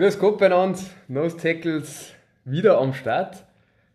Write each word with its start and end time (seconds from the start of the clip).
Grüß 0.00 0.18
Gott 0.18 0.38
beieinander, 0.38 0.78
Nose 1.08 1.36
Tackles 1.36 2.14
wieder 2.46 2.78
am 2.78 2.94
Start. 2.94 3.44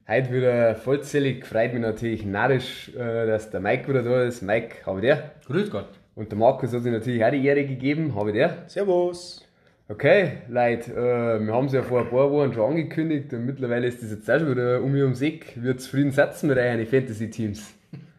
Heute 0.08 0.32
wieder 0.32 0.76
vollzählig, 0.76 1.44
freut 1.48 1.74
mich 1.74 1.82
natürlich 1.82 2.24
narrisch, 2.24 2.94
äh, 2.94 3.26
dass 3.26 3.50
der 3.50 3.60
Mike 3.60 3.90
wieder 3.90 4.04
da 4.04 4.22
ist. 4.22 4.44
Mike, 4.44 4.86
habe 4.86 5.00
ich 5.00 5.06
dir. 5.08 5.32
Grüß 5.48 5.72
Gott. 5.72 5.88
Und 6.14 6.32
der 6.32 6.38
Markus 6.38 6.72
hat 6.74 6.84
sich 6.84 6.92
natürlich 6.92 7.26
auch 7.26 7.32
die 7.32 7.44
Ehre 7.44 7.66
gegeben, 7.66 8.14
habe 8.14 8.30
ich 8.30 8.36
dir. 8.36 8.56
Servus. 8.68 9.50
Okay, 9.90 10.34
Leute, 10.48 10.92
äh, 10.92 11.44
wir 11.44 11.52
haben 11.52 11.66
es 11.66 11.74
ja 11.74 11.82
vor 11.82 12.02
ein 12.02 12.10
paar 12.12 12.30
Wochen 12.30 12.54
schon 12.54 12.70
angekündigt 12.70 13.34
und 13.34 13.44
mittlerweile 13.48 13.88
ist 13.88 14.04
das 14.04 14.12
jetzt 14.12 14.30
auch 14.30 14.38
schon 14.38 14.52
wieder 14.52 14.84
um 14.84 14.92
mich 14.92 15.02
ums 15.02 15.24
Eck. 15.24 15.54
Wir 15.56 15.76
zufrieden 15.76 16.12
setzen 16.12 16.50
mit 16.50 16.60
euren 16.60 16.86
Fantasy-Teams. 16.86 17.74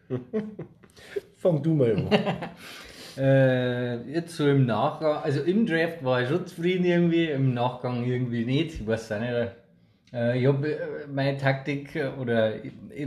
Fang 1.37 1.63
du 1.63 1.73
mal 1.73 1.95
an. 1.95 2.09
Äh, 3.17 4.11
jetzt 4.11 4.35
so 4.35 4.47
im 4.47 4.65
Nachgang, 4.65 5.23
also 5.23 5.41
im 5.41 5.65
Draft 5.65 6.03
war 6.03 6.21
ich 6.21 6.29
schon 6.29 6.45
zufrieden 6.45 6.85
irgendwie, 6.85 7.25
im 7.25 7.53
Nachgang 7.53 8.05
irgendwie 8.05 8.45
nicht. 8.45 8.81
Ich 8.81 8.87
weiß 8.87 9.11
auch 9.13 9.19
nicht. 9.19 9.51
Äh, 10.13 10.39
ich 10.39 10.47
habe 10.47 10.71
äh, 10.71 11.07
meine 11.11 11.37
Taktik 11.37 11.95
äh, 11.95 12.09
oder 12.19 12.53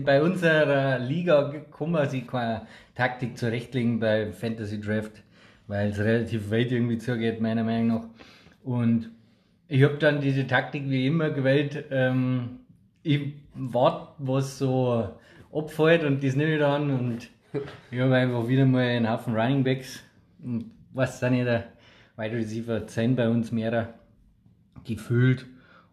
bei 0.05 0.23
unserer 0.23 0.99
Liga 0.99 1.55
kann 1.77 1.93
man 1.93 2.09
sich 2.09 2.27
keine 2.27 2.63
Taktik 2.95 3.39
zurechtlegen 3.39 4.01
bei 4.01 4.33
Fantasy 4.33 4.81
Draft, 4.81 5.23
weil 5.67 5.91
es 5.91 5.99
relativ 5.99 6.51
weit 6.51 6.73
irgendwie 6.73 6.99
zugeht, 6.99 7.41
meiner 7.41 7.65
Meinung 7.65 7.89
nach. 7.89 8.05
Und 8.65 9.11
ich 9.69 9.83
habe 9.85 9.95
dann 9.99 10.21
diese 10.21 10.47
Taktik 10.47 10.91
wie 10.91 11.07
immer 11.07 11.31
gewählt. 11.31 11.85
Ähm, 11.91 12.61
ich 13.03 13.33
warte, 13.55 14.09
was 14.19 14.59
so 14.59 15.09
abfällt 15.53 16.05
und 16.05 16.23
das 16.23 16.37
nehme 16.37 16.55
ich 16.55 16.61
dann 16.61 16.91
und 16.91 17.31
ich 17.91 18.01
habe 18.01 18.15
einfach 18.15 18.47
wieder 18.49 18.67
mal 18.67 18.85
einen 18.85 19.09
Haufen 19.09 19.35
Running 19.35 19.65
Backs. 19.65 20.03
Und 20.43 20.71
was 20.93 21.21
sind 21.21 21.33
nicht 21.33 21.47
der 21.47 21.65
Wide 22.17 22.37
Receiver 22.37 22.87
10 22.87 23.17
bei 23.17 23.29
uns 23.29 23.53
mehr 23.53 23.95
gefühlt. 24.85 25.47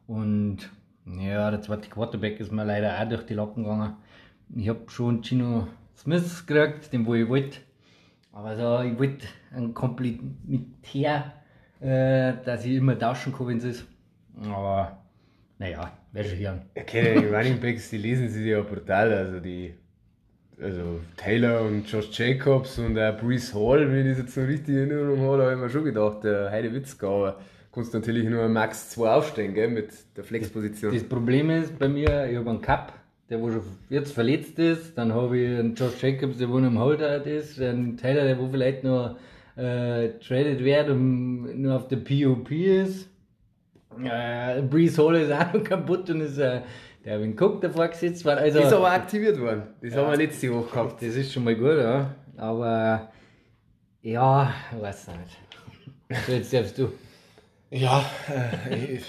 Und 0.07 0.69
ja, 1.05 1.51
der 1.51 1.61
zweite 1.61 1.89
Quarterback 1.89 2.39
ist 2.39 2.51
mir 2.51 2.65
leider 2.65 2.99
auch 2.99 3.07
durch 3.07 3.25
die 3.25 3.33
Lappen 3.33 3.63
gegangen. 3.63 3.93
Ich 4.55 4.69
habe 4.69 4.81
schon 4.87 5.23
Gino 5.23 5.67
Smith 5.95 6.45
gekriegt, 6.45 6.91
den 6.93 7.05
wo 7.05 7.13
ich 7.15 7.27
wollte. 7.27 7.59
Aber 8.31 8.55
so, 8.55 8.81
ich 8.81 8.97
wollte 8.99 9.27
einen 9.51 9.73
Komplementär, 9.73 11.33
äh, 11.79 12.33
dass 12.45 12.65
ich 12.65 12.75
immer 12.75 12.97
tauschen 12.97 13.33
kann, 13.33 13.47
wenn 13.47 13.57
es 13.57 13.63
ist. 13.63 13.87
Aber 14.49 15.03
naja, 15.57 15.91
wäre 16.11 16.27
schon 16.27 16.37
hören. 16.37 16.61
Okay, 16.75 17.19
die 17.19 17.25
Running 17.25 17.59
Backs, 17.59 17.89
die 17.89 17.97
lesen 17.97 18.29
sich 18.29 18.45
ja 18.45 18.61
brutal. 18.61 19.11
Also 19.11 19.39
die 19.39 19.73
also 20.61 20.99
Taylor 21.17 21.61
und 21.61 21.89
Josh 21.91 22.09
Jacobs 22.11 22.79
und 22.79 22.97
auch 22.97 23.17
Brees 23.17 23.53
Hall, 23.53 23.91
wenn 23.91 24.07
ich 24.07 24.17
das 24.17 24.25
jetzt 24.25 24.37
noch 24.37 24.47
richtig 24.47 24.75
in 24.75 24.91
Erinnerung 24.91 25.19
habe, 25.21 25.43
habe 25.43 25.53
ich 25.53 25.59
mir 25.59 25.69
schon 25.69 25.83
gedacht, 25.83 26.23
der 26.23 26.51
Heide 26.51 26.73
Witzka, 26.73 27.07
aber 27.07 27.39
kannst 27.71 27.93
natürlich 27.93 28.27
nur 28.27 28.47
Max 28.49 28.89
2 28.89 29.09
aufstehen, 29.09 29.53
gell, 29.53 29.69
mit 29.69 29.89
der 30.15 30.23
Flexposition. 30.23 30.93
Das 30.93 31.03
Problem 31.03 31.49
ist 31.49 31.77
bei 31.77 31.87
mir, 31.87 32.27
ich 32.29 32.37
habe 32.37 32.49
einen 32.49 32.61
Cup, 32.61 32.93
der 33.29 33.39
wo 33.39 33.51
schon 33.51 33.61
jetzt 33.89 34.13
verletzt 34.13 34.57
ist, 34.57 34.97
dann 34.97 35.13
habe 35.13 35.37
ich 35.37 35.59
einen 35.59 35.75
Josh 35.75 36.01
Jacobs, 36.01 36.37
der 36.37 36.49
wo 36.49 36.59
noch 36.59 36.69
im 36.69 36.79
Holdout 36.79 37.29
ist, 37.29 37.61
einen 37.61 37.97
Taylor, 37.97 38.23
der 38.23 38.39
wo 38.39 38.47
vielleicht 38.49 38.83
noch 38.83 39.15
äh, 39.57 40.09
traded 40.19 40.63
wird 40.63 40.89
und 40.89 41.61
nur 41.61 41.75
auf 41.75 41.87
der 41.87 41.97
POP 41.97 42.51
ist. 42.51 43.09
Äh, 44.03 44.61
Brees 44.61 44.97
Hall 44.97 45.15
ist 45.15 45.31
auch 45.31 45.53
noch 45.53 45.63
kaputt 45.63 46.09
und 46.09 46.21
ist 46.21 46.37
äh, 46.37 46.61
der 47.07 47.21
Win 47.21 47.35
Cook 47.39 47.61
davor 47.61 47.87
gesetzt 47.87 48.25
worden. 48.25 48.39
Also, 48.39 48.59
ist 48.59 48.73
aber 48.73 48.91
aktiviert 48.91 49.39
worden. 49.39 49.63
Das 49.81 49.93
ja, 49.93 50.01
haben 50.01 50.11
wir 50.11 50.17
letzte 50.17 50.53
Woche 50.53 50.69
gehabt. 50.69 51.01
Das 51.01 51.15
ist 51.15 51.31
schon 51.31 51.45
mal 51.45 51.55
gut, 51.55 51.77
ja. 51.77 52.13
Aber 52.35 53.09
ja, 54.01 54.53
ich 54.75 54.81
weiß 54.81 55.07
nicht. 55.07 56.25
So, 56.25 56.33
jetzt 56.33 56.53
darfst 56.53 56.77
du. 56.77 56.89
Ja, 57.69 58.05
äh, 58.29 58.99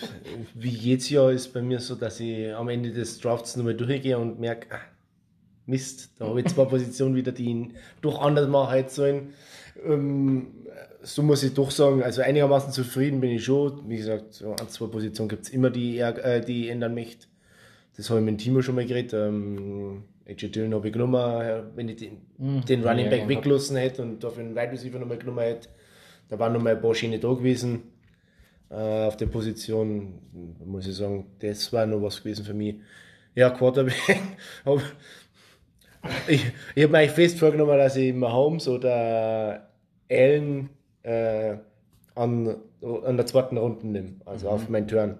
wie 0.54 0.68
jedes 0.68 1.10
Jahr 1.10 1.32
ist 1.32 1.52
bei 1.52 1.60
mir 1.60 1.80
so, 1.80 1.96
dass 1.96 2.20
ich 2.20 2.54
am 2.54 2.68
Ende 2.68 2.92
des 2.92 3.18
Drafts 3.20 3.56
nochmal 3.56 3.74
durchgehe 3.74 4.16
und 4.16 4.38
merke, 4.38 4.68
ah, 4.74 4.80
Mist, 5.66 6.12
da 6.18 6.26
habe 6.26 6.40
ich 6.40 6.46
zwei 6.46 6.64
Positionen 6.66 7.16
wieder, 7.16 7.32
die 7.32 7.46
ihn 7.46 7.76
doch 8.00 8.20
anders 8.20 8.48
machen 8.48 8.74
hätte 8.74 8.94
sollen. 8.94 9.34
Ähm, 9.84 10.48
so 11.02 11.22
muss 11.22 11.42
ich 11.42 11.54
doch 11.54 11.70
sagen, 11.72 12.02
also 12.02 12.22
einigermaßen 12.22 12.72
zufrieden 12.72 13.20
bin 13.20 13.30
ich 13.30 13.44
schon. 13.44 13.88
Wie 13.88 13.96
gesagt, 13.96 14.34
so 14.34 14.52
an 14.52 14.68
zwei 14.68 14.86
Positionen 14.86 15.28
gibt 15.28 15.44
es 15.46 15.50
immer, 15.50 15.70
die, 15.70 15.98
äh, 15.98 16.40
die 16.40 16.64
ich 16.64 16.70
ändern 16.70 16.94
möchte. 16.94 17.26
Das 17.98 18.08
habe 18.10 18.20
ich 18.20 18.24
mit 18.24 18.34
dem 18.34 18.38
Timo 18.38 18.62
schon 18.62 18.76
mal 18.76 18.86
geredet. 18.86 19.12
Ähm, 19.12 20.04
AJ 20.24 20.50
Dillon 20.50 20.72
habe 20.72 20.86
ich 20.86 20.92
genommen, 20.92 21.64
wenn 21.74 21.88
ich 21.88 21.96
den, 21.96 22.18
mhm. 22.38 22.64
den 22.64 22.86
Running 22.86 23.10
Back 23.10 23.28
weggelassen 23.28 23.76
hätte 23.76 24.02
und 24.02 24.22
dafür 24.22 24.44
einen 24.44 24.54
Wide 24.54 24.70
Receiver 24.70 25.00
nochmal 25.00 25.18
genommen 25.18 25.40
hätte. 25.40 25.68
Da 26.28 26.38
waren 26.38 26.52
nochmal 26.52 26.76
ein 26.76 26.80
paar 26.80 26.94
Schiene 26.94 27.18
da 27.18 27.32
gewesen 27.32 27.82
äh, 28.70 28.74
auf 29.06 29.16
der 29.16 29.26
Position. 29.26 30.20
Muss 30.64 30.86
ich 30.86 30.94
sagen, 30.94 31.26
das 31.40 31.72
war 31.72 31.86
noch 31.86 32.00
was 32.00 32.22
gewesen 32.22 32.44
für 32.44 32.54
mich. 32.54 32.76
Ja, 33.34 33.50
Quarterback. 33.50 34.20
ich 36.28 36.44
ich 36.76 36.82
habe 36.84 36.92
mir 36.92 36.98
eigentlich 36.98 37.10
fest 37.10 37.40
vorgenommen, 37.40 37.78
dass 37.78 37.96
ich 37.96 38.14
Mahomes 38.14 38.68
oder 38.68 39.68
Allen 40.08 40.70
äh, 41.02 41.56
an, 42.14 42.56
an 42.80 43.16
der 43.16 43.26
zweiten 43.26 43.58
Runde 43.58 43.88
nehme, 43.88 44.12
also 44.24 44.46
mhm. 44.46 44.52
auf 44.52 44.68
meinen 44.68 44.86
Turn. 44.86 45.18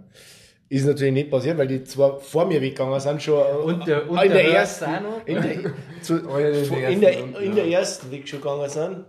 Ist 0.70 0.86
natürlich 0.86 1.14
nicht 1.14 1.30
passiert, 1.30 1.56
weil 1.56 1.66
die 1.66 1.82
zwei 1.84 2.18
vor 2.18 2.44
mir 2.44 2.60
weggegangen 2.60 3.00
sind, 3.00 3.22
schon 3.22 3.42
und 3.64 3.86
der, 3.86 4.08
und 4.08 4.22
in, 4.22 4.30
der 4.30 4.52
ersten, 4.52 4.90
in, 5.24 5.42
der, 5.42 5.72
zu, 6.02 6.16
in, 6.18 7.00
der, 7.00 7.40
in 7.40 7.54
der 7.54 7.66
ersten 7.68 8.10
Weg 8.10 8.28
schon 8.28 8.40
gegangen 8.40 8.68
sind. 8.68 9.04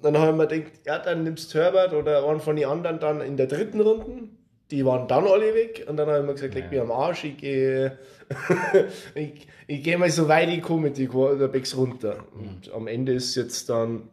Dann 0.00 0.16
haben 0.18 0.38
wir 0.38 0.46
gedacht, 0.46 0.72
ja, 0.86 0.98
dann 0.98 1.24
nimmst 1.24 1.52
du 1.52 1.58
Herbert 1.58 1.94
oder 1.94 2.28
einen 2.28 2.38
von 2.38 2.54
den 2.54 2.66
anderen 2.66 3.00
dann 3.00 3.20
in 3.22 3.36
der 3.36 3.48
dritten 3.48 3.80
Runde. 3.80 4.28
Die 4.70 4.84
waren 4.86 5.08
dann 5.08 5.26
alle 5.26 5.52
weg 5.54 5.84
und 5.88 5.96
dann 5.96 6.08
haben 6.08 6.26
wir 6.26 6.34
gesagt, 6.34 6.54
leg 6.54 6.70
mich 6.70 6.80
am 6.80 6.92
Arsch, 6.92 7.24
ich 7.24 7.38
gehe 7.38 7.98
ich, 9.14 9.48
ich 9.66 9.82
geh 9.82 9.96
mal 9.96 10.10
so 10.10 10.28
weit 10.28 10.48
ich 10.48 10.62
komme 10.62 10.82
mit 10.82 10.98
den 10.98 11.08
Quarterbacks 11.08 11.76
runter. 11.76 12.18
Und 12.34 12.72
am 12.72 12.86
Ende 12.86 13.14
ist 13.14 13.34
jetzt 13.34 13.68
dann 13.68 14.10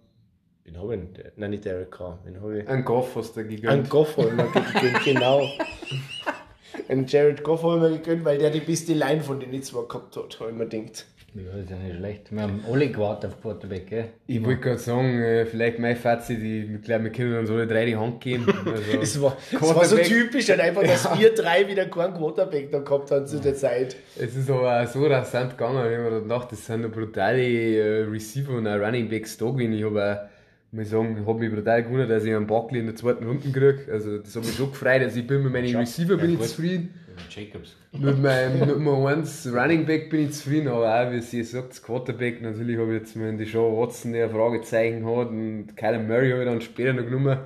Wen 0.63 0.79
habe 0.79 0.95
ich 0.95 1.01
denn? 1.13 1.31
Nein, 1.35 1.49
nicht 1.51 1.65
Derek 1.65 1.91
Carr. 1.91 2.19
Wen 2.23 2.41
habe 2.41 2.59
ich? 2.59 2.67
Ein 2.67 2.85
Goff 2.85 3.15
hast 3.15 3.35
du 3.35 3.43
gegönnt. 3.43 3.67
Ein 3.67 3.89
Goff 3.89 4.15
habe 4.17 4.29
ich 4.29 4.33
mir 4.33 4.43
gegönnt, 4.45 5.03
genau. 5.03 5.41
Ein 6.87 7.05
Jared 7.05 7.43
Goff 7.43 7.63
habe 7.63 7.75
ich 7.75 7.81
mir 7.81 7.97
gegönnt, 7.97 8.25
weil 8.25 8.37
der 8.37 8.49
die 8.49 8.59
beste 8.59 8.93
Line 8.93 9.21
von 9.21 9.39
den 9.39 9.61
zwei 9.63 9.83
gehabt 9.87 10.15
hat, 10.15 10.39
habe 10.39 10.51
ich 10.51 10.57
mir 10.57 10.67
gedacht. 10.67 11.05
Ja, 11.33 11.43
das 11.53 11.63
ist 11.63 11.69
ja 11.69 11.77
nicht 11.77 11.95
schlecht. 11.95 12.31
Wir 12.31 12.41
haben 12.41 12.61
alle 12.69 12.89
gewartet 12.89 13.31
auf 13.31 13.41
Quarterback, 13.41 13.87
gell? 13.87 14.09
Ich 14.27 14.43
wollte 14.43 14.59
gerade 14.59 14.79
sagen, 14.79 15.21
äh, 15.21 15.45
vielleicht 15.45 15.79
mein 15.79 15.95
Fazit, 15.95 16.43
ich 16.43 16.81
glaube, 16.81 17.05
wir 17.05 17.11
können 17.11 17.37
uns 17.37 17.49
alle 17.49 17.67
drei 17.67 17.85
die 17.85 17.95
Hand 17.95 18.19
geben. 18.19 18.45
Also 18.65 18.99
es, 19.01 19.21
war, 19.21 19.37
es 19.49 19.61
war 19.61 19.85
so 19.85 19.97
typisch, 19.97 20.49
halt 20.49 20.59
einfach, 20.59 20.83
dass 20.83 21.05
ja. 21.05 21.17
wir 21.17 21.33
drei 21.33 21.67
wieder 21.67 21.85
keinen 21.85 22.13
Quarterback 22.13 22.69
da 22.69 22.79
gehabt 22.79 23.11
haben 23.11 23.25
zu 23.27 23.39
der 23.39 23.55
Zeit. 23.55 23.95
Es 24.19 24.35
ist 24.35 24.49
aber 24.49 24.81
auch 24.81 24.87
so 24.87 25.05
rasant 25.05 25.51
gegangen, 25.51 25.89
wenn 25.89 26.03
man 26.03 26.23
gedacht, 26.23 26.51
das 26.51 26.65
sind 26.65 26.91
brutale 26.91 27.41
äh, 27.41 28.03
Receiver 28.03 28.51
und 28.51 28.67
Running 28.67 29.07
Backs 29.07 29.37
da 29.37 29.45
gewesen. 29.45 29.73
Ich 29.73 29.85
habe 29.85 30.29
muss 30.71 30.89
sagen, 30.89 31.25
habe 31.25 31.39
mich 31.39 31.53
brutal 31.53 31.83
gewundert, 31.83 32.09
dass 32.09 32.23
ich 32.23 32.33
einen 32.33 32.47
Buckley 32.47 32.79
in 32.79 32.85
der 32.87 32.95
zweiten 32.95 33.25
Runde 33.25 33.49
kriege. 33.51 33.91
Also, 33.91 34.17
das 34.17 34.35
hat 34.35 34.45
mich 34.45 34.55
schon 34.55 34.71
gefreut. 34.71 35.01
Also, 35.01 35.19
ich 35.19 35.27
bin 35.27 35.43
mit 35.43 35.51
meinen 35.51 35.75
Receiver 35.75 36.17
bin 36.17 36.33
ich 36.33 36.41
zufrieden. 36.41 36.93
Jacobs. 37.29 37.75
Mit 37.91 38.21
meinem 38.21 38.67
Nummer 38.67 39.09
1 39.09 39.49
Running 39.53 39.85
Back 39.85 40.09
bin 40.09 40.25
ich 40.25 40.33
zufrieden, 40.33 40.69
aber 40.69 40.87
auch, 40.87 41.11
wie 41.11 41.21
sie 41.21 41.43
sagt, 41.43 41.71
das 41.71 41.83
Quarterback, 41.83 42.41
natürlich 42.41 42.77
habe 42.77 42.93
ich 42.93 43.01
jetzt 43.01 43.15
in 43.15 43.37
die 43.37 43.45
Show 43.45 43.77
Watson, 43.77 44.13
der 44.13 44.25
ein 44.25 44.31
Fragezeichen 44.31 45.05
hat 45.05 45.29
und 45.29 45.75
Kyler 45.75 45.99
Murray 45.99 46.31
habe 46.31 46.43
ich 46.43 46.47
dann 46.47 46.61
später 46.61 46.93
noch 46.93 47.03
genommen. 47.03 47.37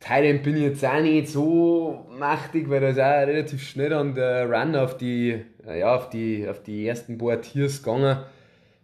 Thailand 0.00 0.42
bin 0.42 0.56
ich 0.56 0.62
jetzt 0.62 0.84
auch 0.84 1.00
nicht 1.00 1.28
so 1.28 2.06
machtig, 2.18 2.70
weil 2.70 2.80
da 2.80 2.88
ist 2.88 3.00
auch 3.00 3.28
relativ 3.28 3.62
schnell 3.62 3.92
an 3.92 4.14
der 4.14 4.48
Run 4.48 4.76
auf 4.76 4.96
die, 4.96 5.40
ja, 5.66 5.94
auf 5.94 6.08
die, 6.10 6.46
auf 6.48 6.62
die 6.62 6.86
ersten 6.86 7.18
paar 7.18 7.40
Tiers 7.40 7.82
gegangen. 7.82 8.18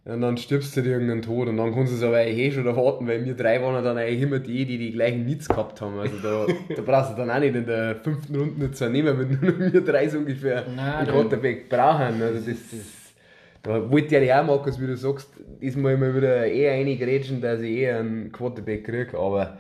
Und 0.07 0.21
dann 0.21 0.37
stirbst 0.37 0.77
du 0.77 0.83
dir 0.83 0.93
irgendeinen 0.93 1.23
Tod 1.23 1.49
und 1.49 1.57
dann 1.57 1.75
kannst 1.75 1.93
du 1.93 1.97
es 1.97 2.03
aber 2.03 2.27
eh 2.27 2.53
schon 2.53 2.67
erwarten, 2.67 3.07
weil 3.07 3.25
wir 3.25 3.35
drei 3.35 3.63
waren 3.63 3.83
dann 3.83 3.97
eigentlich 3.97 4.21
immer 4.21 4.39
die, 4.39 4.67
die 4.67 4.77
die 4.77 4.93
gleichen 4.93 5.25
Needs 5.25 5.49
gehabt 5.49 5.81
haben. 5.81 5.99
Also 5.99 6.19
da, 6.23 6.47
da 6.77 6.83
brauchst 6.83 7.13
du 7.13 7.17
dann 7.17 7.31
auch 7.31 7.39
nicht 7.39 7.55
in 7.55 7.65
der 7.65 7.97
fünften 7.97 8.37
Runde 8.37 8.65
nicht 8.65 8.77
zu 8.77 8.91
nehmen, 8.91 9.19
wenn 9.19 9.41
nur 9.41 9.73
wir 9.73 9.81
drei 9.81 10.07
so 10.07 10.19
ungefähr 10.19 10.67
Nein, 10.77 10.95
einen 10.95 11.09
Quarterback 11.09 11.71
brauchen. 11.71 12.21
Also 12.21 12.51
das, 12.51 12.71
das, 12.71 13.15
da 13.63 13.91
wollte 13.91 14.19
ich 14.19 14.31
auch, 14.31 14.45
Markus, 14.45 14.79
wie 14.79 14.87
du 14.87 14.97
sagst, 14.97 15.31
diesmal 15.63 15.95
immer 15.95 16.15
wieder 16.15 16.47
eher 16.47 16.73
reingrätschen, 16.73 17.41
dass 17.41 17.63
ich 17.63 17.79
eher 17.79 18.01
einen 18.01 18.31
Quarterback 18.31 18.85
kriege, 18.85 19.19
aber 19.19 19.57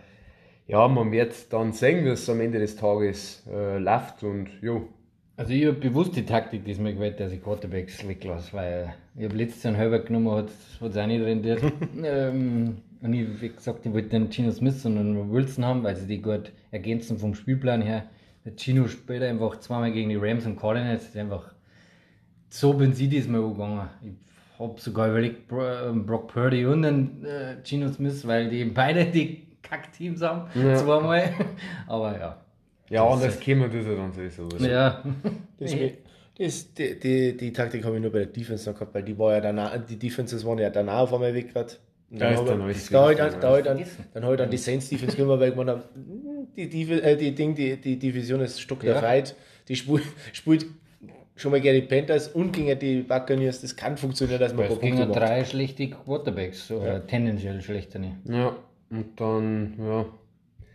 ja, 0.67 0.87
man 0.89 1.11
wird 1.11 1.35
dann 1.55 1.73
sehen, 1.73 2.05
wie 2.05 2.11
es 2.11 2.29
am 2.29 2.41
Ende 2.41 2.59
des 2.59 2.77
Tages 2.77 3.47
äh, 3.51 3.79
läuft. 3.79 4.23
Und 4.23 4.49
jo, 4.61 4.89
also 5.39 5.53
ich 5.55 5.65
habe 5.65 5.77
bewusst 5.77 6.17
die 6.17 6.27
Taktik 6.27 6.67
diesmal 6.67 6.93
gewählt, 6.93 7.19
dass 7.19 7.33
ich 7.33 7.43
Quarterbacks 7.43 8.07
weglasse, 8.07 8.53
weil 8.53 8.95
ich 9.17 9.25
habe 9.25 9.37
letztes 9.37 9.63
Jahr 9.63 9.75
einen 9.75 9.81
halber 9.81 10.01
genommen, 10.01 10.31
hat 10.31 10.49
es 10.49 10.97
auch 10.97 11.07
nicht 11.07 11.23
rendiert. 11.23 11.63
ähm, 12.05 12.77
und 13.01 13.13
ich 13.13 13.27
habe 13.27 13.49
gesagt, 13.51 13.87
ich 13.87 13.93
wollte 13.93 14.09
den 14.09 14.31
Gino 14.31 14.51
Smith 14.51 14.85
und 14.85 14.99
einen 14.99 15.31
Wilson 15.31 15.65
haben, 15.65 15.83
weil 15.83 15.97
sie 15.97 16.07
die 16.07 16.23
gut 16.23 16.53
ergänzen 16.71 17.19
vom 17.19 17.35
Spielplan 17.35 17.83
her. 17.83 18.05
Der 18.45 18.53
Gino 18.57 18.89
spielt 18.89 19.23
einfach 19.23 19.61
zweimal 19.61 19.93
gegen 19.93 20.11
die 20.11 20.17
Rams 20.17 20.47
und 20.47 20.59
Cardinals, 20.59 21.03
das 21.03 21.11
ist 21.11 21.17
einfach 21.17 21.55
so 22.55 22.73
bin 22.73 22.93
sie 22.93 23.09
diesmal 23.09 23.41
umgegangen. 23.41 23.89
Ich 24.01 24.61
habe 24.61 24.81
sogar 24.81 25.09
überlegt, 25.09 25.51
ähm, 25.53 26.07
Brock 26.07 26.33
Purdy 26.33 26.65
und 26.65 26.83
den 26.83 27.25
äh, 27.25 27.57
Gino 27.65 27.89
Smith, 27.89 28.25
weil 28.29 28.49
die 28.49 28.65
beide 28.67 29.07
die 29.07 29.49
Kackteams 29.61 30.23
haben, 30.23 30.49
ja. 30.55 30.77
zweimal. 30.77 31.33
Aber 31.89 32.17
ja, 32.17 32.37
Ja, 32.91 33.09
anders 33.09 33.41
käme 33.41 33.69
das 33.69 33.85
ja 33.85 33.97
dann 33.97 34.13
sowieso. 34.13 34.49
Ja. 34.65 35.03
Das, 35.59 35.73
das, 36.39 36.73
die, 36.75 36.99
die, 36.99 37.37
die 37.37 37.53
Taktik 37.53 37.85
habe 37.85 37.97
ich 37.97 38.03
nur 38.03 38.11
bei 38.13 38.19
der 38.21 38.27
Defense 38.27 38.69
noch 38.69 38.79
gehabt, 38.79 38.95
weil 38.95 39.03
die 39.03 39.17
war 39.19 39.35
ja 39.35 39.41
dann 39.41 39.59
auch, 39.59 39.71
die 39.89 39.99
Defenses 39.99 40.45
waren 40.45 40.59
ja 40.59 40.71
dann 40.71 40.89
auch 40.89 41.03
auf 41.03 41.15
einmal 41.15 41.35
weg. 41.35 41.53
Und 41.55 41.77
Da 42.21 42.27
Dann 42.27 42.33
ist 42.33 42.39
habe 42.39 42.49
dann 42.51 42.69
wieder 42.69 43.15
dann, 43.15 43.41
da 43.41 43.49
habe 43.49 43.61
ich 43.61 43.89
dann, 44.13 44.37
dann 44.37 44.51
die 44.51 44.57
Saints 44.57 44.89
Defense 44.89 45.17
gemacht, 45.17 45.41
weil 45.41 45.57
habe, 45.57 45.85
hm, 45.95 46.49
die, 46.57 46.69
die, 46.69 46.93
äh, 46.93 47.17
die, 47.17 47.35
Ding, 47.35 47.55
die, 47.55 47.77
die 47.77 47.99
Division 47.99 48.41
ist 48.41 48.61
Stock 48.61 48.81
der 48.81 48.95
Ja. 48.95 49.01
Fight. 49.01 49.35
Die 49.69 49.77
spielt, 49.77 50.03
spielt 50.33 50.67
schon 51.37 51.51
mal 51.51 51.61
gegen 51.61 51.81
die 51.81 51.87
Panthers 51.87 52.29
und 52.29 52.53
gegen 52.53 52.79
die 52.79 53.03
Buccaneers. 53.03 53.61
Das 53.61 53.75
kann 53.75 53.97
funktionieren, 53.97 54.41
dass 54.41 54.55
man 54.55 54.69
Punkte 54.69 55.07
macht. 55.07 55.17
drei 55.17 55.45
schlechte 55.45 55.89
Quarterbacks, 55.89 56.71
oder 56.71 57.07
tendenziell 57.07 57.61
schlechte. 57.63 57.99
nicht. 57.99 58.15
Ja, 58.29 58.57
und 58.91 59.19
dann, 59.21 59.75
ja. 59.79 60.07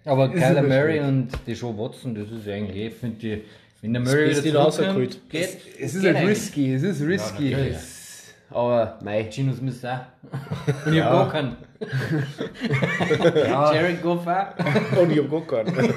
Aber 0.06 0.30
Kyler 0.30 0.64
Murray 0.64 1.00
und 1.02 1.30
die 1.46 1.54
Joe 1.54 1.78
Watson, 1.78 2.16
das 2.16 2.32
ist 2.32 2.48
eigentlich, 2.48 2.88
ich 2.88 2.94
finde, 2.94 3.18
die, 3.18 3.42
wenn 3.82 3.94
der 3.94 4.02
Murray 4.02 4.28
Beste 4.28 4.44
wieder 4.46 4.60
rausgeholt. 4.60 5.30
geht, 5.30 5.58
Es 5.80 5.96
ist 5.96 6.06
halt 6.06 6.18
eigentlich. 6.18 6.30
risky, 6.38 6.74
es 6.74 6.84
ist 6.84 7.02
risky. 7.02 7.52
natürlich. 7.52 7.76
es, 7.76 8.34
aber, 8.52 8.98
mei. 9.04 9.28
Gino 9.30 9.54
Smith 9.54 9.86
auch. 9.86 10.00
Und 10.86 10.94
ich 10.94 11.02
hab 11.04 11.12
gar 11.12 11.30
keinen. 11.32 11.58
Jared 13.48 14.02
Goff 14.02 14.26
auch. 14.26 14.48
Und 15.02 15.12
ich 15.12 15.20
habe 15.20 15.42
gar 15.46 15.64
keinen. 15.64 15.94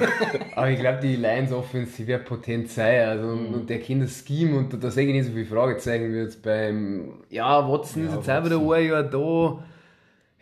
Aber 0.55 0.69
ich 0.69 0.79
glaube, 0.79 0.99
die 1.01 1.15
Lions 1.15 1.51
Offense, 1.51 1.91
die 1.97 2.07
wird 2.07 2.25
potent 2.25 2.69
sein. 2.69 3.09
Also, 3.09 3.27
und, 3.27 3.53
und 3.53 3.69
der 3.69 3.79
kennt 3.79 4.03
das 4.03 4.23
Scheme 4.25 4.57
und 4.57 4.83
da, 4.83 4.91
sehe 4.91 5.07
ich 5.07 5.13
nicht 5.13 5.25
so 5.25 5.31
viele 5.31 5.45
Fragezeichen 5.45 6.13
wie 6.13 6.17
jetzt 6.17 6.43
beim. 6.43 7.23
Ja, 7.29 7.67
Watson 7.67 8.05
ist 8.07 8.15
jetzt 8.15 8.29
auch 8.29 8.45
wieder 8.45 8.59
ein 8.59 8.87
Jahr 8.87 9.03
da. 9.03 9.63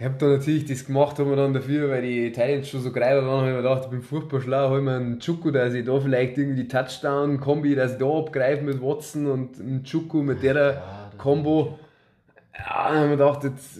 Ich 0.02 0.06
habe 0.06 0.16
da 0.18 0.26
natürlich 0.30 0.66
das 0.66 0.88
gemacht, 0.88 1.20
haben 1.20 1.30
wir 1.30 1.36
dann 1.36 1.54
dafür, 1.54 1.92
weil 1.92 2.02
die 2.02 2.32
Titans 2.32 2.68
schon 2.68 2.82
so 2.82 2.92
greifbar 2.92 3.24
waren, 3.24 3.42
habe 3.42 3.50
ich 3.50 3.56
mir 3.56 3.62
gedacht, 3.62 3.82
ich 3.84 3.92
bin 3.92 4.02
furchtbar 4.02 4.42
schlau, 4.42 4.70
habe 4.70 4.82
mir 4.82 4.96
einen 4.96 5.20
Chuku, 5.20 5.52
dass 5.52 5.76
ich 5.76 5.86
da 5.86 6.00
vielleicht 6.00 6.40
irgendwie 6.40 6.64
die 6.64 6.68
Touchdown-Kombi, 6.68 7.76
dass 7.76 7.92
ich 7.92 7.98
da 8.00 8.08
abgreife 8.08 8.64
mit 8.64 8.82
Watson 8.82 9.28
und 9.28 9.60
einen 9.60 9.84
Chuku 9.84 10.24
mit 10.24 10.42
der 10.42 11.12
Combo. 11.20 11.78
Ja, 12.58 12.66
dann 12.66 12.96
habe 12.96 12.96
ich 12.96 13.10
mir 13.12 13.18
gedacht, 13.18 13.44
jetzt 13.44 13.80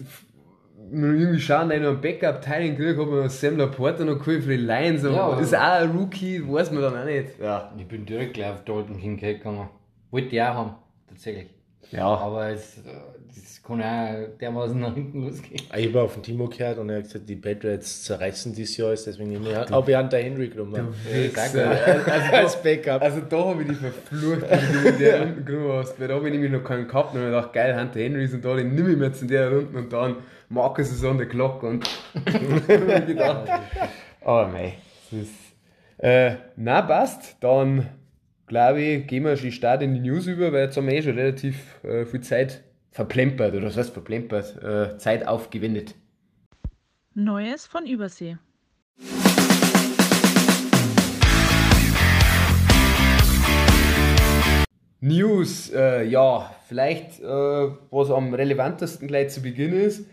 irgendwie 0.92 1.40
schauen, 1.40 1.70
dass 1.70 1.78
ich 1.78 1.82
noch 1.82 1.90
einen 1.90 2.00
Backup-Teilen 2.00 2.76
kriege, 2.76 3.00
habe 3.00 3.10
mir 3.10 3.28
Sam 3.28 3.56
Laporta 3.56 4.04
noch 4.04 4.20
geholt 4.20 4.44
für 4.44 4.50
die 4.50 4.58
Lions, 4.58 5.04
aber 5.04 5.16
Ja, 5.16 5.30
das 5.32 5.40
ist 5.40 5.56
auch 5.56 5.60
ein 5.60 5.90
Rookie, 5.90 6.40
weiß 6.48 6.70
man 6.70 6.82
dann 6.82 6.98
auch 6.98 7.04
nicht. 7.04 7.36
Ja. 7.42 7.72
Ich 7.76 7.88
bin 7.88 8.06
direkt 8.06 8.34
gleich 8.34 8.52
auf 8.52 8.62
Dalton 8.64 8.96
Kincaid 8.96 9.38
gegangen. 9.38 9.68
Wollte 10.12 10.28
ich 10.28 10.40
auch 10.40 10.54
haben, 10.54 10.74
tatsächlich. 11.08 11.48
Ja. 11.90 12.06
Aber 12.06 12.48
es, 12.50 12.78
äh, 12.78 12.90
das 13.34 13.62
kann 13.62 13.80
auch 13.80 14.38
dermaßen 14.38 14.78
nach 14.78 14.94
hinten 14.94 15.22
losgehen. 15.22 15.62
Ich 15.74 15.88
habe 15.88 16.02
auf 16.02 16.14
den 16.14 16.22
Timo 16.22 16.48
gehört 16.48 16.78
und 16.78 16.90
er 16.90 16.98
hat 16.98 17.04
gesagt, 17.04 17.28
die 17.28 17.36
Patriots 17.36 18.04
zerreißen 18.04 18.54
dieses 18.54 18.76
Jahr, 18.76 18.92
ist 18.92 19.06
deswegen 19.06 19.36
habe 19.46 19.90
ich 19.90 19.96
Hunter 19.96 20.18
Henry 20.18 20.48
genommen. 20.48 20.94
Also 21.36 21.60
als 21.60 22.62
Backup. 22.62 23.00
Also 23.00 23.20
da 23.20 23.44
habe 23.44 23.62
ich 23.62 23.68
die 23.68 23.74
verflucht, 23.74 24.42
wie 24.42 24.82
du 24.82 24.88
in 24.88 24.98
der 24.98 25.20
Runde 25.20 25.42
genommen 25.42 25.72
hast, 25.78 25.98
weil 25.98 26.08
da 26.08 26.14
habe 26.14 26.26
ich 26.26 26.32
nämlich 26.32 26.52
noch 26.52 26.64
keinen 26.64 26.86
gehabt 26.86 27.14
und 27.14 27.20
habe 27.20 27.30
gedacht, 27.30 27.52
geil, 27.52 27.80
Hunter 27.80 28.00
Henry 28.00 28.24
ist 28.24 28.34
und 28.34 28.44
da, 28.44 28.54
den 28.56 28.74
nehme 28.74 28.90
ich 28.90 28.96
mir 28.96 29.06
jetzt 29.06 29.22
in 29.22 29.28
der 29.28 29.50
Runde 29.50 29.78
und 29.78 29.92
dann 29.92 30.16
Marcus 30.48 30.92
ist 30.92 31.04
on 31.04 31.18
the 31.18 31.24
clock 31.24 31.62
und 31.62 31.88
gedacht, 33.06 33.48
aber 34.20 34.48
mei, 34.48 34.74
das 35.10 35.20
ist, 35.20 35.34
äh, 35.98 36.34
na 36.56 36.82
passt, 36.82 37.36
dann 37.40 37.88
glaube 38.46 38.82
ich, 38.82 39.06
gehen 39.06 39.24
wir 39.24 39.36
schon 39.36 39.52
stark 39.52 39.80
in 39.80 39.94
die 39.94 40.00
News 40.00 40.26
über, 40.26 40.52
weil 40.52 40.64
jetzt 40.64 40.76
haben 40.76 40.86
wir 40.86 40.94
eh 40.94 41.02
schon 41.02 41.16
relativ 41.16 41.82
äh, 41.84 42.04
viel 42.04 42.20
Zeit 42.20 42.62
verplempert, 42.92 43.54
oder 43.54 43.66
was 43.66 43.76
heißt 43.76 43.92
verplempert, 43.92 44.62
äh, 44.62 44.98
Zeit 44.98 45.26
aufgewendet. 45.26 45.94
Neues 47.14 47.66
von 47.66 47.86
Übersee. 47.86 48.36
News, 55.00 55.70
äh, 55.70 56.04
ja, 56.04 56.54
vielleicht 56.68 57.18
äh, 57.20 57.24
was 57.24 58.10
am 58.10 58.34
relevantesten 58.34 59.08
gleich 59.08 59.30
zu 59.30 59.42
Beginn 59.42 59.72
ist. 59.72 60.06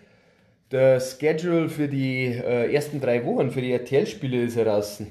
Der 0.71 0.99
Schedule 0.99 1.69
für 1.69 1.87
die 1.87 2.25
äh, 2.25 2.73
ersten 2.73 2.99
drei 2.99 3.23
Wochen, 3.25 3.51
für 3.51 3.61
die 3.61 3.71
RTL-Spiele 3.71 4.43
ist 4.43 4.55
heraus. 4.55 5.03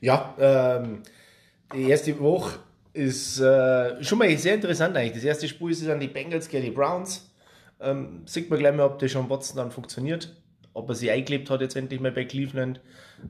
Ja, 0.00 0.34
ähm, 0.38 1.02
die 1.74 1.88
erste 1.88 2.18
Woche 2.20 2.58
ist 2.98 3.40
äh, 3.40 4.02
schon 4.02 4.18
mal 4.18 4.36
sehr 4.36 4.54
interessant 4.54 4.96
eigentlich. 4.96 5.14
Das 5.14 5.24
erste 5.24 5.48
Spiel 5.48 5.70
ist 5.70 5.86
dann 5.86 6.00
die 6.00 6.08
Bengals 6.08 6.48
gegen 6.48 6.64
die 6.64 6.70
Browns. 6.70 7.30
Ähm, 7.80 8.22
sieht 8.26 8.50
man 8.50 8.58
gleich 8.58 8.74
mal, 8.74 8.86
ob 8.86 8.98
der 8.98 9.08
Sean 9.08 9.30
Watson 9.30 9.56
dann 9.56 9.70
funktioniert. 9.70 10.34
Ob 10.74 10.88
er 10.88 10.94
sich 10.96 11.10
eingelebt 11.10 11.48
hat 11.48 11.60
jetzt 11.60 11.76
endlich 11.76 12.00
mal 12.00 12.10
bei 12.10 12.24
Cleveland. 12.24 12.80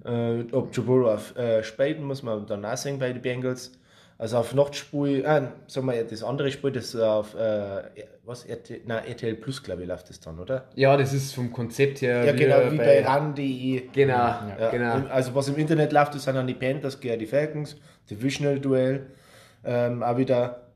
Äh, 0.04 0.44
ob 0.52 0.74
Joe 0.74 0.84
Burrow 0.84 1.14
auf, 1.14 1.36
äh, 1.36 1.62
spielt, 1.62 2.00
muss 2.00 2.22
man 2.22 2.46
dann 2.46 2.64
sehen 2.76 2.98
bei 2.98 3.12
den 3.12 3.20
Bengals. 3.20 3.72
Also 4.16 4.38
auf 4.38 4.52
Nachtspiel, 4.52 5.24
äh, 5.24 5.42
sagen 5.68 5.86
wir 5.86 6.02
das 6.02 6.24
andere 6.24 6.50
Spiel, 6.50 6.72
das 6.72 6.96
auf 6.96 7.34
äh, 7.36 7.82
was, 8.24 8.44
RTL, 8.46 8.80
nein, 8.84 9.04
RTL 9.04 9.36
Plus, 9.36 9.62
glaube 9.62 9.82
ich, 9.82 9.88
läuft 9.88 10.08
das 10.10 10.18
dann, 10.18 10.40
oder? 10.40 10.64
Ja, 10.74 10.96
das 10.96 11.12
ist 11.12 11.34
vom 11.34 11.52
Konzept 11.52 12.02
her. 12.02 12.24
Ja, 12.24 12.32
genau, 12.32 12.72
wie 12.72 12.78
bei 12.78 13.04
RAN.de. 13.04 13.82
Genau, 13.92 14.14
Ja, 14.14 14.70
genau. 14.70 15.06
Also 15.08 15.34
was 15.34 15.48
im 15.48 15.56
Internet 15.56 15.92
läuft, 15.92 16.14
das 16.14 16.24
sind 16.24 16.34
dann 16.34 16.48
die 16.48 16.54
Panthers 16.54 16.98
gegen 16.98 17.18
die 17.18 17.26
Falcons, 17.26 17.76
Divisional 18.10 18.58
Duell. 18.58 19.06
Ähm, 19.64 20.02
auch 20.02 20.16
wieder 20.16 20.68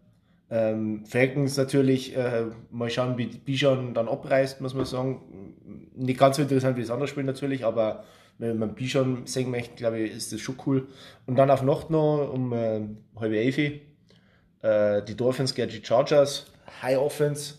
ähm, 0.50 1.04
Falcons 1.06 1.56
natürlich, 1.56 2.16
äh, 2.16 2.44
mal 2.70 2.90
schauen, 2.90 3.16
wie 3.16 3.26
Bijan 3.26 3.94
dann 3.94 4.08
abreißt, 4.08 4.60
muss 4.60 4.74
man 4.74 4.84
sagen. 4.84 5.54
Nicht 5.94 6.18
ganz 6.18 6.36
so 6.36 6.42
interessant 6.42 6.76
wie 6.76 6.82
das 6.82 6.90
andere 6.90 7.08
Spiel 7.08 7.24
natürlich, 7.24 7.64
aber 7.64 8.04
wenn 8.38 8.58
man 8.58 8.74
Bijan 8.74 9.22
sehen 9.26 9.50
möchte, 9.50 9.74
glaube 9.76 9.98
ich, 10.00 10.12
ist 10.14 10.32
das 10.32 10.40
schon 10.40 10.56
cool. 10.66 10.88
Und 11.26 11.36
dann 11.36 11.50
auf 11.50 11.62
Nacht 11.62 11.90
noch 11.90 12.30
um 12.32 12.52
äh, 12.52 12.80
halb 13.18 13.32
elf 13.32 13.58
äh, 13.58 15.02
die 15.06 15.16
Dolphins 15.16 15.54
gegen 15.54 15.70
die 15.70 15.84
Chargers, 15.84 16.46
High 16.82 16.98
Offense 16.98 17.54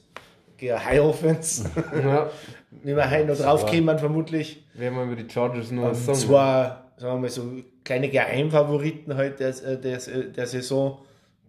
gegen 0.57 0.83
High 0.83 1.01
Offense. 1.01 1.69
Ja, 1.93 2.29
Wie 2.83 2.95
wir 2.95 3.09
heute 3.09 3.25
noch 3.27 3.37
drauf 3.37 3.65
kämen, 3.65 3.97
vermutlich. 3.99 4.63
werden 4.73 4.95
wir 4.95 5.03
über 5.03 5.15
die 5.15 5.31
Chargers 5.31 5.71
noch 5.71 5.83
was 5.83 5.99
Und 5.99 6.05
sagen. 6.05 6.17
zwar, 6.19 6.91
sagen 6.97 7.15
wir 7.15 7.21
mal, 7.21 7.29
so 7.29 7.43
kleine 7.83 8.09
Geheimfavoriten 8.09 9.15
halt 9.15 9.39
der, 9.39 9.51
der, 9.77 9.97
der 9.97 10.47
Saison, 10.47 10.99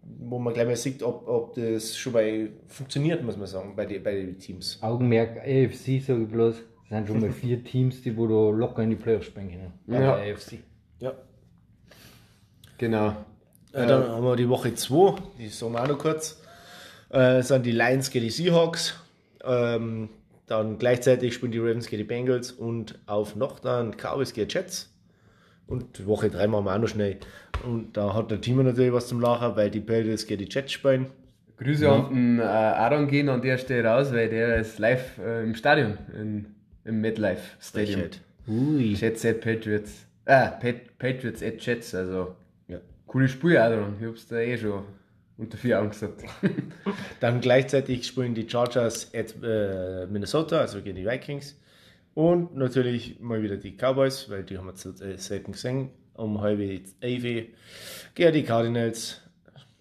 wo 0.06 0.38
man 0.38 0.52
gleich 0.54 0.66
mal 0.66 0.76
sieht, 0.76 1.02
ob, 1.02 1.26
ob 1.28 1.54
das 1.54 1.96
schon 1.96 2.12
bei 2.12 2.50
funktioniert, 2.66 3.22
muss 3.22 3.36
man 3.36 3.46
sagen, 3.46 3.74
bei, 3.76 3.86
die, 3.86 3.98
bei 3.98 4.14
den 4.14 4.38
Teams. 4.38 4.78
Augenmerk 4.82 5.38
AFC, 5.38 6.02
sage 6.02 6.22
ich 6.22 6.28
bloß. 6.28 6.56
Es 6.56 6.90
sind 6.90 7.06
schon 7.08 7.20
mal 7.20 7.30
vier 7.32 7.62
Teams, 7.64 8.02
die 8.02 8.16
wo 8.16 8.26
da 8.26 8.56
locker 8.56 8.82
in 8.82 8.90
die 8.90 8.96
Playoffs 8.96 9.26
spielen 9.26 9.50
können. 9.50 9.72
Bei 9.86 9.94
Ja. 10.00 10.16
der 10.16 10.34
AFC. 10.34 10.58
Ja. 11.00 11.12
Genau. 12.78 13.08
Äh, 13.72 13.86
dann 13.86 14.08
haben 14.08 14.24
wir 14.24 14.36
die 14.36 14.48
Woche 14.48 14.74
2, 14.74 15.16
die 15.38 15.48
sagen 15.48 15.72
wir 15.72 15.82
auch 15.82 15.88
noch 15.88 15.98
kurz. 15.98 16.40
Äh, 17.10 17.42
sind 17.42 17.64
die 17.66 17.72
Lions 17.72 18.10
gegen 18.10 18.24
die 18.24 18.30
Seahawks. 18.30 18.94
Ähm, 19.44 20.08
dann 20.46 20.78
gleichzeitig 20.78 21.34
spielen 21.34 21.52
die 21.52 21.58
Ravens 21.58 21.86
gegen 21.86 21.98
die 22.02 22.04
Bengals 22.08 22.52
und 22.52 22.98
auf 23.06 23.36
noch 23.36 23.60
dann 23.60 23.92
Cowboys 23.96 24.32
gegen 24.32 24.48
Jets. 24.48 24.90
Und 25.66 26.06
Woche 26.06 26.28
3 26.30 26.46
machen 26.46 26.66
wir 26.66 26.74
auch 26.74 26.78
noch 26.78 26.88
schnell. 26.88 27.16
Und 27.64 27.96
da 27.96 28.12
hat 28.14 28.30
der 28.30 28.40
Team 28.40 28.62
natürlich 28.62 28.92
was 28.92 29.08
zum 29.08 29.20
Lachen, 29.20 29.56
weil 29.56 29.70
die 29.70 29.80
Patriots 29.80 30.26
gegen 30.26 30.44
die 30.44 30.52
Jets 30.52 30.72
spielen. 30.72 31.06
Grüße 31.56 31.88
an 31.88 32.08
den 32.10 32.38
äh, 32.40 32.42
Aaron 32.42 33.06
gehen 33.06 33.28
an 33.28 33.40
der 33.40 33.58
Stelle 33.58 33.88
raus, 33.88 34.12
weil 34.12 34.28
der 34.28 34.56
ist 34.56 34.78
live 34.78 35.18
äh, 35.18 35.42
im 35.42 35.54
Stadion, 35.54 35.96
in, 36.12 36.46
im 36.84 37.00
MetLife 37.00 37.56
Stadium. 37.60 38.02
Ui. 38.48 38.92
Jets 38.94 39.24
at 39.24 39.40
Patriots. 39.40 40.04
Ah, 40.26 40.48
Pat, 40.48 40.98
Patriots 40.98 41.42
at 41.42 41.64
Jets, 41.64 41.94
also 41.94 42.34
Ja. 42.68 42.78
cooles 43.06 43.30
Spiel 43.30 43.54
dran. 43.54 43.94
Ich 44.00 44.06
hab's 44.06 44.26
da 44.26 44.36
eh 44.38 44.58
schon 44.58 44.82
unter 45.38 45.56
vier 45.56 45.80
Augen 45.80 45.90
gesagt. 45.90 46.24
Dann 47.20 47.40
gleichzeitig 47.40 48.04
spielen 48.06 48.34
die 48.34 48.48
Chargers 48.48 49.10
at 49.14 49.34
äh, 49.42 50.06
Minnesota, 50.06 50.60
also 50.60 50.82
gegen 50.82 50.96
die 50.96 51.06
Vikings. 51.06 51.56
Und 52.14 52.56
natürlich 52.56 53.18
mal 53.20 53.42
wieder 53.42 53.56
die 53.56 53.76
Cowboys, 53.76 54.30
weil 54.30 54.44
die 54.44 54.56
haben 54.56 54.66
wir 54.66 54.74
zu, 54.74 54.90
äh, 54.90 55.18
selten 55.18 55.52
gesehen. 55.52 55.90
Um 56.14 56.40
halb 56.40 56.60
elf 56.60 57.22
gegen 58.14 58.32
die 58.32 58.42
Cardinals, 58.44 59.20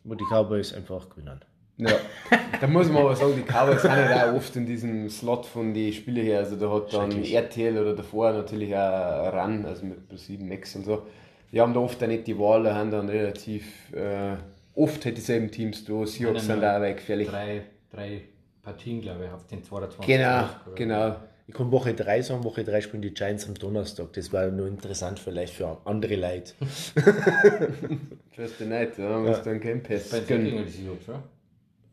wo 0.04 0.16
die 0.16 0.26
Cowboys 0.26 0.74
einfach 0.74 1.10
gewinnen. 1.10 1.40
ja. 1.78 1.92
Da 2.60 2.68
muss 2.68 2.88
man 2.88 3.04
aber 3.04 3.16
sagen, 3.16 3.34
die 3.36 3.44
Cowboys 3.44 3.82
sind 3.82 3.92
ja 3.92 4.32
auch 4.32 4.36
oft 4.36 4.56
in 4.56 4.66
diesem 4.66 5.10
Slot 5.10 5.46
von 5.46 5.74
den 5.74 5.92
Spielen 5.92 6.26
her. 6.26 6.40
Also 6.40 6.56
da 6.56 6.72
hat 6.72 6.94
dann. 6.94 7.24
RTL 7.24 7.78
oder 7.78 7.94
davor 7.94 8.32
natürlich 8.32 8.74
auch 8.74 9.34
RAN, 9.34 9.66
also 9.66 9.86
mit 9.86 10.10
Pro7 10.10 10.44
Max 10.44 10.76
und 10.76 10.86
so. 10.86 11.04
Die 11.52 11.62
haben 11.62 11.74
da 11.74 11.82
oft 11.82 12.02
auch 12.02 12.08
nicht 12.08 12.26
die 12.26 12.40
Wahl, 12.40 12.64
da 12.64 12.74
haben 12.74 12.90
dann 12.90 13.10
relativ 13.10 13.92
äh, 13.94 14.38
oft 14.76 15.06
halt 15.06 15.18
dieselben 15.18 15.52
Teams 15.52 15.86
da. 15.86 16.06
Seahawks 16.06 16.46
sind 16.46 16.62
da 16.62 16.78
auch 16.78 16.96
gefährlich. 16.96 17.28
Drei, 17.28 17.62
drei 17.92 18.22
Partien, 18.64 19.02
glaube 19.02 19.26
ich, 19.26 19.32
auf 19.32 19.46
den 19.46 19.64
22. 19.64 20.06
Genau, 20.06 20.46
genau. 20.74 21.16
Ich 21.46 21.54
kann 21.54 21.72
Woche 21.72 21.94
3 21.94 22.22
sagen, 22.22 22.44
Woche 22.44 22.64
3 22.64 22.82
spielen 22.82 23.02
die 23.02 23.14
Giants 23.14 23.48
am 23.48 23.56
Donnerstag. 23.56 24.14
Das 24.14 24.32
war 24.32 24.48
nur 24.48 24.68
interessant 24.68 25.20
vielleicht 25.20 25.54
für 25.54 25.78
andere 25.86 26.16
Leute. 26.16 26.54
First 28.32 28.60
the 28.60 28.66
Night, 28.66 28.98
ja, 28.98 29.20
muss 29.20 29.42
dann 29.44 29.60
Game 29.60 29.84
Pass 29.84 30.10
Bei 30.10 30.22
den 30.22 30.46
gegen 30.46 30.66
die 30.66 30.72
Seahawks, 30.72 31.10
oder? 31.10 31.24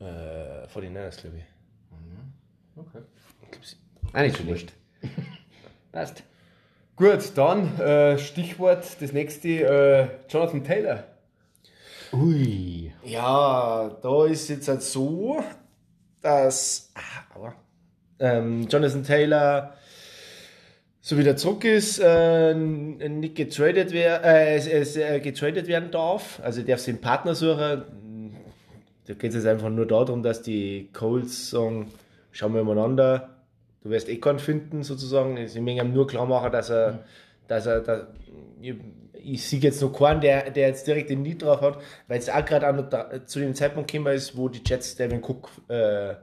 äh, 0.00 0.66
vor 0.69 0.83
den 0.83 0.92
Niners, 0.92 1.16
glaube 1.16 1.38
ich. 1.38 1.45
Okay. 2.76 3.02
Auch 4.12 4.21
nicht 4.21 4.37
schlecht. 4.37 4.73
Passt. 5.92 6.23
Gut, 6.97 7.33
dann 7.35 7.78
äh, 7.78 8.19
Stichwort 8.19 8.85
das 9.00 9.12
nächste, 9.12 9.49
äh, 9.49 10.09
Jonathan 10.28 10.64
Taylor. 10.64 11.04
Ui. 12.12 12.92
Ja, 13.04 13.97
da 14.02 14.26
ist 14.26 14.49
jetzt 14.49 14.69
halt 14.69 14.83
so, 14.83 15.42
dass 16.21 16.90
ah, 16.95 17.38
aua, 17.38 17.54
ähm, 18.21 18.69
Jonathan 18.69 19.03
Taylor 19.03 19.75
so 21.03 21.17
wie 21.17 21.25
der 21.25 21.37
zurück 21.37 21.65
ist, 21.65 21.99
äh, 21.99 22.55
nicht 22.55 23.35
getradet, 23.35 23.93
wer, 23.93 24.23
äh, 24.23 24.57
äh, 24.59 25.21
getradet 25.21 25.67
werden 25.67 25.91
darf. 25.91 26.41
Also 26.43 26.62
darf 26.62 26.81
sie 26.81 26.91
einen 26.91 27.00
Partner 27.00 27.35
suchen. 27.35 27.85
Da 29.07 29.15
geht 29.15 29.31
es 29.31 29.37
jetzt 29.37 29.47
einfach 29.47 29.71
nur 29.71 29.87
darum, 29.87 30.23
dass 30.23 30.43
die 30.43 30.91
Colts 30.93 31.50
sagen, 31.50 31.91
schauen 32.33 32.55
wir 32.55 32.65
miteinander, 32.65 33.31
du 33.83 33.91
wirst 33.91 34.09
eh 34.09 34.19
keinen 34.19 34.39
finden 34.39 34.83
sozusagen. 34.83 35.37
Sie 35.49 35.61
müssen 35.61 35.79
ihm 35.79 35.93
nur 35.93 36.07
klar 36.07 36.27
machen, 36.27 36.53
dass 36.53 36.69
er, 36.69 37.00
dass 37.49 37.65
er, 37.65 37.81
dass, 37.81 38.03
ich, 38.61 38.75
ich 39.15 39.49
sehe 39.49 39.59
jetzt 39.59 39.81
noch 39.81 39.93
keinen, 39.93 40.21
der, 40.21 40.50
der 40.50 40.69
jetzt 40.69 40.87
direkt 40.87 41.09
den 41.09 41.25
Lied 41.25 41.43
drauf 41.43 41.62
hat, 41.62 41.79
weil 42.09 42.19
es 42.19 42.29
auch 42.29 42.45
gerade 42.45 43.25
zu 43.25 43.41
dem 43.41 43.55
Zeitpunkt 43.55 43.91
gekommen 43.91 44.15
ist, 44.15 44.37
wo 44.37 44.50
die 44.50 44.61
Jets 44.65 44.97
Devin 44.97 45.23
Cook 45.23 45.50
äh, 45.69 46.15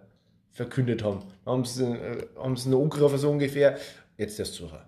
verkündet 0.58 1.04
haben. 1.04 1.20
Haben 1.46 1.64
sie, 1.66 1.86
äh, 1.86 2.26
haben 2.36 2.58
sie 2.58 2.70
noch 2.70 2.82
angerufen 2.82 3.18
so 3.18 3.30
ungefähr, 3.30 3.78
jetzt 4.18 4.40
erst 4.40 4.56
suchen. 4.56 4.80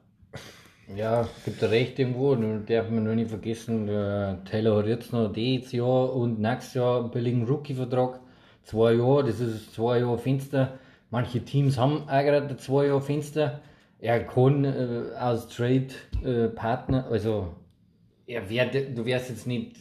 Ja, 0.95 1.29
gibt 1.45 1.61
recht 1.61 1.99
irgendwo. 1.99 2.33
Darf 2.33 2.89
man 2.89 3.03
nur 3.03 3.13
nicht 3.13 3.29
vergessen, 3.29 3.85
der 3.85 4.43
Taylor 4.45 4.79
hat 4.79 4.87
jetzt 4.87 5.13
noch 5.13 5.31
dieses 5.31 5.71
Jahr 5.71 6.11
und 6.13 6.39
nächstes 6.39 6.73
Jahr 6.73 7.01
einen 7.01 7.11
billigen 7.11 7.43
Rookie-Vertrag. 7.45 8.19
Zwei 8.63 8.93
Jahre, 8.93 9.25
das 9.25 9.39
ist 9.39 9.75
zwei 9.75 9.99
Jahre 9.99 10.17
Fenster. 10.17 10.79
Manche 11.11 11.45
Teams 11.45 11.77
haben 11.77 12.09
auch 12.09 12.23
gerade 12.23 12.57
zwei 12.57 12.87
Jahre 12.87 13.01
Fenster. 13.01 13.61
Er 13.99 14.23
kann 14.23 14.65
äh, 14.65 15.13
als 15.19 15.47
Trade-Partner, 15.49 17.05
äh, 17.07 17.13
also 17.13 17.53
er 18.25 18.49
wär, 18.49 18.65
du 18.65 19.05
wärst 19.05 19.29
jetzt 19.29 19.45
nicht 19.45 19.75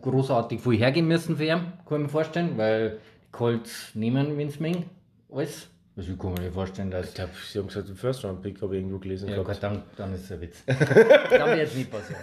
großartig 0.00 0.60
viel 0.60 0.78
hergehen 0.78 1.06
müssen 1.06 1.36
für 1.36 1.44
ihn, 1.44 1.60
kann 1.86 1.98
ich 1.98 2.02
mir 2.04 2.08
vorstellen, 2.08 2.56
weil 2.56 2.98
die 3.22 3.30
Colts 3.30 3.94
nehmen, 3.94 4.36
wenn 4.36 4.48
es 4.48 4.58
mengen, 4.58 4.84
alles. 5.30 5.68
Also 5.96 6.12
ich 6.12 6.18
kann 6.18 6.32
mir 6.32 6.42
nicht 6.42 6.54
vorstellen, 6.54 6.90
dass. 6.92 7.08
Ich 7.08 7.14
glaube, 7.14 7.32
sie 7.50 7.58
haben 7.58 7.66
gesagt, 7.66 7.88
den 7.88 7.96
First 7.96 8.24
Round 8.24 8.40
Pick 8.40 8.62
habe 8.62 8.76
ich 8.76 8.80
irgendwo 8.82 8.98
gelesen. 8.98 9.28
Ja, 9.28 9.42
gut, 9.42 9.56
dann, 9.60 9.82
dann 9.96 10.14
ist 10.14 10.24
es 10.24 10.32
ein 10.32 10.40
Witz. 10.40 10.62
dann 10.66 10.78
wird 10.78 11.68
es 11.68 11.74
nicht 11.74 11.90
passieren. 11.90 12.22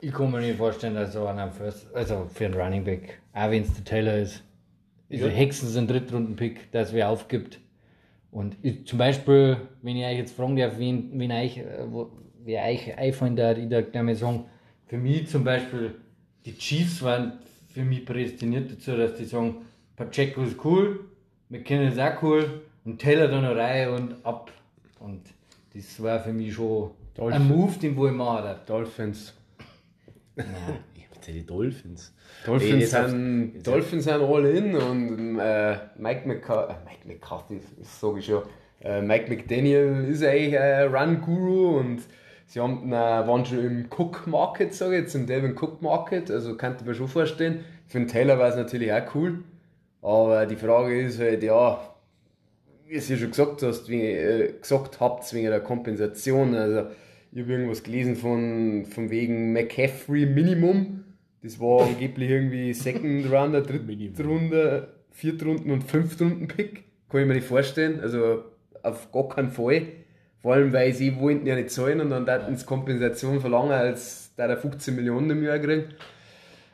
Ich 0.00 0.12
kann 0.12 0.30
mir 0.32 0.40
nicht 0.40 0.56
vorstellen, 0.56 0.94
dass 0.94 1.12
so 1.12 1.26
einer 1.26 1.50
First, 1.52 1.86
also 1.94 2.28
für 2.34 2.46
einen 2.46 2.54
Running 2.54 2.84
Back, 2.84 3.20
auch 3.32 3.50
wenn 3.50 3.62
es 3.62 3.72
der 3.72 3.84
Taylor 3.84 4.16
ist, 4.16 4.42
ist 5.08 5.22
ja. 5.22 5.28
Hexen 5.28 5.76
ein 5.76 5.86
Drittrunden-Pick, 5.86 6.72
dass 6.72 6.92
wer 6.92 7.08
aufgibt. 7.08 7.60
Und 8.30 8.56
ich, 8.62 8.84
zum 8.86 8.98
Beispiel, 8.98 9.56
wenn 9.80 9.96
ich 9.96 10.04
euch 10.04 10.18
jetzt 10.18 10.36
fragen 10.36 10.56
darf, 10.56 10.78
wen, 10.78 11.10
wen 11.14 11.30
euch, 11.30 11.58
äh, 11.58 11.84
wo, 11.86 12.10
wer 12.44 12.64
euch 12.64 12.98
einfallen 12.98 13.36
darf, 13.36 13.58
ich 13.58 13.68
darf 13.68 14.02
mal 14.02 14.14
sagen, 14.14 14.44
für 14.86 14.98
mich 14.98 15.28
zum 15.28 15.44
Beispiel, 15.44 15.94
die 16.44 16.56
Chiefs 16.56 17.02
waren 17.02 17.38
für 17.72 17.84
mich 17.84 18.04
prädestiniert 18.04 18.72
dazu, 18.72 18.96
dass 18.96 19.14
die 19.14 19.24
sagen, 19.24 19.66
Pacheco 19.96 20.42
ist 20.42 20.56
cool, 20.64 21.00
McKinnon 21.48 21.88
ist 21.88 21.98
auch 21.98 22.22
cool, 22.22 22.62
und 22.84 22.98
Taylor 22.98 23.28
dann 23.28 23.44
eine 23.44 23.56
Reihe 23.56 23.92
und 23.92 24.16
ab. 24.24 24.50
Und 25.00 25.22
das 25.74 26.02
war 26.02 26.20
für 26.20 26.32
mich 26.32 26.54
schon 26.54 26.90
Dolphin. 27.14 27.42
ein 27.42 27.48
Move, 27.48 27.78
den 27.78 27.96
wo 27.96 28.06
ich 28.06 28.12
machen 28.12 28.56
Dolphins. 28.66 29.34
Nein. 30.36 30.46
die 31.26 31.44
Dolphins. 31.44 32.14
Dolphins, 32.46 32.92
Ey, 32.94 33.08
sind, 33.08 33.66
Dolphins 33.66 34.04
sind 34.04 34.22
all 34.22 34.46
in 34.46 34.76
und 34.76 35.38
äh, 35.38 35.76
Mike, 35.96 36.26
McCarthy, 36.26 36.72
äh, 36.72 36.76
Mike 36.84 37.06
McCarthy, 37.06 37.60
das 37.78 38.00
sage 38.00 38.20
ich 38.20 38.26
schon, 38.26 38.42
äh, 38.80 39.02
Mike 39.02 39.28
McDaniel 39.28 40.06
ist 40.08 40.22
eigentlich 40.22 40.58
ein 40.58 40.94
Run-Guru 40.94 41.78
und 41.78 42.02
sie 42.46 42.60
haben, 42.60 42.88
äh, 42.92 42.96
waren 42.96 43.44
schon 43.44 43.58
im 43.58 43.86
Cook 43.90 44.26
Market, 44.26 44.72
sage 44.74 44.96
ich 44.96 45.02
jetzt, 45.02 45.14
im 45.14 45.26
Devin 45.26 45.56
Cook 45.56 45.82
Market, 45.82 46.30
also 46.30 46.56
könnte 46.56 46.84
man 46.84 46.94
schon 46.94 47.08
vorstellen. 47.08 47.64
Für 47.88 47.98
den 47.98 48.08
Taylor 48.08 48.38
war 48.38 48.48
es 48.48 48.56
natürlich 48.56 48.92
auch 48.92 49.14
cool, 49.14 49.42
aber 50.02 50.46
die 50.46 50.56
Frage 50.56 51.00
ist 51.00 51.18
halt, 51.18 51.42
ja, 51.42 51.80
wie 52.86 52.94
es 52.94 53.08
ja 53.08 53.16
schon 53.16 53.30
gesagt 53.30 53.62
hast, 53.62 53.88
wie, 53.88 54.02
äh, 54.02 54.52
gesagt 54.60 55.00
habt, 55.00 55.32
wegen 55.34 55.48
der 55.48 55.60
Kompensation. 55.60 56.54
Also, 56.54 56.90
ich 57.32 57.42
habe 57.42 57.52
irgendwas 57.52 57.82
gelesen 57.82 58.16
von, 58.16 58.86
von 58.86 59.10
wegen 59.10 59.52
McCaffrey 59.52 60.26
Minimum. 60.26 61.04
Das 61.42 61.60
war 61.60 61.86
angeblich 61.86 62.30
irgendwie 62.30 62.72
Second 62.72 63.30
Runde, 64.24 64.94
Vierte 65.10 65.44
Runden 65.44 65.70
und 65.70 65.84
Fünfte 65.84 66.24
Runden 66.24 66.48
Pick. 66.48 66.84
Kann 67.08 67.22
ich 67.22 67.26
mir 67.26 67.34
nicht 67.34 67.46
vorstellen. 67.46 68.00
Also 68.00 68.44
auf 68.82 69.12
gar 69.12 69.28
keinen 69.28 69.50
Fall. 69.50 69.82
Vor 70.40 70.54
allem, 70.54 70.72
weil 70.72 70.94
sie 70.94 71.18
wollten 71.18 71.46
ja 71.46 71.56
nicht 71.56 71.70
zahlen 71.70 72.00
und 72.00 72.10
dann 72.10 72.26
hätten 72.26 72.56
sie 72.56 72.64
Kompensation 72.64 73.40
verlangen, 73.40 73.72
als 73.72 74.32
da 74.36 74.46
der 74.46 74.56
15 74.56 74.94
Millionen 74.94 75.30
im 75.30 75.42
Jahr 75.42 75.58
kriegen. 75.58 75.94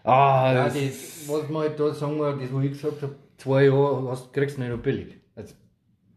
Ah, 0.04 0.52
ja, 0.52 0.64
das, 0.64 1.26
was 1.26 1.48
man 1.48 1.62
halt 1.62 1.80
da 1.80 1.92
sagen 1.94 2.18
wir, 2.18 2.36
das, 2.36 2.52
was 2.52 2.64
ich 2.64 2.72
gesagt 2.72 3.02
habe, 3.02 3.14
zwei 3.38 3.64
Jahre 3.64 4.06
hast, 4.10 4.32
kriegst 4.34 4.58
du 4.58 4.60
nicht 4.60 4.70
noch 4.70 4.78
billig. 4.78 5.16
Also, 5.34 5.54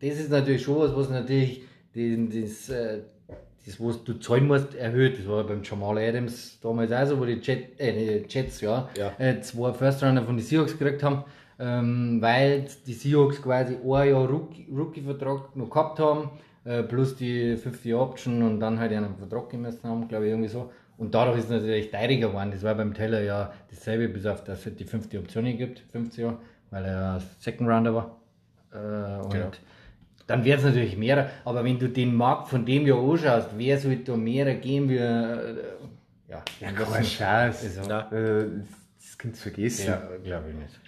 das 0.01 0.19
ist 0.19 0.29
natürlich 0.29 0.61
schon 0.61 0.77
was, 0.77 0.93
was 0.93 1.09
natürlich 1.09 1.63
den, 1.95 2.29
das, 2.29 2.67
äh, 2.69 2.99
das, 3.65 3.79
was 3.79 4.03
du 4.03 4.13
zahlen 4.19 4.45
musst, 4.45 4.75
erhöht. 4.75 5.17
Das 5.19 5.27
war 5.27 5.43
beim 5.45 5.63
Jamal 5.63 5.97
Adams 5.99 6.59
damals 6.61 6.91
auch 6.91 7.05
so, 7.05 7.17
wo 7.17 7.23
die, 7.23 7.39
Jet, 7.41 7.79
äh, 7.79 8.23
die 8.23 8.25
Jets 8.27 8.59
ja, 8.59 8.89
ja. 8.97 9.13
Äh, 9.19 9.39
zwei 9.39 9.71
First 9.71 10.03
Runner 10.03 10.21
von 10.21 10.35
den 10.35 10.45
Seahawks 10.45 10.77
gekriegt 10.77 11.01
haben, 11.01 11.23
ähm, 11.57 12.21
weil 12.21 12.65
die 12.85 12.93
Seahawks 12.93 13.41
quasi 13.41 13.75
ein 13.75 14.09
Jahr 14.09 14.29
Rookie-Vertrag 14.29 15.55
noch 15.55 15.69
gehabt 15.69 15.99
haben, 15.99 16.29
äh, 16.65 16.83
plus 16.83 17.15
die 17.15 17.55
50-Option 17.55 18.43
und 18.43 18.59
dann 18.59 18.79
halt 18.79 18.91
einen 18.91 19.15
Vertrag 19.15 19.49
gemessen 19.49 19.89
haben, 19.89 20.09
glaube 20.09 20.25
ich, 20.25 20.31
irgendwie 20.31 20.49
so. 20.49 20.71
Und 20.97 21.13
dadurch 21.13 21.37
ist 21.39 21.45
es 21.45 21.51
natürlich 21.51 21.91
teuriger 21.91 22.29
geworden. 22.29 22.51
Das 22.51 22.63
war 22.63 22.75
beim 22.75 22.93
Teller 22.93 23.21
ja 23.21 23.53
dasselbe, 23.69 24.09
bis 24.09 24.25
auf 24.25 24.43
dass 24.43 24.65
es 24.65 24.75
die 24.75 24.85
50 24.85 25.19
Optionen 25.19 25.57
gibt, 25.57 25.83
50 25.91 26.23
Jahre, 26.23 26.37
weil 26.71 26.85
er 26.85 27.21
Second 27.39 27.69
Rounder 27.69 27.93
war. 27.93 28.17
Äh, 28.73 29.23
und 29.23 29.33
genau 29.33 29.51
dann 30.27 30.43
wird 30.43 30.59
es 30.59 30.65
natürlich 30.65 30.97
mehr. 30.97 31.29
Aber 31.45 31.63
wenn 31.63 31.79
du 31.79 31.87
den 31.89 32.13
Markt 32.13 32.49
von 32.49 32.65
dem 32.65 32.85
Jahr 32.85 32.99
anschaust, 32.99 33.49
wer 33.55 33.79
sollte 33.79 34.11
da 34.11 34.17
mehr 34.17 34.53
geben 34.55 34.89
wie. 34.89 34.97
Äh, 34.97 35.55
ja, 36.29 36.43
ja 36.59 36.71
kein 36.71 37.03
Scheiß. 37.03 37.77
Also, 37.77 37.89
ja. 37.89 38.11
äh, 38.11 38.45
das 38.99 39.17
kannst 39.17 39.39
du 39.39 39.49
vergessen. 39.49 39.87
Ja, 39.87 40.01
glaube 40.23 40.49
ich 40.49 40.55
nicht. 40.55 40.79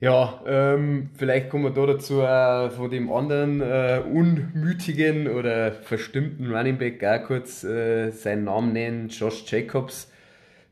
Ja, 0.00 0.40
ähm, 0.46 1.10
vielleicht 1.14 1.50
kommen 1.50 1.64
wir 1.64 1.70
da 1.70 1.92
dazu 1.92 2.20
äh, 2.20 2.70
von 2.70 2.88
dem 2.88 3.10
anderen 3.10 3.60
äh, 3.60 4.00
unmütigen 4.08 5.26
oder 5.26 5.72
verstimmten 5.72 6.54
Running 6.54 6.78
Back 6.78 7.02
auch 7.02 7.26
kurz 7.26 7.64
äh, 7.64 8.10
seinen 8.10 8.44
Namen 8.44 8.72
nennen, 8.72 9.08
Josh 9.08 9.44
Jacobs. 9.50 10.08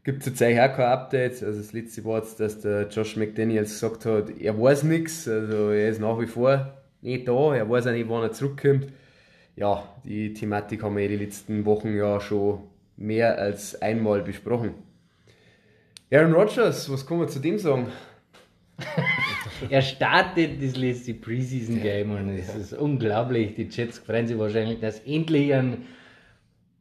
Gibt 0.04 0.20
es 0.20 0.26
jetzt 0.26 0.42
auch 0.42 0.76
kein 0.76 0.86
Update. 0.86 1.42
Also 1.42 1.58
das 1.58 1.72
letzte 1.72 2.04
war 2.04 2.18
jetzt, 2.18 2.38
dass 2.38 2.60
der 2.60 2.86
Josh 2.86 3.16
McDaniels 3.16 3.70
gesagt 3.70 4.06
hat, 4.06 4.30
er 4.40 4.60
weiß 4.60 4.84
nichts, 4.84 5.26
also 5.26 5.70
er 5.70 5.88
ist 5.88 6.00
nach 6.00 6.20
wie 6.20 6.26
vor 6.26 6.74
nicht 7.02 7.26
da, 7.26 7.54
er 7.56 7.68
weiß 7.68 7.88
auch 7.88 7.92
nicht, 7.92 8.08
wann 8.08 8.22
er 8.22 8.32
zurückkommt. 8.32 8.92
Ja, 9.56 9.82
die 10.04 10.34
Thematik 10.34 10.84
haben 10.84 10.96
wir 10.96 11.08
die 11.08 11.16
letzten 11.16 11.64
Wochen 11.64 11.96
ja 11.96 12.20
schon 12.20 12.60
mehr 12.96 13.36
als 13.38 13.82
einmal 13.82 14.22
besprochen. 14.22 14.74
Aaron 16.12 16.34
Rodgers, 16.34 16.88
was 16.92 17.04
kann 17.04 17.18
man 17.18 17.28
zu 17.28 17.40
dem 17.40 17.58
sagen? 17.58 17.88
er 19.70 19.82
startet 19.82 20.62
das 20.62 20.76
letzte 20.76 21.14
Preseason 21.14 21.80
Game 21.80 22.10
und 22.10 22.28
es 22.30 22.54
ist 22.54 22.72
unglaublich. 22.74 23.54
Die 23.54 23.68
Jets 23.70 23.98
freuen 23.98 24.26
sich 24.26 24.38
wahrscheinlich, 24.38 24.80
dass 24.80 25.00
endlich 25.00 25.54
ein 25.54 25.86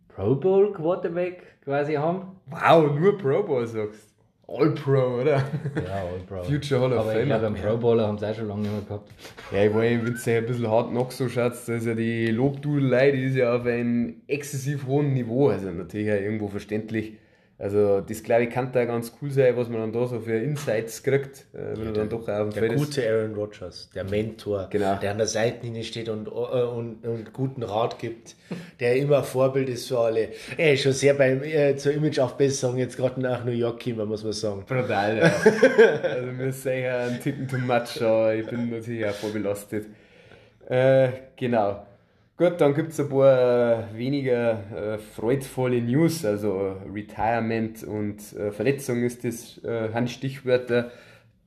Pro 0.10 0.36
Bowl 0.36 0.74
Quarterback 0.74 1.62
quasi 1.64 1.94
haben. 1.94 2.38
Wow, 2.48 3.00
nur 3.00 3.18
Pro 3.18 3.44
Bowl 3.44 3.66
sagst 3.66 4.16
All-Pro, 4.48 5.22
oder? 5.22 5.44
Ja, 5.76 6.04
All-Pro. 6.12 6.44
Future 6.44 6.82
Hall 6.82 6.94
of 6.94 7.00
Aber 7.00 7.12
Fame. 7.12 7.22
Ich 7.22 7.26
glaube, 7.26 7.50
beim 7.50 7.56
Pro 7.56 7.78
Bowler 7.78 8.08
haben 8.08 8.20
sie 8.20 8.30
auch 8.30 8.36
schon 8.36 8.48
lange 8.48 8.62
nicht 8.62 8.72
mehr 8.72 8.82
gehabt. 8.82 9.12
Ja, 9.52 9.64
ich 9.64 9.74
meine, 9.74 9.98
wenn 9.98 10.06
du 10.06 10.32
ein 10.32 10.46
bisschen 10.46 10.70
hart 10.70 10.94
noch 10.94 11.10
so 11.10 11.28
schaust, 11.28 11.68
da 11.68 11.74
ist 11.74 11.88
ja 11.88 11.96
die 11.96 12.28
Lobdudelei, 12.28 13.12
die 13.12 13.24
ist 13.24 13.36
ja 13.36 13.56
auf 13.56 13.66
einem 13.66 14.22
exzessiv 14.28 14.86
hohen 14.86 15.14
Niveau. 15.14 15.50
Also 15.50 15.72
natürlich 15.72 16.12
auch 16.12 16.22
irgendwo 16.22 16.48
verständlich. 16.48 17.14
Also 17.58 18.02
das 18.02 18.22
glaube 18.22 18.44
ich 18.44 18.50
kann 18.50 18.74
da 18.74 18.84
ganz 18.84 19.14
cool 19.22 19.32
sein, 19.32 19.56
was 19.56 19.70
man 19.70 19.80
dann 19.80 19.94
da 19.94 20.06
so 20.06 20.20
für 20.20 20.36
Insights 20.38 21.02
kriegt, 21.04 21.46
äh, 21.54 21.78
wenn 21.78 21.86
ja, 21.86 21.92
dann 21.94 22.10
doch 22.10 22.28
auf 22.28 22.54
Der 22.54 22.76
gute 22.76 23.10
Aaron 23.10 23.34
Rodgers, 23.34 23.90
der 23.96 24.04
Mentor, 24.04 24.68
genau. 24.70 24.96
der 24.96 25.12
an 25.12 25.18
der 25.18 25.28
Seitenlinie 25.28 25.86
steht 25.86 26.10
und, 26.10 26.28
äh, 26.28 26.32
und, 26.32 27.06
und 27.06 27.32
guten 27.32 27.64
Rat 27.64 27.98
gibt, 27.98 28.36
der 28.82 28.98
immer 28.98 29.24
Vorbild 29.24 29.70
ist 29.70 29.88
für 29.88 30.00
alle. 30.00 30.30
Ist 30.58 30.84
schon 30.84 30.92
sehr 30.92 31.14
beim, 31.14 31.44
äh, 31.44 31.78
zur 31.78 31.94
Imageaufbesserung 31.94 32.78
jetzt 32.78 32.98
gerade 32.98 33.22
nach 33.22 33.46
New 33.46 33.52
York 33.52 33.82
gekommen, 33.82 34.10
muss 34.10 34.26
man 34.26 34.34
sagen. 34.34 34.66
Brutal, 34.68 35.18
ja. 35.18 35.32
also 36.04 36.32
mir 36.34 36.48
ist 36.48 36.62
sicher 36.62 37.00
ein 37.00 37.22
Tippen 37.22 37.48
too 37.48 37.58
much, 37.60 38.02
aber 38.02 38.36
ich 38.36 38.46
bin 38.48 38.70
natürlich 38.70 39.06
auch 39.06 39.14
voll 39.14 39.32
belastet. 39.32 39.86
Äh, 40.68 41.10
genau. 41.38 41.86
Gut, 42.38 42.60
dann 42.60 42.74
gibt 42.74 42.92
es 42.92 43.00
ein 43.00 43.08
paar 43.08 43.94
äh, 43.94 43.98
weniger 43.98 44.96
äh, 44.96 44.98
freudvolle 44.98 45.82
News, 45.82 46.26
also 46.26 46.76
Retirement 46.94 47.82
und 47.86 48.18
äh, 48.34 48.52
Verletzung 48.52 49.04
ist 49.04 49.24
das 49.24 49.64
äh, 49.64 49.94
Handstichwörter. 49.94 50.92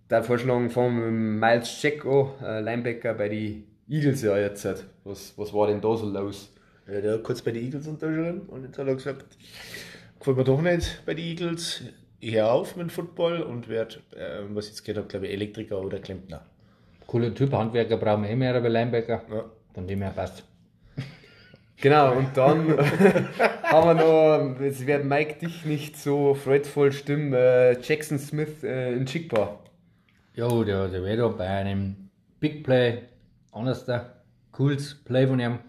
Der 0.09 0.23
Vorschlag 0.23 0.71
von 0.71 1.38
Miles 1.38 1.85
an, 1.85 2.28
äh, 2.42 2.61
Linebacker 2.62 3.12
bei 3.12 3.28
den 3.28 3.64
Eagles 3.87 4.23
ja 4.23 4.38
jetzt. 4.38 4.66
Was, 5.04 5.35
was 5.37 5.52
war 5.52 5.66
denn 5.66 5.83
da 5.83 5.95
so 5.95 6.09
los? 6.09 6.54
Ja, 6.90 7.02
der 7.02 7.14
hat 7.14 7.23
kurz 7.23 7.42
bei 7.42 7.50
den 7.50 7.64
Eagles 7.64 7.87
unterschrieben 7.87 8.49
und 8.49 8.64
jetzt 8.64 8.78
hat 8.78 8.87
er 8.87 8.95
gesagt, 8.95 9.26
gefällt 10.18 10.38
mir 10.38 10.45
doch 10.45 10.62
nicht 10.62 11.02
bei 11.04 11.12
den 11.12 11.26
Eagles. 11.26 11.83
Ich 12.21 12.35
höre 12.35 12.50
auf 12.50 12.76
mit 12.76 12.87
dem 12.87 12.90
Football 12.90 13.42
und 13.42 13.68
werde, 13.68 13.97
äh, 14.16 14.40
was 14.54 14.64
ich 14.64 14.71
jetzt 14.71 14.85
gehört 14.85 15.00
habe, 15.00 15.09
glaube 15.09 15.26
ich, 15.26 15.35
Elektriker 15.35 15.83
oder 15.83 15.99
Klempner. 15.99 16.47
Cooler 17.07 17.35
Typ, 17.35 17.52
Handwerker 17.52 17.99
brauchen 17.99 18.23
wir 18.23 18.30
eh 18.30 18.37
mehr, 18.37 18.54
aber 18.54 18.71
Linebacker. 18.71 19.23
Ja. 19.30 19.45
Von 19.75 19.87
dem 19.87 20.00
her 20.00 20.12
passt. 20.16 20.48
Genau, 21.80 22.16
und 22.16 22.37
dann 22.37 22.76
haben 23.62 23.87
wir 23.87 23.94
noch, 23.94 24.61
es 24.61 24.85
wird 24.85 25.04
Mike 25.04 25.38
dich 25.38 25.64
nicht 25.64 25.97
so 25.97 26.35
freudvoll 26.35 26.90
stimmen, 26.90 27.32
äh, 27.32 27.80
Jackson 27.80 28.18
Smith 28.18 28.64
äh, 28.64 28.94
in 28.94 29.06
Chickbar. 29.06 29.61
Jo, 30.35 30.64
der, 30.64 30.88
der 30.88 31.04
wäre 31.04 31.16
da 31.16 31.28
bei 31.28 31.47
einem 31.47 32.11
Big 32.40 32.64
Play, 32.64 33.02
anders 33.52 33.85
da, 33.85 34.23
cooles 34.50 34.97
Play 35.04 35.28
von 35.28 35.38
ihm. 35.38 35.61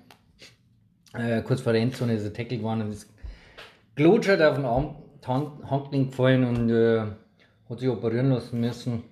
Äh, 1.14 1.44
kurz 1.44 1.62
vor 1.62 1.74
der 1.74 1.82
Endzone 1.84 2.14
ist 2.14 2.24
er 2.24 2.34
Tackle 2.34 2.58
geworden 2.58 2.82
und 2.82 2.92
ist 2.92 3.12
glutschert 3.96 4.42
auf 4.42 4.56
den 4.56 4.66
Arm, 4.66 4.96
Hand, 5.28 5.70
Handgelenk 5.70 6.10
gefallen 6.10 6.44
und 6.44 6.70
äh, 6.72 7.02
hat 7.70 7.80
sich 7.80 7.90
operieren 7.90 8.32
lassen 8.32 8.60
müssen. 8.60 9.04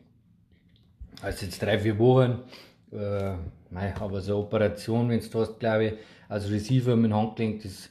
Also 1.22 1.46
jetzt 1.46 1.62
drei, 1.62 1.78
vier 1.78 1.98
Wochen. 2.00 2.40
Äh, 2.92 3.34
mei, 3.72 3.94
aber 4.00 4.22
so 4.22 4.34
eine 4.34 4.44
Operation, 4.44 5.10
wenn 5.10 5.20
du 5.20 5.40
hast, 5.40 5.60
glaube 5.60 5.86
ich, 5.86 5.94
als 6.30 6.50
Receiver 6.50 6.96
mit 6.96 7.12
dem 7.12 7.16
Handgelenk, 7.16 7.64
das 7.64 7.90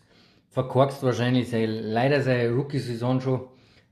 verkorkst 0.50 1.02
wahrscheinlich 1.02 1.50
sein, 1.50 1.68
leider 1.68 2.22
seine 2.22 2.50
Rookie-Saison 2.50 3.20
schon, 3.20 3.40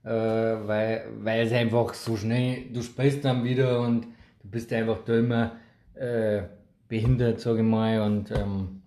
äh, 0.03 0.09
weil, 0.09 1.05
weil 1.19 1.45
es 1.45 1.53
einfach 1.53 1.93
so 1.93 2.15
schnell, 2.17 2.65
du 2.73 2.81
spielst 2.81 3.25
dann 3.25 3.43
wieder 3.43 3.81
und 3.81 4.05
du 4.41 4.49
bist 4.49 4.71
einfach 4.73 5.03
da 5.05 5.17
immer 5.17 5.51
äh, 5.95 6.43
behindert, 6.87 7.39
sage 7.39 7.59
ich 7.59 7.65
mal, 7.65 8.01
und 8.01 8.31
ähm, 8.31 8.81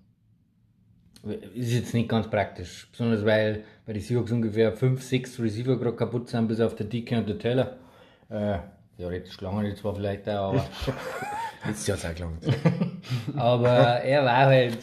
ist 1.54 1.72
jetzt 1.72 1.94
nicht 1.94 2.08
ganz 2.08 2.28
praktisch. 2.28 2.88
Besonders 2.90 3.24
weil 3.24 3.64
bei 3.86 3.92
den 3.92 4.02
Seahawks 4.02 4.32
ungefähr 4.32 4.72
5, 4.72 5.02
6 5.02 5.40
Receiver 5.40 5.76
gerade 5.76 5.96
kaputt 5.96 6.28
sind, 6.28 6.48
bis 6.48 6.60
auf 6.60 6.76
der 6.76 6.86
Dicke 6.86 7.18
und 7.18 7.28
der 7.28 7.38
Taylor. 7.38 7.76
Äh, 8.28 8.58
theoretisch 8.96 9.40
lange 9.40 9.68
die 9.68 9.74
zwar 9.74 9.94
vielleicht 9.94 10.28
auch, 10.28 10.54
aber, 10.54 10.66
Jetzt 11.66 11.88
ja 11.88 11.96
sehr 11.96 12.14
lang. 12.18 12.38
Aber 13.36 13.68
er 14.02 14.24
war 14.24 14.46
halt, 14.46 14.78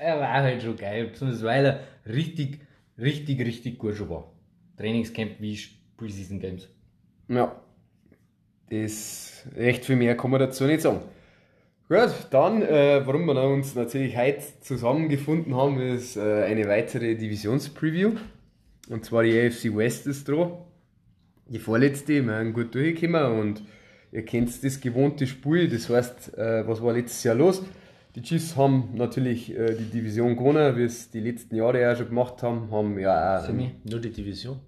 er 0.00 0.20
war 0.20 0.32
halt 0.32 0.62
schon 0.62 0.76
geil. 0.76 1.08
Besonders 1.08 1.42
weil 1.42 1.66
er 1.66 1.80
richtig, 2.06 2.60
richtig, 2.98 3.40
richtig 3.40 3.78
gut 3.78 3.96
schon 3.96 4.08
war. 4.08 4.32
Trainingscamp 4.76 5.40
wie 5.40 5.58
Preseason 5.96 6.40
Games. 6.40 6.68
Ja, 7.28 7.60
das 8.70 9.46
recht 9.56 9.84
viel 9.84 9.96
mehr 9.96 10.16
kann 10.16 10.30
man 10.30 10.40
dazu 10.40 10.64
nicht 10.64 10.80
sagen. 10.80 11.00
Gut, 11.88 12.10
dann, 12.30 12.62
äh, 12.62 13.06
warum 13.06 13.26
wir 13.26 13.40
uns 13.44 13.76
natürlich 13.76 14.16
heute 14.16 14.42
zusammengefunden 14.60 15.54
haben, 15.54 15.80
ist 15.80 16.16
äh, 16.16 16.42
eine 16.44 16.66
weitere 16.66 17.14
Divisionspreview. 17.14 18.14
Und 18.88 19.04
zwar 19.04 19.22
die 19.22 19.38
AFC 19.38 19.74
West 19.76 20.06
ist 20.08 20.26
dran. 20.26 20.52
Die 21.46 21.60
vorletzte, 21.60 22.26
wir 22.26 22.38
sind 22.38 22.54
gut 22.54 22.74
durchgekommen 22.74 23.38
und 23.38 23.62
ihr 24.16 24.24
kennt 24.24 24.64
das 24.64 24.80
gewohnte 24.80 25.26
Spiel. 25.26 25.68
Das 25.68 25.90
heißt, 25.90 26.36
äh, 26.38 26.66
was 26.66 26.82
war 26.82 26.94
letztes 26.94 27.22
Jahr 27.22 27.34
los? 27.34 27.62
Die 28.14 28.22
Chiefs 28.22 28.56
haben 28.56 28.94
natürlich 28.94 29.54
äh, 29.54 29.74
die 29.74 29.90
Division 29.90 30.36
gewonnen, 30.36 30.74
wie 30.76 30.84
es 30.84 31.10
die 31.10 31.20
letzten 31.20 31.54
Jahre 31.54 31.82
ja 31.82 31.94
schon 31.94 32.08
gemacht 32.08 32.42
haben. 32.42 32.70
Haben 32.70 32.98
ja 32.98 33.38
auch 33.38 33.44
Semi. 33.44 33.72
Nur 33.84 34.00
die 34.00 34.10
Division. 34.10 34.58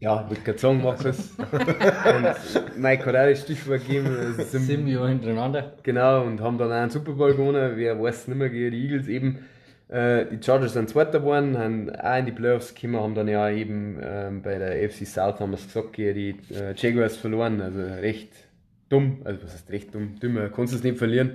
ja, 0.00 0.22
ich 0.22 0.28
wollte 0.28 0.42
gerade 0.42 0.58
sagen, 0.58 0.82
Markus. 0.82 1.30
und 1.38 2.76
Mike 2.76 3.06
hat 3.06 3.14
auch 3.14 3.30
das 3.30 3.42
Stichwort 3.42 3.86
gegeben. 3.86 4.08
also 4.08 4.58
Sieben 4.58 4.88
Jahre 4.88 5.10
hintereinander. 5.10 5.74
Genau, 5.84 6.24
und 6.24 6.40
haben 6.40 6.58
dann 6.58 6.72
auch 6.72 6.74
einen 6.74 6.90
Super 6.90 7.12
Bowl 7.12 7.32
gewonnen. 7.32 7.74
Wer 7.76 8.02
weiß 8.02 8.26
nicht 8.26 8.36
mehr, 8.36 8.50
gegen 8.50 8.72
die 8.72 8.82
Eagles 8.86 9.06
eben. 9.06 9.44
Äh, 9.86 10.26
die 10.26 10.44
Chargers 10.44 10.72
sind 10.72 10.88
Zweiter 10.88 11.20
geworden, 11.20 11.56
haben 11.56 11.94
auch 11.94 12.18
in 12.18 12.26
die 12.26 12.32
Playoffs 12.32 12.74
gekommen, 12.74 13.00
haben 13.00 13.14
dann 13.14 13.28
ja 13.28 13.48
eben 13.50 14.00
ähm, 14.02 14.42
bei 14.42 14.58
der 14.58 14.84
AFC 14.84 15.06
South, 15.06 15.38
haben 15.38 15.50
wir 15.50 15.58
es 15.58 15.66
gesagt, 15.66 15.92
gegen 15.92 16.14
die 16.14 16.54
äh, 16.54 16.74
Jaguars 16.74 17.16
verloren. 17.16 17.60
Also 17.60 17.80
recht 17.80 18.32
dumm, 18.88 19.18
also 19.24 19.42
was 19.42 19.52
heißt 19.52 19.70
recht 19.70 19.94
dumm? 19.94 20.18
Dümmer, 20.20 20.48
kannst 20.48 20.74
es 20.74 20.82
nicht 20.82 20.98
verlieren. 20.98 21.32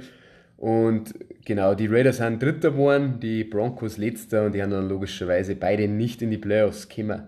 Und 0.57 1.13
genau, 1.45 1.73
die 1.73 1.87
Raiders 1.87 2.17
sind 2.17 2.43
Dritter 2.43 2.71
geworden, 2.71 3.19
die 3.21 3.45
Broncos 3.45 3.97
Letzter 3.97 4.45
und 4.45 4.53
die 4.53 4.61
haben 4.61 4.71
dann 4.71 4.89
logischerweise 4.89 5.55
beide 5.55 5.87
nicht 5.87 6.21
in 6.21 6.31
die 6.31 6.37
Playoffs 6.37 6.89
gekommen. 6.89 7.27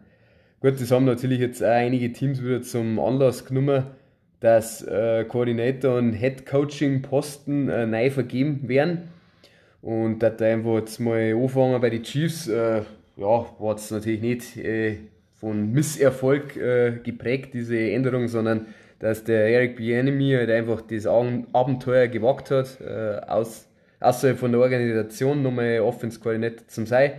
Gut, 0.59 0.79
das 0.79 0.91
haben 0.91 1.05
natürlich 1.05 1.39
jetzt 1.39 1.63
auch 1.63 1.69
einige 1.69 2.11
Teams 2.11 2.43
wieder 2.43 2.61
zum 2.61 2.99
Anlass 2.99 3.45
genommen, 3.45 3.85
dass 4.41 4.83
äh, 4.83 5.23
Koordinator 5.23 5.97
und 5.97 6.13
Head 6.13 6.45
Coaching 6.45 7.01
Posten 7.01 7.69
äh, 7.69 7.85
neu 7.85 8.11
vergeben 8.11 8.67
werden. 8.67 9.09
Und 9.81 10.19
dass 10.19 10.37
da 10.37 10.45
einfach 10.45 10.75
jetzt 10.79 10.99
mal 10.99 11.33
anfangen 11.33 11.79
bei 11.79 11.89
den 11.89 12.03
Chiefs, 12.03 12.47
äh, 12.47 12.81
ja, 13.17 13.45
war 13.59 13.75
es 13.75 13.89
natürlich 13.91 14.21
nicht 14.21 14.57
äh, 14.57 14.97
von 15.35 15.71
Misserfolg 15.71 16.57
äh, 16.57 16.99
geprägt, 17.03 17.53
diese 17.53 17.79
Änderung, 17.79 18.27
sondern 18.27 18.67
dass 19.01 19.23
der 19.23 19.47
Eric 19.47 19.77
Bieniemy 19.77 20.33
halt 20.33 20.51
einfach 20.51 20.81
das 20.81 21.07
Abenteuer 21.07 22.07
gewagt 22.07 22.51
hat, 22.51 22.79
äh, 22.81 23.19
aus, 23.27 23.67
außerhalb 23.99 24.37
von 24.37 24.51
der 24.51 24.61
Organisation 24.61 25.41
nochmal 25.41 25.79
Offense-Koordinator 25.79 26.67
zum 26.67 26.85
sein. 26.85 27.13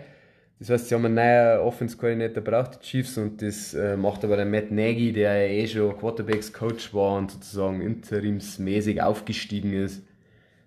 Das 0.60 0.70
heißt, 0.70 0.88
sie 0.88 0.94
haben 0.94 1.04
einen 1.06 1.16
neuen 1.16 1.58
Offense-Koordinator 1.58 2.40
braucht, 2.40 2.76
die 2.76 2.86
Chiefs, 2.86 3.18
und 3.18 3.42
das 3.42 3.74
äh, 3.74 3.96
macht 3.96 4.24
aber 4.24 4.36
der 4.36 4.46
Matt 4.46 4.70
Nagy, 4.70 5.12
der 5.12 5.44
ja 5.44 5.52
eh 5.52 5.66
schon 5.66 5.98
Quarterbacks-Coach 5.98 6.94
war 6.94 7.18
und 7.18 7.32
sozusagen 7.32 7.82
interimsmäßig 7.82 9.02
aufgestiegen 9.02 9.72
ist. 9.72 10.04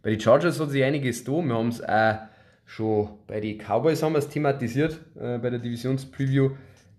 Bei 0.04 0.10
den 0.10 0.20
Chargers 0.20 0.60
hat 0.60 0.72
sich 0.72 0.84
einiges 0.84 1.24
da. 1.24 1.32
Wir 1.32 1.54
haben 1.54 1.70
es 1.70 1.82
auch 1.82 2.18
schon 2.66 3.08
bei 3.26 3.40
den 3.40 3.58
Cowboys 3.58 4.04
haben 4.04 4.14
wir 4.14 4.20
es 4.20 4.28
thematisiert, 4.28 5.00
äh, 5.18 5.38
bei 5.38 5.50
der 5.50 5.60
Divisionspreview, 5.60 6.50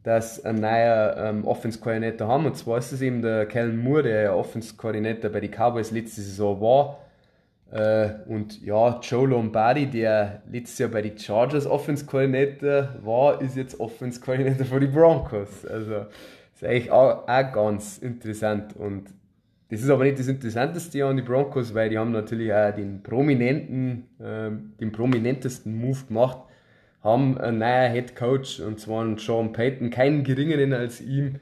dass 0.07 0.45
ein 0.45 0.61
neuer 0.61 1.17
ähm, 1.19 1.45
Offense-Koordinator 1.45 2.29
haben. 2.29 2.47
Und 2.47 2.57
zwar 2.57 2.79
ist 2.79 2.93
es 2.93 3.03
eben 3.03 3.23
der 3.23 3.45
Kellen 3.47 3.77
Moore, 3.77 4.05
der 4.05 4.23
ja 4.23 4.35
Offense-Koordinator 4.35 5.31
bei 5.31 5.41
den 5.41 5.51
Cowboys 5.51 5.91
letzte 5.91 6.21
Saison 6.21 6.61
war. 6.61 6.99
Äh, 7.73 8.31
und 8.31 8.63
ja, 8.63 9.01
Joe 9.01 9.27
Lombardi, 9.27 9.87
der 9.87 10.43
letztes 10.49 10.79
Jahr 10.79 10.91
bei 10.91 11.03
den 11.03 11.19
Chargers 11.19 11.67
Offense-Koordinator 11.67 12.91
war, 13.03 13.43
ist 13.43 13.57
jetzt 13.57 13.81
Offense-Koordinator 13.81 14.65
für 14.65 14.79
die 14.79 14.87
Broncos. 14.87 15.67
Also 15.67 16.07
ist 16.55 16.63
eigentlich 16.63 16.93
auch, 16.93 17.27
auch 17.27 17.53
ganz 17.53 17.99
interessant. 17.99 18.77
Und 18.77 19.09
das 19.71 19.83
ist 19.83 19.91
aber 19.91 20.05
nicht 20.05 20.21
das 20.21 20.29
Interessanteste 20.29 21.05
an 21.05 21.17
die 21.17 21.25
Broncos, 21.25 21.75
weil 21.75 21.91
die 21.91 21.99
haben 21.99 22.13
natürlich 22.13 22.55
auch 22.55 22.73
den 22.73 23.03
prominenten, 23.03 24.05
ähm, 24.23 24.73
den 24.79 24.93
prominentesten 24.93 25.77
Move 25.77 26.05
gemacht, 26.07 26.46
haben 27.07 27.39
einen 27.39 27.59
neuen 27.59 27.93
Head 27.93 28.17
Coach 28.17 28.61
und 28.61 28.81
zwar 28.81 29.03
einen 29.03 29.17
Sean 29.17 29.53
Payton, 29.53 29.91
keinen 29.91 30.25
geringeren 30.25 30.73
als 30.73 31.01
ihm, 31.01 31.37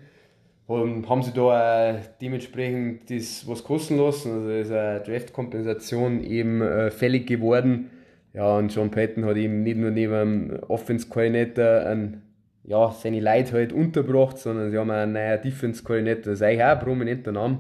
und 0.67 1.09
haben 1.11 1.23
sie 1.23 1.33
da 1.33 1.91
äh, 1.91 2.01
dementsprechend 2.23 3.11
das 3.11 3.47
was 3.47 3.65
kosten 3.65 3.99
lassen, 3.99 4.33
also 4.33 4.51
ist 4.51 4.71
eine 4.71 5.01
Draft-Kompensation 5.01 6.23
eben 6.23 6.63
äh, 6.63 6.91
fällig 6.91 7.27
geworden. 7.27 7.91
Ja, 8.33 8.57
und 8.57 8.73
Sean 8.73 8.91
Payton 8.91 9.25
hat 9.27 9.37
eben 9.37 9.63
nicht 9.63 9.77
nur 9.77 9.91
neben 9.91 10.49
dem 10.49 10.61
Offense-Coordinator 10.69 11.97
ja, 12.65 12.91
seine 12.91 13.21
Leute 13.21 13.53
halt 13.53 13.73
untergebracht, 13.73 14.39
sondern 14.39 14.71
sie 14.71 14.79
haben 14.79 14.91
einen 14.91 15.13
neuen 15.13 15.43
Defense-Coordinator, 15.43 16.23
das 16.25 16.35
ist 16.35 16.43
eigentlich 16.43 16.65
auch 16.65 16.69
ein 16.69 16.79
prominenter 16.79 17.33
Name. 17.33 17.59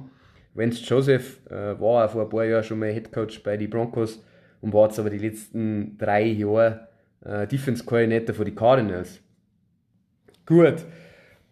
Vance 0.54 0.82
Joseph 0.84 1.40
äh, 1.50 1.78
war 1.80 2.08
vor 2.08 2.22
ein 2.22 2.28
paar 2.28 2.44
Jahren 2.44 2.64
schon 2.64 2.78
mal 2.78 2.90
Headcoach 2.90 3.42
bei 3.44 3.56
den 3.56 3.68
Broncos 3.68 4.24
und 4.60 4.72
war 4.72 4.86
jetzt 4.86 4.98
aber 4.98 5.10
die 5.10 5.18
letzten 5.18 5.98
drei 5.98 6.24
Jahre 6.24 6.88
äh, 7.24 7.46
Defense-Coordinator 7.46 8.34
für 8.34 8.44
die 8.44 8.54
Cardinals. 8.54 9.20
Gut, 10.46 10.84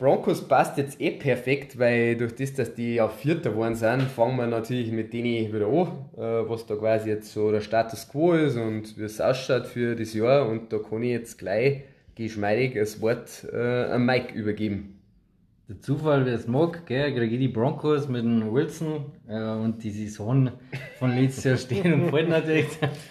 Broncos 0.03 0.49
passt 0.49 0.79
jetzt 0.79 1.01
eh 1.01 1.13
perfekt, 1.13 1.79
weil 1.79 2.17
durch 2.17 2.35
das, 2.35 2.55
dass 2.55 2.75
die 2.75 3.01
auf 3.01 3.21
Vierter 3.21 3.51
geworden 3.51 3.77
sind, 3.77 4.03
fangen 4.03 4.37
wir 4.37 4.49
natürlich 4.49 4.91
mit 4.91 5.13
denen 5.13 5.53
wieder 5.53 5.69
an, 5.69 6.09
äh, 6.17 6.49
was 6.49 6.67
da 6.67 6.75
quasi 6.75 7.09
jetzt 7.11 7.33
so 7.33 7.53
der 7.53 7.61
Status 7.61 8.09
Quo 8.09 8.33
ist 8.33 8.57
und 8.57 8.99
wie 8.99 9.05
es 9.05 9.21
ausschaut 9.21 9.67
für 9.67 9.95
das 9.95 10.13
Jahr. 10.13 10.49
Und 10.49 10.73
da 10.73 10.79
kann 10.79 11.05
ich 11.05 11.11
jetzt 11.11 11.39
gleich 11.39 11.85
geschmeidig 12.17 12.75
das 12.75 13.01
Wort 13.01 13.47
äh, 13.53 13.57
an 13.57 14.05
Mike 14.05 14.35
übergeben. 14.35 14.92
Der 15.69 15.81
Zufall, 15.81 16.27
wer 16.27 16.35
es 16.35 16.49
mag, 16.49 16.85
gell, 16.87 17.15
kriege 17.15 17.35
ich 17.37 17.41
die 17.41 17.49
Broncos 17.49 18.09
mit 18.09 18.25
dem 18.25 18.53
Wilson 18.53 19.05
äh, 19.29 19.41
und 19.41 19.83
die 19.83 19.91
Saison 19.91 20.51
von 20.99 21.15
letztes 21.15 21.45
Jahr 21.45 21.57
stehen 21.57 21.93
und 21.95 22.11
fallen 22.11 22.31
natürlich. 22.31 22.67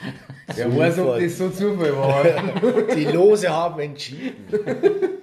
Wer 0.56 0.78
weiß, 0.78 1.00
ob 1.00 1.18
das 1.18 1.38
so 1.38 1.50
Zufall 1.50 1.96
war. 1.96 2.26
Die 2.96 3.06
Lose 3.06 3.50
haben 3.50 3.80
entschieden. 3.80 4.36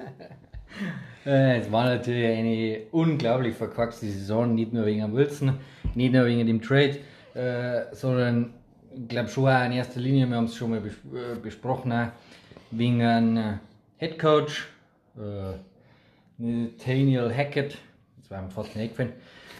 Äh, 1.27 1.59
es 1.59 1.71
war 1.71 1.85
natürlich 1.85 2.25
eine 2.25 2.81
unglaublich 2.91 3.55
verquackste 3.55 4.07
Saison, 4.07 4.55
nicht 4.55 4.73
nur 4.73 4.87
wegen 4.87 5.03
dem 5.03 5.14
Wilson, 5.14 5.59
nicht 5.95 6.14
nur 6.14 6.25
wegen 6.25 6.47
dem 6.47 6.62
Trade, 6.62 7.01
äh, 7.35 7.95
sondern 7.95 8.55
ich 8.95 9.09
glaube 9.09 9.29
schon 9.29 9.47
auch 9.47 9.67
in 9.67 9.73
erster 9.73 10.01
Linie, 10.01 10.27
wir 10.27 10.37
haben 10.37 10.47
es 10.47 10.57
schon 10.57 10.71
mal 10.71 10.81
bes 10.81 10.95
äh, 10.95 11.38
besprochen, 11.38 11.93
wegen 12.71 13.03
einem 13.03 13.37
äh, 13.37 13.59
Head 13.99 14.19
Coach, 14.19 14.69
äh, 15.19 15.59
Nathaniel 16.38 17.35
Hackett, 17.35 17.79
das 18.16 18.31
war 18.31 18.42
mir 18.42 18.51
fast 18.51 18.74
nicht 18.77 18.85
eingefallen, 18.85 19.12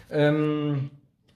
ähm, 0.09 0.89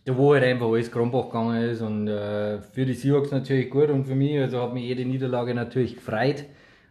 da 0.06 0.18
wo 0.18 0.34
halt 0.34 0.44
einfach 0.44 0.68
alles 0.68 0.92
Kronbach 0.92 1.26
gegangen 1.26 1.64
ist 1.64 1.82
und 1.82 2.08
äh, 2.08 2.62
für 2.62 2.86
die 2.86 2.94
Seahawks 2.94 3.32
natürlich 3.32 3.70
gut 3.70 3.90
und 3.90 4.06
für 4.06 4.16
mich, 4.16 4.40
also 4.40 4.62
hat 4.62 4.74
mich 4.74 4.86
jede 4.86 5.06
Niederlage 5.06 5.54
natürlich 5.54 5.96
gefreut 5.96 6.46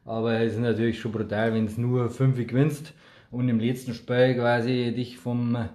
Aber 0.04 0.38
es 0.40 0.52
ist 0.52 0.60
natürlich 0.60 1.00
schon 1.00 1.12
brutal, 1.12 1.54
wenn 1.54 1.66
es 1.66 1.78
nur 1.78 2.10
5 2.10 2.46
gewinnst 2.46 2.92
und 3.30 3.48
im 3.48 3.58
letzten 3.58 3.94
Spiel 3.94 4.34
quasi 4.34 4.92
dich 4.94 5.18
vom 5.18 5.68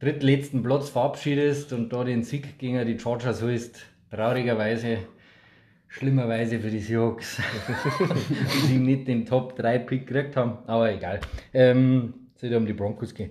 drittletzten 0.00 0.62
Platz 0.62 0.88
verabschiedest 0.88 1.72
und 1.72 1.92
da 1.92 2.02
den 2.02 2.24
Sieg 2.24 2.58
gegen 2.58 2.84
die 2.86 2.98
Chargers 2.98 3.42
holst. 3.42 3.84
Traurigerweise, 4.10 4.98
schlimmerweise 5.88 6.58
für 6.60 6.70
die 6.70 6.80
Seahawks, 6.80 7.40
die 8.68 8.78
nicht 8.78 9.06
den 9.06 9.24
Top 9.26 9.56
3 9.56 9.78
Pick 9.78 10.06
gekriegt 10.06 10.36
haben. 10.36 10.58
Aber 10.66 10.92
egal. 10.92 11.20
Ähm, 11.54 12.14
soll 12.50 12.56
um 12.56 12.66
die 12.66 12.72
Broncos 12.72 13.14
gehen. 13.14 13.30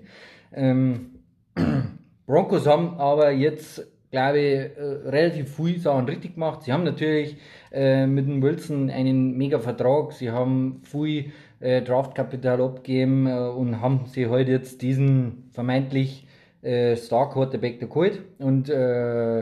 Ähm, 0.54 1.20
Broncos 2.26 2.66
haben 2.66 2.96
aber 2.98 3.32
jetzt, 3.32 3.86
glaube 4.12 4.40
ich, 4.40 4.78
äh, 4.78 5.10
relativ 5.10 5.56
viele 5.56 5.80
Sachen 5.80 6.06
richtig 6.06 6.36
gemacht. 6.36 6.64
Sie 6.64 6.72
haben 6.72 6.84
natürlich 6.84 7.38
äh, 7.72 8.08
mit 8.08 8.26
dem 8.26 8.42
Wilson 8.42 8.90
einen 8.90 9.38
mega 9.38 9.60
Vertrag. 9.60 10.14
Sie 10.14 10.32
haben 10.32 10.82
viel 10.84 11.32
äh, 11.60 11.82
Draftkapital 11.82 12.62
abgegeben 12.62 13.28
äh, 13.28 13.32
und 13.32 13.82
haben 13.82 14.06
sie 14.06 14.26
heute 14.26 14.34
halt 14.36 14.48
jetzt 14.50 14.82
diesen 14.82 15.50
vermeintlich 15.52 16.28
äh, 16.62 16.96
Star 16.96 17.30
Quarterback 17.30 17.80
da 17.80 17.88
geholt 17.88 18.22
und 18.38 18.70
äh, 18.70 19.42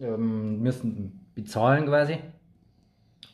ähm, 0.00 0.60
müssen 0.60 1.26
bezahlen 1.34 1.86
quasi. 1.86 2.18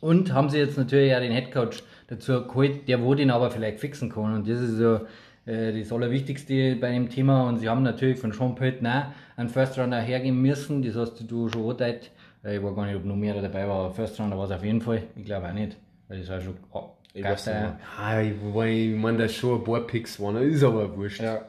Und 0.01 0.33
haben 0.33 0.49
sie 0.49 0.59
jetzt 0.59 0.77
natürlich 0.77 1.13
auch 1.13 1.19
den 1.19 1.33
Headcoach 1.33 1.83
dazu 2.07 2.47
geholt, 2.47 2.87
der 2.87 3.03
wo 3.03 3.15
den 3.15 3.31
aber 3.31 3.51
vielleicht 3.51 3.79
fixen 3.79 4.09
kann. 4.09 4.33
Und 4.33 4.47
das 4.47 4.61
ist 4.61 4.77
so 4.77 5.01
das 5.49 5.91
Allerwichtigste 5.91 6.75
bei 6.75 6.91
dem 6.91 7.09
Thema. 7.09 7.47
Und 7.47 7.57
sie 7.57 7.69
haben 7.69 7.83
natürlich 7.83 8.19
von 8.19 8.31
Sean 8.31 8.55
Payton 8.55 8.87
auch 8.87 9.05
einen 9.35 9.49
First 9.49 9.77
Runner 9.77 9.99
hergeben 9.99 10.41
müssen. 10.41 10.81
Das 10.81 10.95
hast 10.95 11.19
du 11.29 11.49
schon 11.49 11.61
angedeutet. 11.61 12.11
Äh, 12.43 12.57
ich 12.57 12.63
weiß 12.63 12.75
gar 12.75 12.85
nicht, 12.85 12.95
ob 12.95 13.05
noch 13.05 13.15
mehr 13.15 13.39
dabei 13.41 13.67
war, 13.67 13.85
aber 13.85 13.91
First 13.93 14.19
Runner 14.19 14.37
war 14.37 14.45
es 14.45 14.51
auf 14.51 14.63
jeden 14.63 14.81
Fall. 14.81 15.03
Ich 15.15 15.25
glaube 15.25 15.47
auch 15.47 15.53
nicht, 15.53 15.77
weil 16.07 16.19
das 16.19 16.29
war 16.29 16.41
schon. 16.41 16.57
Oh, 16.71 16.89
ich 17.13 17.23
weiß 17.23 17.47
nicht. 17.47 17.55
Ja, 17.55 18.21
ich, 18.21 18.31
ich 18.31 18.95
meine, 18.95 19.17
das 19.17 19.33
schon 19.33 19.59
ein 19.59 19.63
paar 19.63 19.81
Picks 19.81 20.19
waren, 20.19 20.37
ist 20.37 20.63
aber 20.63 20.95
wurscht. 20.95 21.21
Ja. 21.21 21.41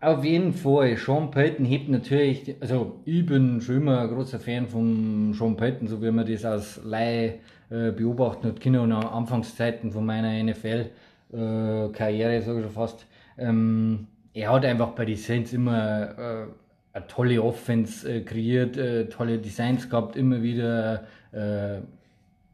Auf 0.00 0.24
jeden 0.24 0.52
Fall, 0.52 0.96
Sean 0.96 1.30
Payton 1.30 1.64
hebt 1.64 1.88
natürlich, 1.88 2.56
also 2.60 3.00
ich 3.04 3.24
bin 3.24 3.60
schon 3.60 3.76
immer 3.76 4.00
ein 4.00 4.08
großer 4.08 4.40
Fan 4.40 4.66
von 4.66 5.32
Sean 5.32 5.56
Payton, 5.56 5.86
so 5.86 6.02
wie 6.02 6.10
man 6.10 6.26
das 6.26 6.44
aus 6.44 6.80
Leih 6.84 7.38
äh, 7.70 7.92
beobachten 7.92 8.48
hat 8.48 8.60
können 8.60 8.80
und 8.80 8.92
Anfangszeiten 8.92 9.92
von 9.92 10.04
meiner 10.04 10.42
NFL-Karriere, 10.42 12.34
äh, 12.34 12.40
sage 12.40 12.58
ich 12.58 12.64
schon 12.64 12.74
fast. 12.74 13.06
Ähm, 13.38 14.06
er 14.34 14.52
hat 14.52 14.64
einfach 14.64 14.90
bei 14.90 15.04
den 15.04 15.16
Saints 15.16 15.52
immer 15.52 16.18
äh, 16.18 16.46
eine 16.92 17.06
tolle 17.06 17.42
Offense 17.42 18.10
äh, 18.10 18.20
kreiert, 18.20 18.76
äh, 18.76 19.08
tolle 19.08 19.38
Designs 19.38 19.88
gehabt, 19.88 20.16
immer 20.16 20.42
wieder 20.42 21.04
äh, 21.32 21.80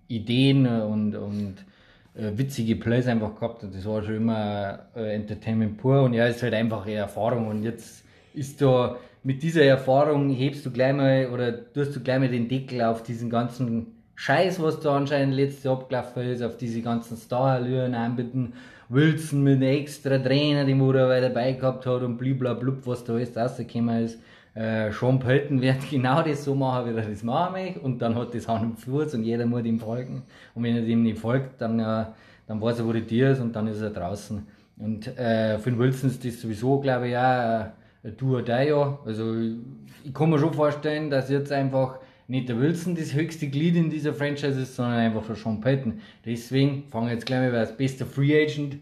Ideen 0.08 0.66
und, 0.66 1.14
und 1.14 1.54
äh, 2.14 2.36
witzige 2.36 2.76
Plays 2.76 3.06
einfach 3.06 3.34
gehabt. 3.34 3.62
Und 3.62 3.74
das 3.74 3.84
war 3.84 4.02
schon 4.02 4.16
immer 4.16 4.80
äh, 4.96 5.14
Entertainment 5.14 5.78
pur 5.78 6.02
und 6.02 6.14
er 6.14 6.28
ist 6.28 6.42
halt 6.42 6.54
einfach 6.54 6.84
eine 6.84 6.94
Erfahrung 6.94 7.48
und 7.48 7.62
jetzt 7.62 8.04
ist 8.34 8.60
da 8.60 8.96
mit 9.24 9.42
dieser 9.42 9.64
Erfahrung 9.64 10.30
hebst 10.30 10.64
du 10.64 10.70
gleich 10.70 10.94
mal 10.94 11.28
oder 11.32 11.72
tust 11.72 11.96
du 11.96 12.00
gleich 12.00 12.18
mal 12.18 12.28
den 12.28 12.48
Deckel 12.48 12.82
auf 12.82 13.02
diesen 13.02 13.28
ganzen 13.30 13.98
Scheiß, 14.14 14.62
was 14.62 14.80
da 14.80 14.96
anscheinend 14.96 15.34
letztes 15.34 15.66
abgelaufen 15.66 16.22
ist, 16.22 16.42
auf 16.42 16.56
diese 16.56 16.82
ganzen 16.82 17.16
Starallüren 17.16 17.94
einbinden. 17.94 18.54
Wilson 18.88 19.42
mit 19.42 19.62
extra 19.62 20.18
Trainer, 20.18 20.64
den 20.64 20.80
wo 20.80 20.92
er 20.92 21.20
dabei 21.20 21.52
gehabt 21.52 21.84
hat 21.84 22.02
und 22.02 22.16
blub, 22.16 22.86
was 22.86 23.04
da 23.04 23.14
alles 23.14 23.36
rausgekommen 23.36 24.04
ist. 24.04 24.18
Äh, 24.54 24.90
Sean 24.92 25.18
Pölten 25.18 25.60
wird 25.60 25.76
genau 25.90 26.22
das 26.22 26.44
so 26.44 26.54
machen, 26.54 26.90
wie 26.90 26.98
er 26.98 27.06
das 27.06 27.22
machen 27.22 27.52
möchte 27.52 27.80
und 27.80 28.00
dann 28.00 28.14
hat 28.14 28.34
das 28.34 28.48
Hand 28.48 28.64
und 28.64 28.76
Fuß 28.80 29.14
und 29.14 29.24
jeder 29.24 29.46
muss 29.46 29.64
ihm 29.64 29.78
folgen. 29.78 30.22
Und 30.54 30.62
wenn 30.62 30.76
er 30.76 30.82
dem 30.82 31.02
nicht 31.02 31.18
folgt, 31.18 31.60
dann, 31.60 31.78
äh, 31.78 32.06
dann 32.46 32.60
weiß 32.60 32.80
er, 32.80 32.86
wo 32.86 32.92
die 32.92 33.06
Tür 33.06 33.32
ist 33.32 33.40
und 33.40 33.54
dann 33.54 33.68
ist 33.68 33.80
er 33.80 33.90
draußen. 33.90 34.44
Und 34.78 35.06
äh, 35.18 35.58
für 35.58 35.70
den 35.70 35.78
Wilson 35.78 36.10
ist 36.10 36.24
das 36.24 36.40
sowieso, 36.40 36.80
glaube 36.80 37.08
ich, 37.08 37.16
auch 37.16 37.66
äh, 38.02 38.10
du 38.16 38.38
oder 38.38 38.62
ja. 38.62 38.98
Also 39.04 39.34
ich 40.04 40.14
kann 40.14 40.30
mir 40.30 40.38
schon 40.38 40.54
vorstellen, 40.54 41.10
dass 41.10 41.28
jetzt 41.28 41.52
einfach 41.52 41.98
nicht 42.28 42.48
der 42.48 42.60
Wilson 42.60 42.94
das 42.94 43.14
höchste 43.14 43.48
Glied 43.48 43.74
in 43.74 43.90
dieser 43.90 44.12
Franchise 44.12 44.60
ist, 44.60 44.76
sondern 44.76 44.98
einfach 44.98 45.24
für 45.24 45.34
Sean 45.34 45.60
Payton. 45.60 46.00
Deswegen 46.24 46.84
fangen 46.90 47.08
jetzt 47.08 47.24
gleich 47.26 47.50
mal 47.50 47.58
als 47.58 47.76
bester 47.76 48.04
Free 48.04 48.40
Agent. 48.40 48.76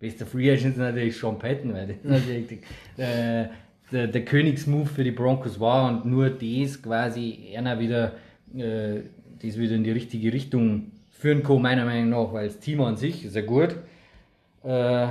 Bester 0.00 0.26
Free 0.26 0.50
Agent 0.50 0.72
ist 0.72 0.78
natürlich 0.78 1.16
Sean 1.16 1.38
Payton, 1.38 1.72
weil 1.72 1.86
das 1.86 1.96
natürlich 2.02 2.52
äh, 2.96 3.46
der, 3.92 4.08
der 4.08 4.24
Königsmove 4.24 4.90
für 4.90 5.04
die 5.04 5.12
Broncos 5.12 5.60
war 5.60 5.88
und 5.88 6.06
nur 6.06 6.28
das 6.28 6.82
quasi 6.82 7.54
einer 7.56 7.78
wieder, 7.78 8.16
äh, 8.56 9.02
das 9.42 9.56
wieder 9.56 9.76
in 9.76 9.84
die 9.84 9.92
richtige 9.92 10.32
Richtung 10.32 10.90
führen 11.10 11.44
kann, 11.44 11.62
meiner 11.62 11.84
Meinung 11.84 12.10
nach, 12.10 12.32
weil 12.32 12.48
das 12.48 12.58
Team 12.58 12.80
an 12.80 12.96
sich 12.96 13.24
ist 13.24 13.36
ja 13.36 13.42
gut. 13.42 13.76
Äh, 14.64 15.06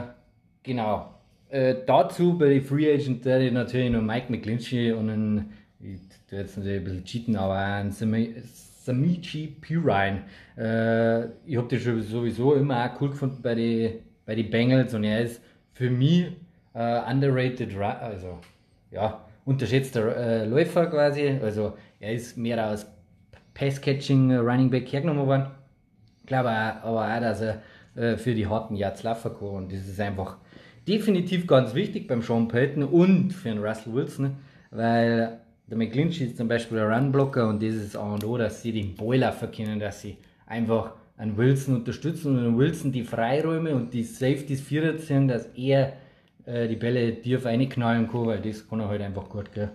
genau. 0.62 1.14
Äh, 1.50 1.76
dazu 1.86 2.38
bei 2.38 2.50
den 2.50 2.62
Free 2.62 2.94
Agent 2.94 3.24
natürlich 3.26 3.92
noch 3.92 4.02
Mike 4.02 4.30
McGlinchey 4.30 4.92
und 4.92 5.10
einen 5.10 5.54
ich 5.80 6.07
tue 6.30 6.40
jetzt 6.40 6.58
natürlich 6.58 6.80
ein 6.80 6.84
bisschen 6.84 7.06
cheaten, 7.06 7.36
aber 7.36 7.58
ein 7.58 7.92
Samichi 7.92 9.48
Pirine. 9.48 10.24
Äh, 10.58 11.26
ich 11.46 11.58
habe 11.58 11.68
den 11.70 12.02
sowieso 12.02 12.54
immer 12.56 12.86
auch 12.86 13.02
cool 13.02 13.10
gefunden 13.10 13.42
bei 13.42 13.56
den 13.56 14.08
bei 14.28 14.36
die 14.36 14.44
Bengals 14.44 14.94
und 14.94 15.06
er 15.06 15.22
ist 15.22 15.42
für 15.74 15.90
mich 15.90 16.28
äh, 16.74 17.12
underrated, 17.12 17.76
also 17.78 18.40
ja, 18.92 19.26
unterschätzter 19.46 20.16
äh, 20.16 20.46
Läufer 20.46 20.88
quasi. 20.88 21.40
Also 21.42 21.74
er 22.00 22.14
ist 22.14 22.38
mehr 22.38 22.64
als 22.64 22.86
Pass-Catching 23.54 24.38
Running 24.38 24.70
Back 24.70 24.92
hergenommen 24.92 25.26
worden. 25.26 25.48
Ich 26.20 26.28
glaube 26.28 26.50
aber 26.50 26.84
auch, 26.84 27.22
dass 27.22 27.42
er 27.42 27.62
äh, 27.96 28.18
für 28.18 28.36
die 28.36 28.46
harten 28.46 28.76
Yards 28.76 29.04
laufen 29.04 29.32
kann 29.34 29.48
und 29.48 29.72
das 29.72 29.88
ist 29.88 30.00
einfach 30.00 30.38
definitiv 30.88 31.48
ganz 31.48 31.74
wichtig 31.74 32.08
beim 32.08 32.22
Sean 32.22 32.48
Payton 32.50 32.84
und 32.84 33.32
für 33.32 33.50
den 33.50 33.64
Russell 33.64 33.94
Wilson, 33.94 34.36
weil 34.72 35.40
der 35.68 35.78
McClinchy 35.78 36.26
ist 36.26 36.38
zum 36.38 36.48
Beispiel 36.48 36.78
der 36.78 36.90
Runblocker 36.90 37.48
und 37.48 37.60
dieses 37.60 37.96
A 37.96 38.14
und 38.14 38.24
O, 38.24 38.38
dass 38.38 38.62
sie 38.62 38.72
den 38.72 38.96
Boiler 38.96 39.34
verkennen, 39.34 39.80
dass 39.80 40.02
sie 40.02 40.18
einfach 40.46 40.94
einen 41.18 41.36
Wilson 41.36 41.76
unterstützen 41.76 42.34
und 42.34 42.40
einen 42.40 42.58
Wilson 42.58 42.92
die 42.92 43.04
Freiräume 43.04 43.76
und 43.76 43.94
die 43.94 44.04
Safeties 44.04 44.62
vierer 44.62 44.94
dass 44.94 45.48
er 45.56 45.94
äh, 46.46 46.68
die 46.68 46.76
Bälle 46.76 47.22
tief 47.22 47.46
reinknallen 47.46 48.10
kann, 48.10 48.28
weil 48.28 48.40
das 48.40 48.68
kann 48.68 48.80
er 48.80 48.88
halt 48.88 49.02
einfach 49.02 49.28
gut, 49.28 49.52
gell. 49.52 49.70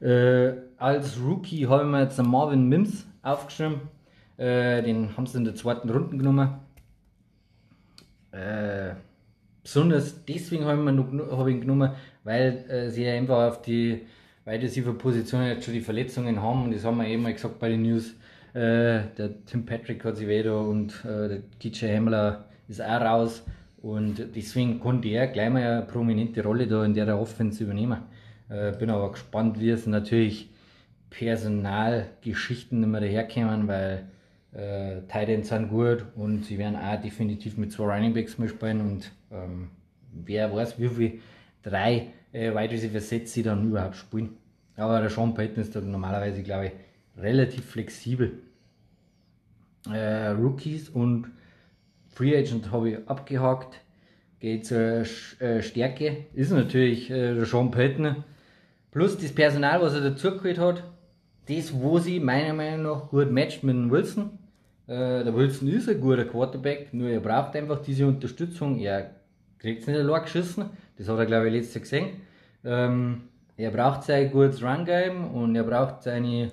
Äh, 0.00 0.60
als 0.76 1.18
Rookie 1.20 1.66
haben 1.66 1.90
wir 1.90 2.02
jetzt 2.02 2.20
einen 2.20 2.30
Marvin 2.30 2.68
Mims 2.68 3.06
aufgeschrieben. 3.22 3.80
Äh, 4.36 4.82
den 4.82 5.16
haben 5.16 5.26
sie 5.26 5.38
in 5.38 5.44
der 5.44 5.54
zweiten 5.54 5.88
Runde 5.88 6.18
genommen. 6.18 6.50
Äh, 8.30 8.94
besonders 9.62 10.24
deswegen 10.24 10.66
habe 10.66 10.82
ich, 10.82 11.32
hab 11.32 11.48
ihn 11.48 11.60
genommen, 11.62 11.92
weil 12.22 12.64
äh, 12.68 12.90
sie 12.90 13.08
einfach 13.08 13.48
auf 13.48 13.62
die 13.62 14.02
weil 14.46 14.60
die 14.60 14.68
für 14.68 14.94
Positionen 14.94 15.48
jetzt 15.48 15.64
schon 15.64 15.74
die 15.74 15.80
Verletzungen 15.80 16.40
haben 16.40 16.64
und 16.64 16.74
das 16.74 16.84
haben 16.84 16.98
wir 16.98 17.06
eben 17.08 17.24
mal 17.24 17.34
gesagt 17.34 17.58
bei 17.58 17.68
den 17.68 17.82
News. 17.82 18.14
Äh, 18.54 19.02
der 19.18 19.44
Tim 19.44 19.66
Patrick 19.66 20.02
hat 20.04 20.16
sich 20.16 20.28
wieder 20.28 20.60
und 20.60 21.04
äh, 21.04 21.28
der 21.28 21.38
KJ 21.60 21.86
Hemmler 21.88 22.46
ist 22.68 22.80
auch 22.80 23.00
raus 23.00 23.44
und 23.82 24.24
deswegen 24.34 24.78
konnte 24.80 25.08
er 25.08 25.26
gleich 25.26 25.50
mal 25.50 25.62
eine 25.62 25.82
prominente 25.82 26.42
Rolle 26.42 26.66
da 26.68 26.84
in 26.84 26.94
der 26.94 27.18
Offense 27.18 27.62
übernehmen. 27.62 27.98
Äh, 28.48 28.72
bin 28.78 28.88
aber 28.88 29.10
gespannt, 29.10 29.60
wie 29.60 29.70
es 29.70 29.84
natürlich 29.86 30.48
Personalgeschichten 31.10 32.84
immer 32.84 33.00
daherkommen, 33.00 33.66
weil 33.66 34.04
äh, 34.52 35.00
Titans 35.08 35.48
sind 35.48 35.70
gut 35.70 36.04
und 36.14 36.44
sie 36.44 36.56
werden 36.56 36.76
auch 36.76 37.00
definitiv 37.00 37.56
mit 37.56 37.72
zwei 37.72 37.96
Running 37.96 38.14
Backs 38.14 38.38
mitspielen 38.38 38.80
und 38.80 39.10
ähm, 39.32 39.70
wer 40.12 40.54
weiß, 40.54 40.78
wie 40.78 40.88
viel 40.88 41.20
drei 41.64 42.12
äh, 42.36 42.54
Wide 42.54 42.72
Receiver 42.72 43.00
Sets 43.00 43.32
sie 43.32 43.42
dann 43.42 43.68
überhaupt 43.68 43.96
spielen. 43.96 44.36
Aber 44.76 45.00
der 45.00 45.10
Sean 45.10 45.34
Payton 45.34 45.62
ist 45.62 45.74
da 45.74 45.80
normalerweise, 45.80 46.42
glaube 46.42 46.66
ich, 46.66 46.72
relativ 47.22 47.64
flexibel. 47.64 48.32
Äh, 49.90 50.28
Rookies 50.28 50.90
und 50.90 51.28
Free 52.08 52.36
Agent 52.36 52.70
habe 52.70 52.90
ich 52.90 53.08
abgehakt. 53.08 53.80
Geht 54.38 54.66
zur 54.66 55.04
äh, 55.40 55.62
Stärke. 55.62 56.26
Ist 56.34 56.52
natürlich 56.52 57.10
äh, 57.10 57.34
der 57.34 57.46
Sean 57.46 57.70
Payton. 57.70 58.24
Plus 58.90 59.16
das 59.16 59.32
Personal, 59.32 59.80
was 59.80 59.94
er 59.94 60.02
dazugeholt 60.02 60.58
hat. 60.58 60.84
Das, 61.48 61.72
wo 61.72 61.98
sie 61.98 62.20
meiner 62.20 62.52
Meinung 62.52 62.82
nach 62.82 63.08
gut 63.08 63.30
matcht 63.30 63.62
mit 63.62 63.74
dem 63.74 63.90
Wilson. 63.90 64.38
Äh, 64.86 65.24
der 65.24 65.34
Wilson 65.34 65.68
ist 65.68 65.88
ein 65.88 66.00
guter 66.00 66.24
Quarterback, 66.24 66.92
nur 66.92 67.08
er 67.08 67.20
braucht 67.20 67.56
einfach 67.56 67.80
diese 67.80 68.06
Unterstützung. 68.06 68.78
Er 68.78 69.12
kriegt 69.58 69.82
es 69.82 69.86
nicht 69.86 69.98
allein 69.98 70.22
geschissen. 70.22 70.66
Das 70.98 71.08
hat 71.08 71.18
er, 71.18 71.26
glaube 71.26 71.46
ich, 71.46 71.54
letztes 71.54 71.74
Jahr 71.74 71.82
gesehen. 71.82 72.20
Ähm, 72.66 73.22
er 73.56 73.70
braucht 73.70 74.02
sein 74.02 74.30
gutes 74.30 74.62
Run-Game 74.62 75.30
und 75.32 75.56
er 75.56 75.64
braucht 75.64 76.02
seine 76.02 76.52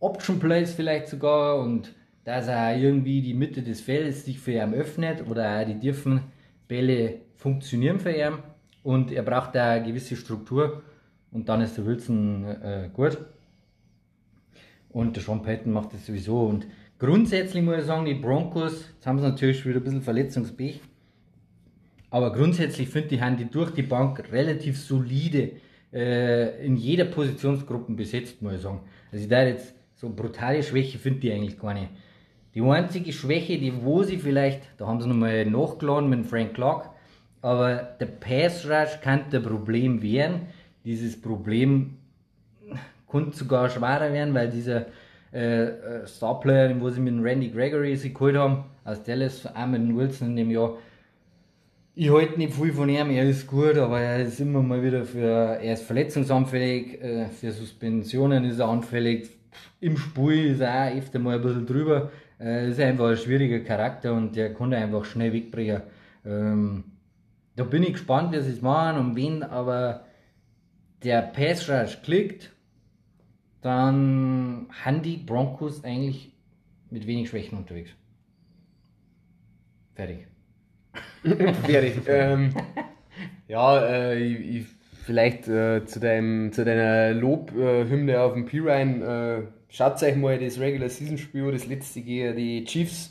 Option-Plays 0.00 0.74
vielleicht 0.74 1.08
sogar 1.08 1.58
und 1.58 1.94
dass 2.24 2.48
er 2.48 2.76
irgendwie 2.76 3.22
die 3.22 3.34
Mitte 3.34 3.62
des 3.62 3.80
Feldes 3.80 4.24
sich 4.24 4.38
für 4.38 4.52
ihn 4.52 4.74
öffnet 4.74 5.26
oder 5.28 5.60
auch 5.60 5.66
die 5.66 5.78
tiefen 5.78 6.20
Bälle 6.68 7.20
funktionieren 7.36 8.00
für 8.00 8.12
ihn 8.12 8.34
und 8.82 9.12
er 9.12 9.22
braucht 9.22 9.54
da 9.54 9.78
gewisse 9.78 10.16
Struktur 10.16 10.82
und 11.32 11.48
dann 11.48 11.60
ist 11.62 11.78
der 11.78 11.86
Wilson 11.86 12.44
äh, 12.44 12.90
gut. 12.92 13.18
Und 14.90 15.16
der 15.16 15.22
Sean 15.22 15.42
Patton 15.42 15.72
macht 15.72 15.92
das 15.92 16.06
sowieso 16.06 16.46
und 16.46 16.66
Grundsätzlich 16.98 17.62
muss 17.62 17.78
ich 17.78 17.84
sagen, 17.84 18.04
die 18.04 18.14
Broncos, 18.14 18.88
jetzt 18.94 19.06
haben 19.06 19.18
sie 19.18 19.24
natürlich 19.24 19.66
wieder 19.66 19.80
ein 19.80 19.84
bisschen 19.84 20.02
Verletzungspech. 20.02 20.80
Aber 22.14 22.30
grundsätzlich 22.30 22.88
finde 22.90 23.16
ich, 23.16 23.20
haben 23.20 23.36
die 23.36 23.50
durch 23.50 23.72
die 23.72 23.82
Bank 23.82 24.22
relativ 24.30 24.80
solide 24.80 25.50
äh, 25.92 26.64
in 26.64 26.76
jeder 26.76 27.06
Positionsgruppe 27.06 27.92
besetzt, 27.92 28.40
muss 28.40 28.52
ich 28.52 28.60
sagen. 28.60 28.82
Also 29.10 29.24
ich 29.24 29.28
da 29.28 29.42
jetzt 29.42 29.74
so 29.96 30.08
brutale 30.10 30.62
Schwäche 30.62 30.96
finde 30.96 31.26
ich 31.26 31.32
eigentlich 31.32 31.58
gar 31.58 31.74
nicht. 31.74 31.88
Die 32.54 32.62
einzige 32.62 33.12
Schwäche, 33.12 33.58
die 33.58 33.82
wo 33.82 34.04
sie 34.04 34.18
vielleicht, 34.18 34.62
da 34.78 34.86
haben 34.86 35.00
sie 35.00 35.08
nochmal 35.08 35.44
nachgeladen 35.44 36.08
mit 36.08 36.24
Frank 36.24 36.54
Clark, 36.54 36.90
aber 37.42 37.96
der 37.98 38.06
Pass 38.06 38.64
Rush 38.64 39.00
kann 39.00 39.28
der 39.32 39.40
Problem 39.40 40.00
werden. 40.00 40.42
Dieses 40.84 41.20
Problem 41.20 41.96
könnte 43.10 43.36
sogar 43.36 43.68
schwerer 43.68 44.12
werden, 44.12 44.34
weil 44.34 44.50
dieser 44.50 44.86
äh, 45.32 45.64
äh 45.64 46.06
Starplayer, 46.06 46.80
wo 46.80 46.90
sie 46.90 47.00
mit 47.00 47.24
Randy 47.24 47.48
Gregory 47.48 47.96
sich 47.96 48.14
geholt 48.14 48.36
haben, 48.36 48.66
aus 48.84 49.02
Dallas, 49.02 49.44
auch 49.46 49.66
mit 49.66 49.96
Wilson 49.96 50.28
in 50.28 50.36
dem 50.36 50.50
Jahr, 50.52 50.74
ich 51.96 52.10
halte 52.10 52.38
nicht 52.38 52.54
viel 52.54 52.72
von 52.72 52.88
ihm, 52.88 53.10
er 53.10 53.28
ist 53.28 53.46
gut, 53.46 53.76
aber 53.76 54.00
er 54.00 54.24
ist 54.24 54.40
immer 54.40 54.62
mal 54.62 54.82
wieder 54.82 55.04
für, 55.04 55.58
er 55.60 55.74
ist 55.74 55.84
verletzungsanfällig, 55.84 57.00
äh, 57.00 57.28
für 57.28 57.52
Suspensionen 57.52 58.44
ist 58.44 58.58
er 58.58 58.68
anfällig, 58.68 59.30
im 59.80 59.96
Spiel 59.96 60.46
ist 60.46 60.60
er 60.60 60.88
auch 60.88 60.96
öfter 60.96 61.20
mal 61.20 61.36
ein 61.36 61.42
bisschen 61.42 61.66
drüber, 61.66 62.10
äh, 62.40 62.68
ist 62.68 62.80
einfach 62.80 63.10
ein 63.10 63.16
schwieriger 63.16 63.60
Charakter 63.60 64.12
und 64.12 64.34
der 64.34 64.52
kann 64.54 64.74
einfach 64.74 65.04
schnell 65.04 65.32
wegbrechen. 65.32 65.82
Ähm, 66.24 66.84
da 67.54 67.62
bin 67.62 67.84
ich 67.84 67.92
gespannt, 67.92 68.32
wie 68.32 68.40
sie 68.40 68.50
es 68.50 68.62
machen 68.62 68.98
und 68.98 69.16
wen, 69.16 69.44
aber 69.44 70.04
der 71.04 71.22
Pass 71.22 71.68
Rush 71.68 72.02
klickt, 72.02 72.50
dann 73.60 74.66
haben 74.84 75.02
die 75.02 75.16
Broncos 75.18 75.84
eigentlich 75.84 76.32
mit 76.90 77.06
wenig 77.06 77.28
Schwächen 77.28 77.56
unterwegs. 77.56 77.90
Fertig. 79.94 80.33
Fertig. 81.66 82.02
ähm, 82.06 82.54
ja, 83.48 83.86
äh, 83.86 84.18
ich, 84.18 84.56
ich, 84.56 84.66
vielleicht 85.04 85.48
äh, 85.48 85.84
zu, 85.84 86.00
deinem, 86.00 86.52
zu 86.52 86.64
deiner 86.64 87.12
Lobhymne 87.12 88.12
äh, 88.12 88.16
auf 88.16 88.34
dem 88.34 88.46
P-Ryan. 88.46 89.02
Äh, 89.02 89.42
schaut 89.68 90.02
euch 90.02 90.16
mal 90.16 90.38
das 90.38 90.58
Regular 90.58 90.88
Season 90.88 91.18
Spiel, 91.18 91.52
das 91.52 91.66
letzte 91.66 92.00
gegen 92.02 92.36
die 92.36 92.64
Chiefs. 92.64 93.10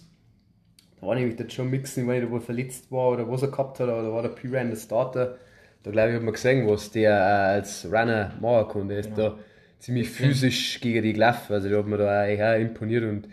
Da 1.00 1.08
war 1.08 1.16
nämlich 1.16 1.36
der 1.36 1.48
John 1.48 1.70
Mixon, 1.70 2.08
weil 2.08 2.22
er 2.22 2.32
wohl 2.32 2.42
verletzt 2.42 2.92
war 2.92 3.12
oder 3.12 3.30
was 3.30 3.42
er 3.42 3.50
gehabt 3.50 3.80
hat, 3.80 3.88
oder 3.88 4.12
war 4.12 4.22
der 4.22 4.30
P-Ryan 4.30 4.70
der 4.70 4.78
Starter. 4.78 5.38
Da 5.84 5.92
glaube 5.92 6.10
ich, 6.10 6.16
hat 6.16 6.24
man 6.24 6.34
gesehen, 6.34 6.68
was 6.68 6.92
der 6.92 7.12
äh, 7.12 7.56
als 7.56 7.86
Runner 7.86 8.32
machen 8.40 8.72
kann. 8.72 8.88
Der 8.88 9.00
ist 9.00 9.16
genau. 9.16 9.30
da 9.30 9.40
ziemlich 9.80 10.10
physisch 10.10 10.80
gegen 10.80 11.04
die 11.04 11.14
gelaufen. 11.14 11.54
Also, 11.54 11.70
da 11.70 11.78
hat 11.78 11.88
man 11.88 12.00
da 12.00 12.24
auch 12.24 12.60
imponiert 12.60 13.04
und 13.04 13.28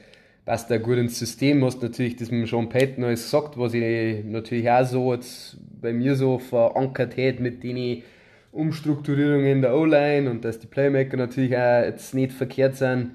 passt 0.50 0.68
da 0.68 0.78
gut 0.78 0.98
ins 0.98 1.16
System. 1.16 1.64
Hast 1.64 1.80
natürlich 1.80 2.16
das 2.16 2.32
mit 2.32 2.48
Sean 2.48 2.68
Payton 2.68 3.04
alles 3.04 3.22
gesagt, 3.22 3.56
was 3.56 3.72
ich 3.72 4.24
natürlich 4.24 4.68
auch 4.68 4.84
so 4.84 5.14
jetzt 5.14 5.56
bei 5.80 5.92
mir 5.92 6.16
so 6.16 6.40
verankert 6.40 7.16
hätte 7.16 7.40
mit 7.40 7.62
den 7.62 8.02
Umstrukturierungen 8.50 9.46
in 9.46 9.62
der 9.62 9.76
O-Line 9.76 10.28
und 10.28 10.44
dass 10.44 10.58
die 10.58 10.66
Playmaker 10.66 11.16
natürlich 11.16 11.56
auch 11.56 11.84
jetzt 11.84 12.14
nicht 12.14 12.32
verkehrt 12.32 12.74
sind. 12.74 13.12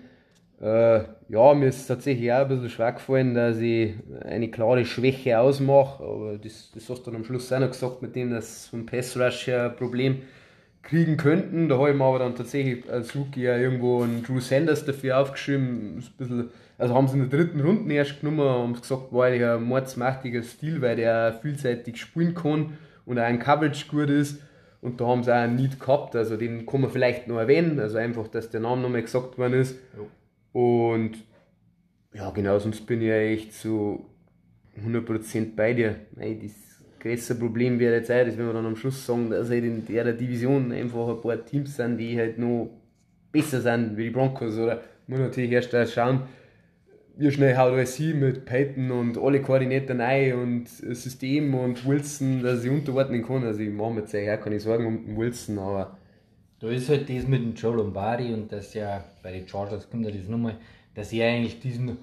Äh, 0.61 0.99
ja, 1.27 1.53
mir 1.53 1.67
ist 1.67 1.85
tatsächlich 1.87 2.31
auch 2.31 2.37
ein 2.37 2.47
bisschen 2.47 2.69
schwer 2.69 2.93
gefallen, 2.93 3.33
dass 3.33 3.57
ich 3.57 3.95
eine 4.23 4.49
klare 4.49 4.85
Schwäche 4.85 5.37
ausmache, 5.37 6.05
aber 6.05 6.37
das, 6.37 6.71
das 6.73 6.89
hast 6.89 7.01
du 7.01 7.11
dann 7.11 7.19
am 7.19 7.25
Schluss 7.25 7.51
auch 7.51 7.59
noch 7.59 7.71
gesagt, 7.71 8.01
mit 8.01 8.15
dem, 8.15 8.31
dass 8.31 8.67
vom 8.67 8.85
Pass 8.85 9.19
Rush 9.19 9.49
ein 9.49 9.75
Problem 9.75 10.21
kriegen 10.83 11.17
könnten. 11.17 11.67
Da 11.67 11.79
habe 11.79 11.89
ich 11.89 11.97
mir 11.97 12.05
aber 12.05 12.19
dann 12.19 12.35
tatsächlich 12.35 12.89
als 12.89 13.13
Rookie 13.13 13.41
ja 13.41 13.57
irgendwo 13.57 14.03
einen 14.03 14.23
Drew 14.23 14.39
Sanders 14.39 14.85
dafür 14.85 15.19
aufgeschrieben. 15.19 15.97
Ein 15.97 16.03
bisschen, 16.17 16.49
also 16.77 16.93
haben 16.93 17.07
sie 17.07 17.17
in 17.17 17.29
der 17.29 17.39
dritten 17.39 17.61
Runde 17.61 17.93
erst 17.93 18.19
genommen 18.19 18.41
und 18.41 18.47
haben 18.47 18.73
gesagt, 18.73 19.13
war 19.13 19.25
eigentlich 19.25 19.45
ein 19.45 19.63
mordsmächtiger 19.63 20.43
Stil, 20.43 20.81
weil 20.81 20.95
der 20.97 21.33
vielseitig 21.41 21.97
spielen 21.97 22.33
kann 22.33 22.77
und 23.05 23.19
auch 23.19 23.23
ein 23.23 23.39
Coverage 23.39 23.87
gut 23.87 24.09
ist. 24.09 24.41
Und 24.81 25.01
da 25.01 25.07
haben 25.07 25.23
sie 25.23 25.31
auch 25.31 25.37
einen 25.37 25.55
Need 25.55 25.79
gehabt, 25.79 26.15
also 26.15 26.37
den 26.37 26.65
kann 26.65 26.81
man 26.81 26.91
vielleicht 26.91 27.27
noch 27.27 27.39
erwähnen, 27.39 27.79
also 27.79 27.97
einfach, 27.97 28.27
dass 28.27 28.51
der 28.51 28.59
Name 28.59 28.83
nochmal 28.83 29.01
gesagt 29.01 29.37
worden 29.37 29.53
ist. 29.53 29.79
Ja. 29.97 30.61
Und 30.61 31.17
ja, 32.13 32.29
genau, 32.29 32.59
sonst 32.59 32.85
bin 32.85 33.01
ich 33.01 33.07
ja 33.07 33.15
echt 33.15 33.53
so 33.53 34.05
100% 34.85 35.55
bei 35.55 35.73
dir. 35.73 35.95
Nein, 36.15 36.39
das 36.41 36.53
größte 36.99 37.35
Problem 37.35 37.79
wäre 37.79 37.95
jetzt 37.95 38.11
auch, 38.11 38.23
dass 38.25 38.37
wenn 38.37 38.45
wir 38.45 38.53
dann 38.53 38.65
am 38.65 38.75
Schluss 38.75 39.05
sagen, 39.05 39.29
dass 39.29 39.49
halt 39.49 39.63
in 39.63 39.85
der 39.85 40.13
Division 40.13 40.71
einfach 40.71 41.09
ein 41.09 41.21
paar 41.21 41.43
Teams 41.43 41.75
sind, 41.75 41.97
die 41.97 42.17
halt 42.17 42.37
noch 42.37 42.69
besser 43.31 43.61
sind 43.61 43.97
wie 43.97 44.05
die 44.05 44.09
Broncos. 44.11 44.57
Oder 44.57 44.81
muss 45.07 45.19
natürlich 45.19 45.51
erst 45.51 45.93
schauen, 45.93 46.21
wie 47.17 47.31
schnell 47.31 47.57
haut 47.57 47.73
alles 47.73 47.95
hin 47.95 48.19
mit 48.19 48.45
Peyton 48.45 48.91
und 48.91 49.17
alle 49.17 49.41
Koordinaten 49.41 50.01
ein 50.01 50.33
und 50.33 50.67
System 50.67 51.53
und 51.55 51.85
Wilson, 51.87 52.43
dass 52.43 52.63
ich 52.63 52.69
unterordnen 52.69 53.25
kann. 53.25 53.43
Also 53.43 53.61
ich 53.61 53.69
mache 53.69 53.91
mir 53.91 54.01
jetzt 54.01 54.15
auch 54.15 54.43
keine 54.43 54.59
Sorgen 54.59 54.85
um 54.85 55.17
Wilson, 55.17 55.59
aber. 55.59 55.97
Da 56.59 56.69
ist 56.69 56.89
halt 56.89 57.09
das 57.09 57.27
mit 57.27 57.41
dem 57.41 57.53
Joe 57.53 57.75
Lombardi 57.75 58.33
und 58.33 58.51
das 58.51 58.73
ja 58.73 59.03
bei 59.21 59.31
den 59.31 59.47
Chargers 59.47 59.89
kommt 59.89 60.05
ja 60.05 60.11
das 60.11 60.27
nochmal, 60.27 60.57
dass 60.93 61.11
er 61.11 61.29
eigentlich 61.29 61.59
diesen 61.59 61.97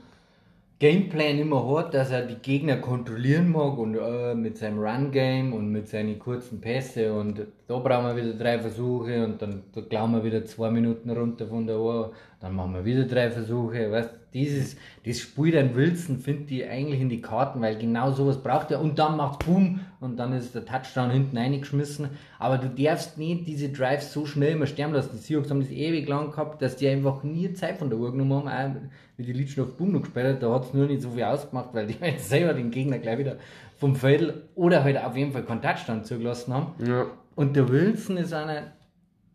Gameplan 0.78 1.38
immer 1.38 1.76
hat, 1.76 1.94
dass 1.94 2.10
er 2.10 2.26
die 2.26 2.36
Gegner 2.36 2.76
kontrollieren 2.76 3.50
mag 3.50 3.78
und 3.78 3.96
äh, 3.96 4.34
mit 4.34 4.58
seinem 4.58 4.78
Run-Game 4.78 5.52
und 5.52 5.70
mit 5.70 5.88
seinen 5.88 6.18
kurzen 6.18 6.60
Pässe 6.60 7.14
und 7.14 7.46
da 7.72 7.78
brauchen 7.78 8.06
wir 8.06 8.16
wieder 8.16 8.34
drei 8.34 8.58
Versuche 8.58 9.24
und 9.24 9.40
dann 9.40 9.62
da 9.72 9.80
klauen 9.80 10.12
wir 10.12 10.24
wieder 10.24 10.44
zwei 10.44 10.70
Minuten 10.70 11.10
runter 11.10 11.46
von 11.46 11.66
der 11.66 11.78
Uhr, 11.78 12.12
dann 12.40 12.54
machen 12.54 12.74
wir 12.74 12.84
wieder 12.84 13.04
drei 13.04 13.30
Versuche, 13.30 13.90
weißt 13.90 14.10
dieses, 14.34 14.76
das 15.04 15.18
Spiel 15.18 15.52
dann 15.52 15.74
Wilson 15.74 16.18
findet 16.18 16.48
die 16.48 16.64
eigentlich 16.64 17.00
in 17.00 17.10
die 17.10 17.20
Karten, 17.20 17.60
weil 17.60 17.76
genau 17.76 18.12
sowas 18.12 18.42
braucht 18.42 18.70
er 18.70 18.80
und 18.80 18.98
dann 18.98 19.16
macht 19.18 19.44
Boom 19.44 19.80
und 20.00 20.16
dann 20.16 20.32
ist 20.32 20.54
der 20.54 20.64
Touchdown 20.64 21.10
hinten 21.10 21.36
eingeschmissen. 21.36 22.08
Aber 22.38 22.56
du 22.56 22.68
darfst 22.68 23.18
nicht 23.18 23.46
diese 23.46 23.68
Drives 23.68 24.12
so 24.12 24.24
schnell 24.24 24.52
immer 24.52 24.66
sterben 24.66 24.94
lassen. 24.94 25.10
Die 25.12 25.18
Seahawks 25.18 25.50
haben 25.50 25.60
das 25.60 25.70
ewig 25.70 26.08
lang 26.08 26.30
gehabt, 26.30 26.62
dass 26.62 26.76
die 26.76 26.88
einfach 26.88 27.22
nie 27.22 27.52
Zeit 27.52 27.76
von 27.76 27.90
der 27.90 27.98
Uhr 27.98 28.12
genommen 28.12 28.50
haben, 28.50 28.76
auch 28.76 28.80
wie 29.18 29.24
die 29.24 29.32
Litschen 29.34 29.64
auf 29.64 29.76
Boom 29.76 29.92
noch 29.92 30.00
gespielt 30.00 30.42
da 30.42 30.52
hat 30.54 30.64
es 30.64 30.74
nur 30.74 30.86
nicht 30.86 31.02
so 31.02 31.10
viel 31.10 31.24
ausgemacht, 31.24 31.68
weil 31.72 31.86
die 31.86 31.94
halt 32.00 32.20
selber 32.20 32.54
den 32.54 32.70
Gegner 32.70 32.98
gleich 32.98 33.18
wieder 33.18 33.36
vom 33.76 33.96
Feld 33.96 34.34
oder 34.54 34.82
halt 34.82 34.96
auf 34.96 35.16
jeden 35.16 35.32
Fall 35.32 35.44
keinen 35.44 35.60
Touchdown 35.60 36.04
zugelassen 36.04 36.54
haben. 36.54 36.72
Ja. 36.86 37.06
Und 37.34 37.56
der 37.56 37.68
Wilson 37.68 38.16
ist 38.18 38.32
einer, 38.32 38.72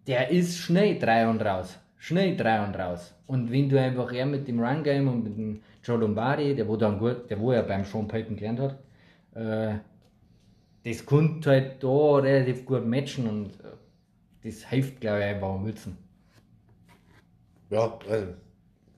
der 0.05 0.29
ist 0.29 0.57
schnell 0.57 0.99
drei 0.99 1.27
und 1.27 1.41
raus 1.41 1.79
schnell 1.97 2.35
drei 2.37 2.65
und 2.65 2.75
raus. 2.75 3.13
Und 3.25 3.51
wenn 3.51 3.69
du 3.69 3.79
einfach 3.79 4.13
eher 4.13 4.25
mit 4.25 4.47
dem 4.47 4.59
Run 4.59 4.83
Game 4.83 5.07
und 5.07 5.23
mit 5.23 5.37
dem 5.37 5.61
Joe 5.83 5.97
Lombardi, 5.97 6.55
der 6.55 6.67
wo 6.67 6.75
dann 6.77 6.99
gut, 6.99 7.29
der 7.29 7.39
wo 7.39 7.51
ja 7.51 7.61
beim 7.61 7.83
Sean 7.83 8.07
Payton 8.07 8.35
gelernt 8.35 8.59
hat, 8.59 8.79
äh, 9.35 9.79
das 10.83 11.05
konnte 11.05 11.49
halt 11.49 11.83
da 11.83 12.15
relativ 12.17 12.65
gut 12.65 12.85
matchen 12.85 13.27
und 13.27 13.47
äh, 13.59 13.73
das 14.43 14.69
hilft, 14.69 15.01
glaube 15.01 15.19
ich, 15.19 15.25
einfach 15.25 15.49
am 15.49 15.65
Wilson. 15.65 15.97
Ja, 17.69 17.99
also 18.09 18.27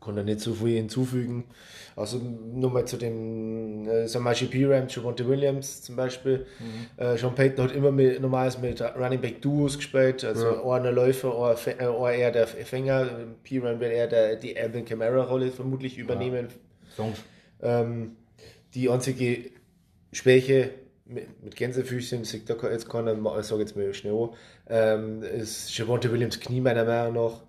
kann 0.01 0.15
da 0.15 0.23
nicht 0.23 0.39
so 0.39 0.53
viel 0.53 0.77
hinzufügen. 0.77 1.45
Also 1.95 2.17
nochmal 2.17 2.85
zu 2.85 2.97
dem 2.97 3.87
äh, 3.87 4.07
Samaji 4.07 4.45
Piram, 4.45 4.87
Javonte 4.87 5.27
Williams 5.27 5.81
zum 5.81 5.95
Beispiel. 5.97 6.45
Mhm. 6.59 7.03
Äh, 7.03 7.17
Sean 7.17 7.35
Payton 7.35 7.65
hat 7.65 7.75
immer 7.75 7.91
mit, 7.91 8.21
normalerweise 8.21 8.59
mit 8.59 8.81
Running 8.81 9.19
Back 9.19 9.41
Duos 9.41 9.77
gespielt, 9.77 10.23
also 10.23 10.45
ja. 10.45 10.71
einer 10.71 10.91
Läufer, 10.91 11.57
einer 11.77 12.11
eher 12.11 12.31
der 12.31 12.47
Fänger. 12.47 13.09
Piram 13.43 13.79
wird 13.79 13.91
eher 13.91 14.07
der, 14.07 14.35
die 14.37 14.57
Alvin 14.57 14.85
Kamara 14.85 15.23
Rolle 15.23 15.51
vermutlich 15.51 15.97
übernehmen. 15.97 16.47
Ja. 16.97 17.05
Ähm, 17.61 18.15
die 18.73 18.89
einzige 18.89 19.51
Schwäche 20.13 20.71
mit, 21.05 21.43
mit 21.43 21.55
Gänsefüßchen, 21.55 22.23
sagt 22.23 22.49
da 22.49 22.55
jetzt 22.69 22.87
keiner, 22.87 23.13
ich 23.39 23.45
sage 23.45 23.61
jetzt 23.61 23.75
mal 23.75 23.93
schnell, 23.93 24.29
ähm, 24.69 25.23
ist 25.23 25.75
Javonte 25.77 26.11
Williams 26.11 26.39
Knie 26.39 26.61
meiner 26.61 26.85
Meinung 26.85 27.25
nach. 27.25 27.41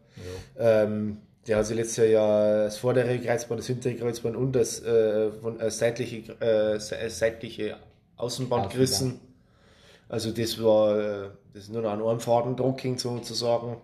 Ja. 0.58 0.82
Ähm, 0.82 1.18
der 1.46 1.56
hat 1.56 1.66
sich 1.66 1.76
letztes 1.76 2.10
Jahr 2.10 2.64
das 2.64 2.78
vordere 2.78 3.18
Kreuzband, 3.18 3.60
das 3.60 3.66
hintere 3.66 3.94
Kreuzband 3.94 4.36
und 4.36 4.52
das 4.52 4.82
äh, 4.82 5.30
von, 5.32 5.58
äh, 5.58 5.70
seitliche, 5.70 6.32
äh, 6.40 6.78
seitliche 6.78 7.76
Außenband 8.16 8.70
gerissen. 8.70 9.20
Also 10.08 10.32
das 10.32 10.62
war 10.62 10.98
äh, 10.98 11.28
das 11.52 11.64
ist 11.64 11.72
nur 11.72 11.82
noch 11.82 11.92
ein 11.92 12.00
Armfadendrucking 12.00 12.98
sozusagen. 12.98 13.76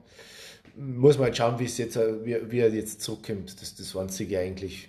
Muss 0.77 1.17
man 1.17 1.27
halt 1.27 1.37
schauen, 1.37 1.59
wie 1.59 1.65
es 1.65 1.79
jetzt, 1.79 1.97
äh, 1.97 2.25
wie, 2.25 2.51
wie 2.51 2.59
er 2.59 2.73
jetzt 2.73 3.01
zurückkommt. 3.01 3.61
Das, 3.61 3.75
das 3.75 3.97
einzige 3.97 4.39
eigentlich. 4.39 4.89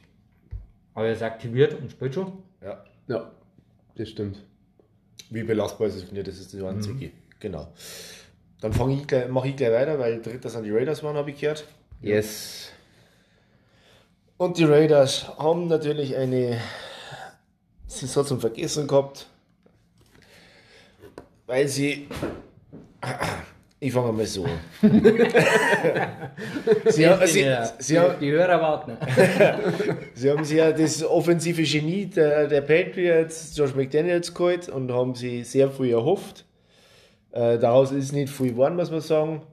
Aber 0.93 1.07
er 1.07 1.13
ist 1.13 1.23
aktiviert 1.23 1.79
und 1.79 1.91
spielt 1.91 2.13
schon? 2.13 2.33
Ja. 2.61 2.83
Ja, 3.07 3.31
das 3.95 4.09
stimmt. 4.09 4.43
Wie 5.29 5.43
belastbar 5.43 5.87
ist 5.87 5.95
es, 5.95 6.11
ich, 6.11 6.23
das 6.23 6.39
ist 6.39 6.53
das 6.53 6.61
einzige. 6.61 7.07
Mhm. 7.07 7.11
Genau. 7.39 7.67
Dann 8.59 8.73
fange 8.73 8.95
ich, 8.95 9.29
mache 9.29 9.49
ich 9.49 9.55
gleich 9.55 9.71
weiter, 9.71 9.99
weil 9.99 10.21
dritter 10.21 10.49
sind 10.49 10.63
die 10.63 10.71
Raiders 10.71 11.03
waren, 11.03 11.15
habe 11.15 11.29
ich 11.31 11.39
gehört. 11.39 11.65
Yes. 12.01 12.71
Und 14.37 14.57
die 14.57 14.65
Raiders 14.65 15.27
haben 15.37 15.67
natürlich 15.67 16.15
eine 16.15 16.59
Saison 17.87 18.25
zum 18.25 18.39
Vergessen 18.39 18.87
gehabt, 18.87 19.27
weil 21.47 21.67
sie 21.67 22.07
Ich 23.79 23.93
fange 23.93 24.11
mal 24.11 24.25
so 24.25 24.43
an. 24.43 24.59
sie, 26.87 27.07
haben- 27.07 27.27
sie, 27.27 27.45
sie, 27.77 27.99
haben, 27.99 28.19
die 28.19 28.31
Hörer 28.31 28.59
warten. 28.59 28.97
sie 30.15 30.31
haben 30.31 30.43
sich 30.43 30.57
ja 30.57 30.71
das 30.71 31.03
offensive 31.03 31.61
Genie 31.61 32.07
der, 32.07 32.47
der 32.47 32.61
Patriots, 32.61 33.55
Josh 33.55 33.75
McDaniels, 33.75 34.33
geholt 34.33 34.67
und 34.69 34.91
haben 34.91 35.13
sie 35.13 35.43
sehr 35.43 35.69
viel 35.69 35.91
erhofft. 35.91 36.43
Äh, 37.31 37.59
daraus 37.59 37.91
ist 37.91 38.13
nicht 38.13 38.33
viel 38.33 38.49
geworden, 38.53 38.77
muss 38.77 38.89
man 38.89 39.01
sagen. 39.01 39.43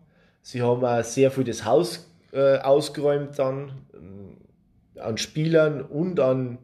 Sie 0.40 0.62
haben 0.62 0.83
auch 0.83 1.04
sehr 1.04 1.30
viel 1.30 1.44
das 1.44 1.66
Haus 1.66 2.09
äh, 2.34 2.58
ausgeräumt 2.58 3.38
dann 3.38 3.72
ähm, 3.94 4.36
an 5.00 5.16
Spielern 5.16 5.82
und 5.82 6.18
an 6.18 6.58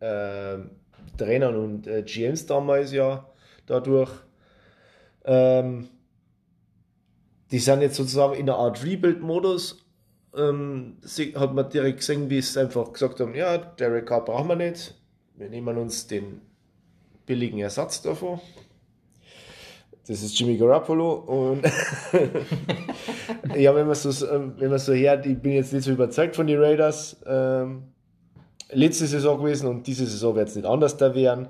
äh, 0.00 0.58
Trainern 1.16 1.56
und 1.56 1.86
äh, 1.86 2.02
GMs 2.02 2.46
damals 2.46 2.92
ja 2.92 3.26
dadurch. 3.66 4.10
Ähm, 5.24 5.88
die 7.50 7.58
sind 7.58 7.80
jetzt 7.80 7.96
sozusagen 7.96 8.34
in 8.34 8.48
einer 8.48 8.58
Art 8.58 8.84
Rebuild-Modus. 8.84 9.84
Ähm, 10.36 10.98
hat 11.34 11.54
man 11.54 11.70
direkt 11.70 11.98
gesehen, 11.98 12.28
wie 12.28 12.42
sie 12.42 12.60
einfach 12.60 12.92
gesagt 12.92 13.20
haben, 13.20 13.34
ja, 13.34 13.56
Derek 13.56 14.06
Carr 14.06 14.24
brauchen 14.24 14.48
wir 14.48 14.56
nicht. 14.56 14.94
Wir 15.34 15.48
nehmen 15.48 15.78
uns 15.78 16.06
den 16.06 16.42
billigen 17.24 17.58
Ersatz 17.58 18.02
davon. 18.02 18.40
Das 20.06 20.22
ist 20.22 20.38
Jimmy 20.38 20.56
Garoppolo 20.56 21.14
und 21.14 21.62
ja, 23.56 23.74
wenn 23.74 23.86
man 23.86 23.94
so, 23.96 24.10
wenn 24.58 24.70
man 24.70 24.78
so 24.78 24.94
hört, 24.94 25.26
ich 25.26 25.36
bin 25.38 25.52
jetzt 25.52 25.72
nicht 25.72 25.84
so 25.84 25.90
überzeugt 25.92 26.36
von 26.36 26.46
den 26.46 26.60
Raiders. 26.60 27.16
Ähm, 27.26 27.84
letzte 28.70 29.06
Saison 29.06 29.38
gewesen 29.38 29.66
und 29.68 29.86
diese 29.86 30.06
Saison 30.06 30.34
wird 30.36 30.48
es 30.48 30.56
nicht 30.56 30.66
anders 30.66 30.96
da 30.96 31.14
werden. 31.14 31.48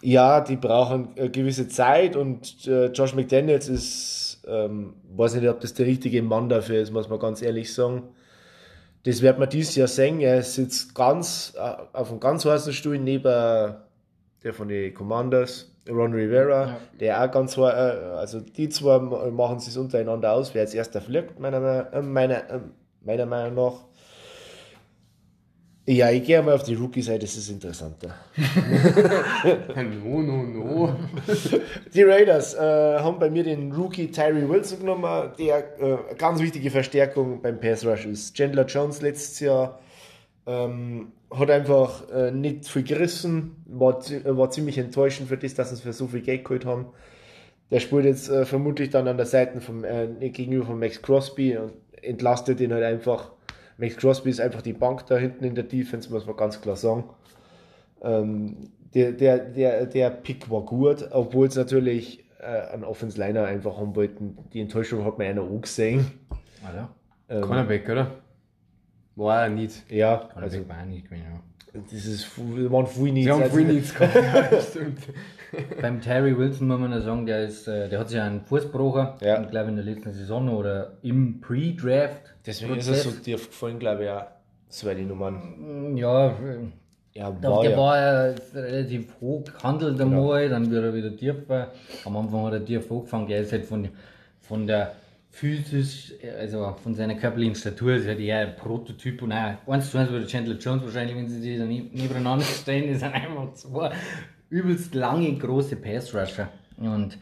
Ja, 0.00 0.40
die 0.40 0.56
brauchen 0.56 1.10
eine 1.16 1.30
gewisse 1.30 1.68
Zeit 1.68 2.16
und 2.16 2.66
äh, 2.66 2.86
Josh 2.86 3.14
McDaniels 3.14 3.68
ist, 3.68 4.42
ähm, 4.48 4.94
weiß 5.14 5.36
nicht, 5.36 5.48
ob 5.48 5.60
das 5.60 5.74
der 5.74 5.86
richtige 5.86 6.22
Mann 6.22 6.48
dafür 6.48 6.80
ist, 6.80 6.92
muss 6.92 7.08
man 7.08 7.20
ganz 7.20 7.42
ehrlich 7.42 7.72
sagen. 7.72 8.02
Das 9.04 9.22
wird 9.22 9.38
man 9.38 9.48
dieses 9.48 9.76
Jahr 9.76 9.88
sehen. 9.88 10.20
Er 10.20 10.42
sitzt 10.42 10.94
ganz 10.96 11.54
äh, 11.56 11.74
auf 11.92 12.10
einem 12.10 12.18
ganz 12.18 12.44
heißen 12.44 12.72
Stuhl 12.72 12.98
neben 12.98 13.22
der 13.22 14.52
von 14.52 14.66
den 14.66 14.92
Commanders, 14.92 15.71
Ron 15.88 16.12
Rivera, 16.12 16.66
Ja. 16.66 16.76
der 17.00 17.24
auch 17.24 17.30
ganz, 17.32 17.56
hei- 17.56 17.70
äh, 17.70 18.16
also 18.16 18.40
die 18.40 18.68
zwei 18.68 18.98
machen 19.00 19.56
es 19.58 19.76
untereinander 19.76 20.32
aus, 20.32 20.54
wer 20.54 20.62
als 20.62 20.74
erster 20.74 21.00
fliegt, 21.00 21.38
meiner, 21.40 21.60
Me- 21.60 21.88
äh, 21.92 22.00
meiner, 22.02 22.36
äh, 22.50 22.60
meiner 23.04 23.26
Meinung 23.26 23.54
nach. 23.54 23.80
Ja, 25.84 26.10
ich 26.10 26.22
gehe 26.22 26.40
mal 26.40 26.54
auf 26.54 26.62
die 26.62 26.74
Rookie-Seite, 26.76 27.18
das 27.26 27.36
ist 27.36 27.50
interessanter. 27.50 28.14
No, 30.04 30.20
no, 30.22 30.42
no. 30.44 30.96
Die 31.94 32.02
Raiders 32.04 32.54
äh, 32.54 32.58
haben 33.00 33.18
bei 33.18 33.28
mir 33.30 33.42
den 33.42 33.72
Rookie 33.72 34.08
Tyree 34.10 34.48
Wilson 34.48 34.78
genommen, 34.80 35.32
der 35.38 35.58
äh, 35.80 35.84
eine 35.84 35.98
ganz 36.16 36.40
wichtige 36.40 36.70
Verstärkung 36.70 37.42
beim 37.42 37.58
Pass 37.58 37.84
Rush 37.84 38.06
ist. 38.06 38.36
Chandler 38.36 38.64
Jones 38.66 39.02
letztes 39.02 39.40
Jahr 39.40 39.80
ähm, 40.46 41.12
hat 41.30 41.50
einfach 41.50 42.08
äh, 42.10 42.30
nicht 42.30 42.68
viel 42.68 42.82
gerissen, 42.82 43.56
war, 43.66 44.00
äh, 44.10 44.36
war 44.36 44.50
ziemlich 44.50 44.78
enttäuschend 44.78 45.28
für 45.28 45.36
das, 45.36 45.54
dass 45.54 45.70
sie 45.70 45.76
es 45.76 45.80
für 45.80 45.92
so 45.92 46.06
viel 46.08 46.22
Geld 46.22 46.44
geholt 46.44 46.66
haben. 46.66 46.86
Der 47.70 47.80
spielt 47.80 48.04
jetzt 48.04 48.28
äh, 48.28 48.44
vermutlich 48.44 48.90
dann 48.90 49.08
an 49.08 49.16
der 49.16 49.26
Seite 49.26 49.60
vom, 49.60 49.84
äh, 49.84 50.06
gegenüber 50.30 50.66
von 50.66 50.78
Max 50.78 51.00
Crosby 51.00 51.56
und 51.56 51.72
entlastet 52.02 52.60
ihn 52.60 52.72
halt 52.72 52.84
einfach. 52.84 53.32
Max 53.78 53.96
Crosby 53.96 54.30
ist 54.30 54.40
einfach 54.40 54.62
die 54.62 54.74
Bank 54.74 55.06
da 55.06 55.16
hinten 55.16 55.44
in 55.44 55.54
der 55.54 55.64
Defense, 55.64 56.10
muss 56.10 56.26
man 56.26 56.36
ganz 56.36 56.60
klar 56.60 56.76
sagen. 56.76 57.04
Ähm, 58.02 58.56
der, 58.94 59.12
der, 59.12 59.38
der, 59.38 59.86
der 59.86 60.10
Pick 60.10 60.50
war 60.50 60.62
gut, 60.62 61.08
obwohl 61.12 61.46
es 61.46 61.56
natürlich 61.56 62.24
äh, 62.40 62.74
an 62.74 62.84
Offense 62.84 63.18
Liner 63.18 63.44
einfach 63.44 63.78
haben 63.78 63.96
wollten. 63.96 64.36
Die 64.52 64.60
Enttäuschung 64.60 65.04
hat 65.04 65.16
man 65.18 65.28
einer 65.28 65.42
auch 65.42 65.60
gesehen. 65.60 66.10
Also, 66.66 66.88
Ähm, 67.28 67.40
Cornerback, 67.40 67.88
oder? 67.88 68.10
War 69.16 69.42
er 69.42 69.48
nicht. 69.50 69.90
ja, 69.90 70.28
also 70.34 70.58
ich 70.58 70.68
war 70.68 70.80
auch 70.80 70.86
nicht 70.86 71.04
gewinnen. 71.04 71.26
ja. 71.74 71.80
das 71.80 72.04
ist, 72.04 72.38
waren 72.38 72.86
viel 72.86 73.12
Needs. 73.12 73.24
Sie 73.24 73.32
haben 73.32 73.42
also, 73.42 73.50
vorhin 73.50 73.74
nichts 73.74 73.94
gehabt. 73.94 74.14
Ja, 74.14 74.60
stimmt. 74.70 75.00
Beim 75.80 76.00
Terry 76.00 76.36
Wilson 76.36 76.66
muss 76.68 76.80
man 76.80 76.92
ja 76.92 77.00
sagen, 77.00 77.26
der, 77.26 77.44
ist, 77.44 77.68
äh, 77.68 77.88
der 77.88 78.00
hat 78.00 78.08
sich 78.08 78.18
einen 78.18 78.40
Fuß 78.40 78.64
gebrochen. 78.64 79.08
Ja. 79.20 79.42
Ich 79.42 79.50
glaube 79.50 79.68
in 79.68 79.76
der 79.76 79.84
letzten 79.84 80.12
Saison 80.12 80.48
oder 80.48 80.94
im 81.02 81.40
Pre-Draft. 81.40 82.34
Deswegen 82.46 82.76
ist 82.76 82.88
es 82.88 83.04
so 83.04 83.10
dir 83.10 83.36
gefallen, 83.36 83.78
glaube 83.78 84.02
ich, 84.02 84.06
ja. 84.06 84.28
Das 84.66 84.86
war 84.86 84.94
die 84.94 85.04
Nummern. 85.04 85.94
Ja, 85.96 86.28
äh, 86.28 86.32
Ja, 87.12 87.30
der, 87.30 87.50
war 87.50 87.62
der 87.62 87.70
ja. 87.72 87.76
war 87.76 87.98
ja 87.98 88.34
relativ 88.54 89.20
hoch 89.20 89.44
gehandelt 89.44 90.00
einmal, 90.00 90.48
dann 90.48 90.70
wird 90.70 90.84
er 90.84 90.94
wieder 90.94 91.14
tiefer. 91.14 91.70
Am 92.06 92.16
Anfang 92.16 92.46
hat 92.46 92.54
er 92.54 92.64
tief 92.64 92.88
hochgefangen, 92.88 93.28
er 93.28 93.42
ist 93.42 93.52
halt 93.52 93.66
von, 93.66 93.88
von 94.40 94.66
der 94.66 94.94
physisch, 95.32 96.12
also 96.38 96.76
von 96.82 96.94
seiner 96.94 97.14
körperlichen 97.16 97.54
Statur 97.54 97.94
ist 97.94 98.06
halt 98.06 98.20
eher 98.20 98.38
ein 98.40 98.54
Prototyp 98.56 99.22
und 99.22 99.32
auch 99.32 99.56
eins 99.66 99.90
zu 99.90 99.96
eins 99.98 100.10
wie 100.12 100.18
der 100.18 100.26
Chandler 100.26 100.56
Jones 100.58 100.84
wahrscheinlich, 100.84 101.16
wenn 101.16 101.28
sie 101.28 101.40
die 101.40 101.56
dann 101.58 101.68
neb- 101.68 101.92
nebeneinander 101.92 102.44
stehen, 102.44 102.86
die 102.86 102.94
sind 102.94 103.12
einfach 103.14 103.52
zwei 103.54 103.92
übelst 104.50 104.94
lange, 104.94 105.32
große 105.38 105.76
Pass-Rusher. 105.76 106.48
Und 106.76 107.16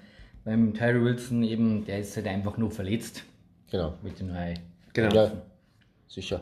beim 0.44 0.75
Tyree 0.75 1.01
Wilson 1.05 1.44
eben, 1.44 1.85
der 1.85 2.01
ist 2.01 2.16
halt 2.16 2.27
einfach 2.27 2.57
nur 2.59 2.70
verletzt 2.73 3.23
Genau. 3.70 3.94
mit 4.03 4.18
den 4.18 4.27
neuen. 4.27 4.59
Genau. 4.92 5.14
Ja, 5.14 5.33
sicher. 6.09 6.40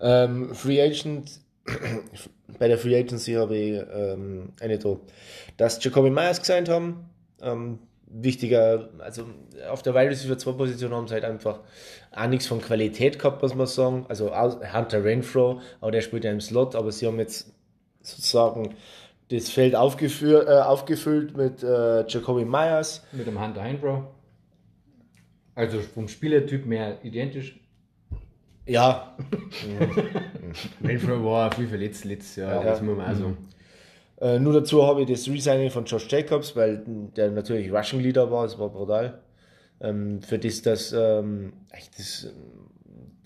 Ähm, 0.00 0.52
Free 0.54 0.82
Agent, 0.82 1.38
bei 2.58 2.66
der 2.66 2.78
Free 2.78 2.96
Agency 2.98 3.34
habe 3.34 3.56
ich 3.56 3.80
ähm, 3.94 4.48
eine 4.60 4.78
da, 4.78 4.96
dass 5.56 5.82
Jacoby 5.82 6.10
Myers 6.10 6.40
gesigned 6.40 6.68
haben. 6.68 7.08
Ähm, 7.40 7.78
wichtiger, 8.06 8.88
also 8.98 9.24
auf 9.70 9.82
der 9.82 9.94
Wide 9.94 10.10
Receiver 10.10 10.38
2 10.38 10.52
Position 10.52 10.92
haben 10.92 11.08
sie 11.08 11.14
halt 11.14 11.24
einfach 11.24 11.60
auch 12.12 12.26
nichts 12.28 12.46
von 12.46 12.60
Qualität 12.60 13.18
gehabt, 13.18 13.42
muss 13.42 13.54
man 13.54 13.66
sagen. 13.66 14.06
Also 14.08 14.32
Hunter 14.36 15.04
Renfro, 15.04 15.60
aber 15.80 15.90
der 15.90 16.00
spielt 16.00 16.24
ja 16.24 16.30
im 16.30 16.40
Slot, 16.40 16.74
aber 16.76 16.92
sie 16.92 17.06
haben 17.06 17.18
jetzt 17.18 17.52
sozusagen 18.02 18.74
das 19.28 19.50
Feld 19.50 19.74
aufgeführt, 19.74 20.48
äh, 20.48 20.52
aufgefüllt 20.60 21.36
mit 21.36 21.62
äh, 21.64 22.06
Jacoby 22.06 22.44
Myers. 22.44 23.04
Mit 23.12 23.26
dem 23.26 23.40
Hunter 23.42 23.62
Heinbrow. 23.62 24.04
Also 25.56 25.80
vom 25.80 26.06
Spielertyp 26.06 26.64
mehr 26.66 26.98
identisch. 27.02 27.58
Ja, 28.66 29.16
Renfro 30.84 31.24
war 31.24 31.52
viel 31.52 31.68
verletzt 31.68 32.04
letztes 32.04 32.36
Jahr, 32.36 32.54
Ja. 32.56 32.70
das 32.70 32.82
muss 32.82 32.96
man 32.96 33.06
auch 33.06 33.18
sagen. 33.18 33.36
Äh, 34.20 34.38
nur 34.38 34.52
dazu 34.52 34.86
habe 34.86 35.02
ich 35.02 35.08
das 35.08 35.28
Resigning 35.28 35.70
von 35.70 35.84
Josh 35.84 36.08
Jacobs, 36.08 36.56
weil 36.56 36.82
der 37.16 37.30
natürlich 37.30 37.72
Rushing 37.72 38.00
Leader 38.00 38.30
war, 38.30 38.44
es 38.44 38.58
war 38.58 38.70
brutal. 38.70 39.20
Ähm, 39.80 40.22
für 40.22 40.38
das, 40.38 40.62
dass 40.62 40.92
ähm, 40.92 41.52
das, 41.96 42.32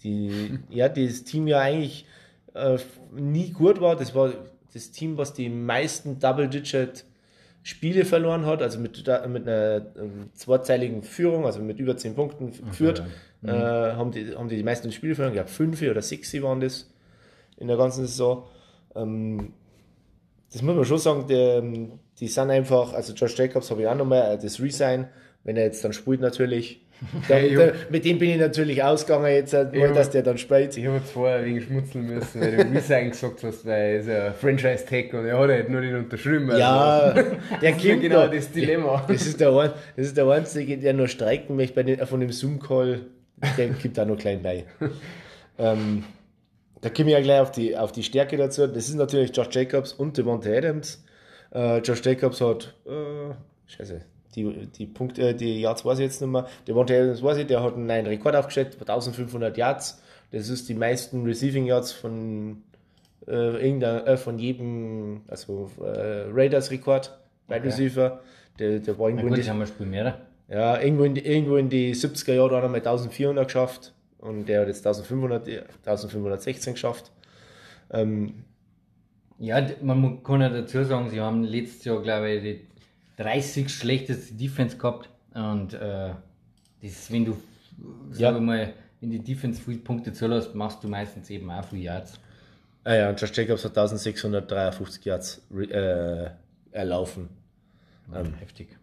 die, 0.03 0.59
ja, 0.71 0.89
das 0.89 1.25
Team 1.25 1.47
ja 1.47 1.61
eigentlich 1.61 2.07
äh, 2.55 2.79
nie 3.13 3.51
gut 3.51 3.81
war. 3.81 3.97
Das 3.97 4.15
war 4.15 4.33
das 4.73 4.91
Team, 4.91 5.17
was 5.17 5.33
die 5.33 5.49
meisten 5.49 6.19
Double-Digit 6.19 7.05
Spiele 7.63 8.07
verloren 8.07 8.47
hat, 8.47 8.63
also 8.63 8.79
mit, 8.79 8.97
mit 8.97 9.07
einer 9.47 9.87
ähm, 9.99 10.31
zweizeiligen 10.33 11.03
Führung, 11.03 11.45
also 11.45 11.61
mit 11.61 11.79
über 11.79 11.95
10 11.95 12.15
Punkten 12.15 12.53
geführt, 12.53 13.05
äh, 13.45 13.51
haben, 13.51 14.13
die, 14.13 14.35
haben 14.35 14.49
die 14.49 14.57
die 14.57 14.63
meisten 14.63 14.91
Spiele 14.93 15.15
verloren. 15.15 15.35
Ich 15.35 15.37
glaube, 15.37 15.51
5 15.51 15.83
oder 15.83 16.01
6 16.01 16.43
waren 16.43 16.61
das 16.61 16.91
in 17.59 17.69
der 17.69 17.77
ganzen 17.77 18.07
Saison. 18.07 18.45
Ähm, 18.95 19.53
das 20.53 20.63
muss 20.63 20.75
man 20.77 20.85
schon 20.85 20.99
sagen, 20.99 21.27
die, 21.29 21.89
die 22.19 22.29
sind 22.29 22.51
einfach, 22.51 22.93
also 22.93 23.13
Josh 23.13 23.37
Jacobs 23.39 23.71
habe 23.71 23.83
ich 23.83 23.89
auch 23.89 23.95
nochmal, 23.95 24.39
das 24.41 24.61
Resign, 24.61 25.07
wenn 25.45 25.57
er 25.57 25.65
jetzt 25.65 25.85
dann 25.85 25.93
spielt 25.93 26.21
natürlich. 26.21 26.81
Hey, 27.29 27.55
da, 27.57 27.73
mit 27.89 28.05
dem 28.05 28.19
bin 28.19 28.29
ich 28.31 28.37
natürlich 28.39 28.83
ausgegangen 28.83 29.33
jetzt, 29.33 29.55
halt 29.55 29.73
mal, 29.73 29.81
Ja. 29.89 29.93
dass 29.93 30.11
der 30.11 30.23
dann 30.23 30.37
spielt. 30.37 30.77
Ich 30.77 30.85
habe 30.87 30.97
jetzt 30.99 31.13
vorher 31.13 31.43
wegen 31.45 31.61
schmutzeln 31.63 32.05
müssen, 32.07 32.41
weil 32.43 32.57
du 32.59 32.63
Resign 32.77 33.11
gesagt 33.11 33.43
hast, 33.43 33.65
weil 33.65 33.73
er 33.81 34.01
ist 34.01 34.09
ein 34.11 34.35
Franchise-Tag 34.35 35.15
und 35.15 35.25
er 35.25 35.39
hat 35.39 35.49
halt 35.49 35.71
nur 35.71 35.81
nicht 35.81 35.95
unterschrieben. 35.95 36.51
Also, 36.51 36.61
Ja, 36.61 37.13
der 37.63 37.73
das 37.73 37.77
ist 37.79 37.85
ja 37.85 37.97
genau 37.97 38.25
noch. 38.27 38.31
das 38.31 38.53
Dilemma. 38.53 39.05
Das 39.09 39.27
ist 39.27 39.41
der, 39.41 39.51
ein, 39.57 39.71
das 39.97 40.07
ist 40.09 40.17
der 40.17 40.27
Einzige, 40.29 40.77
der 40.77 40.93
noch 40.93 41.07
streiken 41.09 41.57
möchte 41.57 41.75
bei 41.75 41.85
den, 41.85 42.07
von 42.07 42.21
dem 42.21 42.33
Zoom-Call. 42.33 43.01
Der 43.57 43.69
gibt 43.69 43.97
da 43.97 44.05
noch 44.05 44.19
klein 44.19 44.43
bei. 44.43 44.65
ähm, 45.59 46.05
da 46.81 46.89
komme 46.89 47.11
ich 47.11 47.15
ja 47.15 47.21
gleich 47.21 47.41
auf 47.41 47.51
die, 47.51 47.77
auf 47.77 47.93
die 47.93 48.03
Stärke 48.03 48.37
dazu. 48.37 48.67
Das 48.67 48.89
ist 48.89 48.95
natürlich 48.95 49.37
Josh 49.37 49.49
Jacobs 49.51 49.93
und 49.93 50.17
Devontae 50.17 50.57
Adams. 50.57 51.05
Äh, 51.53 51.79
Josh 51.79 52.03
Jacobs 52.05 52.41
hat, 52.41 52.75
äh, 52.87 53.35
scheiße, 53.67 54.01
die, 54.35 54.67
die 54.67 54.87
Punkte, 54.87 55.31
äh, 55.31 55.35
die 55.35 55.61
Yards 55.61 55.85
weiß 55.85 55.99
ich 55.99 56.05
jetzt 56.05 56.21
nicht 56.21 56.31
mehr. 56.31 56.47
Devontae 56.67 57.01
Adams 57.01 57.23
weiß 57.23 57.39
ich, 57.39 57.47
der 57.47 57.63
hat 57.63 57.75
einen 57.75 57.87
neuen 57.87 58.07
Rekord 58.07 58.37
aufgestellt, 58.37 58.77
1500 58.81 59.57
Yards. 59.57 60.03
Das 60.33 60.49
ist 60.49 60.69
die 60.69 60.75
meisten 60.75 61.25
Receiving 61.25 61.67
Yards 61.67 61.93
von, 61.93 62.63
äh, 63.27 63.57
äh, 63.57 64.17
von 64.17 64.39
jedem, 64.39 65.23
also 65.29 65.71
äh, 65.81 66.31
Raiders-Rekord, 66.33 67.19
Wide 67.49 67.65
Receiver. 67.65 68.21
Der, 68.59 68.79
der 68.79 68.99
war 68.99 69.11
Na 69.11 69.17
irgendwo 69.17 69.29
gut, 69.29 69.37
in 69.39 69.41
das 69.43 69.51
haben 69.51 69.59
wir 69.59 69.67
Spiel 69.67 69.87
mehr. 69.87 70.19
ja, 70.49 70.81
irgendwo 70.81 71.05
in, 71.05 71.15
die, 71.15 71.27
irgendwo 71.27 71.57
in 71.57 71.69
die 71.69 71.95
70er 71.95 72.35
Jahre 72.35 72.57
hat 72.57 72.63
er 72.63 72.69
mal 72.69 72.77
1400 72.77 73.47
geschafft 73.47 73.93
und 74.21 74.47
der 74.47 74.61
hat 74.63 74.69
jetzt 74.69 74.87
1500, 74.87 75.49
1516 75.49 76.75
geschafft. 76.75 77.11
Ähm, 77.91 78.45
Ja, 79.39 79.67
man 79.83 80.23
kann 80.23 80.43
ja 80.43 80.51
dazu 80.51 80.85
sagen, 80.85 81.09
sie 81.11 81.21
haben 81.21 81.45
letztes 81.45 81.85
Jahr, 81.85 82.03
glaube 82.03 82.31
ich, 82.31 82.43
die 82.43 82.67
30 83.23 83.69
schlechteste 83.71 84.35
Defense 84.35 84.77
gehabt 84.77 85.09
Und 85.35 85.75
äh, 85.75 86.11
das, 86.83 87.11
wenn 87.11 87.25
du, 87.25 87.37
Ja. 88.17 88.39
mal, 88.39 88.73
in 89.01 89.11
die 89.11 89.21
Defense 89.21 89.61
viele 89.63 89.79
Punkte 89.79 90.13
zulässt, 90.13 90.55
machst 90.55 90.85
du 90.85 90.89
meistens 90.89 91.31
eben 91.31 91.51
auch 91.51 91.65
viel 91.65 91.81
Yards. 91.81 92.19
Ah 92.85 92.95
ja, 92.95 93.09
und 93.11 93.21
Josh 93.21 93.33
Jacobs 93.37 93.65
hat 93.65 93.77
1653 93.77 95.05
Yards 95.05 95.43
äh, 95.55 96.31
erlaufen. 96.73 97.29
Ähm, 98.15 98.35
Heftig. 98.35 98.77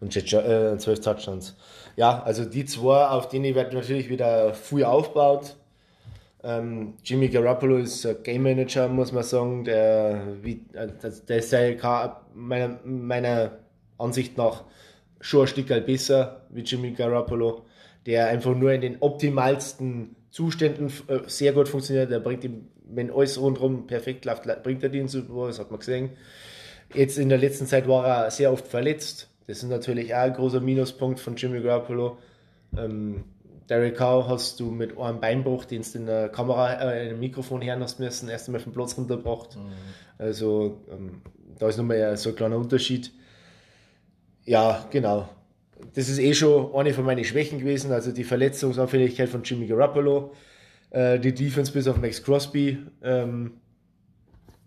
Und 0.00 0.16
äh, 0.16 0.78
12 0.78 1.00
Touchdowns. 1.00 1.56
Ja, 1.96 2.22
also 2.22 2.44
die 2.44 2.64
zwei, 2.64 3.06
auf 3.06 3.28
denen 3.28 3.54
wird 3.54 3.72
natürlich 3.72 4.10
wieder 4.10 4.54
viel 4.54 4.84
aufgebaut. 4.84 5.56
Ähm, 6.44 6.94
Jimmy 7.04 7.28
Garoppolo 7.28 7.78
ist 7.78 8.06
ein 8.06 8.22
Game 8.22 8.42
Manager, 8.42 8.88
muss 8.88 9.12
man 9.12 9.24
sagen. 9.24 9.64
Der, 9.64 10.22
wie, 10.42 10.64
äh, 10.74 10.88
der 11.28 11.38
ist 11.38 11.52
ja 11.52 12.22
meiner, 12.34 12.78
meiner 12.84 13.58
Ansicht 13.98 14.36
nach 14.36 14.64
schon 15.20 15.42
ein 15.42 15.46
Stück 15.48 15.68
besser 15.86 16.42
wie 16.50 16.60
Jimmy 16.60 16.92
Garoppolo, 16.92 17.64
der 18.04 18.28
einfach 18.28 18.54
nur 18.54 18.72
in 18.72 18.82
den 18.82 18.96
optimalsten 19.00 20.14
Zuständen 20.30 20.92
äh, 21.08 21.20
sehr 21.26 21.52
gut 21.52 21.68
funktioniert. 21.68 22.10
Der 22.10 22.20
bringt 22.20 22.44
ihm, 22.44 22.68
wenn 22.84 23.10
alles 23.10 23.40
rundherum 23.40 23.86
perfekt 23.86 24.24
läuft, 24.24 24.44
bringt 24.62 24.82
er 24.82 24.90
den 24.90 25.08
super, 25.08 25.48
das 25.48 25.58
hat 25.58 25.70
man 25.70 25.80
gesehen. 25.80 26.10
Jetzt 26.94 27.18
in 27.18 27.28
der 27.28 27.38
letzten 27.38 27.66
Zeit 27.66 27.88
war 27.88 28.06
er 28.06 28.30
sehr 28.30 28.52
oft 28.52 28.68
verletzt. 28.68 29.28
Das 29.46 29.58
ist 29.58 29.68
natürlich 29.68 30.14
auch 30.14 30.20
ein 30.20 30.32
großer 30.32 30.60
Minuspunkt 30.60 31.20
von 31.20 31.36
Jimmy 31.36 31.60
Garoppolo. 31.60 32.18
Ähm, 32.76 33.24
Derek 33.68 33.96
Carr 33.96 34.28
hast 34.28 34.60
du 34.60 34.70
mit 34.70 34.96
einem 34.96 35.20
Beinbruch, 35.20 35.64
den 35.64 35.82
du 35.82 35.98
in 35.98 36.06
der 36.06 36.28
Kamera, 36.28 36.74
äh, 36.74 37.04
in 37.04 37.08
dem 37.10 37.20
Mikrofon 37.20 37.62
hören 37.62 37.80
hast 37.82 37.98
müssen, 37.98 38.28
erst 38.28 38.48
einmal 38.48 38.60
vom 38.60 38.72
Platz 38.72 38.96
runtergebracht. 38.96 39.56
Also 40.18 40.80
ähm, 40.90 41.22
da 41.58 41.68
ist 41.68 41.76
nochmal 41.76 42.16
so 42.16 42.30
ein 42.30 42.36
kleiner 42.36 42.56
Unterschied. 42.56 43.12
Ja, 44.44 44.86
genau. 44.90 45.28
Das 45.94 46.08
ist 46.08 46.18
eh 46.18 46.32
schon 46.32 46.74
eine 46.74 46.94
von 46.94 47.04
meinen 47.04 47.24
Schwächen 47.24 47.58
gewesen, 47.58 47.92
also 47.92 48.12
die 48.12 48.24
Verletzungsanfälligkeit 48.24 49.28
von 49.28 49.42
Jimmy 49.42 49.66
Garoppolo, 49.66 50.32
äh, 50.90 51.18
die 51.18 51.34
Defense 51.34 51.72
bis 51.72 51.88
auf 51.88 51.98
Max 51.98 52.22
Crosby. 52.22 52.78
Ähm, 53.02 53.54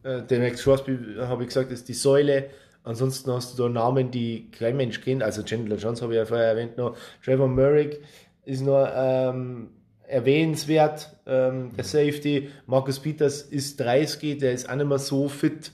äh, 0.03 0.21
der 0.23 0.39
Max 0.39 0.63
Crosby, 0.63 0.97
habe 1.19 1.43
ich 1.43 1.47
gesagt, 1.47 1.71
ist 1.71 1.87
die 1.87 1.93
Säule. 1.93 2.49
Ansonsten 2.83 3.31
hast 3.31 3.57
du 3.57 3.63
da 3.63 3.69
Namen, 3.69 4.09
die 4.11 4.49
kein 4.51 4.77
Mensch 4.77 5.01
kennt. 5.01 5.21
Also 5.21 5.43
Chandler 5.43 5.75
Jones 5.77 6.01
habe 6.01 6.13
ich 6.13 6.17
ja 6.17 6.25
vorher 6.25 6.47
erwähnt 6.47 6.77
noch. 6.77 6.95
Trevor 7.23 7.47
Merrick 7.47 8.01
ist 8.45 8.61
noch 8.61 8.87
ähm, 8.93 9.69
erwähnenswert, 10.07 11.15
ähm, 11.27 11.71
der 11.75 11.83
Safety. 11.83 12.49
Marcus 12.65 12.99
Peters 12.99 13.41
ist 13.41 13.79
30, 13.79 14.39
der 14.39 14.53
ist 14.53 14.69
auch 14.69 14.75
nicht 14.75 14.87
mehr 14.87 14.97
so 14.99 15.27
fit. 15.27 15.71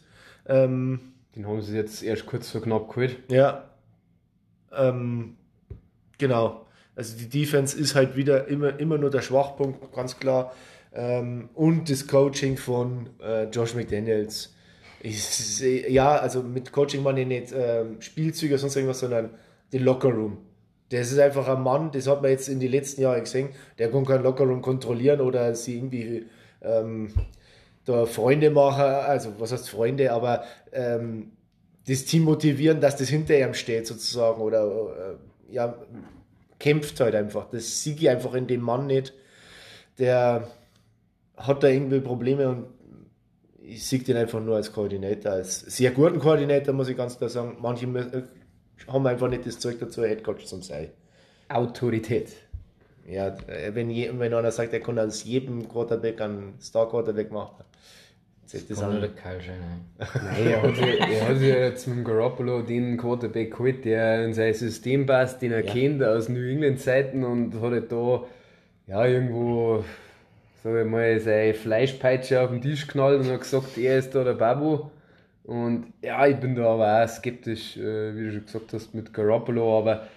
Ähm, 0.47 0.99
Den 1.35 1.47
haben 1.47 1.61
sie 1.61 1.75
jetzt 1.75 2.03
erst 2.03 2.25
kurz 2.25 2.49
vor 2.49 2.61
knapp 2.61 2.89
geholt. 2.89 3.17
ja. 3.29 3.69
Ähm, 4.73 5.37
genau. 6.17 6.65
Also 6.97 7.17
die 7.17 7.29
Defense 7.29 7.77
ist 7.77 7.95
halt 7.95 8.15
wieder 8.17 8.47
immer, 8.47 8.77
immer 8.79 8.97
nur 8.97 9.09
der 9.09 9.21
Schwachpunkt, 9.21 9.93
ganz 9.93 10.19
klar. 10.19 10.53
Ähm, 10.93 11.49
und 11.53 11.89
das 11.89 12.07
Coaching 12.07 12.57
von 12.57 13.09
äh, 13.21 13.45
Josh 13.45 13.73
McDaniels. 13.75 14.54
Ich 15.01 15.59
ja, 15.89 16.17
also 16.17 16.41
mit 16.41 16.71
Coaching 16.71 17.03
meine 17.03 17.21
ich 17.21 17.27
nicht 17.27 17.53
ähm, 17.55 18.01
Spielzüge 18.01 18.53
oder 18.53 18.59
sonst 18.59 18.75
irgendwas, 18.75 18.99
sondern 18.99 19.29
den 19.71 19.83
Lockerroom. 19.83 20.37
Das 20.89 21.11
ist 21.11 21.19
einfach 21.19 21.47
ein 21.47 21.61
Mann, 21.61 21.91
das 21.91 22.07
hat 22.07 22.21
man 22.21 22.31
jetzt 22.31 22.47
in 22.47 22.59
den 22.59 22.71
letzten 22.71 23.01
Jahren 23.01 23.21
gesehen, 23.21 23.49
der 23.79 23.91
kann 23.91 24.05
keinen 24.05 24.23
Lockerroom 24.23 24.61
kontrollieren 24.61 25.19
oder 25.21 25.55
sie 25.55 25.77
irgendwie 25.77 26.27
ähm, 26.61 27.09
da 27.85 28.05
Freunde 28.05 28.51
machen, 28.51 28.83
also 28.83 29.33
was 29.39 29.51
heißt 29.51 29.69
Freunde, 29.69 30.11
aber 30.11 30.43
ähm, 30.71 31.31
das 31.87 32.05
Team 32.05 32.23
motivieren, 32.23 32.81
dass 32.81 32.95
das 32.95 33.09
hinter 33.09 33.37
ihm 33.37 33.53
steht 33.53 33.87
sozusagen 33.87 34.41
oder 34.41 35.17
äh, 35.49 35.53
ja, 35.53 35.75
kämpft 36.59 36.99
halt 36.99 37.15
einfach. 37.15 37.49
Das 37.51 37.83
siege 37.83 38.01
ich 38.01 38.09
einfach 38.09 38.33
in 38.33 38.47
dem 38.47 38.61
Mann 38.61 38.87
nicht. 38.87 39.13
Der 39.99 40.47
hat 41.37 41.63
da 41.63 41.67
irgendwie 41.67 41.99
Probleme 41.99 42.49
und 42.49 42.65
ich 43.67 43.85
sehe 43.85 43.99
den 43.99 44.17
einfach 44.17 44.39
nur 44.41 44.55
als 44.55 44.71
Koordinator, 44.71 45.31
als 45.33 45.59
sehr 45.61 45.91
guten 45.91 46.19
Koordinator, 46.19 46.73
muss 46.73 46.87
ich 46.89 46.97
ganz 46.97 47.17
klar 47.17 47.29
sagen. 47.29 47.57
Manche 47.61 47.85
äh, 47.85 48.23
haben 48.91 49.07
einfach 49.07 49.29
nicht 49.29 49.45
das 49.45 49.59
Zeug 49.59 49.79
dazu, 49.79 50.03
Headcoach 50.03 50.45
zu 50.45 50.61
sein. 50.61 50.89
Autorität. 51.49 52.29
Ja, 53.07 53.27
äh, 53.47 53.73
wenn, 53.73 53.89
je, 53.89 54.11
wenn 54.17 54.33
einer 54.33 54.51
sagt, 54.51 54.73
er 54.73 54.79
kann 54.79 54.97
aus 54.99 55.23
jedem 55.23 55.67
Quarterback 55.67 56.21
einen 56.21 56.55
Star-Quarterback 56.59 57.31
machen, 57.31 57.63
zählt 58.45 58.69
das 58.69 58.79
Das 58.79 58.89
kann 58.89 58.99
der 58.99 59.09
Kyle. 59.09 59.39
Nein, 60.23 60.47
er 60.47 60.61
hat, 60.61 60.75
sich, 60.75 60.99
er 60.99 61.27
hat 61.29 61.41
ja 61.41 61.55
jetzt 61.57 61.87
mit 61.87 61.97
dem 61.97 62.03
Garoppolo 62.03 62.61
den 62.63 62.97
Quarterback 62.97 63.51
geholt, 63.51 63.85
der 63.85 64.25
in 64.25 64.33
sein 64.33 64.53
System 64.53 65.05
passt, 65.05 65.41
den 65.41 65.51
er 65.51 65.63
Ja. 65.65 65.71
kennt 65.71 66.03
aus 66.03 66.29
New 66.29 66.41
England 66.47 66.79
Zeiten 66.79 67.23
und 67.23 67.55
hat 67.55 67.61
halt 67.71 67.91
da 67.91 68.23
ja 68.87 69.05
irgendwo, 69.05 69.83
sag 70.65 70.83
ich 70.83 70.89
mal, 70.89 71.19
seine 71.19 71.53
Fleischpeitsche 71.53 72.41
auf 72.41 72.49
den 72.49 72.59
Tisch 72.59 72.87
knallt 72.87 73.19
und 73.19 73.31
hat 73.31 73.41
gesagt, 73.41 73.77
er 73.77 73.99
ist 73.99 74.15
da 74.15 74.23
der 74.23 74.33
Babu. 74.33 74.89
Und 75.43 75.93
ja, 76.01 76.25
ich 76.25 76.37
bin 76.37 76.55
da 76.55 76.73
aber 76.73 77.03
auch 77.03 77.07
skeptisch, 77.07 77.77
äh, 77.77 78.15
wie 78.15 78.23
du 78.23 78.31
schon 78.31 78.45
gesagt 78.45 78.73
hast, 78.73 78.95
mit 78.95 79.13
Garoppolo, 79.13 79.77
aber 79.77 80.07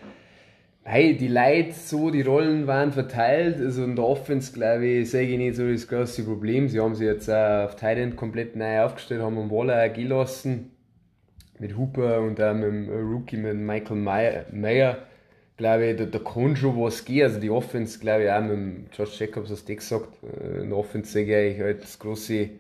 hey, 0.85 1.15
die 1.19 1.29
Leute 1.29 1.73
so, 1.73 2.09
die 2.09 2.23
Rollen 2.23 2.67
waren 2.67 2.93
verteilt. 2.93 3.61
Also 3.61 3.85
in 3.85 3.95
der 3.95 4.07
Offense, 4.07 4.55
glaube 4.55 4.87
ich, 4.87 5.11
sehe 5.11 5.29
ich 5.29 5.37
nicht 5.37 5.57
so 5.57 5.71
das 5.71 5.87
große 5.87 6.25
Problem. 6.25 6.71
Sie 6.71 6.81
haben 6.81 6.95
sich 6.95 7.07
jetzt 7.07 7.29
auch 7.29 7.67
auf 7.67 7.77
Titan 7.77 8.17
komplett 8.17 8.57
neu 8.57 8.81
aufgestellt, 8.81 9.21
haben 9.21 9.37
einen 9.37 9.51
Waller 9.51 9.85
auch 9.85 9.93
gelassen. 9.93 10.71
Mit 11.59 11.77
Hooper 11.77 12.23
und 12.23 12.41
auch 12.41 12.55
mit 12.55 12.65
dem 12.65 12.89
Rookie, 12.89 13.37
mit 13.37 13.55
Michael 13.55 13.97
Meyer. 14.51 14.97
Glaube 15.59 15.87
ich, 15.89 15.97
da, 15.99 16.07
da 16.07 16.19
kann 16.21 16.57
schon 16.57 16.81
was 16.81 17.05
gehen. 17.05 17.25
Also 17.25 17.41
die 17.41 17.51
Offense, 17.51 17.99
glaube 17.99 18.25
ich, 18.25 18.31
auch 18.31 18.41
mit 18.43 18.53
dem 18.53 18.87
Josh 18.97 19.21
Jacobs, 19.21 19.51
hast 19.51 19.69
du 19.69 19.73
eh 19.73 19.77
gesagt. 19.77 20.09
äh, 20.23 20.63
In 20.63 20.71
der 20.71 20.79
Offense 20.79 21.13
sehe 21.13 21.51
ich 21.51 21.61
halt 21.61 21.83
das 21.83 21.99
große 21.99 22.51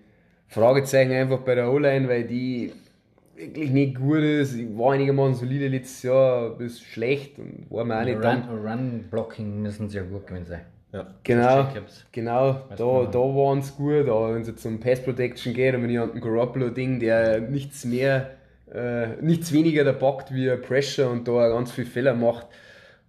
Fragezeichen 0.49 1.13
einfach 1.13 1.39
bei 1.41 1.55
der 1.55 1.71
O-Line, 1.73 2.09
weil 2.09 2.25
die 2.25 2.73
wirklich 3.37 3.71
nicht 3.71 3.97
gut 3.97 4.19
ist. 4.19 4.55
Ich 4.57 4.67
war 4.77 4.95
einigermaßen 4.95 5.37
solide 5.37 5.69
letztes 5.69 6.03
Jahr, 6.03 6.51
bis 6.57 6.81
schlecht 6.83 7.39
und 7.39 7.67
war 7.71 7.85
mir 7.85 8.01
auch 8.01 8.05
nicht 8.05 8.23
dann. 8.25 8.43
Run- 8.49 8.67
Run-Blocking 8.67 9.63
müssen 9.63 9.89
sie 9.89 9.99
ja 9.99 10.03
gut 10.03 10.27
gewesen 10.27 10.47
sein. 10.47 10.61
Genau, 11.23 11.59
Jacobs. 11.59 12.07
genau, 12.13 12.63
Weißt 12.71 12.81
da, 12.81 13.05
da 13.13 13.19
waren 13.19 13.59
es 13.59 13.77
gut, 13.77 14.09
aber 14.09 14.35
wenn 14.35 14.41
es 14.43 14.49
jetzt 14.49 14.65
um 14.65 14.81
Pass 14.81 15.03
Protection 15.03 15.53
geht 15.53 15.75
und 15.75 15.83
wenn 15.83 15.91
ich 15.91 15.99
an 16.01 16.13
den 16.13 16.21
Garoppolo-Ding, 16.23 16.99
der 16.99 17.41
nichts 17.41 17.85
mehr, 17.85 18.31
äh, 18.75 19.09
nichts 19.21 19.53
weniger 19.53 19.85
da 19.85 19.93
packt 19.93 20.33
wie 20.35 20.49
Pressure 20.57 21.11
und 21.11 21.29
da 21.29 21.49
ganz 21.51 21.73
viel 21.73 21.85
Fehler 21.85 22.15
macht, 22.15 22.47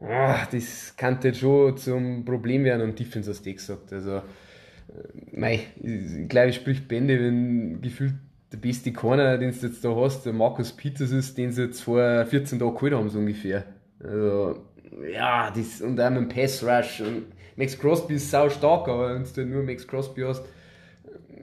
ah, 0.02 0.48
das 0.52 0.96
kann 0.96 1.20
jetzt 1.24 1.40
schon 1.40 1.78
zum 1.78 2.26
Problem 2.26 2.64
werden 2.64 2.82
und 2.82 3.00
Defense 3.00 3.30
hast 3.30 3.46
du 3.46 3.50
eh 3.50 3.54
gesagt. 3.54 3.94
Also, 3.94 4.18
äh, 4.18 4.22
mei, 5.32 5.62
ich, 5.82 6.30
glaube, 6.30 6.50
ich 6.50 6.56
sprich 6.56 6.88
Bände, 6.88 7.20
wenn 7.20 7.82
gefühlt 7.82 8.14
der 8.52 8.58
beste 8.58 8.92
Corner, 8.92 9.38
den 9.38 9.52
du 9.52 9.68
jetzt 9.68 9.86
da 9.86 9.96
hast, 9.96 10.26
der 10.26 10.34
Markus 10.34 10.72
Peters 10.72 11.12
ist, 11.12 11.38
den 11.38 11.52
sie 11.52 11.64
jetzt 11.64 11.82
vor 11.82 12.26
14 12.26 12.60
Tagen 12.60 12.74
geholt 12.74 12.94
haben, 12.94 13.10
so 13.10 13.20
ungefähr. 13.20 13.66
Also, 14.04 14.64
ja, 15.12 15.52
das, 15.52 15.82
und 15.82 16.00
auch 16.00 16.10
mit 16.10 16.22
dem 16.22 16.30
Pass 16.30 16.64
Rush. 16.64 17.02
Und 17.02 17.26
Max 17.56 17.78
Crosby 17.78 18.16
ist 18.16 18.32
sau 18.32 18.50
stark, 18.50 18.88
aber 18.88 19.14
wenn 19.14 19.24
du 19.24 19.30
halt 19.30 19.50
nur 19.50 19.64
Max 19.64 19.88
Crosby 19.88 20.22
hast, 20.22 20.44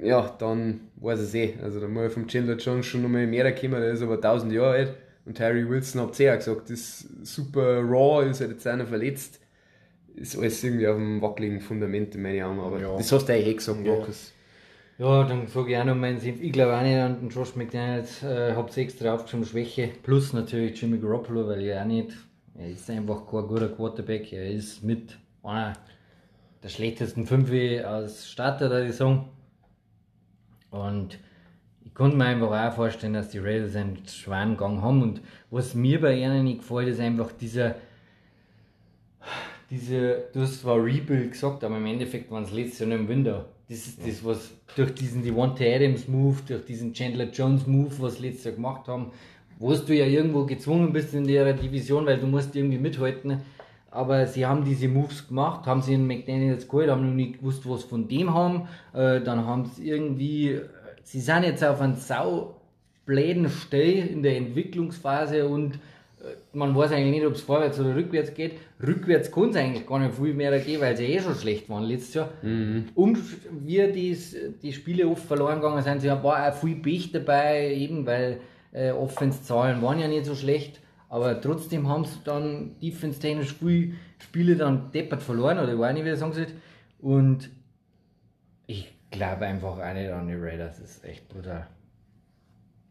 ja, 0.03 0.35
dann 0.39 0.81
weiß 0.97 1.33
ich 1.33 1.41
eh. 1.41 1.55
Also, 1.63 1.81
da 1.81 1.89
muss 1.89 2.07
ich 2.07 2.13
vom 2.13 2.27
Chandler 2.27 2.57
Jones 2.57 2.87
schon 2.87 3.03
nochmal 3.03 3.27
mehr 3.27 3.55
kommen, 3.55 3.81
der 3.81 3.93
ist 3.93 4.03
aber 4.03 4.15
1000 4.15 4.53
Jahre 4.53 4.71
alt. 4.71 4.95
Und 5.27 5.41
Harry 5.41 5.69
Wilson 5.69 6.01
hat 6.03 6.19
eh 6.21 6.31
auch 6.31 6.37
gesagt, 6.37 6.71
das 6.71 6.71
ist 6.71 7.27
super 7.27 7.81
raw, 7.83 8.25
ist 8.29 8.41
halt 8.41 8.53
jetzt 8.53 8.67
einer 8.67 8.87
verletzt. 8.87 9.41
Ist 10.15 10.39
alles 10.39 10.63
irgendwie 10.65 10.87
auf 10.87 10.97
einem 10.97 11.21
wackeligen 11.21 11.61
Fundament 11.61 12.15
in 12.15 12.23
meinen 12.23 12.43
Augen, 12.43 12.61
aber 12.61 12.81
Ja. 12.81 12.97
das 12.97 13.13
hast 13.13 13.27
du 13.29 13.33
eigentlich 13.35 13.49
eh 13.49 13.55
gesagt, 13.55 13.85
Ja. 13.85 13.93
Markus. 13.97 14.33
Ja, 14.99 15.25
dann 15.25 15.47
sage 15.47 15.73
ich 15.73 15.77
auch 15.79 15.85
noch 15.85 15.95
meinen 15.95 16.19
Senf. 16.21 16.41
Ich 16.41 16.53
glaube 16.53 16.75
auch 16.75 16.81
nicht 16.83 16.97
an 16.97 17.21
den 17.21 17.29
Josh 17.29 17.55
McDaniels. 17.55 18.23
Äh, 18.23 18.55
hab's 18.55 18.79
extra 18.79 19.15
aufgeschrieben, 19.15 19.45
Schwäche. 19.45 19.91
Plus 20.03 20.33
natürlich 20.33 20.81
Jimmy 20.81 20.97
Garoppolo, 20.99 21.47
weil 21.49 21.63
ich 21.67 21.75
auch 21.75 21.85
nicht. 21.85 22.13
Er 22.55 22.71
ist 22.71 22.89
einfach 22.89 23.27
kein 23.31 23.47
guter 23.47 23.69
Quarterback. 23.69 24.33
Er 24.33 24.49
ist 24.51 24.83
mit 24.83 25.19
einer 25.43 25.75
der 26.63 26.69
schlechtesten 26.71 27.27
fünf 27.27 27.51
als 27.85 28.31
Starter 28.31 28.71
der 28.71 28.87
Saison. 28.87 29.29
Und 30.71 31.19
konnte 31.97 32.17
mir 32.17 32.27
einfach 32.27 32.51
auch 32.51 32.75
vorstellen, 32.75 33.15
dass 33.15 33.31
die 33.31 33.39
Raiders 33.39 33.75
einen 33.75 33.99
schweren 34.07 34.57
Gang 34.57 34.81
haben. 34.83 35.03
Und 35.03 35.21
was 35.51 35.75
mir 35.75 36.01
bei 36.01 36.15
ihnen 36.15 36.45
nicht 36.45 36.61
gefällt, 36.61 36.89
ist 36.89 37.01
einfach 37.01 37.33
dieser 37.33 37.75
diese, 39.71 40.25
du 40.33 40.41
hast 40.41 40.61
zwar 40.61 40.83
Rebuild 40.83 41.33
gesagt, 41.33 41.65
aber 41.65 41.77
im 41.77 41.87
Endeffekt 41.87 42.31
waren 42.31 42.45
es 42.45 42.53
letztes 42.53 42.81
Jahr 42.81 42.93
im 42.93 43.09
Winter. 43.09 43.47
Das 43.69 43.79
ist 43.79 44.07
das, 44.07 44.25
was 44.25 44.53
durch 44.77 44.95
diesen 44.95 45.25
Devonta 45.25 45.65
Adams 45.65 46.07
Move, 46.07 46.37
durch 46.47 46.65
diesen 46.65 46.93
Chandler 46.93 47.31
Jones 47.33 47.67
Move, 47.67 47.91
was 47.99 48.21
letztes 48.21 48.45
Jahr 48.45 48.55
gemacht 48.55 48.87
haben, 48.87 49.11
wo 49.59 49.75
du 49.75 49.95
ja 49.95 50.07
irgendwo 50.07 50.45
gezwungen 50.45 50.93
bist 50.93 51.15
in 51.15 51.27
der 51.27 51.53
Division, 51.55 52.07
weil 52.07 52.19
du 52.19 52.27
musst 52.27 52.55
irgendwie 52.55 52.79
mithalten. 52.79 53.41
Aber 53.91 54.27
sie 54.27 54.45
haben 54.45 54.65
diese 54.65 54.89
Moves 54.89 55.27
gemacht, 55.27 55.67
haben 55.67 55.81
sie 55.81 55.95
in 55.95 56.07
McDaniels 56.07 56.69
geholt, 56.69 56.91
haben 56.91 57.09
noch 57.09 57.15
nicht 57.15 57.39
gewusst, 57.39 57.69
was 57.69 57.83
von 57.83 58.07
dem 58.07 58.33
haben. 58.35 58.69
Äh, 58.93 59.23
dann 59.23 59.47
haben 59.47 59.65
sie 59.65 59.89
irgendwie, 59.89 60.61
sie 61.07 61.21
sind 61.21 61.45
jetzt 61.45 61.65
auf 61.65 61.81
einem 61.81 61.95
sau 61.95 62.57
bläden 63.07 63.49
Stell 63.49 64.09
in 64.09 64.23
der 64.23 64.37
Entwicklungsphase 64.37 65.47
und 65.47 65.77
äh, 65.77 65.79
man 66.53 66.75
weiß 66.75 66.91
eigentlich 66.91 67.21
nicht, 67.21 67.27
ob 67.27 67.35
es 67.35 67.43
vorwärts 67.43 67.79
oder 67.79 67.95
rückwärts 67.95 68.35
geht. 68.35 68.55
Rückwärts 68.85 69.31
kann 69.31 69.51
es 69.51 69.57
eigentlich 69.57 69.87
gar 69.87 70.01
nicht 70.01 70.17
viel 70.17 70.35
mehr 70.35 70.59
gehen, 70.59 70.81
weil 70.81 70.97
sie 70.97 71.05
eh 71.05 71.21
schon 71.21 71.37
schlecht 71.37 71.71
waren 71.71 71.85
letztes 71.85 72.15
Jahr. 72.15 72.31
Mhm. 72.43 72.87
Und 72.97 73.19
wie 73.65 73.93
die, 73.93 74.19
die 74.61 74.73
Spiele 74.73 75.07
oft 75.07 75.25
verloren 75.25 75.61
gegangen 75.61 75.83
sind, 75.83 76.01
sie 76.01 76.09
war 76.09 76.49
auch 76.49 76.55
viel 76.55 76.75
Pech 76.77 77.13
dabei, 77.13 77.73
eben 77.73 78.05
weil 78.05 78.41
äh, 78.73 78.91
Offense-Zahlen 78.91 79.81
waren 79.83 80.01
ja 80.01 80.09
nicht 80.09 80.27
so 80.27 80.35
schlecht. 80.35 80.81
Aber 81.09 81.41
trotzdem 81.41 81.89
haben 81.89 82.05
sie 82.05 82.19
dann 82.25 82.73
defense-technisch 82.83 83.55
viele 83.55 83.93
Spiele 84.19 84.57
dann 84.57 84.91
deppert 84.91 85.23
verloren, 85.23 85.61
oder 85.61 85.73
ich 85.73 85.79
weiß 85.79 85.95
nicht, 85.95 86.05
wie 86.05 86.11
ich 86.11 86.19
sagen 86.19 86.33
soll. 86.33 86.47
Und 87.01 87.49
glaube 89.17 89.47
einfach 89.47 89.79
auch 89.79 89.95
nicht 89.95 90.11
an 90.11 90.29
die 90.29 90.35
Raiders, 90.35 90.79
das 90.81 90.97
ist 90.97 91.05
echt 91.05 91.29
brutal. 91.29 91.67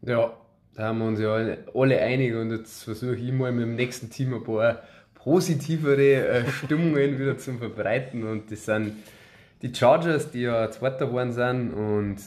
Ja, 0.02 0.32
da 0.74 0.82
haben 0.84 0.98
wir 0.98 1.06
uns 1.06 1.20
ja 1.20 1.56
alle, 1.74 2.00
einig 2.00 2.34
und 2.34 2.50
jetzt 2.50 2.84
versuche 2.84 3.16
ich 3.16 3.32
mal 3.32 3.52
mit 3.52 3.62
dem 3.62 3.76
nächsten 3.76 4.10
Team 4.10 4.34
ein 4.34 4.44
paar 4.44 4.82
positivere 5.14 6.26
äh, 6.26 6.46
Stimmungen 6.50 7.18
wieder 7.18 7.38
zu 7.38 7.54
verbreiten 7.54 8.24
und 8.24 8.50
das 8.50 8.66
sind 8.66 8.92
die 9.62 9.74
Chargers, 9.74 10.30
die 10.30 10.42
ja 10.42 10.70
Zweiter 10.70 11.06
geworden 11.06 11.32
sind 11.32 11.72
und 11.72 12.18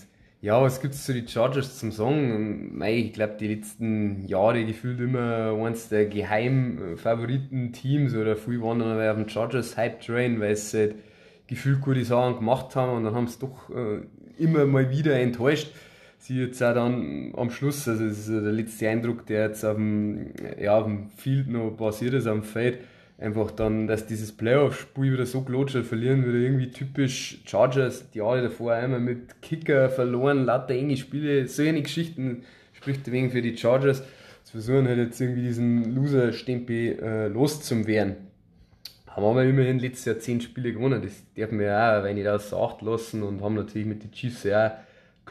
ja, 0.41 0.61
was 0.61 0.79
gibt 0.81 0.93
es 0.93 1.05
zu 1.05 1.13
den 1.13 1.27
Chargers 1.27 1.79
zum? 1.79 2.77
Mei, 2.77 2.95
Ich 2.95 3.11
glaube, 3.13 3.35
die 3.37 3.53
letzten 3.53 4.25
Jahre 4.25 4.63
gefühlt 4.63 5.01
immer 5.01 5.53
eines 5.53 5.89
der 5.89 6.05
Geheimfavoriten-Teams 6.05 8.15
oder 8.15 8.37
viel 8.37 8.61
waren 8.61 8.79
dann 8.79 9.01
auf 9.01 9.17
dem 9.17 9.27
Chargers 9.27 9.75
Hype 9.75 9.99
Train, 9.99 10.39
weil 10.39 10.55
sie 10.55 10.79
halt 10.79 10.95
gefühlt 11.49 11.81
gute 11.81 12.05
Sachen 12.05 12.37
gemacht 12.37 12.75
haben 12.75 12.97
und 12.97 13.03
dann 13.03 13.15
haben 13.15 13.27
sie 13.27 13.39
doch 13.39 13.69
äh, 13.71 14.01
immer 14.37 14.65
mal 14.65 14.91
wieder 14.91 15.19
enttäuscht. 15.19 15.71
Sie 16.19 16.39
jetzt 16.39 16.61
auch 16.61 16.75
dann 16.75 17.33
am 17.35 17.49
Schluss, 17.49 17.87
also 17.87 18.05
das 18.05 18.19
ist 18.19 18.29
der 18.29 18.51
letzte 18.51 18.87
Eindruck, 18.87 19.25
der 19.25 19.47
jetzt 19.47 19.65
auf 19.65 19.75
dem, 19.75 20.31
ja, 20.61 20.77
auf 20.77 20.83
dem 20.83 21.09
Field 21.17 21.47
noch 21.47 21.71
passiert 21.71 22.13
ist, 22.13 22.27
am 22.27 22.43
Feld, 22.43 22.79
einfach 23.17 23.51
dann, 23.51 23.87
dass 23.87 24.05
dieses 24.05 24.31
Playoff-Spiel 24.31 25.13
wieder 25.13 25.25
so 25.25 25.41
gelotscht 25.41 25.77
verlieren 25.77 26.27
wieder 26.27 26.37
irgendwie 26.37 26.69
typisch 26.69 27.41
Chargers, 27.45 28.11
die 28.11 28.19
Jahre 28.19 28.43
davor 28.43 28.73
einmal 28.73 28.99
mit 28.99 29.41
Kicker 29.41 29.89
verloren, 29.89 30.45
lauter 30.45 30.75
enge 30.75 30.97
Spiele, 30.97 31.47
solche 31.47 31.81
Geschichten 31.81 32.43
spricht 32.73 33.11
wegen 33.11 33.31
für 33.31 33.41
die 33.41 33.57
Chargers. 33.57 34.03
Zu 34.43 34.51
versuchen 34.51 34.87
halt 34.87 34.99
jetzt 34.99 35.19
irgendwie 35.19 35.43
diesen 35.43 35.95
Loser-Stempel 35.95 36.99
äh, 37.01 37.27
loszuwerden. 37.27 38.28
Haben 39.19 39.37
aber 39.37 39.43
immerhin 39.43 39.79
letztes 39.79 40.05
Jahr 40.05 40.19
10 40.19 40.41
Spiele 40.41 40.73
gewonnen, 40.73 41.01
das 41.01 41.23
dürfen 41.35 41.59
wir 41.59 41.67
ja 41.67 41.99
auch, 41.99 42.03
wenn 42.03 42.17
ich 42.17 42.23
das 42.23 42.53
acht 42.53 42.81
lassen 42.81 43.23
und 43.23 43.41
haben 43.41 43.55
natürlich 43.55 43.87
mit 43.87 44.03
den 44.03 44.11
Chiefs 44.11 44.43
ja 44.43 44.67
auch 44.67 44.71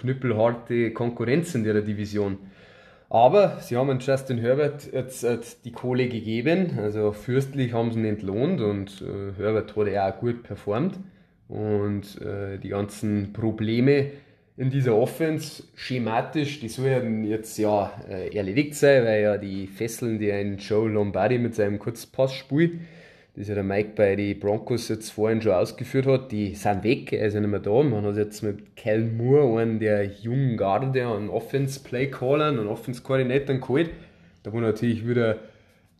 knüppelharte 0.00 0.92
Konkurrenz 0.92 1.54
in 1.54 1.64
der 1.64 1.80
Division. 1.80 2.38
Aber 3.10 3.58
sie 3.60 3.76
haben 3.76 3.98
Justin 4.00 4.38
Herbert 4.38 4.92
jetzt, 4.92 5.22
jetzt 5.22 5.64
die 5.64 5.72
Kohle 5.72 6.08
gegeben, 6.08 6.78
also 6.78 7.12
fürstlich 7.12 7.72
haben 7.72 7.90
sie 7.90 8.00
ihn 8.00 8.04
entlohnt 8.04 8.60
und 8.60 9.02
äh, 9.02 9.40
Herbert 9.40 9.74
hat 9.74 9.88
ja 9.88 10.12
auch 10.12 10.18
gut 10.18 10.42
performt. 10.42 10.98
Und 11.48 12.20
äh, 12.20 12.58
die 12.58 12.68
ganzen 12.68 13.32
Probleme 13.32 14.10
in 14.58 14.70
dieser 14.70 14.94
Offense 14.94 15.62
schematisch, 15.74 16.60
die 16.60 16.68
sollen 16.68 17.24
jetzt 17.24 17.56
ja 17.56 17.92
äh, 18.10 18.36
erledigt 18.36 18.74
sein, 18.74 19.04
weil 19.04 19.22
ja 19.22 19.38
die 19.38 19.66
Fesseln, 19.66 20.18
die 20.18 20.30
ein 20.30 20.58
Joe 20.58 20.90
Lombardi 20.90 21.38
mit 21.38 21.54
seinem 21.54 21.78
Kurzpass 21.78 22.34
spielt, 22.34 22.72
das 23.38 23.46
ja 23.46 23.54
der 23.54 23.62
Mike 23.62 23.90
bei 23.94 24.16
den 24.16 24.40
Broncos 24.40 24.88
jetzt 24.88 25.10
vorhin 25.10 25.40
schon 25.40 25.52
ausgeführt 25.52 26.06
hat, 26.06 26.32
die 26.32 26.56
sind 26.56 26.82
weg, 26.82 27.12
ja 27.12 27.28
nicht 27.28 27.48
mehr 27.48 27.60
da. 27.60 27.82
Man 27.84 28.04
hat 28.04 28.16
jetzt 28.16 28.42
mit 28.42 28.74
Cal 28.74 29.00
Moore 29.00 29.62
einen 29.62 29.78
der 29.78 30.04
jungen 30.04 30.56
Garde 30.56 31.06
an 31.06 31.30
Offense-Play-Callern 31.30 32.58
und 32.58 32.66
Offense-Koordinatoren 32.66 33.60
geholt, 33.60 33.90
da 34.42 34.52
wo 34.52 34.58
natürlich 34.58 35.06
wieder 35.06 35.36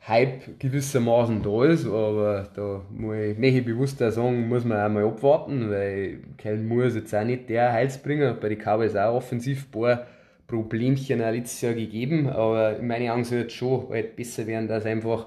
Hype 0.09 0.59
gewissermaßen 0.59 1.43
da 1.43 1.65
ist, 1.67 1.87
aber 1.87 2.49
da 2.57 2.83
möchte 2.91 3.47
ich 3.47 3.65
bewusst 3.65 4.03
auch 4.03 4.11
sagen, 4.11 4.49
muss 4.49 4.65
man 4.65 4.81
auch 4.81 4.93
mal 4.93 5.05
abwarten, 5.05 5.71
weil 5.71 6.19
Cal 6.39 6.57
Moore 6.57 6.87
ist 6.87 6.97
jetzt 6.97 7.15
auch 7.15 7.25
nicht 7.25 7.49
der 7.49 7.73
Heilsbringer, 7.73 8.35
bei 8.35 8.49
den 8.49 8.59
Cowboys 8.59 8.97
auch 8.97 9.15
offensiv 9.15 9.67
ein 9.67 9.71
paar 9.71 10.07
Problemchen 10.49 11.23
auch 11.23 11.31
letztes 11.31 11.61
Jahr 11.61 11.75
gegeben, 11.75 12.29
aber 12.29 12.79
Augen 12.81 13.25
soll 13.25 13.45
es 13.47 13.53
schon 13.53 13.91
halt 13.91 14.17
besser 14.17 14.47
werden, 14.49 14.67
dass 14.67 14.87
einfach 14.87 15.27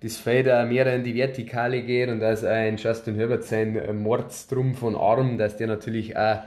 das 0.00 0.18
Feld 0.18 0.48
auch 0.48 0.66
mehr 0.66 0.92
in 0.94 1.04
die 1.04 1.14
Vertikale 1.14 1.82
geht 1.82 2.08
und 2.08 2.20
dass 2.20 2.44
ein 2.44 2.76
Justin 2.76 3.14
Herbert 3.14 3.44
sein 3.44 4.02
Mordstrum 4.02 4.74
von 4.74 4.94
Arm, 4.94 5.38
dass 5.38 5.56
der 5.56 5.66
natürlich 5.66 6.16
auch 6.16 6.40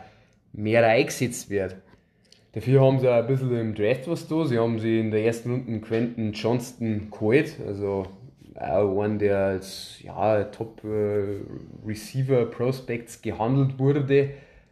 mehr 0.53 0.85
eingesetzt 0.85 1.49
wird. 1.49 1.75
Dafür 2.53 2.81
haben 2.81 2.99
sie 2.99 3.07
auch 3.07 3.17
ein 3.17 3.27
bisschen 3.27 3.55
im 3.55 3.75
Draft 3.75 4.07
was 4.07 4.27
da. 4.27 4.45
Sie 4.45 4.57
haben 4.57 4.79
sie 4.79 4.99
in 4.99 5.11
der 5.11 5.23
ersten 5.23 5.51
Runde 5.51 5.79
Quentin 5.81 6.33
Johnston 6.33 7.09
geholt, 7.11 7.55
also 7.67 8.07
auch 8.55 9.01
einen, 9.01 9.19
der 9.19 9.37
als 9.37 9.99
ja, 10.03 10.43
Top 10.45 10.83
äh, 10.83 11.41
Receiver 11.87 12.45
Prospects 12.45 13.21
gehandelt 13.21 13.77
wurde. 13.77 14.31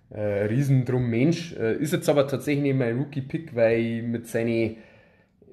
Äh, 0.09 0.45
Riesendrum 0.45 1.07
Mensch. 1.09 1.55
Äh, 1.55 1.75
ist 1.75 1.93
jetzt 1.93 2.09
aber 2.09 2.27
tatsächlich 2.27 2.73
mein 2.73 2.97
Rookie-Pick, 2.97 3.55
weil 3.55 4.01
mit 4.01 4.27
seinen 4.27 4.77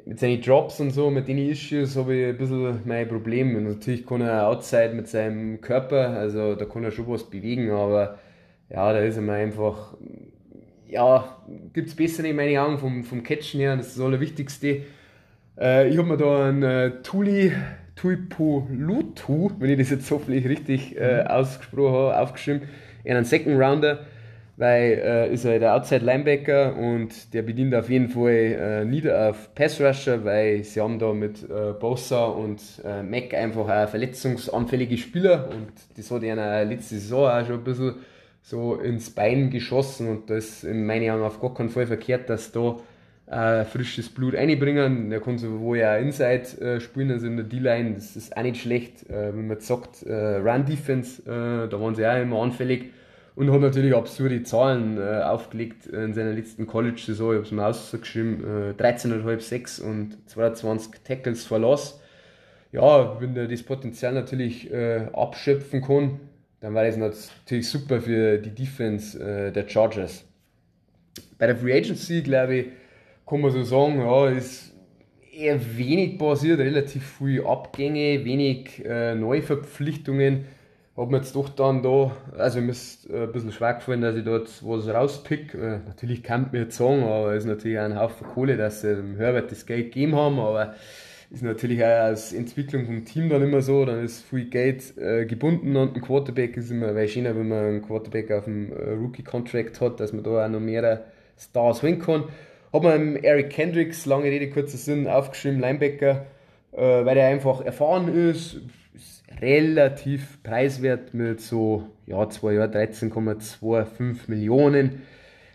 mit 0.06 0.20
seinen 0.20 0.42
Drops 0.42 0.80
und 0.80 0.90
so, 0.90 1.10
mit 1.10 1.28
den 1.28 1.38
Issues 1.38 1.96
habe 1.96 2.14
ich 2.14 2.26
ein 2.26 2.36
bisschen 2.36 2.80
mein 2.84 3.08
Problem. 3.08 3.56
Und 3.56 3.64
natürlich 3.64 4.06
kann 4.06 4.20
er 4.20 4.48
outside 4.48 4.92
mit 4.94 5.08
seinem 5.08 5.60
Körper, 5.60 6.10
also 6.10 6.54
da 6.54 6.64
kann 6.64 6.84
er 6.84 6.90
schon 6.90 7.08
was 7.08 7.24
bewegen, 7.24 7.70
aber 7.70 8.18
ja, 8.68 8.92
da 8.92 8.98
ist 9.00 9.16
er 9.16 9.22
mir 9.22 9.32
einfach, 9.32 9.96
ja, 10.86 11.36
gibt 11.72 11.88
es 11.88 11.96
bessere 11.96 12.28
in 12.28 12.36
meinen 12.36 12.58
Augen 12.58 12.78
vom, 12.78 13.04
vom 13.04 13.22
Catchen 13.22 13.60
her, 13.60 13.76
das 13.76 13.88
ist 13.88 13.98
das 13.98 14.04
Allerwichtigste. 14.04 14.82
Äh, 15.58 15.88
ich 15.88 15.96
habe 15.96 16.08
mir 16.08 16.16
da 16.16 16.48
einen 16.48 16.62
äh, 16.62 17.02
Tuli 17.02 17.52
Tuipolutu, 17.96 19.52
wenn 19.58 19.70
ich 19.70 19.78
das 19.78 19.90
jetzt 19.90 20.10
hoffentlich 20.10 20.46
richtig 20.46 20.96
äh, 20.96 21.22
ausgesprochen 21.22 21.94
habe, 21.94 22.18
aufgeschrieben, 22.18 22.62
einen 23.06 23.24
Second 23.24 23.60
Rounder 23.60 24.00
weil 24.56 25.02
äh, 25.04 25.32
ist 25.32 25.44
er 25.44 25.58
der 25.58 25.74
Outside 25.74 26.04
Linebacker 26.04 26.76
und 26.76 27.34
der 27.34 27.42
bedient 27.42 27.74
auf 27.74 27.90
jeden 27.90 28.08
Fall 28.08 28.30
äh, 28.30 28.84
nieder 28.84 29.30
auf 29.30 29.54
Pass 29.54 29.80
Rusher, 29.80 30.24
weil 30.24 30.62
sie 30.62 30.80
haben 30.80 30.98
da 30.98 31.12
mit 31.12 31.42
äh, 31.42 31.72
Bosa 31.72 32.26
und 32.26 32.60
äh, 32.84 33.02
Mac 33.02 33.34
einfach 33.34 33.68
auch 33.68 33.88
verletzungsanfällige 33.88 34.96
Spieler 34.96 35.48
und 35.50 35.72
das 35.96 36.10
hat 36.10 36.22
ja 36.22 36.62
letzte 36.62 36.96
Saison 36.96 37.28
auch 37.28 37.46
schon 37.46 37.56
ein 37.56 37.64
bisschen 37.64 37.94
so 38.42 38.74
ins 38.74 39.10
Bein 39.10 39.50
geschossen 39.50 40.08
und 40.08 40.30
das 40.30 40.64
in 40.64 40.86
meinen 40.86 41.10
Augen 41.10 41.24
auf 41.24 41.40
gar 41.40 41.54
keinen 41.54 41.70
Fall 41.70 41.86
verkehrt, 41.86 42.28
dass 42.28 42.52
da 42.52 42.76
äh, 43.26 43.64
frisches 43.64 44.10
Blut 44.10 44.34
einbringen. 44.34 45.10
Der 45.10 45.20
kann 45.20 45.38
sowohl 45.38 45.78
ja 45.78 45.96
Inside 45.96 46.60
äh, 46.60 46.80
spielen, 46.80 47.10
also 47.10 47.26
in 47.26 47.36
der 47.36 47.46
D-Line, 47.46 47.94
das 47.94 48.16
ist 48.16 48.36
auch 48.36 48.42
nicht 48.42 48.60
schlecht, 48.60 49.08
äh, 49.08 49.34
wenn 49.34 49.48
man 49.48 49.60
sagt, 49.60 50.02
äh, 50.02 50.36
Run 50.36 50.66
Defense, 50.66 51.22
äh, 51.22 51.68
da 51.68 51.80
waren 51.80 51.94
sie 51.94 52.06
auch 52.06 52.20
immer 52.20 52.42
anfällig 52.42 52.90
und 53.36 53.50
hat 53.50 53.60
natürlich 53.60 53.94
absurde 53.94 54.42
Zahlen 54.44 54.98
äh, 54.98 55.22
aufgelegt 55.22 55.86
in 55.86 56.14
seiner 56.14 56.32
letzten 56.32 56.66
College-Saison. 56.66 57.32
Ich 57.32 57.36
habe 57.36 57.46
es 57.46 57.50
mir 57.52 57.66
ausgeschrieben: 57.66 58.74
äh, 58.78 58.82
13,5 58.82 59.40
6 59.40 59.80
und 59.80 60.28
22 60.28 61.00
Tackles 61.02 61.44
verlass. 61.44 62.00
Ja, 62.70 63.20
wenn 63.20 63.34
der 63.34 63.46
das 63.46 63.62
Potenzial 63.62 64.14
natürlich 64.14 64.72
äh, 64.72 65.06
abschöpfen 65.12 65.82
kann, 65.82 66.20
dann 66.60 66.74
war 66.74 66.84
das 66.84 66.96
natürlich 66.96 67.68
super 67.68 68.00
für 68.00 68.38
die 68.38 68.50
Defense 68.50 69.18
äh, 69.18 69.52
der 69.52 69.68
Chargers. 69.68 70.24
Bei 71.38 71.46
der 71.46 71.56
Free 71.56 71.72
Agency, 71.72 72.22
glaube 72.22 72.54
ich, 72.56 72.66
kann 73.26 73.40
man 73.40 73.50
so 73.50 73.62
sagen, 73.62 74.00
ja, 74.00 74.28
ist 74.28 74.72
eher 75.32 75.60
wenig 75.76 76.18
passiert, 76.18 76.60
relativ 76.60 77.16
viele 77.18 77.46
Abgänge, 77.46 78.24
wenig 78.24 78.84
äh, 78.84 79.14
Neuverpflichtungen 79.14 80.46
habe 80.96 81.10
mir 81.10 81.16
jetzt 81.18 81.34
doch 81.34 81.48
dann 81.48 81.82
da, 81.82 82.12
also 82.38 82.60
mir 82.60 82.70
ist 82.70 83.10
äh, 83.10 83.24
ein 83.24 83.32
bisschen 83.32 83.52
schwer 83.52 83.74
gefallen, 83.74 84.00
dass 84.00 84.16
ich 84.16 84.24
dort 84.24 84.48
was 84.64 84.88
rauspick. 84.88 85.54
Äh, 85.54 85.80
natürlich 85.86 86.22
kann 86.22 86.50
mir 86.52 86.62
jetzt 86.62 86.76
sagen, 86.76 87.02
aber 87.02 87.32
es 87.32 87.44
ist 87.44 87.48
natürlich 87.48 87.78
auch 87.78 87.84
ein 87.84 87.98
Haufen 87.98 88.26
Kohle, 88.28 88.56
dass 88.56 88.82
sie 88.82 88.94
dem 88.94 89.16
Herbert 89.16 89.50
das 89.50 89.66
Geld 89.66 89.92
gegeben 89.92 90.14
haben, 90.14 90.38
aber 90.38 90.74
ist 91.30 91.42
natürlich 91.42 91.82
auch 91.82 91.88
als 91.88 92.32
Entwicklung 92.32 92.86
vom 92.86 93.04
Team 93.04 93.28
dann 93.28 93.42
immer 93.42 93.60
so, 93.60 93.84
dann 93.84 94.04
ist 94.04 94.24
viel 94.24 94.44
Geld 94.44 94.96
äh, 94.96 95.26
gebunden 95.26 95.76
an 95.76 95.92
den 95.92 96.02
Quarterback, 96.02 96.56
ist 96.56 96.70
immer 96.70 96.94
weil 96.94 97.08
schöner, 97.08 97.34
wenn 97.34 97.48
man 97.48 97.64
einen 97.64 97.82
Quarterback 97.82 98.30
auf 98.30 98.44
dem 98.44 98.72
äh, 98.72 98.92
Rookie-Contract 98.92 99.80
hat, 99.80 99.98
dass 99.98 100.12
man 100.12 100.22
da 100.22 100.44
auch 100.44 100.48
noch 100.48 100.60
mehr 100.60 101.04
Stars 101.36 101.82
holen 101.82 101.98
kann. 101.98 102.24
Habe 102.72 102.98
mir 102.98 103.24
Eric 103.24 103.50
Kendricks, 103.50 104.06
lange 104.06 104.26
Rede, 104.26 104.48
kurzer 104.48 104.78
Sinn, 104.78 105.08
aufgeschrieben, 105.08 105.60
Linebacker, 105.60 106.26
äh, 106.72 107.04
weil 107.04 107.16
er 107.16 107.28
einfach 107.28 107.64
erfahren 107.64 108.14
ist, 108.14 108.60
relativ 109.40 110.42
preiswert 110.42 111.14
mit 111.14 111.40
so, 111.40 111.90
ja, 112.06 112.28
zwei 112.28 112.54
Jahren 112.54 112.72
13,25 112.72 114.28
Millionen. 114.28 115.02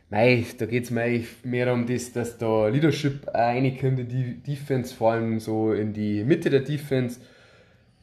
Mei, 0.09 0.43
da 0.57 0.65
geht 0.65 0.85
es 0.85 0.91
mir 0.91 1.21
mehr 1.43 1.71
um 1.71 1.85
das, 1.85 2.11
dass 2.11 2.37
da 2.39 2.67
Leadership 2.67 3.27
reinkommt 3.27 3.99
in 3.99 4.07
die 4.07 4.41
Defense, 4.41 4.95
vor 4.95 5.11
allem 5.11 5.39
so 5.39 5.71
in 5.71 5.93
die 5.93 6.23
Mitte 6.23 6.49
der 6.49 6.61
Defense. 6.61 7.19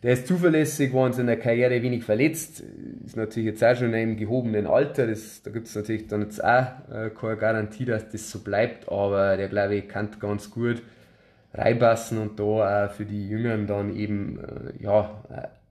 Der 0.03 0.13
ist 0.13 0.29
zuverlässig, 0.29 0.93
war 0.95 1.09
in 1.09 1.15
seiner 1.15 1.37
Karriere 1.37 1.83
wenig 1.83 2.05
verletzt, 2.05 2.63
ist 3.05 3.17
natürlich 3.17 3.49
jetzt 3.49 3.65
auch 3.65 3.75
schon 3.75 3.89
in 3.89 3.95
einem 3.95 4.17
gehobenen 4.17 4.69
Alter. 4.69 5.09
Das, 5.09 5.43
da 5.43 5.51
gibt 5.51 5.67
es 5.67 5.75
natürlich 5.75 6.07
dann 6.07 6.23
jetzt 6.23 6.45
auch 6.45 6.67
äh, 6.93 7.11
keine 7.11 7.37
Garantie, 7.39 7.87
dass 7.87 8.09
das 8.11 8.31
so 8.31 8.39
bleibt, 8.39 8.89
aber 8.89 9.37
der 9.37 9.49
glaube 9.49 9.75
ich 9.75 9.89
kann 9.89 10.11
ganz 10.21 10.51
gut 10.51 10.83
reinpassen 11.55 12.19
und 12.19 12.39
da 12.39 12.87
auch 12.87 12.93
für 12.93 13.05
die 13.05 13.29
Jüngeren 13.29 13.67
dann 13.67 13.97
eben 13.97 14.39
äh, 14.39 14.83
ja, 14.83 15.23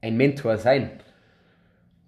ein 0.06 0.18
Mentor 0.18 0.58
sein. 0.58 0.89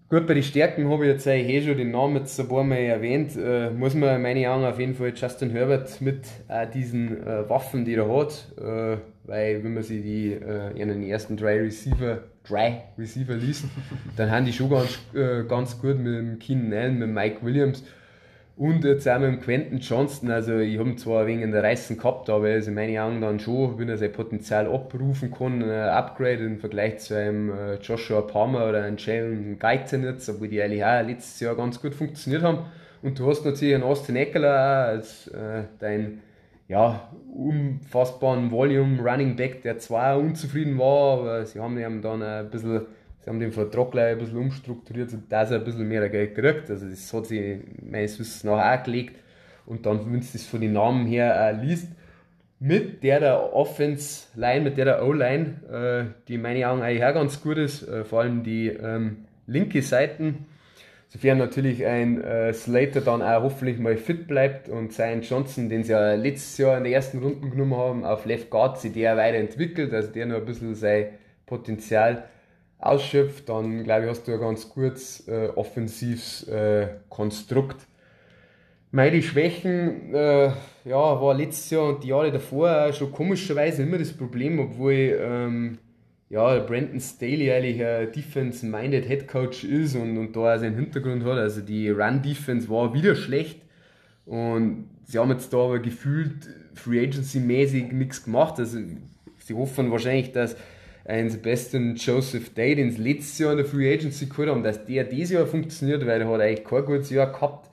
Gut, 0.09 0.25
bei 0.25 0.35
den 0.35 0.43
Stärken 0.43 0.89
habe 0.89 1.05
ich 1.05 1.11
jetzt 1.11 1.27
eh 1.27 1.61
schon 1.61 1.77
den 1.77 1.91
Namen 1.91 2.15
jetzt 2.15 2.39
ein 2.39 2.47
paar 2.47 2.63
Mal 2.63 2.77
erwähnt. 2.77 3.35
Äh, 3.35 3.71
muss 3.71 3.93
man 3.93 4.21
meine 4.21 4.49
Augen 4.49 4.63
auf 4.63 4.79
jeden 4.79 4.95
Fall 4.95 5.11
Justin 5.13 5.49
Herbert 5.49 5.99
mit 5.99 6.21
äh, 6.47 6.65
diesen 6.65 7.27
äh, 7.27 7.49
Waffen, 7.49 7.83
die 7.83 7.95
er 7.95 8.07
hat, 8.07 8.47
äh, 8.57 8.97
weil 9.25 9.63
wenn 9.63 9.73
man 9.73 9.83
sich 9.83 10.01
die 10.01 10.31
äh, 10.31 10.79
in 10.81 10.87
den 10.87 11.03
ersten 11.03 11.35
drei 11.35 11.59
Receiver, 11.59 12.19
drei 12.47 12.83
Receiver 12.97 13.33
liest, 13.33 13.65
dann 14.15 14.31
haben 14.31 14.45
die 14.45 14.53
schon 14.53 14.69
ganz, 14.69 14.97
äh, 15.13 15.43
ganz 15.43 15.77
gut 15.77 15.97
mit 15.97 16.13
dem 16.13 16.39
Keenan 16.39 16.71
Allen, 16.71 16.99
mit 16.99 17.09
Mike 17.09 17.39
Williams 17.43 17.83
und 18.57 18.83
jetzt 18.83 19.07
auch 19.07 19.19
mit 19.19 19.29
dem 19.29 19.39
Quentin 19.39 19.79
Johnston, 19.79 20.31
also 20.31 20.57
ich 20.57 20.79
habe 20.79 20.89
ihn 20.89 20.97
zwar 20.97 21.27
in 21.27 21.51
der 21.51 21.61
Reißen 21.61 21.95
gehabt, 21.95 22.27
aber 22.29 22.49
er 22.49 22.65
in 22.65 22.73
meinen 22.73 22.97
Augen 22.97 23.21
dann 23.21 23.39
schon, 23.39 23.77
wenn 23.77 23.87
er 23.87 23.97
sein 23.97 24.11
Potenzial 24.11 24.67
abrufen 24.67 25.31
kann, 25.31 25.61
ein 25.61 25.89
Upgrade 25.89 26.43
im 26.43 26.57
Vergleich 26.59 26.97
zu 26.97 27.15
einem 27.15 27.51
äh, 27.51 27.75
Joshua 27.75 28.21
Palmer 28.21 28.67
oder 28.67 28.83
einem 28.83 28.97
Jalen 28.97 29.59
Guyton 29.59 30.03
jetzt, 30.03 30.27
obwohl 30.27 30.47
die 30.47 30.59
eigentlich 30.59 30.83
auch 30.83 31.05
letztes 31.05 31.39
Jahr 31.39 31.55
ganz 31.55 31.79
gut 31.79 31.93
funktioniert 31.93 32.41
haben. 32.41 32.65
Und 33.03 33.19
du 33.19 33.29
hast 33.29 33.45
natürlich 33.45 33.75
einen 33.75 33.83
Austin 33.83 34.15
Eckler 34.15 34.87
als 34.87 35.27
äh, 35.27 35.63
dein 35.77 36.23
ja, 36.67 37.09
unfassbaren 37.31 38.49
Volume 38.49 38.99
Running 39.01 39.35
Back, 39.35 39.61
der 39.61 39.77
zwar 39.77 40.17
unzufrieden 40.17 40.79
war, 40.79 41.19
aber 41.19 41.45
sie 41.45 41.59
haben 41.59 41.77
ihm 41.77 42.01
dann 42.01 42.23
ein 42.23 42.49
bisschen 42.49 42.87
Sie 43.27 43.31
haben 43.31 43.41
den 43.41 43.51
Vertrag 43.51 43.91
gleich 43.91 44.13
ein 44.13 44.19
bisschen 44.19 44.37
umstrukturiert, 44.37 45.09
dass 45.27 45.51
er 45.51 45.57
ein 45.57 45.65
bisschen 45.65 45.85
mehr 45.85 46.07
Geld 46.07 46.33
kriegt. 46.33 46.69
Also 46.69 46.87
das 46.87 47.11
hat 47.11 47.25
sich 47.25 47.57
meines 47.81 48.17
Wissens 48.17 48.45
nach 48.45 48.79
auch 48.79 48.83
gelegt. 48.83 49.17
Und 49.65 49.85
dann, 49.85 50.05
wenn 50.05 50.21
du 50.21 50.27
das 50.31 50.45
von 50.45 50.61
den 50.61 50.71
Namen 50.71 51.05
her 51.07 51.35
äh, 51.35 51.51
liest, 51.51 51.89
mit 52.61 53.03
der 53.03 53.53
Offense-Line, 53.53 54.61
mit 54.61 54.77
der 54.77 55.05
O-Line, 55.05 56.09
äh, 56.09 56.25
die 56.29 56.35
in 56.35 56.41
meinen 56.41 56.63
Augen 56.63 56.81
eigentlich 56.81 57.03
auch 57.03 57.13
ganz 57.15 57.41
gut 57.41 57.57
ist, 57.57 57.85
äh, 57.85 58.05
vor 58.05 58.21
allem 58.21 58.43
die 58.43 58.69
ähm, 58.69 59.25
linke 59.45 59.81
Seiten, 59.81 60.45
sofern 61.09 61.37
natürlich 61.37 61.85
ein 61.85 62.21
äh, 62.21 62.53
Slater 62.53 63.01
dann 63.01 63.21
auch 63.21 63.43
hoffentlich 63.43 63.77
mal 63.77 63.97
fit 63.97 64.29
bleibt 64.29 64.69
und 64.69 64.93
sein 64.93 65.21
Johnson, 65.21 65.67
den 65.67 65.83
sie 65.83 65.91
ja 65.91 66.13
letztes 66.13 66.59
Jahr 66.59 66.77
in 66.77 66.85
der 66.85 66.93
ersten 66.93 67.19
Runde 67.19 67.49
genommen 67.49 67.75
haben, 67.75 68.05
auf 68.05 68.25
Left 68.25 68.49
Guard, 68.49 68.79
sich 68.79 68.93
der 68.93 69.17
weiterentwickelt, 69.17 69.93
also 69.93 70.13
der 70.13 70.27
noch 70.27 70.37
ein 70.37 70.45
bisschen 70.45 70.75
sein 70.75 71.07
Potenzial 71.45 72.23
ausschöpft, 72.79 73.49
dann 73.49 73.83
glaube 73.83 74.03
ich, 74.03 74.09
hast 74.09 74.27
du 74.27 74.33
ein 74.33 74.39
ganz 74.39 74.69
gutes 74.69 75.27
äh, 75.27 75.49
offensives 75.55 76.47
äh, 76.47 76.87
Konstrukt. 77.09 77.87
Meine 78.91 79.21
Schwächen, 79.21 80.13
äh, 80.13 80.51
ja, 80.85 81.21
war 81.21 81.33
letztes 81.33 81.71
Jahr 81.71 81.89
und 81.89 82.03
die 82.03 82.09
Jahre 82.09 82.31
davor 82.31 82.93
schon 82.93 83.11
komischerweise 83.11 83.83
immer 83.83 83.97
das 83.97 84.13
Problem, 84.13 84.59
obwohl 84.59 85.19
ähm, 85.19 85.77
ja, 86.29 86.59
Brandon 86.59 86.99
Staley 86.99 87.51
eigentlich 87.51 87.83
ein 87.83 88.11
Defense-minded 88.11 89.05
Head 89.05 89.27
Coach 89.27 89.63
ist 89.63 89.95
und, 89.95 90.17
und 90.17 90.35
da 90.35 90.55
auch 90.55 90.59
seinen 90.59 90.75
Hintergrund 90.75 91.23
hat. 91.23 91.37
Also 91.37 91.61
die 91.61 91.89
Run-Defense 91.89 92.69
war 92.69 92.93
wieder 92.93 93.15
schlecht 93.15 93.61
und 94.25 94.89
sie 95.05 95.19
haben 95.19 95.31
jetzt 95.31 95.51
da 95.53 95.57
aber 95.57 95.79
gefühlt 95.79 96.49
Free 96.75 96.99
Agency-mäßig 96.99 97.91
nichts 97.93 98.23
gemacht. 98.23 98.59
Also 98.59 98.79
sie 99.39 99.53
hoffen 99.53 99.89
wahrscheinlich, 99.91 100.31
dass 100.31 100.55
ein 101.07 101.29
Sebastian 101.29 101.95
Joseph 101.95 102.53
Day, 102.53 102.75
den 102.75 102.91
sie 102.91 103.01
letztes 103.01 103.39
Jahr 103.39 103.51
in 103.51 103.57
der 103.57 103.65
Free 103.65 103.91
Agency 103.91 104.25
geholt 104.25 104.49
haben, 104.49 104.61
dass 104.61 104.85
der 104.85 105.05
dieses 105.05 105.31
Jahr 105.31 105.47
funktioniert, 105.47 106.05
weil 106.05 106.21
er 106.21 106.27
hat 106.27 106.41
eigentlich 106.41 106.65
kein 106.65 106.85
gutes 106.85 107.09
Jahr 107.09 107.31
gehabt. 107.31 107.69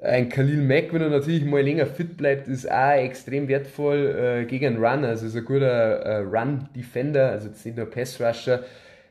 Ein 0.00 0.28
Khalil 0.28 0.62
Mack, 0.62 0.92
wenn 0.92 1.02
er 1.02 1.08
natürlich 1.08 1.44
mal 1.44 1.62
länger 1.62 1.86
fit 1.86 2.16
bleibt, 2.16 2.46
ist 2.46 2.70
auch 2.70 2.92
extrem 2.92 3.48
wertvoll 3.48 4.42
äh, 4.42 4.44
gegen 4.44 4.66
einen 4.66 4.84
Run. 4.84 5.04
Also 5.04 5.26
ist 5.26 5.36
ein 5.36 5.44
guter 5.44 5.66
äh, 5.66 6.16
Run-Defender, 6.18 7.30
also 7.30 7.48
jetzt 7.48 7.64
nicht 7.64 7.76
nur 7.76 7.90
Pass-Rusher. 7.90 8.62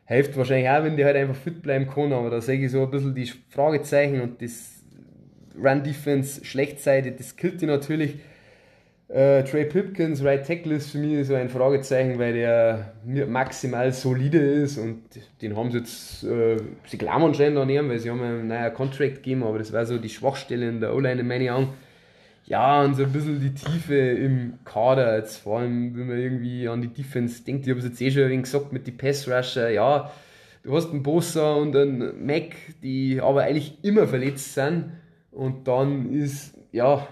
Hilft 0.05 0.37
wahrscheinlich 0.37 0.69
auch, 0.69 0.83
wenn 0.83 0.95
der 0.95 1.07
halt 1.07 1.17
einfach 1.17 1.35
fit 1.35 1.61
bleiben 1.61 1.87
kann, 1.87 2.13
aber 2.13 2.29
da 2.29 2.41
sehe 2.41 2.63
ich 2.63 2.71
so 2.71 2.83
ein 2.83 2.91
bisschen 2.91 3.15
die 3.15 3.29
Fragezeichen 3.49 4.21
und 4.21 4.41
das 4.41 4.83
Run-Defense 5.61 6.45
Schlechtseite, 6.45 7.11
das 7.11 7.35
killt 7.35 7.61
die 7.61 7.65
natürlich. 7.65 8.19
Äh, 9.13 9.43
Trey 9.43 9.65
Pipkins, 9.65 10.23
Right 10.23 10.43
Tackle 10.43 10.73
ist 10.73 10.89
für 10.89 10.97
mich 10.97 11.27
so 11.27 11.35
ein 11.35 11.47
Fragezeichen, 11.47 12.17
weil 12.17 12.33
der 12.33 12.93
maximal 13.27 13.93
solide 13.93 14.39
ist 14.39 14.79
und 14.79 15.03
den 15.39 15.55
haben 15.55 15.69
sie 15.69 15.77
jetzt, 15.77 16.23
äh, 16.23 16.57
sie 16.87 16.97
glauben 16.97 17.25
anscheinend 17.25 17.59
an 17.59 17.69
ihm, 17.69 17.89
weil 17.89 17.99
sie 17.99 18.09
haben 18.09 18.23
einen 18.23 18.47
neuen 18.47 18.73
Contract 18.73 19.17
gegeben, 19.17 19.43
aber 19.43 19.59
das 19.59 19.71
war 19.71 19.85
so 19.85 19.99
die 19.99 20.09
Schwachstelle 20.09 20.67
in 20.67 20.79
der 20.79 20.95
O-Line 20.95 21.21
in 21.21 21.27
meinen 21.27 21.49
Augen. 21.49 21.69
Ja, 22.47 22.81
und 22.83 22.95
so 22.95 23.03
ein 23.03 23.11
bisschen 23.11 23.39
die 23.39 23.53
Tiefe 23.53 23.95
im 23.95 24.57
Kader, 24.65 25.17
jetzt 25.17 25.37
vor 25.37 25.59
allem, 25.59 25.95
wenn 25.95 26.07
man 26.07 26.17
irgendwie 26.17 26.67
an 26.67 26.81
die 26.81 26.87
Defense 26.87 27.43
denkt, 27.43 27.67
ich 27.67 27.69
habe 27.69 27.81
es 27.81 27.85
jetzt 27.85 28.01
eh 28.01 28.09
schon 28.09 28.23
ein 28.23 28.41
gesagt 28.41 28.73
mit 28.73 28.87
den 28.87 28.97
Pass-Rusher, 28.97 29.69
ja, 29.69 30.11
du 30.63 30.75
hast 30.75 30.89
einen 30.89 31.03
Bossa 31.03 31.53
und 31.53 31.75
einen 31.75 32.25
Mac, 32.25 32.55
die 32.81 33.21
aber 33.21 33.43
eigentlich 33.43 33.77
immer 33.83 34.07
verletzt 34.07 34.55
sind 34.55 34.93
und 35.29 35.67
dann 35.67 36.11
ist, 36.11 36.57
ja, 36.71 37.07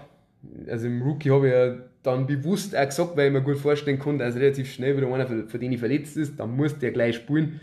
also 0.68 0.88
im 0.88 1.00
Rookie 1.02 1.30
habe 1.30 1.46
ich 1.46 1.54
ja 1.54 1.91
dann 2.02 2.26
bewusst 2.26 2.76
auch 2.76 2.84
gesagt, 2.84 3.16
weil 3.16 3.28
ich 3.28 3.32
mir 3.32 3.42
gut 3.42 3.58
vorstellen 3.58 3.98
kann, 3.98 4.18
dass 4.18 4.34
relativ 4.34 4.72
schnell 4.72 4.96
wieder 4.96 5.12
einer 5.12 5.26
für, 5.26 5.46
für 5.46 5.58
den 5.58 5.72
ich 5.72 5.78
verletzt 5.78 6.16
ist, 6.16 6.38
dann 6.38 6.56
muss 6.56 6.78
der 6.78 6.90
gleich 6.90 7.16
spielen. 7.16 7.60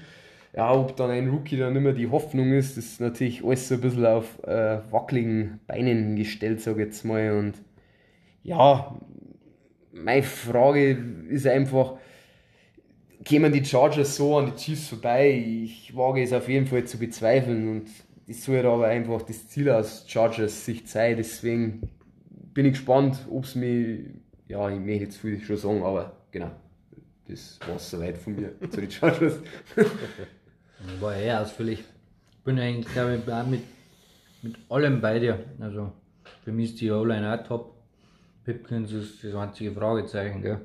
Ja, 0.55 0.73
ob 0.73 0.95
dann 0.95 1.11
ein 1.11 1.29
Rookie 1.29 1.57
dann 1.57 1.75
immer 1.75 1.93
die 1.93 2.09
Hoffnung 2.09 2.53
ist, 2.53 2.77
ist 2.77 2.99
natürlich 2.99 3.43
alles 3.43 3.67
so 3.67 3.75
ein 3.75 3.81
bisschen 3.81 4.05
auf 4.05 4.41
äh, 4.43 4.79
wackeligen 4.89 5.59
Beinen 5.67 6.15
gestellt, 6.15 6.61
sage 6.61 6.81
ich 6.81 6.87
jetzt 6.87 7.05
mal. 7.05 7.37
Und 7.37 7.53
ja, 8.41 8.97
meine 9.91 10.23
Frage 10.23 10.97
ist 11.29 11.45
einfach, 11.45 11.97
kämen 13.25 13.53
die 13.53 13.63
Chargers 13.63 14.15
so 14.15 14.37
an 14.37 14.47
die 14.47 14.55
Chiefs 14.55 14.87
vorbei? 14.87 15.29
Ich 15.29 15.95
wage 15.95 16.23
es 16.23 16.33
auf 16.33 16.49
jeden 16.49 16.65
Fall 16.65 16.85
zu 16.85 16.97
bezweifeln 16.97 17.67
und 17.69 17.89
das 18.27 18.43
soll 18.43 18.65
aber 18.65 18.87
einfach 18.87 19.21
das 19.23 19.47
Ziel 19.49 19.69
aus 19.69 20.05
Chargers 20.07 20.65
Sicht 20.65 20.87
sein. 20.87 21.17
Deswegen 21.17 21.89
bin 22.53 22.65
ich 22.65 22.73
gespannt, 22.73 23.27
ob 23.29 23.43
es 23.43 23.55
mich 23.55 23.99
ja, 24.49 24.69
ich 24.69 24.79
möchte 24.79 25.05
jetzt 25.05 25.17
viel 25.17 25.39
schon 25.39 25.57
sagen, 25.57 25.83
aber 25.83 26.11
genau, 26.31 26.51
das 27.27 27.59
war 27.67 27.75
es 27.75 27.89
soweit 27.89 28.17
von 28.17 28.35
mir 28.35 28.51
zu 28.69 28.81
den 28.81 28.91
Chargers. 28.91 29.39
war 30.99 31.15
eher 31.15 31.41
ausführlich. 31.41 31.81
Ich 32.31 32.43
bin 32.43 32.59
eigentlich, 32.59 32.91
glaube 32.91 33.21
ich, 33.23 33.31
auch 33.31 33.45
mit, 33.45 33.61
mit 34.41 34.55
allem 34.69 34.99
bei 34.99 35.19
dir. 35.19 35.39
Also, 35.59 35.91
für 36.43 36.51
mich 36.51 36.71
ist 36.71 36.81
die 36.81 36.89
O-Line 36.89 37.31
auch 37.31 37.47
top. 37.47 37.75
Pipkins 38.43 38.91
ist 38.91 39.23
das 39.23 39.35
einzige 39.35 39.71
Fragezeichen, 39.71 40.41
gell. 40.41 40.61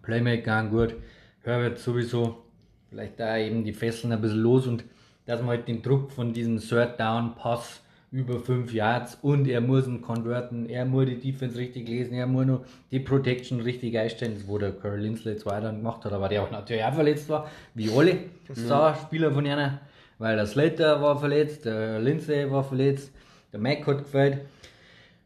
Playmaker 0.00 0.64
gut. 0.64 0.94
Herbert 1.42 1.78
sowieso. 1.78 2.44
Vielleicht 2.88 3.20
da 3.20 3.36
eben 3.36 3.62
die 3.62 3.74
Fesseln 3.74 4.12
ein 4.12 4.22
bisschen 4.22 4.40
los 4.40 4.66
und 4.66 4.84
dass 5.26 5.40
man 5.40 5.50
halt 5.50 5.68
den 5.68 5.82
Druck 5.82 6.10
von 6.10 6.32
diesem 6.32 6.58
Third 6.58 6.98
Down 6.98 7.34
Pass 7.34 7.82
über 8.12 8.40
5 8.40 8.72
Yards 8.72 9.18
und 9.22 9.46
er 9.46 9.60
muss 9.60 9.86
ihn 9.86 10.02
converten, 10.02 10.68
er 10.68 10.84
muss 10.84 11.06
die 11.06 11.20
Defense 11.20 11.56
richtig 11.56 11.88
lesen, 11.88 12.14
er 12.14 12.26
muss 12.26 12.44
nur 12.44 12.64
die 12.90 12.98
Protection 12.98 13.60
richtig 13.60 13.96
einstellen, 13.96 14.34
das 14.34 14.48
wo 14.48 14.58
der 14.58 14.72
Curry 14.72 15.00
Linsley 15.00 15.36
zwar 15.36 15.60
dann 15.60 15.76
gemacht 15.76 16.04
hat, 16.04 16.12
aber 16.12 16.28
der 16.28 16.42
auch 16.42 16.50
natürlich 16.50 16.82
auch 16.82 16.94
verletzt 16.94 17.28
war, 17.28 17.48
wie 17.74 17.88
alle 17.90 18.18
Star-Spieler 18.52 19.30
von 19.30 19.46
ihnen, 19.46 19.78
weil 20.18 20.36
der 20.36 20.46
Slater 20.46 21.00
war 21.00 21.18
verletzt, 21.18 21.64
der 21.66 22.00
Linsley 22.00 22.50
war 22.50 22.64
verletzt, 22.64 23.12
der 23.52 23.60
Mac 23.60 23.86
hat 23.86 23.98
gefällt, 23.98 24.38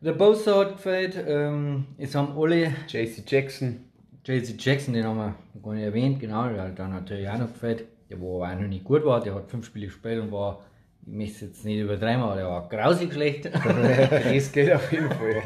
der 0.03 0.12
Bosa 0.12 0.59
hat 0.59 0.76
gefällt, 0.76 1.16
ähm, 1.26 1.87
es 1.97 2.14
haben 2.14 2.37
alle... 2.37 2.74
JC 2.89 3.22
Jackson. 3.26 3.80
JC 4.26 4.55
Jackson, 4.59 4.93
den 4.93 5.05
haben 5.05 5.16
wir 5.16 5.35
gar 5.62 5.72
nicht 5.72 5.85
erwähnt, 5.85 6.20
genau, 6.20 6.49
der 6.51 6.64
hat 6.64 6.78
dann 6.78 6.91
natürlich 6.91 7.26
auch 7.26 7.39
noch 7.39 7.53
gefällt, 7.53 7.87
der 8.11 8.20
wo 8.20 8.45
auch 8.45 8.55
noch 8.55 8.68
nicht 8.68 8.85
gut 8.85 9.07
war, 9.07 9.22
der 9.22 9.35
hat 9.35 9.51
fünf 9.51 9.64
Spiele 9.64 9.87
gespielt 9.87 10.20
und 10.20 10.30
war 10.30 10.61
ich 11.07 11.12
möchte 11.12 11.34
es 11.34 11.40
jetzt 11.40 11.64
nicht 11.64 11.80
übertreiben, 11.80 12.22
aber 12.22 12.36
der 12.36 12.46
war 12.46 12.68
grausig 12.68 13.12
schlecht. 13.12 13.44
das 13.55 14.52
geht 14.52 14.72
auf 14.72 14.90
jeden 14.90 15.11
Fall. 15.11 15.42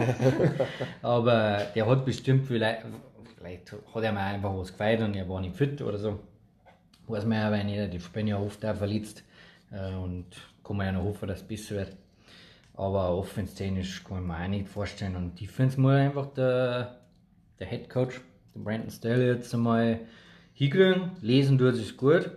aber 1.02 1.66
der 1.74 1.86
hat 1.86 2.04
bestimmt 2.04 2.46
vielleicht, 2.46 2.82
vielleicht 3.36 3.72
hat 3.72 4.02
er 4.04 4.12
mir 4.12 4.20
einfach 4.20 4.56
was 4.56 4.70
gefeiert 4.70 5.02
und 5.02 5.16
er 5.16 5.28
war 5.28 5.40
nicht 5.40 5.56
fit 5.56 5.82
oder 5.82 5.98
so. 5.98 6.20
Weiß 7.08 7.24
man 7.24 7.38
ja, 7.38 7.50
weil 7.50 7.64
nicht, 7.64 7.92
die 7.92 8.00
spielen 8.00 8.28
ja 8.28 8.38
oft 8.38 8.64
auch 8.64 8.76
verletzt 8.76 9.24
äh, 9.72 9.94
und 9.94 10.26
kann 10.62 10.76
man 10.76 10.86
ja 10.86 10.92
noch 10.92 11.04
hoffen, 11.04 11.28
dass 11.28 11.40
es 11.40 11.48
besser 11.48 11.76
wird. 11.76 11.96
Aber 12.74 13.16
offense-technisch 13.16 14.04
kann 14.04 14.18
ich 14.18 14.24
mir 14.24 14.36
auch 14.36 14.48
nicht 14.48 14.68
vorstellen. 14.68 15.16
Und 15.16 15.40
Defense 15.40 15.80
muss 15.80 15.94
einfach 15.94 16.26
der, 16.34 17.00
der 17.58 17.66
Head 17.66 17.90
Coach, 17.90 18.20
der 18.54 18.60
Brandon 18.60 18.90
Staley, 18.90 19.26
jetzt 19.26 19.52
einmal 19.52 20.00
hinkriegen. 20.52 21.10
Lesen 21.20 21.58
tut 21.58 21.74
es 21.74 21.96
gut. 21.96 22.30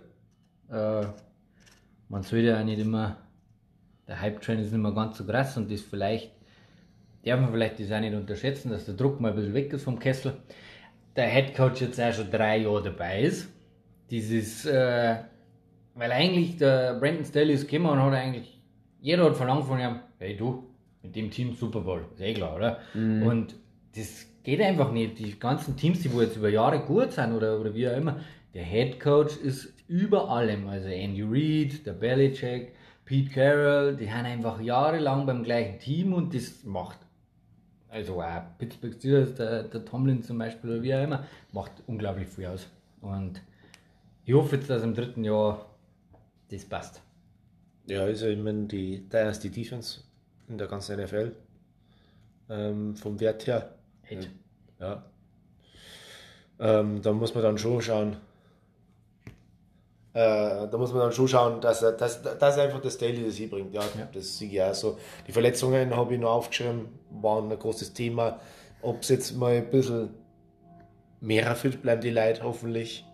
Äh, 0.68 1.04
man 2.12 2.22
sollte 2.22 2.48
ja 2.48 2.62
nicht 2.62 2.78
immer, 2.78 3.16
der 4.06 4.20
Hype-Train 4.20 4.58
ist 4.58 4.66
nicht 4.66 4.74
immer 4.74 4.94
ganz 4.94 5.16
so 5.16 5.24
krass 5.24 5.56
und 5.56 5.72
das 5.72 5.80
vielleicht, 5.80 6.30
darf 7.24 7.40
man 7.40 7.50
vielleicht 7.50 7.80
das 7.80 7.90
auch 7.90 8.00
nicht 8.00 8.14
unterschätzen, 8.14 8.70
dass 8.70 8.84
der 8.84 8.94
Druck 8.94 9.18
mal 9.18 9.30
ein 9.30 9.34
bisschen 9.34 9.54
weg 9.54 9.72
ist 9.72 9.84
vom 9.84 9.98
Kessel. 9.98 10.34
Der 11.16 11.24
Headcoach 11.24 11.80
jetzt 11.80 11.98
auch 11.98 12.12
schon 12.12 12.30
drei 12.30 12.58
Jahre 12.58 12.82
dabei 12.82 13.22
ist. 13.22 13.48
Dieses, 14.10 14.66
äh, 14.66 15.16
weil 15.94 16.12
eigentlich 16.12 16.58
der 16.58 16.98
Brandon 17.00 17.24
Staley 17.24 17.54
ist 17.54 17.66
gekommen 17.66 17.90
und 17.90 18.02
hat 18.02 18.12
eigentlich, 18.12 18.60
jeder 19.00 19.24
hat 19.24 19.36
verlangt 19.36 19.64
von 19.64 19.80
ihm, 19.80 20.00
hey 20.18 20.36
du, 20.36 20.64
mit 21.02 21.16
dem 21.16 21.30
Team 21.30 21.54
Super 21.54 21.80
Bowl, 21.80 22.04
ist 22.12 22.20
eh 22.20 22.34
klar, 22.34 22.56
oder? 22.56 22.78
Mhm. 22.92 23.22
Und 23.22 23.54
das 23.96 24.26
geht 24.42 24.60
einfach 24.60 24.92
nicht. 24.92 25.18
Die 25.18 25.38
ganzen 25.40 25.78
Teams, 25.78 26.00
die 26.00 26.12
wo 26.12 26.20
jetzt 26.20 26.36
über 26.36 26.50
Jahre 26.50 26.80
gut 26.80 27.12
sind 27.12 27.32
oder, 27.32 27.58
oder 27.58 27.74
wie 27.74 27.88
auch 27.88 27.96
immer, 27.96 28.20
der 28.52 28.64
Head 28.64 29.00
Coach 29.00 29.38
ist 29.38 29.72
über 29.92 30.30
allem. 30.30 30.68
Also 30.68 30.88
Andy 30.88 31.22
Reid, 31.22 31.84
der 31.84 31.92
Belichick, 31.92 32.72
Pete 33.04 33.30
Carroll, 33.30 33.94
die 33.94 34.10
haben 34.10 34.24
einfach 34.24 34.58
jahrelang 34.60 35.26
beim 35.26 35.44
gleichen 35.44 35.78
Team 35.78 36.14
und 36.14 36.34
das 36.34 36.64
macht. 36.64 36.98
Also 37.90 38.22
auch 38.22 38.42
Pittsburgh 38.56 38.94
Steelers, 38.94 39.34
der, 39.34 39.64
der 39.64 39.84
Tomlin 39.84 40.22
zum 40.22 40.38
Beispiel 40.38 40.70
oder 40.70 40.82
wie 40.82 40.94
auch 40.94 41.04
immer, 41.04 41.26
macht 41.52 41.72
unglaublich 41.86 42.26
viel 42.28 42.46
aus. 42.46 42.66
Und 43.02 43.42
ich 44.24 44.32
hoffe 44.32 44.56
jetzt, 44.56 44.70
dass 44.70 44.82
im 44.82 44.94
dritten 44.94 45.24
Jahr 45.24 45.66
das 46.50 46.64
passt. 46.64 47.02
Ja, 47.86 48.00
also 48.00 48.28
ich 48.28 48.38
meine, 48.38 48.66
die, 48.66 49.06
die 49.10 49.50
Defense 49.50 50.00
in 50.48 50.56
der 50.56 50.68
ganzen 50.68 50.98
NFL. 50.98 51.32
Ähm, 52.48 52.96
vom 52.96 53.20
Wert 53.20 53.46
her. 53.46 53.74
Head. 54.04 54.30
Ja. 54.80 55.04
Ähm, 56.58 57.02
da 57.02 57.12
muss 57.12 57.34
man 57.34 57.42
dann 57.42 57.58
schon 57.58 57.82
schauen. 57.82 58.16
Äh, 60.14 60.68
da 60.68 60.76
muss 60.76 60.92
man 60.92 61.00
dann 61.02 61.12
schon 61.12 61.26
schauen, 61.26 61.60
dass 61.60 61.82
er, 61.82 61.92
dass, 61.92 62.20
dass 62.22 62.56
er 62.58 62.64
einfach 62.64 62.82
das 62.82 62.98
Daily 62.98 63.24
das 63.24 63.36
hinbringt. 63.36 63.72
Ja, 63.72 63.80
Ja. 63.98 64.08
das 64.12 64.38
sehe 64.38 64.48
ich 64.50 64.62
auch 64.62 64.74
so. 64.74 64.98
Die 65.26 65.32
Verletzungen 65.32 65.96
habe 65.96 66.14
ich 66.14 66.20
noch 66.20 66.32
aufgeschrieben, 66.32 66.88
waren 67.22 67.50
ein 67.50 67.58
großes 67.58 67.94
Thema. 67.94 68.38
Ob 68.82 69.02
es 69.02 69.08
jetzt 69.08 69.36
mal 69.36 69.52
ein 69.54 69.70
bisschen 69.70 70.10
mehr 71.20 71.54
fit 71.56 71.80
bleiben, 71.80 72.02
die 72.02 72.10
Leute 72.10 72.42
hoffentlich. 72.42 73.06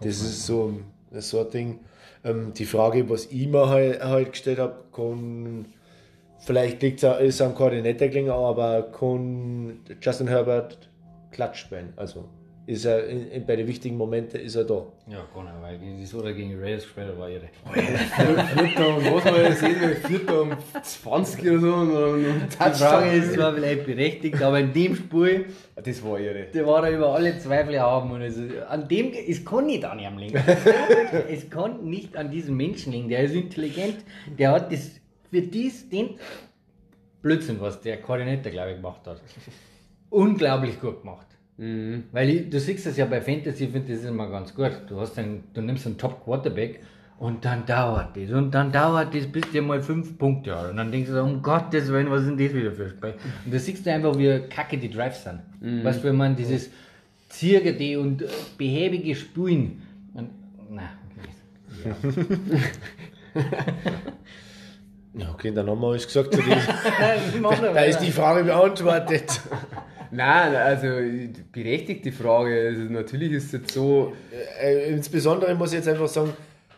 Das 0.00 0.20
ist 0.20 0.46
so, 0.46 0.74
das 1.10 1.24
ist 1.24 1.30
so 1.30 1.40
ein 1.40 1.50
Ding. 1.50 1.80
Ähm, 2.24 2.52
die 2.52 2.66
Frage, 2.66 3.08
was 3.08 3.26
ich 3.26 3.46
mir 3.48 3.68
halt, 3.68 4.02
halt 4.04 4.32
gestellt 4.32 4.58
habe, 4.58 4.84
kann, 4.92 5.66
vielleicht 6.40 6.82
liegt 6.82 7.02
es 7.02 7.40
am 7.40 7.54
Koordinator 7.54 8.08
gelingen, 8.08 8.32
aber 8.32 8.82
kann 8.82 9.80
Justin 10.00 10.28
Herbert 10.28 10.76
Klatsch 11.30 11.60
spielen. 11.60 11.92
Also 11.96 12.28
ist 12.68 12.84
er 12.84 13.06
in, 13.08 13.30
in, 13.30 13.46
bei 13.46 13.56
den 13.56 13.66
wichtigen 13.66 13.96
Momenten 13.96 14.40
ist 14.42 14.54
er 14.54 14.64
da. 14.64 14.84
Ja, 15.06 15.26
kann 15.32 15.46
er, 15.46 15.62
weil 15.62 15.78
gegen 15.78 15.96
die 15.96 16.04
Soda 16.04 16.32
gegen 16.32 16.50
die 16.50 16.54
Raiders 16.56 16.82
gespielt 16.82 17.06
hat, 17.08 17.18
war 17.18 17.30
irre. 17.30 17.48
Vierter 17.72 18.94
und 18.94 19.04
was 19.06 19.24
war 19.24 19.38
das? 19.38 20.06
Vierter 20.06 20.42
um 20.42 20.52
20 20.82 21.50
oder 21.50 21.60
so 21.60 21.74
und, 21.74 21.96
und 21.96 22.42
Die 22.52 22.78
Frage 22.78 23.10
ist 23.16 23.32
zwar 23.32 23.54
vielleicht 23.54 23.86
berechtigt, 23.86 24.42
aber 24.42 24.60
in 24.60 24.74
dem 24.74 24.94
Spiel, 24.94 25.46
Das 25.76 26.04
war 26.04 26.20
irre. 26.20 26.48
der 26.52 26.66
war 26.66 26.86
er 26.86 26.94
über 26.94 27.14
alle 27.14 27.38
Zweifel 27.38 27.80
haben. 27.80 28.10
Und 28.10 28.20
also 28.20 28.42
an 28.68 28.86
dem, 28.86 29.12
es 29.14 29.42
kann 29.46 29.64
nicht 29.64 29.86
an 29.86 29.98
ihm 29.98 30.18
liegen. 30.18 30.36
es 31.30 31.48
kann 31.48 31.88
nicht 31.88 32.18
an 32.18 32.30
diesem 32.30 32.54
Menschen 32.54 32.92
liegen. 32.92 33.08
Der 33.08 33.22
ist 33.22 33.34
intelligent, 33.34 34.04
der 34.38 34.52
hat 34.52 34.70
das 34.70 34.90
für 35.30 35.40
dies, 35.40 35.88
den 35.88 36.18
Blödsinn, 37.22 37.58
was 37.60 37.80
der 37.80 37.96
Koordinator, 37.96 38.52
glaube 38.52 38.72
ich, 38.72 38.76
gemacht 38.76 39.06
hat. 39.06 39.22
Unglaublich 40.10 40.78
gut 40.78 41.00
gemacht. 41.00 41.27
Weil 42.12 42.30
ich, 42.30 42.50
du 42.50 42.60
siehst 42.60 42.86
das 42.86 42.96
ja 42.96 43.04
bei 43.04 43.20
Fantasy, 43.20 43.64
ich 43.64 43.70
finde 43.70 43.92
das 43.92 44.04
immer 44.04 44.30
ganz 44.30 44.54
gut. 44.54 44.70
Du, 44.88 45.00
hast 45.00 45.18
einen, 45.18 45.42
du 45.54 45.60
nimmst 45.60 45.86
einen 45.86 45.98
Top 45.98 46.24
Quarterback 46.24 46.80
und 47.18 47.44
dann 47.44 47.66
dauert 47.66 48.16
das 48.16 48.30
und 48.30 48.52
dann 48.52 48.70
dauert 48.70 49.12
das, 49.12 49.26
bis 49.26 49.50
dir 49.50 49.60
mal 49.62 49.82
fünf 49.82 50.16
Punkte 50.16 50.56
hat. 50.56 50.70
Und 50.70 50.76
dann 50.76 50.92
denkst 50.92 51.08
du, 51.10 51.16
so, 51.16 51.22
um 51.22 51.42
Gottes 51.42 51.88
Willen, 51.88 52.08
was 52.10 52.20
ist 52.22 52.28
denn 52.28 52.38
das 52.38 52.54
wieder 52.54 52.70
für 52.70 52.84
ein 52.84 52.90
Spiel? 52.90 53.14
Und 53.44 53.54
da 53.54 53.58
siehst 53.58 53.84
du 53.84 53.92
einfach, 53.92 54.16
wie 54.16 54.38
kacke 54.48 54.78
die 54.78 54.88
Drives 54.88 55.24
sind. 55.24 55.40
Weißt 55.84 55.98
du, 55.98 56.04
wenn 56.08 56.16
man 56.16 56.36
dieses 56.36 56.70
ziergerte 57.28 57.98
und 57.98 58.24
behäbige 58.56 59.16
Spielen. 59.16 59.82
Und, 60.14 60.30
na, 60.70 60.90
Ja, 65.14 65.30
okay, 65.32 65.52
dann 65.52 65.68
haben 65.68 65.80
wir 65.80 65.88
alles 65.88 66.06
gesagt. 66.06 66.32
zu 66.34 66.40
dem. 66.40 66.50
da 67.74 67.80
ist 67.82 67.98
die 67.98 68.12
Frage 68.12 68.44
beantwortet. 68.44 69.40
Nein, 70.10 70.54
also 70.56 70.86
berechtigte 71.52 72.12
Frage. 72.12 72.68
Also, 72.68 72.82
natürlich 72.84 73.32
ist 73.32 73.46
es 73.46 73.52
jetzt 73.52 73.72
so, 73.72 74.12
Äh, 74.60 74.90
insbesondere 74.92 75.54
muss 75.54 75.70
ich 75.72 75.78
jetzt 75.78 75.88
einfach 75.88 76.08
sagen, 76.08 76.32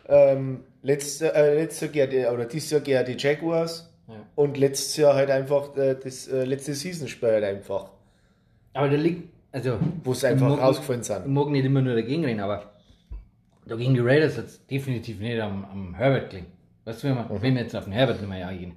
ähm, 0.07 0.61
letztes, 0.83 1.21
äh, 1.21 1.55
letztes 1.55 1.93
Jahr 1.93 2.07
die, 2.07 2.25
oder 2.25 2.45
dieses 2.45 2.69
Jahr 2.71 2.81
gegen 2.81 3.05
die 3.05 3.15
Jaguars 3.17 3.89
Ja. 4.07 4.15
und 4.35 4.57
letztes 4.57 4.97
Jahr 4.97 5.13
halt 5.15 5.29
einfach 5.31 5.75
äh, 5.77 5.95
das 6.03 6.27
äh, 6.27 6.43
letzte 6.43 6.73
Season-Spiel 6.73 7.29
halt 7.29 7.43
einfach, 7.43 7.91
Aber 8.73 8.89
da 8.89 8.95
liegt, 8.97 9.29
also. 9.51 9.77
wo 10.03 10.11
es 10.11 10.23
einfach 10.23 10.47
ich 10.49 10.55
mag- 10.57 10.61
rausgefallen 10.61 11.01
Ich 11.01 11.07
sind. 11.07 11.27
mag 11.27 11.47
nicht 11.49 11.65
immer 11.65 11.81
nur 11.81 11.95
dagegen 11.95 12.25
reden, 12.25 12.39
aber 12.41 12.71
da 13.67 13.75
gegen 13.75 13.93
die 13.93 13.99
Raiders 14.01 14.37
hat 14.37 14.45
es 14.47 14.65
definitiv 14.65 15.19
nicht 15.19 15.39
am, 15.39 15.63
am 15.71 15.93
Herbert 15.95 16.29
gelegen. 16.31 16.47
Weißt 16.83 17.03
du, 17.03 17.07
wenn 17.09 17.15
wir, 17.15 17.41
wenn 17.41 17.55
wir 17.55 17.61
jetzt 17.61 17.75
auf 17.75 17.83
den 17.85 17.93
Herbert 17.93 18.19
nicht 18.19 18.29
mehr 18.29 18.47
eingehen. 18.47 18.73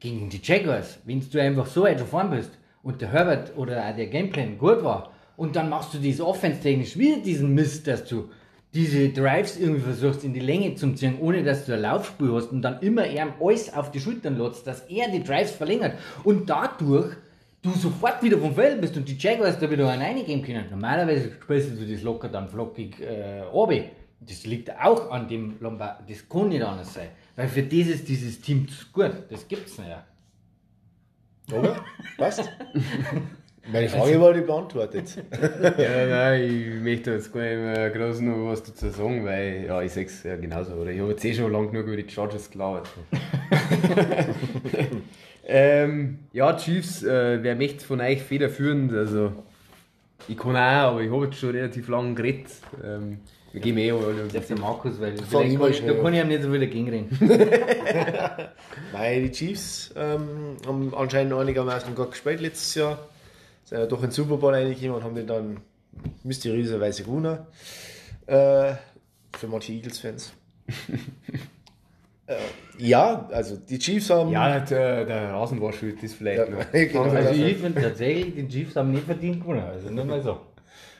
Gegen 0.00 0.28
die 0.28 0.40
Jaguars, 0.42 0.98
wenn 1.06 1.20
du 1.30 1.40
einfach 1.40 1.66
so 1.66 1.84
weit 1.84 2.00
vorn 2.00 2.30
bist 2.30 2.50
und 2.84 3.00
der 3.00 3.10
Herbert 3.10 3.56
oder 3.56 3.92
der 3.92 4.06
Gameplan 4.06 4.58
gut 4.58 4.84
war 4.84 5.10
und 5.36 5.56
dann 5.56 5.68
machst 5.68 5.94
du 5.94 5.98
das 5.98 6.20
offense-technisch 6.20 6.96
wieder 6.96 7.16
diesen 7.16 7.52
Mist, 7.54 7.88
dass 7.88 8.04
du 8.04 8.30
diese 8.72 9.08
Drives 9.08 9.56
irgendwie 9.58 9.80
versuchst 9.80 10.24
in 10.24 10.34
die 10.34 10.40
Länge 10.40 10.74
zu 10.74 10.92
ziehen, 10.94 11.16
ohne 11.20 11.42
dass 11.42 11.64
du 11.64 11.74
ein 11.74 11.80
Laufspiel 11.80 12.32
hast 12.32 12.50
und 12.52 12.62
dann 12.62 12.80
immer 12.80 13.06
eher 13.06 13.32
alles 13.40 13.72
auf 13.72 13.90
die 13.90 14.00
Schultern 14.00 14.36
lässt, 14.36 14.66
dass 14.66 14.82
er 14.82 15.08
die 15.08 15.22
Drives 15.22 15.52
verlängert 15.52 15.94
und 16.24 16.48
dadurch 16.50 17.14
du 17.62 17.70
sofort 17.70 18.22
wieder 18.22 18.36
vom 18.38 18.54
Feld 18.54 18.80
bist 18.80 18.96
und 18.96 19.08
die 19.08 19.16
Jaguars 19.16 19.58
da 19.58 19.70
wieder 19.70 19.86
reingehen 19.86 20.42
können. 20.42 20.66
Normalerweise 20.70 21.32
spielst 21.40 21.70
du 21.80 21.86
das 21.86 22.02
locker 22.02 22.28
dann 22.28 22.48
flockig 22.48 23.00
äh, 23.00 23.40
runter. 23.40 23.84
Das 24.20 24.44
liegt 24.44 24.70
auch 24.70 25.10
an 25.10 25.28
dem 25.28 25.56
Lombard. 25.60 26.08
Das 26.08 26.28
kann 26.28 26.48
nicht 26.48 26.62
anders 26.62 26.94
sein. 26.94 27.08
Weil 27.36 27.48
für 27.48 27.62
das 27.62 27.88
ist 27.88 28.08
dieses 28.08 28.40
Team 28.40 28.68
zu 28.68 28.86
gut. 28.92 29.12
Das 29.30 29.46
gibt's 29.48 29.78
nicht. 29.78 29.90
Oder? 31.52 31.84
Passt? 32.16 32.50
Meine 33.72 33.88
Frage 33.88 34.20
wurde 34.20 34.42
beantwortet. 34.42 35.16
ja, 35.78 36.06
nein, 36.06 36.42
ich 36.42 36.82
möchte 36.82 37.12
jetzt 37.12 37.32
gar 37.32 37.40
nicht 37.40 37.56
mehr 37.56 37.90
groß 37.90 38.20
noch 38.20 38.50
was 38.50 38.62
dazu 38.62 38.90
sagen, 38.90 39.24
weil 39.24 39.64
ja, 39.66 39.80
ich 39.80 39.92
sehe 39.92 40.04
es 40.04 40.22
ja 40.22 40.36
genauso. 40.36 40.74
Oder 40.74 40.90
ich 40.90 41.00
habe 41.00 41.10
jetzt 41.10 41.24
eh 41.24 41.34
schon 41.34 41.50
lang 41.50 41.70
genug 41.70 41.86
über 41.86 41.96
die 41.96 42.08
Chargers 42.08 42.50
gelabert. 42.50 42.88
ähm, 45.46 46.18
ja, 46.32 46.54
Chiefs, 46.56 47.02
äh, 47.04 47.42
wer 47.42 47.56
möchte 47.56 47.86
von 47.86 48.02
euch 48.02 48.22
federführend? 48.22 48.92
Also, 48.92 49.32
ich 50.28 50.36
kann 50.36 50.56
auch, 50.56 50.92
aber 50.92 51.00
ich 51.00 51.10
habe 51.10 51.24
jetzt 51.24 51.38
schon 51.38 51.50
relativ 51.50 51.88
lange 51.88 52.14
geredet. 52.14 52.48
Ähm, 52.84 53.20
wir 53.54 53.60
gehen 53.60 53.78
eh 53.78 53.92
alle 53.92 54.22
ist 54.32 54.50
der 54.50 54.58
Markus, 54.58 55.00
weil 55.00 55.14
ich 55.14 55.30
kann, 55.30 55.42
ich- 55.70 55.84
da 55.86 55.94
kann 55.94 56.12
ich 56.12 56.20
ihm 56.20 56.26
nicht 56.28 56.42
so 56.42 56.50
viel 56.50 56.58
dagegen 56.58 56.88
reden. 56.88 57.18
Nein, 58.92 59.22
die 59.22 59.30
Chiefs 59.30 59.94
ähm, 59.96 60.56
haben 60.66 60.92
anscheinend 60.92 61.34
einigermaßen 61.34 61.94
gut 61.94 62.10
gespielt 62.10 62.40
letztes 62.40 62.74
Jahr. 62.74 62.98
Sind 63.64 63.78
ja 63.78 63.86
doch 63.86 63.98
in 64.02 64.08
den 64.08 64.10
Super 64.10 64.38
Bowl 64.38 64.52
reingekommen 64.52 64.96
und 64.96 65.04
haben 65.04 65.14
den 65.14 65.28
dann 65.28 65.56
mysteriöserweise 66.24 67.04
gewonnen. 67.04 67.38
Äh, 68.26 68.74
für 69.38 69.46
manche 69.48 69.72
Eagles-Fans. 69.72 70.32
äh, 72.26 72.34
ja, 72.78 73.28
also 73.30 73.56
die 73.56 73.78
Chiefs 73.78 74.10
haben. 74.10 74.32
Ja, 74.32 74.58
der, 74.58 75.04
der 75.04 75.30
Rasen 75.32 75.60
war 75.60 75.72
schuld, 75.72 76.02
das 76.02 76.12
vielleicht 76.12 76.40
Ja, 76.48 76.50
noch. 76.56 76.64
genau. 76.72 77.02
Also 77.04 77.40
ich 77.40 77.56
finde 77.58 77.80
tatsächlich, 77.80 78.34
die 78.34 78.48
Chiefs 78.48 78.74
haben 78.74 78.90
nicht 78.90 79.04
verdient 79.04 79.42
gewonnen. 79.42 79.62
Also 79.62 79.90
nur 79.90 80.04
mal 80.06 80.20
so. 80.20 80.40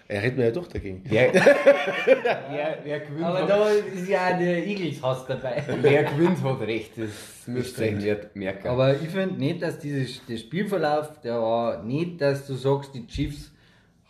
Er 0.06 0.22
redet 0.22 0.36
mir 0.36 0.44
ja 0.44 0.50
doch 0.50 0.66
dagegen. 0.66 1.02
Wer, 1.04 1.32
wer, 1.34 2.78
wer, 2.84 3.00
gewinnt, 3.00 3.24
Aber 3.24 3.40
hat, 3.40 3.48
da 3.48 3.68
ist 3.68 4.06
ja 4.06 4.36
der 4.36 4.66
Eagles-Hass 4.66 5.26
dabei. 5.26 5.62
wer 5.80 6.04
gewinnt, 6.04 6.42
hat 6.42 6.60
recht. 6.60 6.92
Das 6.98 7.46
müsst 7.46 7.78
ihr 7.78 8.30
merken. 8.34 8.68
Aber 8.68 8.94
ich 8.94 9.08
finde 9.08 9.38
nicht, 9.38 9.62
dass 9.62 9.78
dieses 9.78 10.24
der 10.26 10.36
Spielverlauf, 10.36 11.20
der 11.22 11.40
war 11.40 11.82
nicht, 11.82 12.20
dass 12.20 12.46
du 12.46 12.54
sagst, 12.54 12.94
die 12.94 13.06
Chiefs 13.06 13.50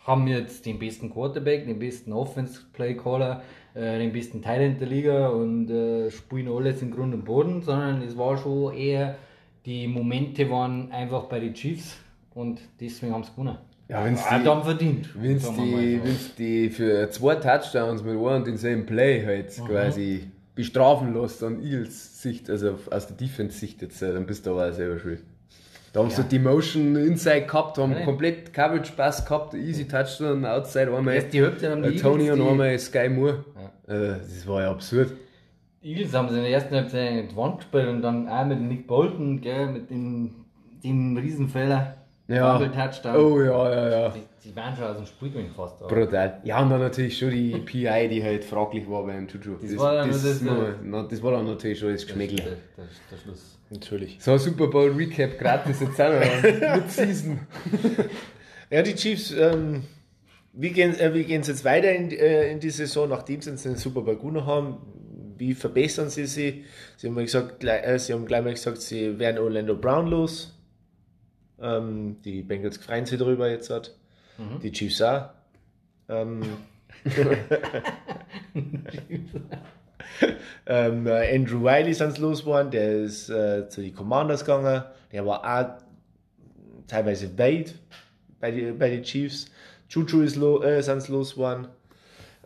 haben 0.05 0.27
jetzt 0.27 0.65
den 0.65 0.79
besten 0.79 1.09
Quarterback, 1.09 1.65
den 1.65 1.79
besten 1.79 2.11
Offense-Play-Caller, 2.11 3.41
äh, 3.73 3.97
den 3.97 4.11
besten 4.11 4.41
Talent 4.41 4.81
der 4.81 4.87
Liga 4.87 5.29
und 5.29 5.69
äh, 5.69 6.11
spielen 6.11 6.49
alles 6.49 6.81
in 6.81 6.91
Grund 6.91 7.13
und 7.13 7.23
Boden, 7.23 7.61
sondern 7.61 8.01
es 8.01 8.17
war 8.17 8.37
schon 8.37 8.75
eher, 8.75 9.15
die 9.65 9.87
Momente 9.87 10.49
waren 10.51 10.91
einfach 10.91 11.23
bei 11.23 11.39
den 11.39 11.53
Chiefs 11.53 11.97
und 12.33 12.59
deswegen 12.79 13.13
haben 13.13 13.23
sie 13.23 13.31
gewonnen. 13.31 13.57
Ja, 13.87 14.03
wenn's 14.03 14.21
Ah, 14.27 14.39
die- 14.39 14.45
dann 14.45 14.63
verdient. 14.63 15.09
Wenn 15.15 15.23
wir 15.23 15.35
die, 15.35 15.99
so. 16.07 16.29
die 16.39 16.69
für 16.69 17.09
zwei 17.11 17.35
Touchdowns 17.35 18.01
mit 18.03 18.13
einem 18.13 18.21
und 18.21 18.47
denselben 18.47 18.85
Play 18.85 19.23
halt 19.25 19.55
quasi 19.67 20.23
bestrafen 20.55 21.13
lässt 21.13 21.43
an 21.43 21.61
Eagles 21.61 22.21
Sicht, 22.21 22.49
also 22.49 22.79
aus 22.89 23.07
der 23.07 23.17
Defense-Sicht 23.17 23.81
jetzt, 23.81 24.01
äh, 24.01 24.11
dann 24.13 24.25
bist 24.25 24.45
du 24.45 24.51
aber 24.51 24.69
auch 24.69 24.73
selber 24.73 24.97
schuld. 24.99 25.21
Da 25.93 26.01
haben 26.01 26.09
sie 26.09 26.23
die 26.23 26.39
Motion 26.39 26.95
Inside 26.95 27.43
gehabt, 27.45 27.77
haben 27.77 27.91
Ja. 27.93 28.03
komplett 28.03 28.51
Coverage 28.53 28.91
Pass 28.97 29.23
gehabt, 29.23 29.53
easy 29.53 29.87
Touchdown, 29.87 30.45
Outside 30.45 30.93
einmal 30.93 31.21
die 31.23 31.39
Hälfte 31.41 31.69
haben 31.71 31.83
die 31.83 31.95
Tony 31.97 32.23
Eagles 32.23 32.39
und 32.39 32.45
die- 32.45 32.51
einmal 32.51 32.79
Sky 32.79 33.07
Moore. 33.09 33.45
Äh, 33.87 33.93
das 34.19 34.47
war 34.47 34.61
ja 34.63 34.71
absurd. 34.71 35.11
Eagles 35.83 36.11
haben 36.13 36.27
sie 36.29 36.35
in 36.37 36.41
der 36.41 36.51
ersten 36.51 36.73
Halbzeit 36.75 37.31
die 37.31 37.35
Wand 37.35 37.57
gespielt 37.59 37.87
und 37.87 38.01
dann 38.01 38.27
auch 38.27 38.45
mit 38.45 38.59
Nick 38.59 38.87
Bolton, 38.87 39.39
gell, 39.39 39.67
mit 39.67 39.89
dem, 39.91 40.31
dem 40.83 41.15
Riesenfehler. 41.15 41.94
Ja. 42.27 42.57
Fumble 42.57 42.71
Touchdown. 42.75 43.15
Oh 43.17 43.39
ja, 43.41 43.69
ja, 43.73 43.89
ja. 44.01 44.09
Die, 44.09 44.49
die 44.49 44.55
waren 44.55 44.75
schon 44.75 44.85
aus 44.85 44.97
dem 44.97 45.05
Spiel 45.05 45.29
gewesen 45.29 45.51
fast. 45.55 45.81
aber- 45.81 45.93
Brutal. 45.93 46.41
Ja, 46.43 46.61
und 46.63 46.69
dann 46.71 46.79
natürlich 46.79 47.17
schon 47.17 47.29
die 47.29 47.51
PI, 47.59 48.07
die 48.09 48.23
halt 48.23 48.43
fraglich 48.43 48.89
war 48.89 49.05
beim 49.05 49.27
Juju. 49.27 49.57
Das 49.61 49.77
war 49.77 49.93
dann 49.95 50.09
das, 50.09 50.23
das, 50.23 50.41
noch- 50.41 50.69
na, 50.83 51.03
das 51.03 51.21
war 51.21 51.33
dann 51.33 51.45
natürlich 51.45 51.77
schon 51.79 51.91
das 51.91 52.01
Das, 52.01 52.07
Geschmäckle. 52.07 52.37
der, 52.37 52.45
der, 52.45 52.85
der 53.11 53.17
Schluss. 53.17 53.59
Natürlich. 53.69 54.17
So, 54.19 54.37
Super 54.37 54.67
Bowl 54.67 54.91
Recap 54.91 55.37
gratis 55.39 55.81
jetzt 55.81 55.99
auch 56.01 56.13
noch 56.13 56.43
mit 56.77 56.91
Season. 56.91 57.39
Ja, 58.71 58.81
die 58.81 58.95
Chiefs, 58.95 59.31
ähm, 59.31 59.83
wie 60.53 60.71
gehen 60.71 60.97
äh, 60.99 61.13
wie 61.13 61.23
gehen's 61.23 61.47
jetzt 61.47 61.63
weiter 61.63 61.91
in, 61.91 62.09
äh, 62.09 62.51
in 62.51 62.59
die 62.59 62.71
Saison, 62.71 63.07
nachdem 63.07 63.39
sie 63.39 63.51
jetzt 63.51 63.63
den 63.63 63.75
Super 63.75 64.01
Bowl 64.01 64.15
gewonnen 64.15 64.43
haben? 64.45 64.77
Wie 65.37 65.53
verbessern 65.53 66.09
sie 66.09 66.25
sie? 66.25 66.65
Sie 66.97 67.07
haben, 67.07 67.13
mal 67.13 67.23
gesagt, 67.25 67.59
gleich, 67.59 67.85
äh, 67.85 67.99
sie 67.99 68.13
haben 68.13 68.25
gleich 68.25 68.43
mal 68.43 68.53
gesagt, 68.53 68.81
sie 68.81 69.19
werden 69.19 69.37
Orlando 69.37 69.75
Brown 69.75 70.07
los. 70.07 70.54
Ähm, 71.61 72.17
die 72.23 72.41
Bengals 72.41 72.77
freuen 72.77 73.05
sich 73.05 73.19
darüber 73.19 73.49
jetzt. 73.49 73.69
Hat. 73.69 73.95
Die 74.61 74.71
Chiefs 74.71 75.01
auch. 75.01 75.29
Ähm, 76.09 76.41
ähm, 80.65 81.07
äh, 81.07 81.35
Andrew 81.35 81.63
Wiley 81.63 81.93
sind 81.93 82.17
losgeworden, 82.17 82.71
der 82.71 83.03
ist 83.03 83.29
äh, 83.29 83.69
zu 83.69 83.81
den 83.81 83.95
Commanders 83.95 84.41
gegangen. 84.45 84.83
Der 85.11 85.25
war 85.25 85.43
auch 85.43 85.81
teilweise 86.87 87.37
weit 87.37 87.75
bei 88.39 88.51
den 88.51 88.77
bei 88.77 88.89
die 88.89 89.01
Chiefs. 89.01 89.49
Juju 89.89 90.21
ist 90.21 90.35
lo, 90.35 90.61
äh, 90.61 90.81
sind 90.81 91.07
losgeworden. 91.07 91.67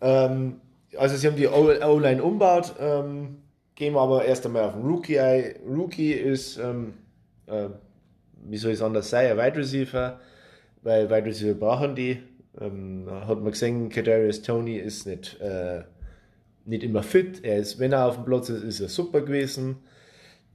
Ähm, 0.01 0.61
also 0.97 1.15
sie 1.15 1.27
haben 1.27 1.35
die 1.35 1.47
O-Line 1.47 2.23
umgebaut, 2.23 2.75
ähm, 2.79 3.37
gehen 3.75 3.93
wir 3.93 4.01
aber 4.01 4.25
erst 4.25 4.45
einmal 4.45 4.63
auf 4.63 4.73
den 4.73 4.83
Rookie 4.83 5.19
ein. 5.19 5.55
Rookie 5.67 6.13
ist, 6.13 6.57
ähm, 6.57 6.93
äh, 7.47 7.69
wie 8.49 8.57
soll 8.57 8.71
es 8.71 8.81
anders 8.81 9.09
sagen, 9.09 9.29
ein 9.29 9.37
Wide 9.37 9.57
Receiver, 9.57 10.19
weil 10.81 11.09
Wide 11.09 11.25
Receiver 11.25 11.53
brauchen 11.53 11.95
die. 11.95 12.19
Ähm, 12.59 13.07
hat 13.09 13.41
man 13.41 13.51
gesehen, 13.51 13.89
Kadarius 13.89 14.41
Tony 14.41 14.77
ist 14.77 15.05
nicht, 15.05 15.39
äh, 15.39 15.83
nicht 16.65 16.83
immer 16.83 17.03
fit. 17.03 17.43
Er 17.43 17.57
ist, 17.57 17.79
wenn 17.79 17.93
er 17.93 18.07
auf 18.07 18.15
dem 18.15 18.25
Platz 18.25 18.49
ist, 18.49 18.63
ist 18.63 18.79
er 18.79 18.89
super 18.89 19.21
gewesen. 19.21 19.77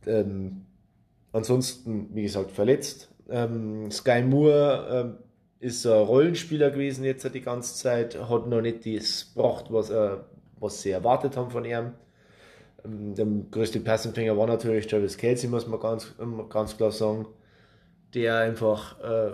Ähm, 0.07 0.67
ansonsten, 1.33 2.09
wie 2.15 2.23
gesagt, 2.23 2.51
verletzt. 2.51 3.11
Ähm, 3.31 3.91
Sky 3.91 4.23
Moore 4.23 4.87
ähm, 4.91 5.15
ist 5.61 5.87
ein 5.87 5.93
Rollenspieler 5.93 6.71
gewesen 6.71 7.05
jetzt 7.05 7.33
die 7.33 7.41
ganze 7.41 7.75
Zeit, 7.75 8.19
hat 8.29 8.47
noch 8.49 8.61
nicht 8.61 8.85
das 8.85 9.33
gebracht, 9.35 9.67
was, 9.71 9.91
äh, 9.91 10.17
was 10.61 10.83
sie 10.83 10.91
erwartet 10.91 11.37
haben 11.37 11.51
von 11.51 11.65
ihm. 11.65 11.93
Ähm, 12.85 13.15
der 13.15 13.27
größte 13.51 13.81
Passempfänger 13.81 14.37
war 14.37 14.47
natürlich 14.47 14.87
Travis 14.87 15.17
Kelsey, 15.17 15.49
muss 15.49 15.67
man 15.67 15.81
ganz, 15.81 16.15
ganz 16.51 16.77
klar 16.77 16.91
sagen, 16.91 17.27
der 18.15 18.39
einfach 18.39 19.01
äh, 19.01 19.33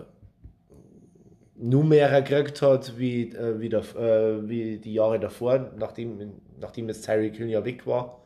nur 1.57 1.85
mehr 1.85 2.22
gekriegt 2.22 2.62
hat 2.62 2.99
wie, 2.99 3.31
äh, 3.31 3.61
wie, 3.61 3.68
der, 3.68 3.81
äh, 3.97 4.49
wie 4.49 4.78
die 4.78 4.95
Jahre 4.95 5.20
davor, 5.20 5.70
nachdem, 5.78 6.33
nachdem 6.61 6.89
jetzt 6.89 7.05
Tyreek 7.05 7.37
Hill 7.37 7.51
ja 7.51 7.64
weg 7.64 7.87
war. 7.87 8.22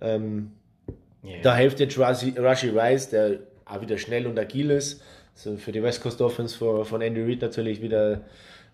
Ähm, 0.00 0.52
da 1.42 1.56
hilft 1.56 1.80
jetzt 1.80 1.98
Rashi, 1.98 2.34
Rashi 2.36 2.70
Rice, 2.70 3.10
der 3.10 3.38
auch 3.64 3.80
wieder 3.80 3.98
schnell 3.98 4.26
und 4.26 4.38
agil 4.38 4.70
ist. 4.70 5.02
Also 5.34 5.56
für 5.56 5.72
die 5.72 5.82
West 5.82 6.02
Coast 6.02 6.20
Offense 6.20 6.56
von, 6.56 6.84
von 6.84 7.00
Andy 7.00 7.22
Reid 7.22 7.42
natürlich 7.42 7.82
wieder 7.82 8.22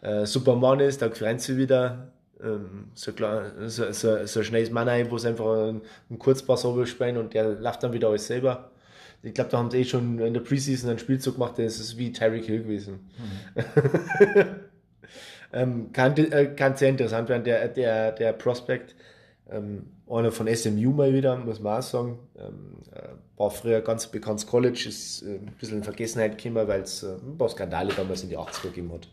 äh, 0.02 0.26
Superman 0.26 0.80
ist. 0.80 1.02
Da 1.02 1.10
freuen 1.10 1.38
sie 1.38 1.56
wieder 1.56 2.08
ähm, 2.42 2.90
so, 2.94 3.12
klar, 3.12 3.52
so, 3.66 3.90
so, 3.92 4.26
so 4.26 4.40
ein 4.40 4.44
schnelles 4.44 4.70
Mann 4.70 4.88
ein, 4.88 5.10
wo 5.10 5.18
sie 5.18 5.28
einfach 5.28 5.46
einen, 5.46 5.82
einen 6.10 6.18
Kurzpass 6.18 6.66
spielen 6.84 7.16
und 7.16 7.34
der 7.34 7.48
läuft 7.48 7.82
dann 7.82 7.92
wieder 7.92 8.08
alles 8.08 8.26
selber. 8.26 8.70
Ich 9.24 9.32
glaube, 9.32 9.50
da 9.50 9.58
haben 9.58 9.70
sie 9.70 9.78
eh 9.78 9.84
schon 9.84 10.18
in 10.18 10.34
der 10.34 10.40
Preseason 10.42 10.90
einen 10.90 10.98
Spielzug 10.98 11.34
gemacht, 11.34 11.54
das 11.58 11.80
ist 11.80 11.96
wie 11.96 12.12
Tyreek 12.12 12.44
Hill 12.44 12.62
gewesen. 12.62 13.08
ähm, 15.52 15.92
kann, 15.92 16.14
äh, 16.16 16.54
kann 16.54 16.76
sehr 16.76 16.90
interessant 16.90 17.30
werden, 17.30 17.44
der, 17.44 17.68
der, 17.68 18.12
der 18.12 18.34
Prospect. 18.34 18.94
Ähm, 19.50 19.86
einer 20.10 20.32
von 20.32 20.46
SMU 20.54 20.90
mal 20.90 21.12
wieder, 21.14 21.36
muss 21.36 21.60
man 21.60 21.78
auch 21.78 21.82
sagen. 21.82 22.18
Ähm, 22.38 22.76
äh, 22.92 23.08
war 23.36 23.50
früher 23.50 23.80
ganz 23.80 24.06
bekanntes 24.06 24.46
College, 24.46 24.86
ist 24.88 25.22
äh, 25.22 25.36
ein 25.36 25.54
bisschen 25.58 25.78
in 25.78 25.84
Vergessenheit 25.84 26.36
gekommen, 26.36 26.68
weil 26.68 26.82
es 26.82 27.02
äh, 27.02 27.14
ein 27.14 27.36
paar 27.38 27.48
Skandale 27.48 27.92
damals 27.94 28.22
in 28.22 28.28
die 28.28 28.38
80er 28.38 28.62
gegeben 28.64 28.92
hat. 28.92 29.08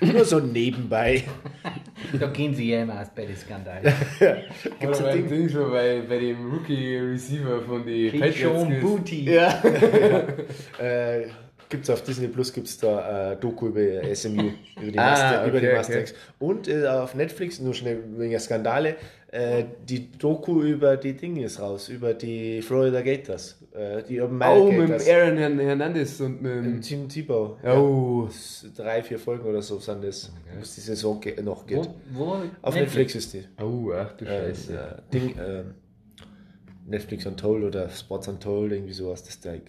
Nur 0.00 0.24
so 0.24 0.40
nebenbei. 0.40 1.24
Da 2.18 2.26
gehen 2.26 2.54
sie 2.54 2.68
ja 2.68 2.82
immer 2.82 3.00
aus 3.00 3.06
bei 3.14 3.24
den 3.24 3.36
Skandalen. 3.36 3.90
Gibt's 4.80 5.00
Oder 5.00 5.08
ein 5.10 5.18
Ding? 5.18 5.28
Ding 5.28 5.48
schon 5.48 5.70
bei, 5.70 6.02
bei 6.06 6.18
dem 6.18 6.50
Rookie 6.52 6.96
Receiver 6.98 7.62
von 7.62 7.86
den 7.86 8.12
gewesen. 8.12 8.80
Booty. 8.80 9.32
Ja. 9.32 9.62
äh, 10.78 11.28
gibt's 11.72 11.90
auf 11.90 12.02
Disney 12.04 12.28
Plus 12.28 12.52
gibt's 12.52 12.78
da 12.78 13.32
äh, 13.32 13.36
Doku 13.36 13.66
über 13.68 14.14
SMU, 14.14 14.50
über 14.80 14.92
die, 14.92 14.98
Ah, 14.98 15.10
Master, 15.10 15.46
über 15.46 15.58
die 15.60 15.66
okay, 15.66 15.76
Mustangs. 15.78 16.14
Und 16.38 16.68
äh, 16.68 16.86
auf 16.86 17.14
Netflix, 17.16 17.58
nur 17.58 17.74
schnell 17.74 17.98
wegen 18.16 18.30
der 18.30 18.38
Skandale, 18.40 18.94
äh, 19.32 19.64
die 19.88 20.12
Doku 20.12 20.62
über 20.62 20.96
die 20.96 21.14
Dinge 21.14 21.44
ist 21.46 21.58
raus, 21.58 21.88
über 21.88 22.14
die 22.14 22.62
Florida 22.62 23.00
Gators. 23.00 23.58
Äh, 23.74 24.02
die 24.02 24.20
Urban 24.20 24.36
Meyer 24.38 24.60
Oh, 24.60 24.70
mit 24.70 24.86
Gators. 24.88 25.08
Aaron 25.08 25.36
Hern- 25.38 25.58
Hernandez 25.58 26.20
und 26.20 26.42
mit 26.42 26.52
dem. 26.52 26.80
Team 26.82 27.08
Tebow. 27.08 27.56
Oh. 27.64 28.24
Das- 28.26 28.66
Drei, 28.76 29.02
vier 29.02 29.18
Folgen 29.18 29.44
oder 29.48 29.62
so 29.62 29.78
sind 29.80 30.04
das, 30.04 30.30
wo 30.54 30.60
es 30.62 30.74
die 30.76 30.80
Saison 30.82 31.18
ge 31.20 31.42
noch 31.42 31.66
geht. 31.66 31.78
Wo, 32.12 32.26
wo? 32.26 32.36
Auf 32.60 32.74
Netflix, 32.74 33.14
ist 33.16 33.32
die. 33.32 33.44
Oh, 33.60 33.90
ach 33.92 34.12
du 34.12 34.24
Äh, 34.26 34.48
Scheiße. 34.54 34.74
äh, 34.74 35.12
Ding, 35.12 35.36
äh, 35.38 35.64
Netflix 36.86 37.24
Untold 37.26 37.64
oder 37.64 37.88
Spots 37.88 38.28
Untold, 38.28 38.72
irgendwie 38.72 38.92
sowas, 38.92 39.22
das 39.22 39.40
Teil. 39.40 39.62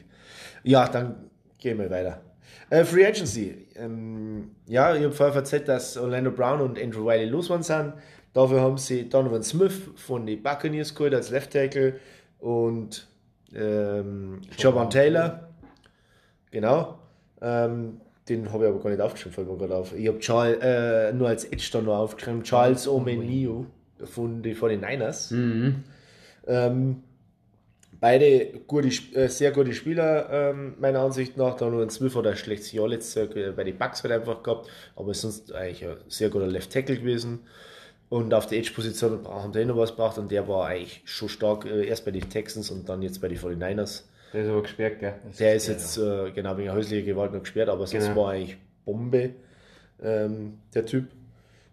Ja, 0.63 0.87
dann 0.89 1.15
gehen 1.63 1.79
wir 1.79 1.89
weiter. 1.89 2.21
Äh, 2.69 2.83
Free 2.83 3.05
Agency. 3.05 3.67
Ähm, 3.75 4.51
ja, 4.67 4.95
ich 4.95 5.03
habe 5.03 5.13
vorher 5.13 5.35
erzählt, 5.35 5.67
dass 5.67 5.97
Orlando 5.97 6.31
Brown 6.31 6.61
und 6.61 6.79
Andrew 6.79 7.05
Wiley 7.05 7.25
losgeworden 7.25 7.63
sind. 7.63 7.93
Dafür 8.33 8.61
haben 8.61 8.77
sie 8.77 9.09
Donovan 9.09 9.43
Smith 9.43 9.81
von 9.95 10.25
den 10.25 10.43
Buccaneers 10.43 10.93
geholt 10.93 11.13
als 11.13 11.29
Left 11.29 11.53
Tackle 11.53 11.99
und 12.39 13.07
ähm, 13.55 14.41
Jovan 14.57 14.89
Taylor. 14.89 15.49
Genau. 16.51 16.99
Ähm, 17.41 18.01
den 18.27 18.51
habe 18.51 18.65
ich 18.65 18.69
aber 18.69 18.79
gar 18.79 18.89
nicht 18.89 19.01
aufgeschrieben, 19.01 19.33
fällt 19.33 19.47
mir 19.49 19.57
gerade 19.57 19.75
auf. 19.75 19.93
Ich 19.95 20.07
habe 20.07 20.19
Charles, 20.19 20.57
äh, 20.61 21.13
nur 21.13 21.27
als 21.27 21.45
Edge 21.45 21.69
dann 21.73 21.85
noch 21.85 21.97
aufgeschrieben, 21.97 22.43
Charles 22.43 22.87
Omenio 22.87 23.65
von 24.05 24.41
den 24.41 24.55
49ers. 24.55 25.31
Ähm, 26.47 27.03
beide 28.03 28.59
gute, 28.67 28.89
äh, 29.15 29.29
sehr 29.29 29.51
gute 29.53 29.71
Spieler, 29.71 30.29
ähm, 30.29 30.73
meiner 30.77 30.99
Ansicht 30.99 31.37
nach. 31.37 31.55
Da 31.55 31.69
nur 31.69 31.81
ein 31.81 31.89
Smith 31.89 32.17
oder 32.17 32.31
ein 32.31 32.35
schlechtes 32.35 32.73
Jahr 32.73 32.89
letztes 32.89 33.15
Jahr 33.15 33.51
bei 33.53 33.63
den 33.63 33.77
Bucks 33.77 34.03
halt 34.03 34.11
einfach 34.11 34.43
gehabt, 34.43 34.69
aber 34.97 35.13
sonst 35.13 35.53
eigentlich 35.53 35.85
ein 35.85 35.95
sehr 36.09 36.29
guter 36.29 36.47
Left 36.47 36.69
Tackle 36.73 36.97
gewesen. 36.97 37.39
Und 38.09 38.33
auf 38.33 38.45
der 38.45 38.57
Edge-Position 38.57 39.25
haben 39.25 39.53
sie 39.53 39.63
noch 39.63 39.77
was 39.77 39.91
gebracht 39.91 40.17
und 40.17 40.29
der 40.29 40.45
war 40.49 40.67
eigentlich 40.67 41.01
schon 41.05 41.29
stark, 41.29 41.63
äh, 41.65 41.87
erst 41.87 42.03
bei 42.03 42.11
den 42.11 42.29
Texans 42.29 42.69
und 42.71 42.89
dann 42.89 43.01
jetzt 43.01 43.21
bei 43.21 43.29
den 43.29 43.37
49ers. 43.37 44.03
Der 44.33 44.43
ist 44.43 44.49
aber 44.49 44.63
gesperrt, 44.63 44.99
gell? 44.99 45.13
Der 45.39 45.55
ist 45.55 45.67
jetzt 45.67 45.97
äh, 45.97 46.29
genau 46.31 46.57
wegen 46.57 46.73
häuslicher 46.73 47.05
Gewalt 47.05 47.31
noch 47.31 47.39
gesperrt, 47.39 47.69
aber 47.69 47.87
sonst 47.87 48.07
Genau. 48.07 48.21
war 48.21 48.31
eigentlich 48.31 48.57
Bombe, 48.83 49.29
ähm, 50.03 50.57
der 50.75 50.85
Typ. 50.85 51.05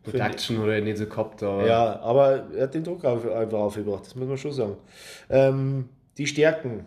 Production 0.05 0.67
er 0.71 0.81
nicht 0.81 0.97
so 0.99 1.07
gehabt, 1.07 1.43
aber. 1.43 1.67
Ja, 1.67 1.99
aber 2.01 2.47
er 2.55 2.63
hat 2.63 2.75
den 2.75 2.85
Druck 2.85 3.05
auf, 3.05 3.29
einfach 3.29 3.59
aufgebracht, 3.59 4.07
das 4.07 4.15
muss 4.15 4.29
man 4.29 4.39
schon 4.39 4.53
sagen. 4.53 4.77
Ähm, 5.29 5.89
die 6.19 6.27
Stärken, 6.27 6.87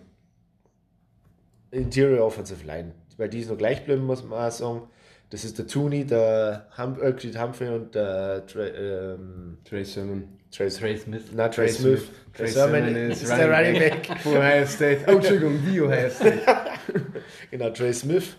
Interior 1.71 2.25
Offensive 2.25 2.65
Line, 2.65 2.91
weil 3.17 3.29
die 3.29 3.39
ist 3.39 3.49
noch 3.49 3.57
gleich 3.57 3.83
bleiben, 3.85 4.05
muss 4.05 4.23
man 4.23 4.47
auch 4.47 4.51
sagen. 4.51 4.81
Das 5.29 5.43
ist 5.43 5.57
der 5.57 5.65
Tooney, 5.65 6.05
der 6.05 6.67
hum 6.77 6.95
Creed 6.95 7.39
Humphrey 7.41 7.69
und 7.69 7.95
der 7.95 8.45
Tra 8.45 8.67
ähm, 8.67 9.57
Trey 9.67 9.83
Sermon. 9.83 10.27
Trace, 10.51 10.77
Trey 10.77 10.95
Smith. 10.97 11.23
na, 11.33 11.47
Trey 11.49 11.65
Trey 11.65 11.73
Smith. 11.73 12.01
Trey 12.33 12.45
Trey 12.45 12.47
Sermon 12.47 12.95
ist 12.95 13.23
ist 13.23 13.31
der 13.31 13.49
Running 13.51 13.79
Back. 13.79 14.19
Von 14.19 14.37
Ohio 14.37 14.65
State. 14.67 14.99
Oh, 15.07 15.13
Entschuldigung, 15.13 15.59
die 15.65 15.81
Ohio 15.81 16.09
State. 16.11 16.41
Genau, 17.49 17.69
Trey 17.71 17.91
Smith. 17.93 18.35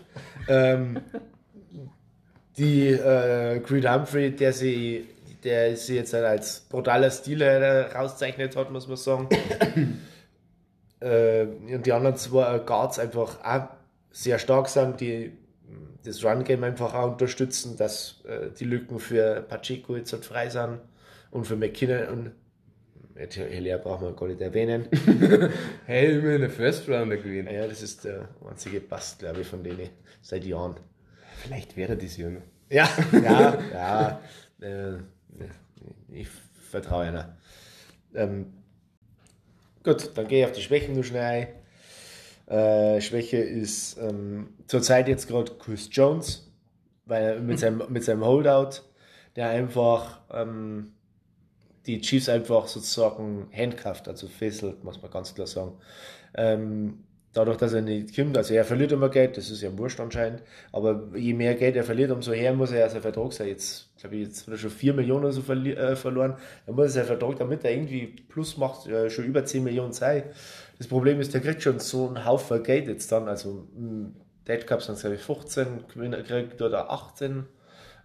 ähm, 0.47 1.01
die 2.57 2.87
äh, 2.91 3.59
Creed 3.59 3.89
Humphrey, 3.89 4.31
der 4.33 4.53
sie, 4.53 5.05
der 5.43 5.75
sie 5.75 5.95
jetzt 5.97 6.13
halt 6.13 6.23
als 6.23 6.61
brutaler 6.61 7.11
Stilheader 7.11 7.93
rauszeichnet 7.93 8.55
hat, 8.55 8.71
muss 8.71 8.87
man 8.87 8.95
sagen. 8.95 9.27
Äh, 11.05 11.47
und 11.73 11.85
die 11.85 11.93
anderen 11.93 12.15
zwei 12.15 12.59
Guards 12.59 12.97
einfach 12.99 13.43
auch 13.43 13.67
sehr 14.11 14.39
stark 14.39 14.69
sind, 14.69 14.99
die 15.01 15.37
das 16.03 16.23
Run-Game 16.23 16.63
einfach 16.63 16.93
auch 16.93 17.11
unterstützen, 17.11 17.77
dass 17.77 18.23
äh, 18.25 18.49
die 18.57 18.65
Lücken 18.65 18.99
für 18.99 19.41
Pacheco 19.41 19.95
jetzt 19.95 20.13
halt 20.13 20.25
frei 20.25 20.49
sind 20.49 20.79
und 21.31 21.45
für 21.45 21.55
McKinnon 21.55 22.07
und 22.07 22.31
Helia 23.15 23.77
braucht 23.77 24.01
man 24.01 24.15
gar 24.15 24.27
nicht 24.27 24.41
erwähnen. 24.41 24.87
Hey, 25.85 26.17
immer 26.17 26.31
in 26.31 26.41
der 26.41 26.49
First 26.49 26.89
Rounder 26.89 27.17
gewesen. 27.17 27.47
Ja, 27.51 27.65
das 27.67 27.81
ist 27.81 28.03
der 28.03 28.27
einzige 28.49 28.81
Pass, 28.81 29.17
glaube 29.17 29.41
ich, 29.41 29.47
von 29.47 29.63
denen 29.63 29.89
seit 30.21 30.43
Jahren. 30.43 30.75
Vielleicht 31.37 31.77
wäre 31.77 31.95
das 31.95 32.17
ja 32.17 32.29
noch. 32.29 32.41
Ja, 32.69 32.89
ja, 33.13 33.59
ja. 33.71 34.21
Äh, 34.59 34.97
ich 36.11 36.27
vertraue 36.69 37.05
einer. 37.05 37.37
Ähm, 38.13 38.47
gut, 39.85 40.11
dann 40.15 40.27
gehe 40.27 40.41
ich 40.41 40.45
auf 40.45 40.51
die 40.51 40.61
Schwächen 40.61 40.93
nur 40.93 41.03
schnell 41.03 41.23
ein. 41.23 41.47
Äh, 42.53 43.01
Schwäche 43.01 43.37
ist 43.37 43.97
ähm, 43.97 44.53
zurzeit 44.67 45.07
jetzt 45.07 45.27
gerade 45.27 45.53
Chris 45.57 45.89
Jones, 45.91 46.51
weil 47.05 47.23
er 47.23 47.39
mit 47.39 47.59
seinem, 47.59 47.83
mit 47.89 48.03
seinem 48.03 48.25
Holdout, 48.25 48.81
der 49.35 49.49
einfach 49.49 50.21
ähm, 50.31 50.91
die 51.85 52.01
Chiefs 52.01 52.29
einfach 52.29 52.67
sozusagen 52.67 53.47
handcuffed, 53.55 54.07
also 54.07 54.27
fesselt, 54.27 54.83
muss 54.83 55.01
man 55.01 55.11
ganz 55.11 55.33
klar 55.33 55.47
sagen. 55.47 55.73
Ähm, 56.35 57.04
dadurch, 57.35 57.57
dass 57.57 57.73
er 57.73 57.81
nicht 57.81 58.15
kommt, 58.15 58.37
also 58.37 58.53
er 58.53 58.63
verliert 58.63 58.93
immer 58.93 59.09
Geld, 59.09 59.37
das 59.37 59.51
ist 59.51 59.61
ja 59.61 59.77
wurscht 59.77 59.99
anscheinend, 59.99 60.41
aber 60.71 61.09
je 61.15 61.33
mehr 61.33 61.53
Geld 61.55 61.75
er 61.75 61.83
verliert, 61.83 62.09
umso 62.11 62.31
her 62.31 62.53
muss 62.53 62.71
er 62.71 62.79
ja 62.79 62.89
sein 62.89 63.01
Vertrag 63.01 63.33
sein. 63.33 63.49
Jetzt, 63.49 63.89
glaube 63.99 64.15
ich, 64.15 64.27
jetzt 64.27 64.47
hat 64.47 64.53
er 64.53 64.57
schon 64.57 64.71
4 64.71 64.93
Millionen 64.93 65.31
so 65.33 65.41
äh, 65.53 65.95
verloren, 65.97 66.37
dann 66.65 66.75
muss 66.75 66.85
er 66.85 67.03
sein 67.03 67.05
Vertrag, 67.05 67.37
damit 67.37 67.65
er 67.65 67.73
irgendwie 67.73 68.07
Plus 68.29 68.57
macht, 68.57 68.87
äh, 68.87 69.09
schon 69.09 69.25
über 69.25 69.43
10 69.43 69.63
Millionen 69.63 69.91
sein. 69.91 70.23
Das 70.77 70.87
Problem 70.87 71.19
ist, 71.19 71.33
der 71.33 71.41
kriegt 71.41 71.61
schon 71.61 71.79
so 71.79 72.07
einen 72.07 72.25
Haufen 72.25 72.63
Geld 72.63 72.87
jetzt 72.87 73.11
dann, 73.11 73.27
also 73.27 73.67
im 73.75 74.15
Dead 74.47 74.65
Cup 74.65 74.81
sind 74.81 74.97
glaube 74.97 75.15
ich 75.15 75.21
15, 75.21 75.85
Gewinner 75.93 76.23
kriegt 76.23 76.61
oder 76.61 76.89
18. 76.89 77.45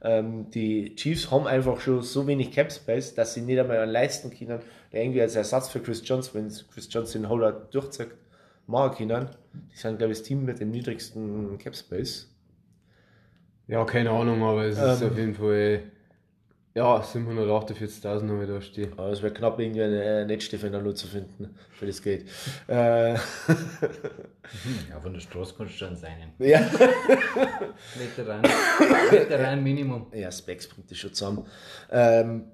Ähm, 0.02 0.50
die 0.50 0.96
Chiefs 0.96 1.30
haben 1.30 1.46
einfach 1.46 1.78
schon 1.80 2.02
so 2.02 2.26
wenig 2.26 2.50
Cap 2.50 2.72
Space, 2.72 3.14
dass 3.14 3.34
sie 3.34 3.42
nicht 3.42 3.60
einmal 3.60 3.88
leisten 3.88 4.30
können, 4.36 4.60
der 4.92 5.02
irgendwie 5.02 5.20
als 5.20 5.36
Ersatz 5.36 5.68
für 5.68 5.80
Chris 5.80 6.02
Jones, 6.04 6.34
wenn 6.34 6.50
Chris 6.72 6.88
Jones 6.90 7.12
den 7.12 7.28
Holder 7.28 7.52
durchzieht, 7.52 8.08
machen 8.70 9.08
können. 9.08 9.28
Die 9.72 9.76
sind, 9.76 9.98
glaube 9.98 10.12
ich, 10.12 10.18
das 10.20 10.26
Team 10.26 10.44
mit 10.44 10.60
dem 10.60 10.70
niedrigsten 10.70 11.58
Cap 11.58 11.74
Space. 11.76 12.28
Ja, 13.66 13.84
keine 13.84 14.10
Ahnung, 14.10 14.42
aber 14.42 14.64
es 14.64 14.78
ist 14.78 15.02
Ähm. 15.02 15.10
auf 15.10 15.16
jeden 15.18 15.34
Fall. 15.34 15.82
Ja, 16.72 17.00
748.000 17.00 18.28
habe 18.28 18.42
ich 18.44 18.48
da 18.48 18.60
stehen. 18.60 18.92
Aber 18.92 19.08
es 19.08 19.20
wäre 19.22 19.34
knapp, 19.34 19.58
irgendwie 19.58 19.82
einen 19.82 19.94
äh, 20.00 20.24
Netzdefender 20.24 20.80
nur 20.80 20.94
zu 20.94 21.08
finden, 21.08 21.52
für 21.72 21.86
das 21.86 22.00
Geld. 22.00 22.26
Äh, 22.68 23.14
Ja, 23.14 25.00
von 25.00 25.12
der 25.12 25.20
Straße 25.20 25.54
kannst 25.56 25.74
du 25.74 25.78
schon 25.78 25.96
sein. 25.96 26.32
ja. 26.38 26.60
Veteran. 27.96 28.42
Veteran 29.10 29.62
Minimum. 29.62 30.06
Ja, 30.12 30.30
Specs 30.30 30.68
bringt 30.68 30.90
das 30.90 30.98
schon 30.98 31.12
zusammen. 31.14 31.44
Ähm, 31.90 32.44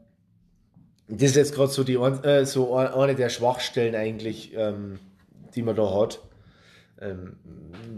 das 1.08 1.30
ist 1.30 1.36
jetzt 1.36 1.54
gerade 1.54 1.70
so, 1.70 1.84
die, 1.84 1.94
äh, 1.94 2.44
so 2.44 2.74
ein- 2.76 2.88
eine 2.88 3.14
der 3.14 3.28
Schwachstellen 3.28 3.94
eigentlich, 3.94 4.52
ähm, 4.56 4.98
die 5.56 5.62
man 5.62 5.74
da 5.74 5.92
hat. 5.94 6.20
Ähm, 7.00 7.36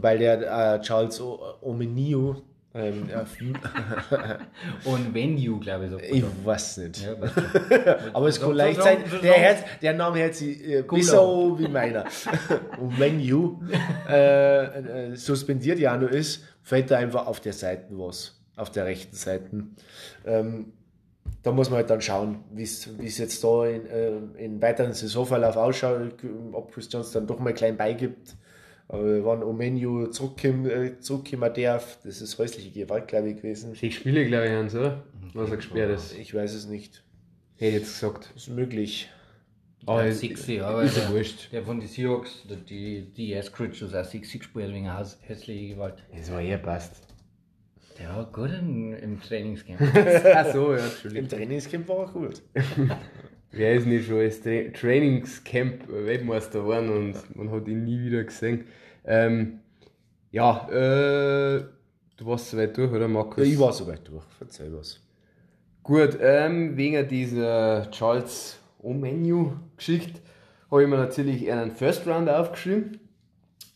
weil 0.01 0.19
der 0.19 0.75
äh, 0.75 0.81
Charles 0.81 1.21
Omeniu, 1.21 2.37
ähm, 2.75 3.09
Und 4.85 5.15
Venue, 5.15 5.59
glaube 5.59 5.87
ich, 5.87 5.91
so. 5.91 5.99
ich 5.99 6.25
weiß 6.45 6.77
nicht. 6.79 7.03
Ja, 7.03 7.21
weißt 7.21 7.37
du. 7.37 8.11
Aber 8.15 8.29
es 8.29 8.41
kann 8.41 8.55
leicht 8.55 8.83
sein, 8.83 8.99
der, 9.23 9.35
Herz, 9.35 9.61
der 9.81 9.95
Name 9.95 10.21
hört 10.21 10.35
sich 10.35 10.63
äh, 10.67 10.83
besser 10.83 11.59
wie 11.59 11.69
meiner. 11.69 12.05
Und 12.79 12.99
wenn 12.99 13.21
you 13.21 13.61
äh, 14.09 15.11
äh, 15.11 15.17
suspendiert 15.17 15.79
ja 15.79 15.97
nur 15.97 16.11
ist, 16.11 16.45
fällt 16.63 16.91
da 16.91 16.99
einfach 16.99 17.27
auf 17.27 17.41
der 17.41 17.55
Seite 17.55 17.87
was, 17.91 18.39
auf 18.57 18.71
der 18.71 18.85
rechten 18.85 19.17
Seite. 19.17 19.65
Ähm, 20.27 20.73
da 21.43 21.53
muss 21.53 21.71
man 21.71 21.79
halt 21.79 21.91
dann 21.91 22.01
schauen, 22.01 22.39
wie 22.53 22.63
es 22.63 23.19
jetzt 23.19 23.43
da 23.45 23.67
in, 23.67 23.87
äh, 23.87 24.17
in 24.45 24.61
weiteren 24.61 24.93
Saisonverlauf 24.93 25.57
ausschaut, 25.57 26.15
ob 26.53 26.73
Chris 26.73 26.89
Jones 26.91 27.13
dann 27.13 27.27
doch 27.27 27.39
mal 27.39 27.55
klein 27.55 27.77
beigibt. 27.77 28.37
Aber 28.89 29.25
wann 29.25 29.43
Omenu 29.43 30.07
zurückkommen, 30.07 30.65
äh, 30.67 30.99
zurückkommen 30.99 31.53
darf, 31.55 31.99
das 32.05 32.23
ist 32.23 32.39
häusliche 32.39 32.71
Gewalt, 32.71 33.07
glaube 33.09 33.31
ich, 33.31 33.37
gewesen. 33.37 33.75
Sechs 33.75 33.97
Spiele, 33.97 34.25
glaube 34.27 34.47
ich, 34.47 34.53
haben 34.53 34.69
oder? 34.71 35.03
Was 35.35 35.51
er 35.51 35.57
gesperrt 35.57 35.91
ist. 35.95 36.17
Ich 36.19 36.33
weiß 36.35 36.55
es 36.55 36.67
nicht. 36.67 37.03
Hätte 37.57 37.67
ich 37.77 37.83
jetzt 37.83 38.01
gesagt. 38.01 38.33
Ist 38.35 38.49
möglich. 38.49 39.11
Aber 39.85 40.03
Ja, 40.05 40.09
ist, 40.09 40.21
60, 40.21 40.63
aber 40.63 40.83
ist 40.83 40.97
ja 40.97 41.05
der, 41.05 41.13
wurscht. 41.15 41.53
der 41.53 41.63
von 41.63 41.81
den 41.81 41.89
Seahawks, 41.89 42.45
der- 42.49 42.57
die, 42.57 43.03
die 43.17 43.33
Eskridge, 43.35 43.85
ist 43.85 43.95
auch 43.95 44.05
60 44.05 44.41
gespielt 44.41 44.73
wegen 44.75 44.93
Haus- 44.93 45.19
hässliche 45.23 45.75
Gewalt. 45.75 46.03
Das 46.17 46.31
war 46.33 46.41
eher 46.41 46.59
passt. 46.59 46.95
Der 47.99 48.15
war 48.15 48.27
gut 48.27 48.51
im, 48.59 48.93
im 48.95 49.21
Trainingscamp. 49.21 49.81
Ach 50.35 50.53
so, 50.53 50.73
ja, 50.73 50.79
Im 50.79 50.85
Entschuldigung. 50.85 51.29
Trainingscamp 51.29 51.89
war 51.89 52.07
er 52.07 52.13
gut. 52.13 52.43
Wer 53.51 53.75
ist 53.75 53.87
nicht 53.87 54.07
schon 54.07 54.19
als 54.19 54.41
Tra 54.41 54.71
Trainingscamp 54.73 55.89
Weltmeister 55.89 56.61
geworden 56.61 56.91
und 56.91 57.37
man 57.37 57.51
hat 57.51 57.67
ihn 57.67 57.85
nie 57.85 58.01
wieder 58.01 58.23
gesehen. 58.25 58.65
Ähm, 59.05 59.61
ja, 60.31 60.69
äh, 60.69 61.65
du 62.17 62.27
warst 62.27 62.51
soweit 62.51 62.77
durch, 62.77 62.93
oder 62.93 63.09
Markus? 63.09 63.45
Ja, 63.45 63.53
ich 63.53 63.59
war 63.59 63.73
soweit 63.73 64.07
durch. 64.07 64.25
Verzeih 64.37 64.69
was. 64.71 65.01
Gut, 65.83 66.19
ähm, 66.21 66.77
wegen 66.77 67.09
dieser 67.09 67.91
Charles 67.91 68.61
Omenu-Geschichte 68.81 70.21
habe 70.71 70.83
ich 70.83 70.89
mir 70.89 70.99
natürlich 70.99 71.51
einen 71.51 71.73
First 71.73 72.07
Round 72.07 72.29
aufgeschrieben. 72.29 73.01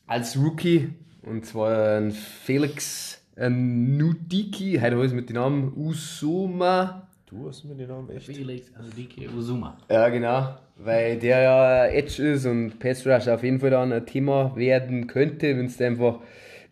Als 0.06 0.36
Rookie. 0.36 0.90
Und 1.22 1.46
zwar 1.46 1.96
ein 1.96 2.10
Felix 2.10 3.11
ein 3.36 3.96
Nudiki. 3.96 4.78
Heute 4.80 4.92
habe 4.92 5.04
ich 5.04 5.10
es 5.10 5.14
mit 5.14 5.28
dem 5.28 5.36
Namen 5.36 5.72
Usuma. 5.76 7.08
Du 7.26 7.48
hast 7.48 7.64
mir 7.64 7.74
den 7.74 7.88
Namen 7.88 8.10
echt. 8.10 8.26
Felix 8.26 8.70
Andike 8.74 9.28
Uzuma. 9.30 9.76
Ja, 9.88 10.08
genau. 10.08 10.56
Weil 10.76 11.18
der 11.18 11.42
ja 11.42 11.86
Edge 11.86 12.22
ist 12.22 12.46
und 12.46 12.78
Pass 12.78 13.06
Rush 13.06 13.28
auf 13.28 13.42
jeden 13.42 13.60
Fall 13.60 13.70
dann 13.70 13.92
ein 13.92 14.04
Thema 14.04 14.54
werden 14.56 15.06
könnte, 15.06 15.56
wenn 15.56 15.66
es 15.66 15.80
einfach 15.80 16.20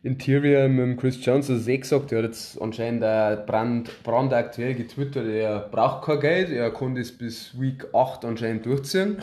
Interior 0.02 0.68
mit 0.68 0.80
dem 0.80 0.96
Chris 0.96 1.24
Jones, 1.24 1.50
also 1.50 1.70
eh 1.70 1.78
gesagt, 1.78 2.10
der 2.10 2.18
hat 2.18 2.26
jetzt 2.26 2.60
anscheinend 2.60 3.04
auch 3.04 3.44
brand, 3.44 3.90
brandaktuell 4.02 4.74
getwittert, 4.74 5.26
er 5.26 5.60
braucht 5.60 6.06
kein 6.06 6.20
Geld, 6.20 6.50
er 6.50 6.70
konnte 6.70 7.02
es 7.02 7.12
bis 7.12 7.58
Week 7.60 7.86
8 7.92 8.24
anscheinend 8.24 8.64
durchziehen. 8.64 9.18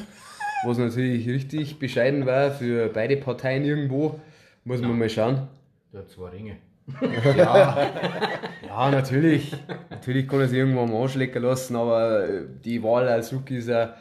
Was 0.66 0.78
natürlich 0.78 1.28
richtig 1.28 1.80
bescheiden 1.80 2.26
war 2.26 2.52
für 2.52 2.90
beide 2.90 3.18
Parteien 3.18 3.64
irgendwo. 3.64 4.20
Muss 4.64 4.82
man 4.82 4.98
mal 4.98 5.10
schauen. 5.10 5.48
Der 5.94 6.02
hat 6.02 6.10
zwei 6.10 6.30
Ringe. 6.30 6.58
Ja, 7.36 7.92
ja 8.68 8.92
natürlich. 8.92 9.54
Natürlich 9.90 10.28
kann 10.28 10.40
er 10.40 10.48
sich 10.48 10.58
irgendwo 10.58 10.82
am 10.82 10.96
Arsch 10.96 11.16
lecken 11.16 11.44
lassen, 11.44 11.76
aber 11.76 12.28
äh, 12.28 12.44
die 12.64 12.82
Wahl 12.82 13.08
als 13.08 13.34
Rookie 13.34 13.58
ist 13.58 13.68
ja 13.68 13.96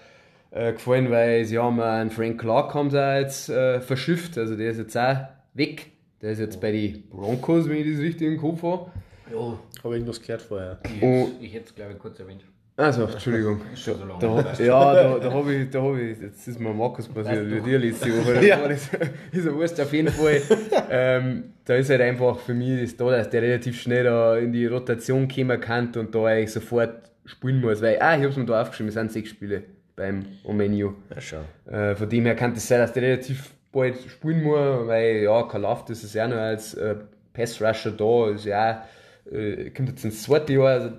äh, 0.50 0.72
gefallen, 0.72 1.10
weil 1.10 1.44
sie 1.44 1.58
haben 1.58 1.80
einen 1.80 2.10
Frank 2.10 2.40
Clark 2.40 2.74
haben 2.74 2.90
sie 2.90 3.18
jetzt 3.18 3.48
äh, 3.48 3.80
verschifft, 3.80 4.38
also 4.38 4.56
der 4.56 4.70
ist 4.70 4.78
jetzt 4.78 4.96
auch 4.96 5.16
weg. 5.54 5.92
Der 6.22 6.32
ist 6.32 6.38
jetzt 6.38 6.60
bei 6.60 6.72
den 6.72 7.08
Broncos, 7.08 7.68
wenn 7.68 7.76
ich 7.76 7.92
das 7.92 8.00
richtig 8.00 8.28
im 8.28 8.38
Kopf 8.38 8.62
habe. 8.62 8.90
Ja, 9.32 9.58
Habe 9.84 9.94
irgendwas 9.94 10.20
gehört 10.20 10.42
vorher. 10.42 10.78
ich 10.84 11.02
ich 11.40 11.54
hätte 11.54 11.66
es, 11.66 11.74
glaube 11.74 11.92
ich, 11.92 11.98
kurz 11.98 12.18
erwähnt. 12.18 12.44
Also, 12.76 13.04
Entschuldigung. 13.04 13.62
Ist 13.72 13.82
schon 13.84 13.98
so 13.98 14.04
lange. 14.04 14.20
Da, 14.20 14.62
ja, 14.62 14.94
da, 14.94 15.18
da 15.18 15.32
habe 15.32 15.54
ich, 15.54 15.70
da 15.70 15.82
hab 15.82 15.96
ich, 15.96 16.20
jetzt 16.20 16.46
ist 16.46 16.60
mir 16.60 16.74
Markus 16.74 17.08
passiert, 17.08 17.50
wie 17.50 17.60
dir 17.60 17.78
letzte 17.78 18.10
Woche. 18.10 18.44
Ja. 18.46 18.68
Das 18.68 18.90
ist 19.32 19.46
ja 19.46 19.54
wurscht, 19.54 19.80
auf 19.80 19.92
jeden 19.92 20.08
Fall. 20.08 20.42
ähm, 20.90 21.44
da 21.64 21.74
ist 21.74 21.88
halt 21.88 22.02
einfach 22.02 22.38
für 22.38 22.52
mich 22.52 22.82
das 22.82 22.96
da, 22.96 23.10
dass 23.10 23.30
der 23.30 23.42
relativ 23.42 23.80
schnell 23.80 24.04
da 24.04 24.36
in 24.36 24.52
die 24.52 24.66
Rotation 24.66 25.26
kommen 25.26 25.58
kann 25.58 25.90
und 25.96 26.14
da 26.14 26.24
eigentlich 26.26 26.52
sofort 26.52 27.10
spielen 27.24 27.60
muss. 27.62 27.80
Weil, 27.80 27.98
ah, 28.00 28.14
ich 28.14 28.20
habe 28.20 28.28
es 28.28 28.36
mir 28.36 28.44
da 28.44 28.60
aufgeschrieben, 28.60 28.88
es 28.88 28.94
sind 28.94 29.10
sechs 29.10 29.30
Spiele 29.30 29.62
beim 29.96 30.26
Omeniu. 30.44 30.92
Ja, 31.14 31.20
schau. 31.20 31.72
Äh, 31.72 31.94
von 31.94 32.08
dem 32.08 32.26
her 32.26 32.36
kann 32.36 32.52
es 32.52 32.68
sein, 32.68 32.80
dass 32.80 32.92
der 32.92 33.02
relativ 33.02 33.54
bald 33.72 33.96
spielen 34.10 34.42
muss, 34.42 34.86
weil 34.86 35.22
ja, 35.22 35.42
Kalaf, 35.44 35.86
das 35.86 36.04
ist 36.04 36.14
ja 36.14 36.28
noch 36.28 36.36
als 36.36 36.74
äh, 36.74 36.96
Pass-Rusher 37.32 37.92
da, 37.92 38.30
ist 38.30 38.44
ja 38.44 38.84
auch, 39.26 39.32
äh, 39.32 39.70
kommt 39.70 39.88
jetzt 39.88 40.04
ins 40.04 40.22
zweite 40.22 40.52
Jahr, 40.52 40.68
also 40.68 40.90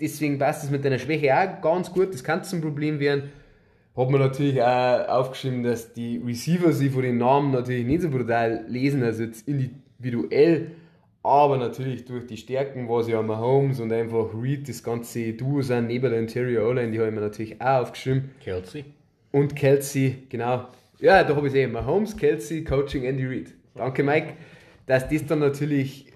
deswegen 0.00 0.38
passt 0.38 0.64
es 0.64 0.70
mit 0.70 0.84
deiner 0.84 0.98
Schwäche 0.98 1.34
auch 1.34 1.60
ganz 1.60 1.92
gut, 1.92 2.12
das 2.12 2.24
kann 2.24 2.44
zum 2.44 2.60
Problem 2.60 3.00
werden. 3.00 3.30
Hat 3.96 4.10
man 4.10 4.20
natürlich 4.20 4.60
auch 4.60 5.08
aufgeschrieben, 5.08 5.62
dass 5.62 5.92
die 5.92 6.18
Receiver 6.18 6.72
sich 6.72 6.92
von 6.92 7.02
den 7.02 7.16
Namen 7.16 7.52
natürlich 7.52 7.86
nicht 7.86 8.02
so 8.02 8.10
brutal 8.10 8.64
lesen, 8.68 9.02
also 9.02 9.22
jetzt 9.22 9.48
individuell, 9.48 10.72
aber 11.22 11.56
natürlich 11.56 12.04
durch 12.04 12.26
die 12.26 12.36
Stärken, 12.36 12.88
was 12.88 13.08
ja 13.08 13.20
Mahomes 13.22 13.80
und 13.80 13.92
einfach 13.92 14.28
Reed, 14.40 14.68
das 14.68 14.82
ganze 14.82 15.32
Duo 15.32 15.62
sind, 15.62 15.88
neben 15.88 16.10
der 16.10 16.20
Interior 16.20 16.68
O-Line, 16.68 16.92
die 16.92 16.98
habe 16.98 17.08
ich 17.08 17.14
mir 17.14 17.20
natürlich 17.20 17.60
auch 17.60 17.82
aufgeschrieben. 17.82 18.30
Kelsey. 18.40 18.84
Und 19.32 19.56
Kelsey, 19.56 20.24
genau. 20.28 20.68
Ja, 20.98 21.24
da 21.24 21.34
habe 21.34 21.46
ich 21.48 21.52
es 21.52 21.58
eh. 21.58 21.66
Mahomes, 21.66 22.16
Kelsey, 22.16 22.64
Coaching, 22.64 23.04
Andy 23.04 23.26
Reid. 23.26 23.48
Danke, 23.74 24.02
Mike. 24.02 24.34
Dass 24.86 25.08
das 25.08 25.26
dann 25.26 25.40
natürlich 25.40 26.06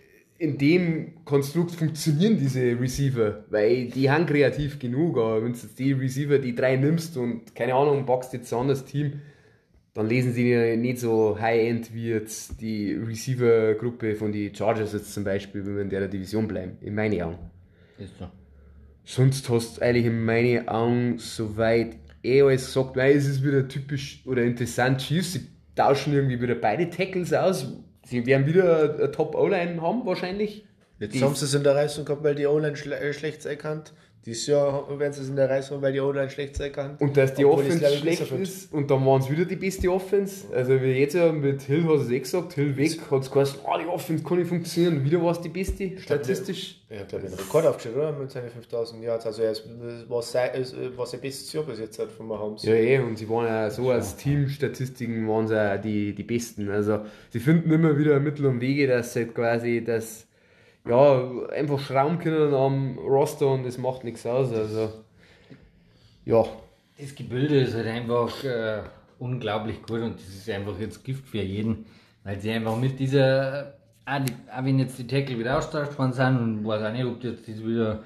in 0.41 0.57
dem 0.57 1.23
Konstrukt 1.27 1.73
funktionieren, 1.73 2.39
diese 2.39 2.81
Receiver, 2.81 3.45
weil 3.51 3.89
die 3.89 4.11
haben 4.11 4.25
kreativ 4.25 4.79
genug, 4.79 5.19
aber 5.19 5.45
wenn 5.45 5.53
du 5.53 5.59
jetzt 5.59 5.79
die 5.79 5.93
Receiver, 5.93 6.39
die 6.39 6.55
drei 6.55 6.77
nimmst 6.77 7.19
und 7.19 7.55
keine 7.55 7.75
Ahnung, 7.75 8.07
boxt 8.07 8.33
jetzt 8.33 8.51
ein 8.51 8.61
anderes 8.61 8.87
Team, 8.87 9.21
dann 9.93 10.09
lesen 10.09 10.33
sie 10.33 10.79
nicht 10.79 10.99
so 10.99 11.39
high-end 11.39 11.93
wie 11.93 12.09
jetzt 12.09 12.59
die 12.59 12.95
Receiver-Gruppe 12.95 14.15
von 14.15 14.33
den 14.33 14.55
Chargers 14.55 14.95
jetzt 14.95 15.13
zum 15.13 15.25
Beispiel, 15.25 15.67
wenn 15.67 15.75
wir 15.75 15.83
in 15.83 15.91
der 15.91 16.09
Division 16.09 16.49
bleiben, 16.49 16.79
in 16.81 16.95
meinen 16.95 17.21
Augen. 17.21 17.51
Ist 17.99 18.17
so. 18.19 18.27
Sonst 19.05 19.47
hast 19.51 19.77
du 19.77 19.83
eigentlich 19.83 20.07
in 20.07 20.25
meinen 20.25 20.67
Augen 20.69 21.19
soweit 21.19 21.97
eh 22.23 22.41
alles 22.41 22.65
gesagt, 22.65 22.97
weil 22.97 23.15
es 23.15 23.27
ist 23.27 23.45
wieder 23.45 23.69
typisch 23.69 24.23
oder 24.25 24.43
interessant. 24.43 25.03
Chiefs, 25.03 25.35
sie 25.35 25.49
tauschen 25.75 26.15
irgendwie 26.15 26.41
wieder 26.41 26.55
beide 26.55 26.89
Tackles 26.89 27.35
aus. 27.35 27.77
Sie 28.11 28.27
werden 28.27 28.45
wieder 28.47 28.95
eine 28.99 29.11
Top-O-Line 29.13 29.81
haben, 29.81 30.05
wahrscheinlich. 30.05 30.67
Jetzt 30.99 31.15
Die- 31.15 31.23
haben 31.23 31.37
sie 31.37 31.45
es 31.45 31.55
in 31.55 31.63
der 31.63 31.77
Reißung 31.77 32.05
gehabt, 32.05 32.25
weil 32.25 32.35
die 32.35 32.47
O-Line 32.47 32.77
schle 32.77 32.99
äh, 32.99 33.13
schlecht 33.13 33.47
erkannt. 33.47 33.93
Dieses 34.27 34.47
Jahr 34.49 34.99
werden 34.99 35.13
sie 35.15 35.23
es 35.23 35.29
in 35.31 35.37
der 35.37 35.49
Reise 35.49 35.75
haben, 35.75 35.83
weil 35.83 35.95
die 35.95 36.01
O-Line 36.01 36.29
schlecht 36.29 36.57
sein 36.57 36.73
kann. 36.73 36.97
Und 36.99 37.17
dass 37.17 37.33
die 37.35 37.45
Obwohl 37.45 37.65
Offense 37.65 37.97
schlecht 37.97 38.31
ist 38.33 38.73
und 38.73 38.91
dann 38.91 39.05
waren 39.07 39.23
es 39.23 39.31
wieder 39.31 39.47
die 39.47 39.57
beste 39.57 39.91
Offense. 39.91 40.47
Also 40.55 40.81
wie 40.83 40.93
jetzt 40.93 41.15
ja 41.15 41.33
mit 41.33 41.63
Hill 41.63 41.85
hast 41.85 42.03
du 42.03 42.03
es 42.03 42.11
eh 42.11 42.21
gesagt, 42.21 42.53
Hill 42.53 42.77
weg, 42.77 42.99
hat 43.11 43.23
es 43.23 43.31
geheißen, 43.31 43.61
oh, 43.65 43.79
die 43.81 43.87
Offense 43.87 44.23
kann 44.23 44.39
nicht 44.39 44.49
funktionieren. 44.49 45.03
Wieder 45.03 45.23
war 45.23 45.33
es 45.33 45.41
die 45.41 45.49
beste, 45.49 45.99
statistisch. 45.99 46.81
Er 46.91 47.01
hat, 47.01 47.09
glaube 47.09 47.27
ich, 47.27 47.33
einen 47.33 47.41
Rekord 47.41 47.67
aufgestellt, 47.67 47.97
oder? 47.97 48.13
Mit 48.13 48.31
seinen 48.31 48.51
5000 48.51 49.03
Yards. 49.03 49.25
Also, 49.25 49.43
er 49.43 49.53
ist, 49.53 49.65
war, 50.09 50.23
sein, 50.23 50.51
bestes 51.23 51.53
Jahr 51.53 51.65
bis 51.65 51.79
jetzt 51.79 51.99
halt 51.99 52.11
von 52.11 52.27
Mahomes. 52.27 52.65
Ja, 52.65 52.75
eh, 52.75 52.99
und 52.99 53.17
sie 53.17 53.29
waren 53.29 53.47
ja 53.47 53.71
so 53.71 53.91
als 53.91 54.17
Teamstatistiken 54.17 55.27
waren 55.29 55.47
sie 55.47 55.57
auch 55.57 55.81
die, 55.81 56.15
die 56.15 56.25
besten. 56.25 56.69
Also 56.69 57.01
sie 57.31 57.41
finden 57.41 57.71
immer 57.71 57.97
wieder 57.97 58.19
Mittel 58.21 58.47
und 58.47 58.61
Wege, 58.61 58.87
dass 58.87 59.13
sie 59.13 59.21
halt 59.21 59.35
quasi 59.35 59.85
das 59.85 60.27
ja, 60.87 61.31
einfach 61.51 61.79
schrauben 61.79 62.19
können 62.19 62.55
am 62.55 62.99
Roster 62.99 63.49
und 63.49 63.65
das 63.65 63.79
macht 63.79 64.05
nichts 64.05 64.27
aus. 64.27 64.53
Also 64.53 64.91
ja, 66.25 66.45
Das 66.99 67.15
Gebilde 67.15 67.61
ist 67.61 67.75
halt 67.75 67.87
einfach 67.87 68.45
äh, 68.45 68.83
unglaublich 69.19 69.83
gut 69.83 70.01
und 70.01 70.15
das 70.15 70.29
ist 70.29 70.51
einfach 70.51 70.79
jetzt 70.79 71.05
Gift 71.05 71.29
für 71.29 71.43
jeden, 71.43 71.87
weil 72.25 72.39
sie 72.41 72.51
einfach 72.51 72.77
mit 72.77 72.99
dieser, 72.99 73.75
auch, 74.07 74.21
die, 74.25 74.33
auch 74.51 74.65
wenn 74.65 74.79
jetzt 74.79 74.99
die 74.99 75.07
Tackle 75.07 75.39
wieder 75.39 75.59
austauscht 75.59 75.99
worden 75.99 76.13
sind 76.13 76.39
und 76.39 76.67
weiß 76.67 76.83
auch 76.83 76.93
nicht, 76.93 77.05
ob 77.05 77.21
das, 77.21 77.43
das 77.47 77.65
wieder 77.65 78.03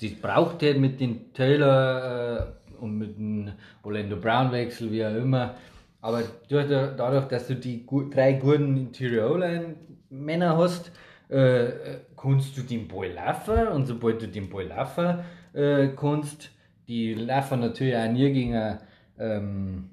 das 0.00 0.12
braucht 0.20 0.62
hätte 0.62 0.78
mit 0.78 1.00
den 1.00 1.32
Taylor 1.32 2.38
äh, 2.38 2.80
und 2.80 2.98
mit 2.98 3.16
dem 3.18 3.50
Orlando 3.82 4.16
Brown 4.16 4.52
Wechsel, 4.52 4.92
wie 4.92 5.04
auch 5.04 5.14
immer. 5.14 5.54
Aber 6.00 6.22
durch, 6.48 6.68
dadurch, 6.68 7.26
dass 7.26 7.48
du 7.48 7.56
die 7.56 7.84
drei 8.10 8.34
guten 8.34 8.76
Interior 8.76 9.32
O-Line 9.32 9.74
Männer 10.10 10.56
hast, 10.56 10.92
äh, 11.28 11.68
kannst 12.16 12.56
du 12.56 12.62
den 12.62 12.88
Ball 12.88 13.12
laufen 13.12 13.68
und 13.68 13.86
sobald 13.86 14.22
du 14.22 14.28
den 14.28 14.48
Ball 14.48 14.66
laufen 14.66 15.20
äh, 15.52 15.88
kannst, 15.88 16.50
die 16.88 17.14
laufen 17.14 17.60
natürlich 17.60 17.96
auch 17.96 18.10
nie 18.10 18.32
gegen 18.32 18.78
ähm, 19.18 19.90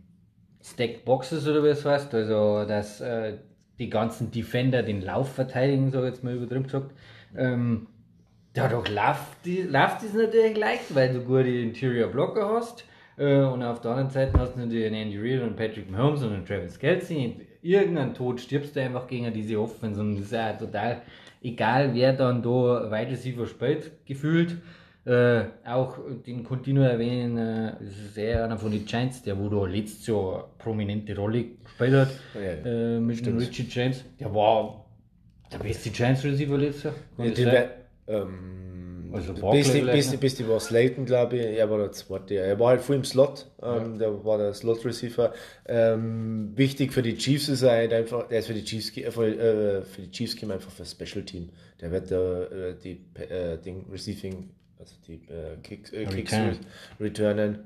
Stacked 0.64 1.06
Boxes 1.06 1.48
oder 1.48 1.64
es 1.66 1.86
heißt, 1.86 2.14
also 2.14 2.66
dass 2.66 3.02
äh, 3.02 3.38
die 3.78 3.90
ganzen 3.90 4.32
Defender 4.32 4.84
den 4.84 5.02
Lauf 5.02 5.34
verteidigen, 5.34 5.92
so 5.92 6.04
jetzt 6.04 6.24
mal 6.24 6.34
übertrieben 6.36 6.64
gesagt. 6.64 6.92
Ähm, 7.38 7.88
dadurch 8.54 8.90
läuft, 8.90 9.46
es 9.46 10.14
natürlich 10.14 10.58
leicht, 10.58 10.96
weil 10.96 11.14
du 11.14 11.22
gute 11.22 11.50
Interior 11.50 12.08
Blocker 12.10 12.50
hast. 12.56 12.86
Äh, 13.18 13.42
und 13.42 13.64
auf 13.64 13.82
der 13.82 13.92
anderen 13.92 14.10
Seite 14.10 14.40
hast 14.40 14.56
du 14.56 14.60
natürlich 14.60 14.88
einen 14.88 14.96
Andy 14.96 15.20
Reid 15.20 15.42
und 15.42 15.56
Patrick 15.56 15.90
Mahomes 15.90 16.24
und 16.24 16.34
einen 16.34 16.46
Travis 16.46 16.80
Kelsey. 16.80 17.26
Und 17.26 17.42
irgendein 17.62 18.14
Tod 18.14 18.40
stirbst 18.40 18.76
du 18.76 18.82
einfach 18.82 19.08
gegen 19.08 19.32
diese 19.34 19.60
Offense 19.60 20.00
und 20.00 20.16
das 20.16 20.26
ist 20.26 20.36
auch 20.36 20.58
total 20.58 21.02
egal, 21.46 21.94
wer 21.94 22.14
dann 22.14 22.42
da 22.42 22.92
Wide 22.92 23.12
Receiver 23.12 23.46
spielt, 23.46 24.06
gefühlt. 24.06 24.58
Äh, 25.06 25.44
auch 25.64 26.00
den 26.26 26.44
Continuo 26.44 26.84
erwähnen, 26.84 27.38
äh, 27.38 27.74
das 27.80 27.96
ist 27.96 28.18
eher 28.18 28.44
einer 28.46 28.58
von 28.58 28.72
den 28.72 28.86
Giants, 28.86 29.22
der 29.22 29.38
wo 29.38 29.50
da 29.50 29.68
letztes 29.68 30.08
Jahr 30.08 30.34
eine 30.36 30.44
prominente 30.58 31.16
Rolle 31.16 31.46
gespielt 31.64 31.94
hat, 31.94 32.10
Ja, 32.34 32.42
ja. 32.42 32.96
äh, 32.96 33.00
mit 33.00 33.24
dem 33.24 33.38
Richie 33.38 33.68
James. 33.70 34.04
Der 34.20 34.34
war 34.34 34.84
der 35.54 35.60
beste 35.60 35.92
Giants 35.92 36.24
Receiver 36.24 36.58
letztes 36.58 36.84
Jahr. 36.86 36.94
Ja, 37.20 37.66
ähm, 38.08 38.65
Also 39.14 39.34
beste, 39.34 39.72
vielleicht, 39.74 39.92
beste, 39.94 40.12
ne? 40.14 40.18
beste 40.20 40.50
war 40.50 40.60
Slayton, 40.60 41.06
glaube 41.06 41.38
ich. 41.38 41.58
Er 41.58 41.70
war 41.70 41.78
der 41.80 41.92
zweite. 41.92 42.36
Er 42.36 42.60
war 42.60 42.70
halt 42.70 42.82
voll 42.82 42.96
im 42.98 43.04
Slot. 43.04 43.46
Ähm, 43.62 43.98
Der 44.00 44.24
war 44.26 44.38
der 44.38 44.54
Slot-Receiver. 44.54 45.34
Ähm, 45.68 46.52
wichtig 46.56 46.94
für 46.94 47.02
die 47.02 47.18
Chiefs 47.18 47.50
ist 47.50 47.62
er 47.64 47.72
halt 47.72 47.94
einfach, 47.94 48.28
der 48.28 48.40
ist 48.40 48.48
für 48.48 48.54
die 48.54 48.64
Chiefs, 48.64 48.96
äh, 48.98 49.12
für, 49.12 49.26
äh, 49.28 49.82
für 49.84 50.02
die 50.02 50.12
Chiefs 50.12 50.36
Team 50.36 50.52
einfach 50.52 50.72
für 50.72 50.86
Special 50.86 51.24
Team. 51.26 51.50
Der 51.82 51.92
wird 51.92 52.12
äh, 52.12 52.76
die 52.84 53.02
äh, 53.22 53.58
Ding 53.58 53.86
Receiving, 53.92 54.50
also 54.80 54.96
die 55.08 55.22
äh, 55.30 55.58
Kicks, 55.64 55.92
äh, 55.92 56.06
Kicks 56.06 56.34
Return. 56.34 56.50
re- 57.00 57.06
returnen. 57.06 57.60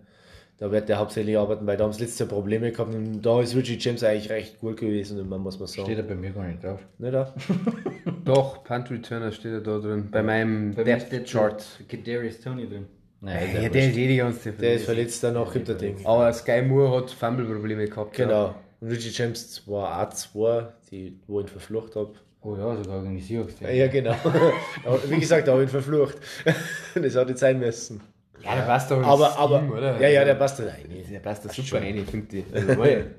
Da 0.60 0.70
wird 0.72 0.89
der 0.89 0.97
hauptsächlich 0.99 1.38
arbeiten, 1.38 1.66
weil 1.66 1.78
da 1.78 1.86
haben 1.86 1.93
sie 1.93 2.01
letztes 2.01 2.20
Jahr 2.20 2.28
Probleme 2.30 2.72
gehabt 2.72 2.93
und 2.93 3.22
da 3.22 3.41
ist 3.41 3.55
Richie 3.55 3.78
James 3.80 4.03
eigentlich 4.03 4.30
recht 4.30 4.60
gut 4.60 4.78
gewesen, 4.78 5.28
man 5.30 5.39
muss 5.39 5.57
man 5.57 5.68
sagen. 5.68 5.86
Steht 5.86 5.97
er 5.97 6.03
bei 6.03 6.16
mir 6.16 6.32
gar 6.32 6.45
nicht 6.45 6.62
drauf. 6.62 6.82
Nicht 6.97 7.14
da? 7.14 7.34
doch, 8.26 8.64
Punt 8.66 8.91
Returner 8.91 9.32
steht 9.32 9.53
ja 9.53 9.60
da 9.62 9.78
drin, 9.80 10.10
bei 10.12 10.22
meinem 10.22 10.76
Bei 10.76 10.84
Depth 10.84 11.07
steht 11.07 11.30
Chart. 11.32 11.66
Kadarius 11.88 12.41
Tony 12.41 12.68
drin. 12.68 12.88
Nein, 13.22 13.49
Ja, 13.64 13.70
der 13.70 13.89
ist 13.89 13.97
eh 13.97 14.07
die 14.07 14.18
ganze 14.18 14.39
Zeit 14.41 14.62
Der 14.62 14.74
ist 14.76 14.86
verletzt. 14.86 15.24
danach 15.24 15.51
gibt 15.53 15.70
er 15.70 15.76
Ding. 15.76 15.97
Aber 16.05 16.32
Sky 16.34 16.62
Moore 16.62 16.97
hat 16.97 17.12
Fumble-Probleme 17.12 17.88
gehabt. 17.88 18.18
ja. 18.18 18.26
Genau. 18.26 18.55
Und 18.82 18.91
Richie 18.91 19.10
James 19.12 19.64
war 19.68 20.01
auch 20.01 20.10
zwei, 20.14 20.68
die, 20.91 21.20
wo 21.28 21.39
ich 21.41 21.45
ihn 21.47 21.49
verflucht 21.49 21.95
habe. 21.95 22.14
Oh 22.41 22.55
ja, 22.55 22.76
sogar 22.78 23.01
gegen 23.01 23.16
die 23.16 23.22
Seahawks. 23.22 23.55
Ja, 23.60 23.88
genau. 23.88 24.16
Aber 24.86 24.99
Wie 25.10 25.20
gesagt, 25.20 25.47
da 25.47 25.51
habe 25.51 25.64
ich 25.64 25.70
ihn 25.70 25.72
verflucht. 25.72 26.18
das 26.95 27.16
hat 27.16 27.28
nicht 27.28 27.39
sein 27.39 27.60
müssen. 27.60 27.99
Ja, 28.43 28.55
der 28.55 28.61
passt 28.63 28.91
Aber, 28.91 29.37
aber, 29.37 29.59
Team, 29.59 29.71
oder? 29.71 29.99
ja, 30.01 30.07
ja, 30.07 30.25
der 30.25 30.35
passt 30.35 30.59
da 30.59 30.63
rein. 30.63 30.85
Der 31.11 31.19
passt 31.19 31.45
da 31.45 31.49
super 31.49 31.81
rein, 31.81 31.97
ich 31.97 32.05
finde. 32.05 32.43
Also. 32.53 32.81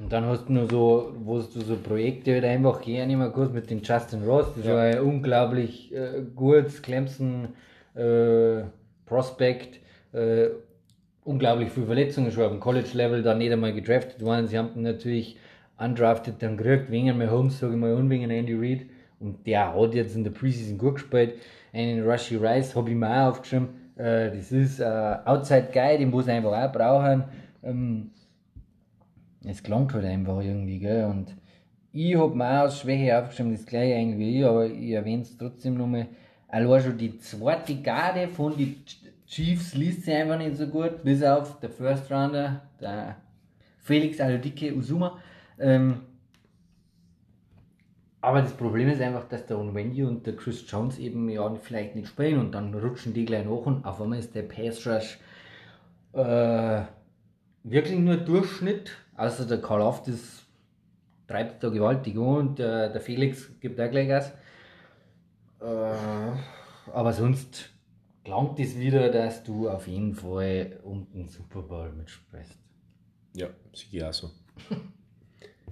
Und 0.00 0.12
dann 0.12 0.26
hast 0.26 0.48
du 0.48 0.52
noch 0.52 0.70
so, 0.70 1.12
wo 1.24 1.38
du 1.38 1.60
so 1.60 1.76
Projekte 1.76 2.34
halt 2.34 2.44
einfach 2.44 2.86
hernehmen 2.86 3.32
kannst 3.34 3.52
mit 3.52 3.68
dem 3.68 3.82
Justin 3.82 4.22
Ross. 4.22 4.46
Das 4.56 4.66
war 4.66 4.82
ein 4.82 5.00
unglaublich 5.00 5.92
äh, 5.92 6.22
gutes 6.36 6.80
Clemson 6.82 7.48
äh, 7.96 8.62
Prospect. 9.06 9.80
Äh, 10.12 10.50
unglaublich 11.24 11.70
viele 11.70 11.86
Verletzungen 11.86 12.30
schon 12.30 12.44
auf 12.44 12.52
dem 12.52 12.60
College-Level, 12.60 13.22
dann 13.22 13.38
nicht 13.38 13.52
einmal 13.52 13.74
gedraftet 13.74 14.22
worden. 14.24 14.46
Sie 14.46 14.56
haben 14.56 14.70
ihn 14.76 14.82
natürlich 14.82 15.36
undrafted 15.78 16.42
dann 16.42 16.56
gekriegt, 16.56 16.90
wegen 16.90 17.18
Mahomes, 17.18 17.58
sage 17.58 17.74
ich 17.74 17.78
mal, 17.78 17.94
und 17.94 18.08
wegen 18.08 18.30
Andy 18.30 18.54
Reid. 18.54 18.86
Und 19.20 19.46
der 19.46 19.74
hat 19.74 19.94
jetzt 19.94 20.14
in 20.14 20.22
der 20.22 20.30
Preseason 20.30 20.78
gut 20.78 20.94
gespielt. 20.94 21.34
Einen 21.72 22.08
Rushy 22.08 22.36
Rice 22.36 22.76
habe 22.76 22.90
ich 22.90 22.96
mir 22.96 23.08
auch 23.08 23.30
aufgeschrieben. 23.30 23.68
Äh, 23.98 24.30
das 24.36 24.52
ist 24.52 24.80
äh, 24.80 25.16
Outside 25.24 25.68
Guy, 25.72 25.98
den 25.98 26.10
muss 26.10 26.28
einfach 26.28 26.52
auch 26.52 26.72
brauchen. 26.72 27.24
Ähm, 27.62 28.10
es 29.44 29.62
klingt 29.62 29.92
halt 29.92 30.04
einfach 30.04 30.40
irgendwie, 30.40 30.78
gell? 30.78 31.04
Und 31.06 31.36
ich 31.92 32.16
hab 32.16 32.34
mir 32.34 32.44
auch 32.44 32.62
als 32.64 32.80
Schwäche 32.80 33.18
aufgeschrieben, 33.18 33.52
das 33.52 33.66
gleiche 33.66 33.96
eigentlich 33.96 34.18
wie 34.18 34.38
ich, 34.38 34.44
aber 34.44 34.66
ich 34.66 34.90
erwähne 34.90 35.22
es 35.22 35.36
trotzdem 35.36 35.76
nochmal. 35.76 36.06
Allein 36.46 36.82
schon 36.82 36.96
die 36.96 37.18
zweite 37.18 37.74
Garde 37.76 38.28
von 38.28 38.56
den 38.56 38.76
Chiefs 39.26 39.74
liest 39.74 40.04
sich 40.04 40.14
einfach 40.14 40.38
nicht 40.38 40.56
so 40.56 40.66
gut, 40.66 41.02
bis 41.02 41.22
auf 41.22 41.58
der 41.60 41.70
First 41.70 42.10
Rounder, 42.10 42.62
der 42.80 43.16
Felix 43.78 44.20
Alodike 44.20 44.74
Usuma. 44.74 45.18
Ähm, 45.58 46.02
aber 48.20 48.42
das 48.42 48.52
Problem 48.52 48.88
ist 48.88 49.00
einfach, 49.00 49.28
dass 49.28 49.46
der 49.46 49.58
Onwendy 49.58 50.02
und 50.02 50.26
der 50.26 50.34
Chris 50.34 50.64
Jones 50.68 50.98
eben 50.98 51.28
ja 51.28 51.54
vielleicht 51.54 51.94
nicht 51.94 52.08
spielen 52.08 52.40
und 52.40 52.52
dann 52.52 52.74
rutschen 52.74 53.14
die 53.14 53.24
gleich 53.24 53.44
nach 53.44 53.66
und 53.66 53.84
auf 53.84 54.00
einmal 54.00 54.18
ist 54.18 54.34
der 54.34 54.42
Pass 54.42 54.86
Rush 54.86 55.18
äh, 56.14 56.82
wirklich 57.62 57.98
nur 57.98 58.16
Durchschnitt. 58.16 58.90
Außer 59.16 59.46
der 59.46 59.60
Karl 59.60 59.82
Oft 59.82 60.08
das 60.08 60.44
treibt 61.26 61.62
da 61.62 61.68
gewaltig 61.68 62.16
und 62.16 62.58
der, 62.58 62.88
der 62.88 63.00
Felix 63.00 63.50
gibt 63.60 63.80
auch 63.80 63.90
gleich 63.90 64.08
Gas. 64.08 64.32
Äh, 65.60 66.32
aber 66.92 67.12
sonst 67.12 67.70
klangt 68.24 68.58
es 68.58 68.78
wieder, 68.78 69.10
dass 69.10 69.44
du 69.44 69.68
auf 69.68 69.86
jeden 69.86 70.14
Fall 70.14 70.80
um 70.82 71.08
den 71.10 71.28
Super 71.28 71.62
Bowl 71.62 71.92
mitspielst. 71.92 72.58
Ja, 73.34 73.48
sicher 73.72 74.08
auch 74.08 74.12
so. 74.12 74.30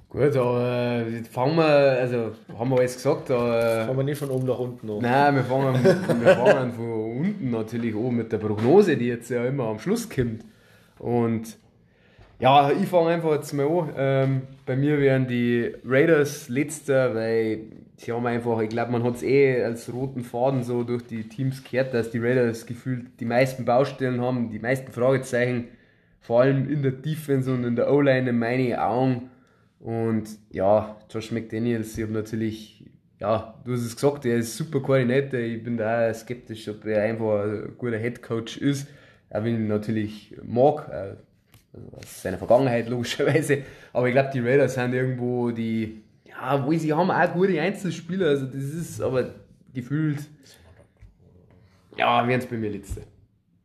Gut, 0.09 0.37
aber 0.37 1.05
äh, 1.07 1.24
fangen 1.24 1.57
wir, 1.57 1.65
also 1.65 2.33
haben 2.57 2.70
wir 2.70 2.78
alles 2.78 2.95
gesagt, 2.95 3.31
aber, 3.31 3.59
äh, 3.59 3.85
Fangen 3.87 3.99
wir 3.99 4.05
nicht 4.05 4.19
von 4.19 4.31
oben 4.31 4.47
nach 4.47 4.59
unten 4.59 4.89
an. 4.89 4.99
Nein, 5.01 5.35
wir 5.35 5.45
fangen, 5.45 5.85
wir 5.85 6.37
fangen 6.37 6.73
von 6.73 7.19
unten 7.19 7.51
natürlich 7.51 7.95
an 7.95 8.15
mit 8.15 8.31
der 8.31 8.39
Prognose, 8.39 8.97
die 8.97 9.09
jetzt 9.09 9.31
ja 9.31 9.45
immer 9.45 9.65
am 9.65 9.78
Schluss 9.81 10.09
kommt. 10.09 10.45
Und 10.99 11.59
ja, 12.39 12.70
ich 12.70 12.89
fange 12.89 13.11
einfach 13.11 13.33
jetzt 13.33 13.53
mal 13.53 13.66
an. 13.66 13.93
Ähm, 13.97 14.43
bei 14.65 14.77
mir 14.77 15.01
wären 15.01 15.27
die 15.27 15.73
Raiders 15.85 16.49
letzter, 16.49 17.15
weil 17.15 17.61
sie 17.97 18.12
haben 18.12 18.27
einfach, 18.27 18.61
ich 18.61 18.69
glaube, 18.69 18.93
man 18.93 19.03
hat 19.03 19.16
es 19.16 19.23
eh 19.23 19.62
als 19.62 19.93
roten 19.93 20.23
Faden 20.23 20.62
so 20.62 20.85
durch 20.85 21.03
die 21.05 21.28
Teams 21.28 21.65
gehört, 21.65 21.95
dass 21.95 22.11
die 22.11 22.19
Raiders 22.19 22.66
gefühlt 22.66 23.20
die 23.20 23.24
meisten 23.24 23.65
Baustellen 23.65 24.20
haben, 24.20 24.51
die 24.51 24.59
meisten 24.59 24.93
Fragezeichen, 24.93 25.69
vor 26.20 26.43
allem 26.43 26.70
in 26.70 26.83
der 26.83 26.93
Defense 26.93 27.53
und 27.53 27.65
in 27.65 27.74
der 27.74 27.91
O-Line 27.93 28.31
in 28.31 28.39
meinen 28.39 28.74
Augen. 28.77 29.31
Und 29.81 30.28
ja, 30.51 30.97
Josh 31.11 31.32
McDaniels, 31.32 31.97
ich 31.97 32.05
habe 32.05 32.12
natürlich, 32.12 32.85
ja, 33.20 33.55
du 33.65 33.73
hast 33.73 33.82
es 33.82 33.94
gesagt, 33.94 34.24
er 34.24 34.39
ist 34.39 34.57
super 34.57 34.81
Koordinator. 34.81 35.39
Ich 35.39 35.62
bin 35.62 35.77
da 35.77 36.11
auch 36.11 36.15
skeptisch, 36.15 36.69
ob 36.69 36.85
er 36.86 37.03
einfach 37.03 37.44
ein 37.44 37.74
guter 37.77 37.98
Headcoach 37.98 38.57
ist. 38.59 38.89
Auch 39.31 39.43
wenn 39.43 39.55
ich 39.55 39.61
ihn 39.61 39.69
natürlich 39.69 40.36
mag, 40.43 40.89
äh, 40.89 41.16
also 41.73 41.97
aus 41.97 42.23
seiner 42.23 42.39
Vergangenheit 42.39 42.89
logischerweise. 42.89 43.62
Aber 43.93 44.09
ich 44.09 44.12
glaube, 44.12 44.31
die 44.32 44.40
Raiders 44.40 44.74
sind 44.74 44.94
irgendwo 44.94 45.51
die, 45.51 46.03
ja, 46.24 46.65
wo 46.65 46.73
sie 46.73 46.93
haben 46.93 47.11
auch 47.11 47.32
gute 47.32 47.61
Einzelspieler. 47.61 48.28
Also 48.28 48.47
das 48.47 48.62
ist 48.62 49.01
aber 49.01 49.35
gefühlt, 49.74 50.20
ja, 51.97 52.27
wären 52.27 52.40
es 52.40 52.47
bei 52.47 52.57
mir 52.57 52.70
letzte. 52.70 53.03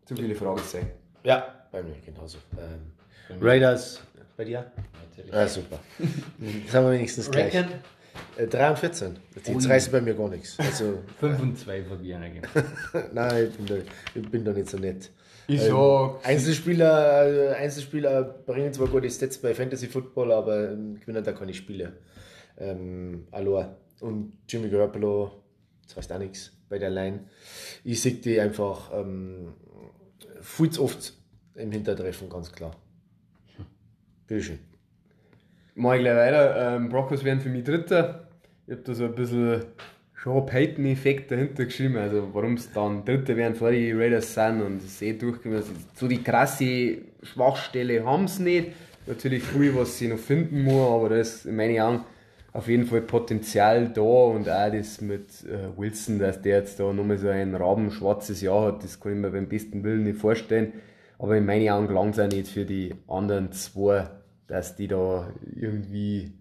Zu 0.06 0.16
viele 0.16 0.36
Fragezeichen. 0.36 0.92
Ja, 1.24 1.66
bei 1.72 1.84
mir 1.84 1.96
genauso. 2.06 2.38
Ähm, 2.58 3.42
Raiders, 3.42 4.02
bei 4.38 4.46
dir? 4.46 4.72
Natürlich. 5.26 5.34
Ah, 5.36 5.48
super. 5.48 5.80
Das 6.66 6.76
haben 6.76 6.86
wir 6.86 6.92
wenigstens 6.94 7.30
gleich. 7.32 7.54
Reckon, 7.56 7.72
Äh, 8.38 8.48
3 8.48 8.70
und 8.72 8.80
14. 8.80 9.20
Die 9.46 9.56
Ui. 9.56 9.66
reißen 9.66 9.92
bei 9.92 10.02
mir 10.02 10.14
gar 10.14 10.30
nichts. 10.30 10.58
Also, 10.60 11.00
5 11.20 11.40
und 11.42 11.58
2 11.60 11.84
von 11.84 12.02
geben. 12.04 12.42
nein, 13.14 13.48
ich 13.50 13.56
bin, 13.58 13.66
da, 13.66 13.76
ich 14.16 14.30
bin 14.30 14.46
da 14.46 14.52
nicht 14.52 14.70
so 14.70 14.78
nett. 14.78 15.10
Ich 15.48 15.62
Ähm, 15.62 15.68
sag, 15.70 16.26
Einzelspieler, 16.28 17.52
äh, 17.52 17.56
Einzelspieler 17.56 18.24
bringen 18.24 18.74
zwar 18.74 18.88
gute 18.88 19.10
Stats 19.10 19.38
bei 19.38 19.54
Fantasy 19.56 19.88
Football, 19.88 20.32
aber 20.32 20.72
ähm, 20.72 21.00
gewinnen 21.00 21.24
da 21.24 21.32
keine 21.34 21.54
Spiele. 21.54 21.94
Ähm, 22.58 23.28
Aloha. 23.32 23.76
Und 24.02 24.34
Jimmy 24.48 24.70
Garoppolo, 24.70 25.32
das 25.88 25.98
heißt 25.98 26.12
auch 26.12 26.20
nichts 26.20 26.52
bei 26.70 26.78
der 26.80 26.90
Line. 26.90 27.26
Ich 27.84 28.02
sehe 28.02 28.14
die 28.14 28.40
einfach 28.40 28.92
ähm, 28.94 29.54
viel 30.42 30.70
zu 30.70 30.84
oft 30.84 31.14
im 31.56 31.72
Hintertreffen, 31.72 32.30
ganz 32.30 32.52
klar. 32.52 32.76
Bitteschön. 34.28 34.60
Mach 35.76 35.96
ich 35.96 36.02
gleich 36.02 36.16
weiter. 36.16 36.76
Ähm, 36.76 36.90
Broncos 36.90 37.24
werden 37.24 37.40
für 37.40 37.50
mich 37.50 37.64
Dritter. 37.64 38.28
Ich 38.68 38.74
habe 38.74 38.84
da 38.84 38.94
so 38.94 39.06
ein 39.06 39.16
bisschen 39.16 39.66
Sean 40.24 40.46
Payton-Effekt 40.46 41.32
dahinter 41.32 41.66
geschrieben, 41.66 41.98
also 41.98 42.30
warum 42.34 42.54
es 42.54 42.72
dann 42.72 43.04
Dritter 43.04 43.36
werden 43.36 43.56
vor 43.56 43.72
die 43.72 43.92
Raiders 43.92 44.34
sind 44.34 44.62
und 44.62 44.84
es 44.84 45.02
eh 45.02 45.14
durchgekommen 45.14 45.60
ist. 45.60 45.72
So 45.96 46.08
die 46.08 46.22
krasse 46.22 47.00
Schwachstelle 47.24 48.06
haben 48.06 48.28
sie 48.28 48.44
nicht. 48.44 48.68
Natürlich 49.08 49.44
viel, 49.44 49.76
was 49.76 49.98
sie 49.98 50.08
noch 50.08 50.20
finden 50.20 50.64
muss, 50.64 50.88
aber 50.88 51.10
da 51.10 51.16
ist 51.16 51.46
in 51.46 51.56
meinen 51.56 51.82
Augen 51.82 52.06
auf 52.54 52.68
jeden 52.68 52.86
Fall 52.86 53.02
Potenzial 53.02 53.90
da 53.90 54.02
und 54.02 54.48
auch 54.48 54.72
das 54.72 55.02
mit 55.02 55.28
äh, 55.46 55.76
Wilson, 55.76 56.20
dass 56.20 56.42
der 56.42 56.58
jetzt 56.58 56.80
da 56.80 56.92
nochmal 56.94 57.18
so 57.18 57.30
ein 57.30 57.56
rabenschwarzes 57.56 58.42
Jahr 58.42 58.68
hat, 58.68 58.84
das 58.84 59.00
kann 59.00 59.14
ich 59.14 59.18
mir 59.18 59.32
beim 59.32 59.48
besten 59.48 59.84
Willen 59.84 60.04
nicht 60.04 60.20
vorstellen. 60.20 60.74
Aber 61.18 61.38
in 61.38 61.46
meinen 61.46 61.70
Augen 61.70 61.88
gelangt 61.88 62.18
es 62.18 62.20
auch 62.20 62.28
nicht 62.28 62.48
für 62.48 62.66
die 62.66 62.94
anderen 63.08 63.52
zwei, 63.54 64.08
dass 64.52 64.76
die 64.76 64.88
da 64.90 65.32
irgendwie, 65.56 66.34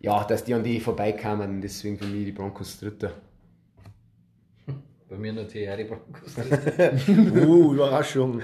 ja, 0.00 0.24
dass 0.24 0.42
die 0.42 0.52
an 0.52 0.64
die 0.64 0.80
vorbeikamen. 0.80 1.60
Deswegen 1.60 1.96
für 1.96 2.06
mich 2.06 2.24
die 2.24 2.32
Broncos 2.32 2.80
Dritter. 2.80 3.12
Bei 5.08 5.16
mir 5.16 5.32
natürlich 5.32 5.70
auch 5.70 5.76
die 5.76 5.84
Broncos. 5.84 6.36
Uh, 7.46 7.72
Überraschung. 7.74 8.42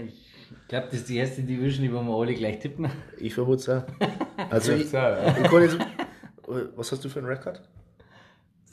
Ich 0.00 0.66
glaube, 0.66 0.88
das 0.90 1.00
ist 1.00 1.08
die 1.08 1.16
erste 1.16 1.42
Division, 1.42 1.84
die 1.84 1.92
wir 1.92 2.00
alle 2.00 2.34
gleich 2.34 2.58
tippen. 2.58 2.90
Ich 3.18 3.34
vermute 3.34 3.60
es 3.60 3.68
auch. 3.68 3.84
Also, 4.50 4.72
ich, 4.72 4.86
ich 4.86 4.92
kann 4.92 5.62
jetzt, 5.62 5.78
was 6.74 6.90
hast 6.90 7.04
du 7.04 7.08
für 7.08 7.20
einen 7.20 7.28
Rekord? 7.28 7.62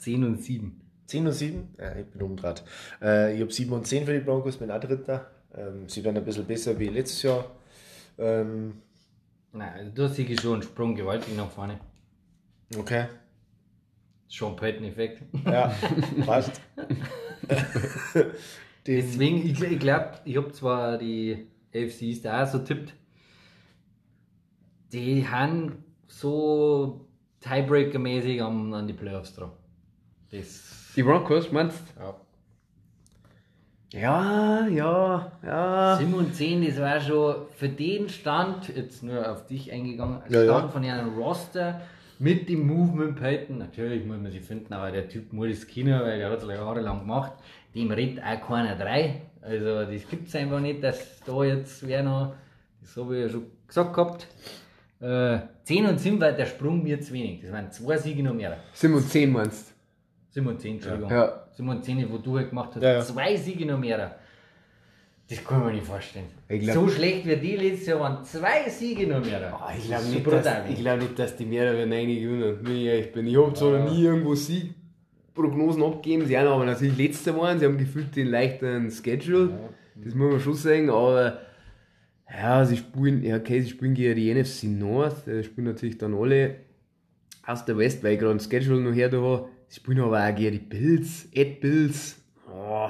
10 0.00 0.24
und 0.24 0.42
7. 0.42 0.80
10 1.06 1.24
und 1.24 1.32
7? 1.32 1.68
Ja, 1.78 1.94
ich 1.94 2.06
bin 2.06 2.22
umdraht. 2.22 2.64
Äh, 3.00 3.36
ich 3.36 3.40
habe 3.42 3.52
7 3.52 3.72
und 3.72 3.86
10 3.86 4.06
für 4.06 4.12
die 4.12 4.24
Broncos, 4.24 4.56
bin 4.56 4.72
auch 4.72 4.80
Dritter. 4.80 5.30
Ähm, 5.54 5.88
sie 5.88 6.02
werden 6.02 6.16
ein 6.16 6.24
bisschen 6.24 6.46
besser 6.46 6.76
wie 6.80 6.88
letztes 6.88 7.22
Jahr. 7.22 7.44
Ähm, 8.18 8.82
Nein, 9.56 9.72
also 9.72 9.90
da 9.94 10.08
sehe 10.08 10.26
ich 10.26 10.40
schon 10.40 10.54
einen 10.54 10.62
Sprung 10.62 10.94
gewaltig 10.94 11.34
nach 11.36 11.50
vorne. 11.50 11.80
okay. 12.78 13.06
Sean 14.28 14.56
Payton-Effekt. 14.56 15.22
Ja, 15.44 15.72
passt. 16.26 16.60
Deswegen, 18.86 19.46
ich, 19.46 19.60
ich 19.62 19.78
glaube, 19.78 20.18
ich 20.24 20.36
habe 20.36 20.52
zwar 20.52 20.98
die 20.98 21.46
AFCs 21.74 22.22
da 22.22 22.42
auch 22.42 22.46
so 22.48 22.58
tippt, 22.58 22.92
die 24.92 25.26
haben 25.26 25.84
so 26.08 27.06
Tiebreaker-mäßig 27.40 28.42
an, 28.42 28.74
an 28.74 28.86
die 28.86 28.92
Playoffs 28.94 29.34
dran. 29.34 29.52
Das, 30.30 30.92
Die 30.96 31.02
Broncos, 31.02 31.50
meinst 31.52 31.80
du? 31.96 32.00
Ja, 32.02 32.14
ja, 34.00 34.66
ja, 34.66 35.32
ja. 35.42 35.96
7 35.96 36.12
und 36.12 36.34
10, 36.34 36.66
das 36.66 36.78
war 36.78 37.00
schon 37.00 37.34
für 37.56 37.68
den 37.68 38.10
Stand, 38.10 38.68
jetzt 38.68 39.02
nur 39.02 39.30
auf 39.30 39.46
dich 39.46 39.72
eingegangen, 39.72 40.20
Stand 40.26 40.32
ja, 40.34 40.42
ja. 40.44 40.68
von 40.68 40.84
ihrem 40.84 41.14
Roster 41.16 41.80
mit 42.18 42.48
dem 42.48 42.66
Movement 42.66 43.18
Payton. 43.18 43.58
Natürlich 43.58 44.04
muss 44.04 44.18
man 44.18 44.30
sie 44.30 44.40
finden, 44.40 44.72
aber 44.74 44.90
der 44.90 45.08
Typ 45.08 45.32
muss 45.32 45.48
das 45.48 45.66
Kino, 45.66 45.98
weil 46.00 46.18
der 46.18 46.30
hat 46.30 46.42
es 46.42 46.48
jahrelang 46.48 47.00
gemacht. 47.00 47.32
Dem 47.74 47.90
redet 47.90 48.22
auch 48.22 48.46
keiner 48.46 48.76
drei. 48.76 49.22
Also, 49.40 49.90
das 49.90 50.08
gibt 50.08 50.28
es 50.28 50.34
einfach 50.34 50.60
nicht, 50.60 50.82
dass 50.82 51.20
da 51.24 51.44
jetzt 51.44 51.86
wer 51.86 52.02
noch, 52.02 52.34
das 52.82 52.96
habe 52.96 53.16
ich 53.16 53.22
ja 53.22 53.28
schon 53.30 53.46
gesagt 53.66 53.94
gehabt. 53.94 54.26
Äh, 55.00 55.38
10 55.64 55.86
und 55.86 56.00
7 56.00 56.20
war 56.20 56.32
der 56.32 56.46
Sprung 56.46 56.82
mir 56.82 57.00
zu 57.00 57.12
wenig. 57.12 57.42
Das 57.42 57.52
waren 57.52 57.70
zwei 57.70 57.96
Siege 57.96 58.22
noch 58.22 58.34
mehr. 58.34 58.58
7 58.72 58.94
und 58.94 59.08
10 59.08 59.32
meinst 59.32 59.70
du? 59.70 59.75
710, 60.36 60.74
Entschuldigung. 60.74 61.10
Ja. 61.10 61.82
10, 61.82 62.12
wo 62.12 62.18
du 62.18 62.36
halt 62.36 62.50
gemacht 62.50 62.70
hast. 62.74 62.82
Ja, 62.82 62.92
ja. 62.94 63.00
Zwei 63.00 63.36
Siege 63.36 63.64
noch 63.64 63.78
mehr. 63.78 64.16
Das 65.28 65.42
kann 65.42 65.60
man 65.60 65.74
nicht 65.74 65.86
vorstellen. 65.86 66.26
Glaub, 66.46 66.74
so 66.74 66.88
schlecht 66.88 67.26
wie 67.26 67.36
die 67.36 67.56
letztes 67.56 67.88
Jahr 67.88 68.00
waren 68.00 68.24
zwei 68.24 68.68
Siege 68.68 69.06
noch 69.08 69.24
mehr. 69.24 69.58
Oh, 69.58 69.70
ich 69.76 69.86
glaube 69.86 70.04
nicht, 70.04 70.26
dass, 70.26 70.78
glaub 70.78 70.98
nicht, 71.00 71.18
dass 71.18 71.36
die 71.36 71.46
mehrere 71.46 71.78
werden 71.78 71.90
gewinnen. 71.90 72.58
Wenn 72.62 72.76
äh, 72.76 73.00
ich 73.00 73.12
bin. 73.12 73.26
Ich 73.26 73.36
habe 73.36 73.52
zwar 73.54 73.78
noch 73.78 73.90
nie 73.90 74.04
irgendwo 74.04 74.34
Siegprognosen 74.34 75.82
abgeben, 75.82 76.26
sie 76.26 76.38
haben 76.38 76.46
aber 76.46 76.66
natürlich 76.66 76.96
letzte 76.96 77.36
waren, 77.36 77.58
sie 77.58 77.64
haben 77.64 77.78
gefühlt 77.78 78.14
den 78.14 78.28
leichteren 78.28 78.90
Schedule, 78.90 79.58
das 79.96 80.14
muss 80.14 80.30
man 80.30 80.40
schon 80.40 80.54
sagen, 80.54 80.90
aber 80.90 81.40
ja, 82.30 82.64
sie 82.64 82.76
spielen, 82.76 83.24
ja, 83.24 83.36
okay, 83.36 83.60
sie 83.62 83.70
spielen 83.70 83.94
gegen 83.94 84.14
die 84.14 84.32
NFC 84.32 84.64
North, 84.64 85.26
äh, 85.26 85.42
spielen 85.42 85.66
natürlich 85.66 85.98
dann 85.98 86.14
alle 86.14 86.56
aus 87.44 87.64
der 87.64 87.78
West, 87.78 88.04
weil 88.04 88.12
ich 88.12 88.20
gerade 88.20 88.32
ein 88.34 88.40
Schedule 88.40 88.80
noch 88.80 88.94
her 88.94 89.08
da 89.08 89.18
habe. 89.20 89.48
Sie 89.68 89.80
spielen 89.80 90.00
aber 90.00 90.20
auch 90.20 90.34
gegen 90.34 90.52
die 90.52 90.64
Bills, 90.64 91.28
Ed 91.32 91.60
Bills. 91.60 92.22
Oh, 92.50 92.88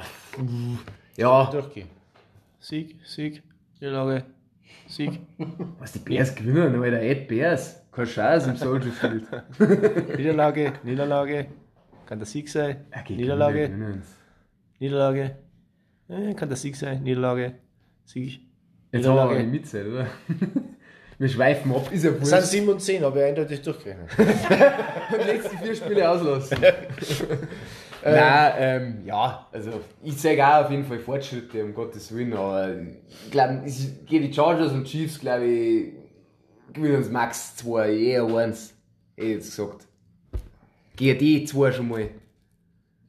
ja, 1.17 1.51
durchgehen. 1.51 1.89
Sieg, 2.59 2.97
Sieg, 3.05 3.43
Niederlage, 3.81 4.25
Sieg. 4.87 5.21
was 5.79 5.93
die 5.93 5.99
Bears 6.01 6.35
gewinnen, 6.35 6.83
Alter, 6.83 7.01
Ed 7.01 7.29
Bears. 7.29 7.83
Kein 7.91 8.07
Scheiß 8.07 8.47
im 8.49 8.57
Soldier 8.57 8.93
Field. 8.93 9.25
Niederlage, 10.19 10.75
Niederlage. 10.83 11.47
Kann 12.05 12.19
der 12.19 12.27
Sieg 12.27 12.49
sein? 12.49 12.85
Okay, 12.95 13.17
Niederlage. 13.17 14.03
Niederlage. 14.79 15.37
Äh, 16.09 16.35
kann 16.35 16.49
der 16.49 16.59
Sieg 16.59 16.77
sein? 16.77 17.03
Niederlage, 17.03 17.55
Sieg. 18.05 18.41
Jetzt 18.93 19.07
haben 19.07 19.17
wir 19.17 19.23
aber 19.23 19.39
die 19.39 19.47
Mitzeit, 19.47 19.87
oder? 19.87 20.07
Wir 21.19 21.29
schweifen 21.29 21.75
ab, 21.75 21.91
ist 21.91 22.05
ja 22.05 22.11
Es 22.11 22.29
sind 22.29 22.31
wurscht. 22.31 22.51
7 22.51 22.69
und 22.69 22.81
10, 22.81 23.05
aber 23.05 23.25
eindeutig 23.25 23.63
durchgerechnet. 23.63 24.11
Und 24.19 25.27
letzte 25.27 25.57
vier 25.57 25.75
Spiele 25.75 26.11
auslassen. 26.11 26.59
Nein, 28.05 28.53
ähm, 28.59 28.99
ja, 29.05 29.47
also 29.51 29.81
ich 30.03 30.17
zeige 30.19 30.47
auch 30.47 30.65
auf 30.65 30.71
jeden 30.71 30.85
Fall 30.85 30.99
Fortschritte, 30.99 31.65
um 31.65 31.75
Gottes 31.75 32.15
Willen, 32.15 32.35
aber 32.35 32.71
ich 32.71 33.31
glaube, 33.31 33.63
gegen 34.07 34.27
die 34.27 34.33
Chargers 34.33 34.73
und 34.73 34.85
Chiefs, 34.85 35.19
glaube 35.19 35.45
ich, 35.45 35.93
gewinnen 36.73 36.97
uns 36.97 37.11
max 37.11 37.57
zwei, 37.57 37.93
eher 37.93 38.25
eins, 38.25 38.75
hätte 39.17 39.29
ich 39.29 39.35
jetzt 39.37 39.57
gesagt. 39.57 39.87
Gegen 40.95 41.19
die 41.19 41.45
zwei 41.47 41.73
schon 41.73 41.89
mal. 41.89 42.09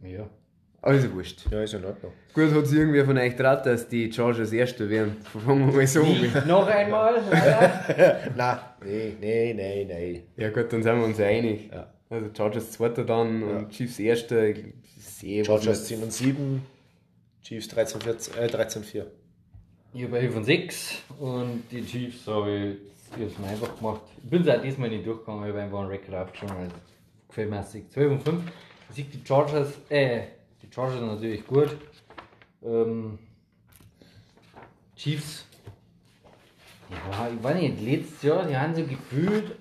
Ja. 0.02 0.28
Also 0.82 1.14
wurscht. 1.14 1.46
Ja, 1.52 1.62
ist 1.62 1.74
in 1.74 1.86
Ordnung. 1.86 2.14
Gut, 2.38 2.54
hat 2.54 2.68
sich 2.68 2.78
irgendwer 2.78 3.04
von 3.04 3.18
euch 3.18 3.36
getraut, 3.36 3.66
dass 3.66 3.88
die 3.88 4.14
Chargers 4.14 4.52
Erste 4.52 4.88
werden. 4.88 5.18
Fangen 5.24 5.66
wir 5.72 5.76
mal 5.76 5.88
so 5.88 6.04
an. 6.04 6.48
Noch 6.48 6.68
einmal. 6.68 7.16
leider. 7.32 8.22
Nein, 8.36 8.60
nee, 8.86 9.16
nee, 9.20 9.54
nee, 9.56 9.86
nee. 9.86 10.24
Ja 10.44 10.52
gut, 10.52 10.72
dann 10.72 10.84
sind 10.84 11.00
wir 11.00 11.06
uns 11.06 11.18
ja 11.18 11.26
einig. 11.26 11.72
Ja. 11.74 11.92
Also 12.12 12.28
Chargers 12.38 12.72
Zweiter 12.74 13.04
dann 13.06 13.42
und 13.42 13.70
Chiefs 13.72 13.98
Erster. 13.98 14.54
Chargers 15.20 15.66
mit- 15.66 15.76
10 15.88 16.04
und 16.04 16.14
7, 16.14 16.62
Chiefs 17.42 17.70
13, 17.70 18.02
14, 18.02 18.34
äh, 18.38 18.48
13, 18.48 18.84
4. 18.84 19.08
Ich 19.96 20.04
habe 20.04 20.20
11 20.20 20.36
und 20.36 20.44
6 20.44 21.02
und 21.18 21.64
die 21.72 21.84
Chiefs 21.84 22.28
habe 22.28 22.52
ich, 22.52 23.18
ich 23.18 23.26
hab's 23.26 23.40
mir 23.40 23.48
einfach 23.48 23.76
gemacht. 23.76 24.02
Ich 24.24 24.30
bin 24.30 24.48
auch 24.48 24.62
diesmal 24.62 24.90
nicht 24.90 25.08
durchgegangen, 25.08 25.42
ich 25.46 25.50
habe 25.50 25.62
einfach 25.64 25.80
einen 25.80 25.90
Rekord 25.90 26.14
aufgeschrieben, 26.22 26.56
weil 26.56 26.68
gefällt 27.30 27.50
mir 27.50 27.64
sich 27.64 27.90
12 27.90 28.12
und 28.12 28.22
5. 28.22 28.42
Ich 28.92 28.96
sehe 28.96 29.06
die 29.06 29.28
Chargers, 29.28 29.70
äh, 29.90 30.22
die 30.62 30.72
Chargers 30.72 31.02
natürlich 31.02 31.48
gut. 31.48 31.76
Ähm, 32.64 33.20
Chiefs, 34.96 35.46
ja, 36.90 37.30
ich 37.30 37.44
weiß 37.44 37.62
nicht, 37.62 37.82
letztes 37.82 38.24
Jahr, 38.24 38.46
die 38.46 38.58
haben 38.58 38.74
so 38.74 38.84
gefühlt, 38.84 39.56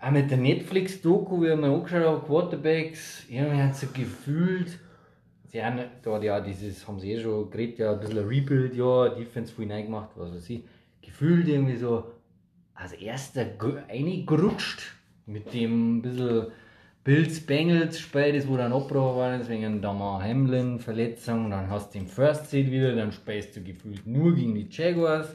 auch 0.00 0.10
mit 0.10 0.30
der 0.30 0.38
Netflix-Doku, 0.38 1.42
wie 1.42 1.56
mir 1.56 1.66
angeschaut 1.66 2.04
habe, 2.04 2.26
Quarterbacks, 2.26 3.24
irgendwie 3.28 3.60
haben 3.60 3.72
sie 3.72 3.86
gefühlt, 3.88 4.78
Sie 5.50 5.64
haben 5.64 5.80
da 6.02 6.20
ja 6.20 6.40
dieses, 6.40 6.86
haben 6.86 7.00
sie 7.00 7.12
eh 7.12 7.22
schon 7.22 7.50
geredet, 7.50 7.78
ja, 7.78 7.92
ein 7.92 8.00
bisschen 8.00 8.18
Rebuild, 8.18 8.74
ja, 8.76 9.08
Defense 9.08 9.54
viel 9.54 9.66
gemacht, 9.66 10.10
was 10.14 10.34
weiß 10.34 10.50
ich. 10.50 10.62
Gefühlt 11.00 11.48
irgendwie 11.48 11.76
so 11.76 12.04
als 12.74 12.92
erster 12.92 13.46
reingerutscht 13.58 14.94
mit 15.24 15.54
dem 15.54 16.02
bisschen 16.02 16.48
Bills 17.08 17.40
Bengals 17.40 17.98
Spiel, 17.98 18.34
das 18.34 18.46
wo 18.46 18.58
dann 18.58 18.70
abgebrochen 18.70 19.16
war, 19.16 19.38
deswegen 19.38 19.80
dann 19.80 19.96
mal 19.96 20.22
Hamlin 20.22 20.78
Verletzung, 20.78 21.50
dann 21.50 21.70
hast 21.70 21.94
du 21.94 22.00
den 22.00 22.06
First 22.06 22.50
Seed 22.50 22.70
wieder, 22.70 22.94
dann 22.94 23.12
spielst 23.12 23.56
du 23.56 23.62
gefühlt 23.62 24.06
nur 24.06 24.34
gegen 24.34 24.54
die 24.54 24.68
Jaguars, 24.70 25.34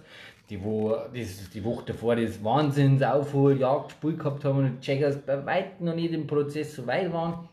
die 0.51 0.63
wo 0.63 0.91
das, 0.91 1.49
die 1.49 1.63
Woche 1.63 1.85
davor 1.87 2.15
das 2.15 2.43
Wahnsinns 2.43 3.01
Aufholjagd 3.01 3.87
gespielt 3.87 4.19
gehabt 4.19 4.45
haben 4.45 4.59
und 4.59 4.85
die 4.85 4.91
Jaguars 4.91 5.17
bei 5.17 5.43
weitem 5.47 5.87
noch 5.87 5.95
nicht 5.95 6.13
im 6.13 6.27
Prozess 6.27 6.75
so 6.75 6.85
weit 6.85 7.11
waren. 7.11 7.49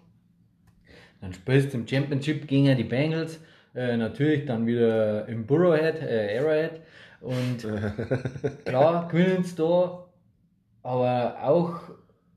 Dann 1.23 1.33
spielst 1.33 1.73
du 1.73 1.79
im 1.79 1.89
Championship 1.89 2.47
gegen 2.47 2.77
die 2.77 2.85
Bengals. 2.85 3.41
Äh, 3.75 3.97
natürlich 3.97 4.45
dann 4.45 4.67
wieder 4.67 5.27
im 5.29 5.47
Burrowhead, 5.47 6.03
äh, 6.03 6.39
Arrowhead. 6.39 6.83
Und 7.23 7.67
klar, 8.67 9.09
gewinnen 9.09 9.45
sie 9.45 9.57
da. 9.57 10.05
Aber 10.83 11.43
auch 11.43 11.81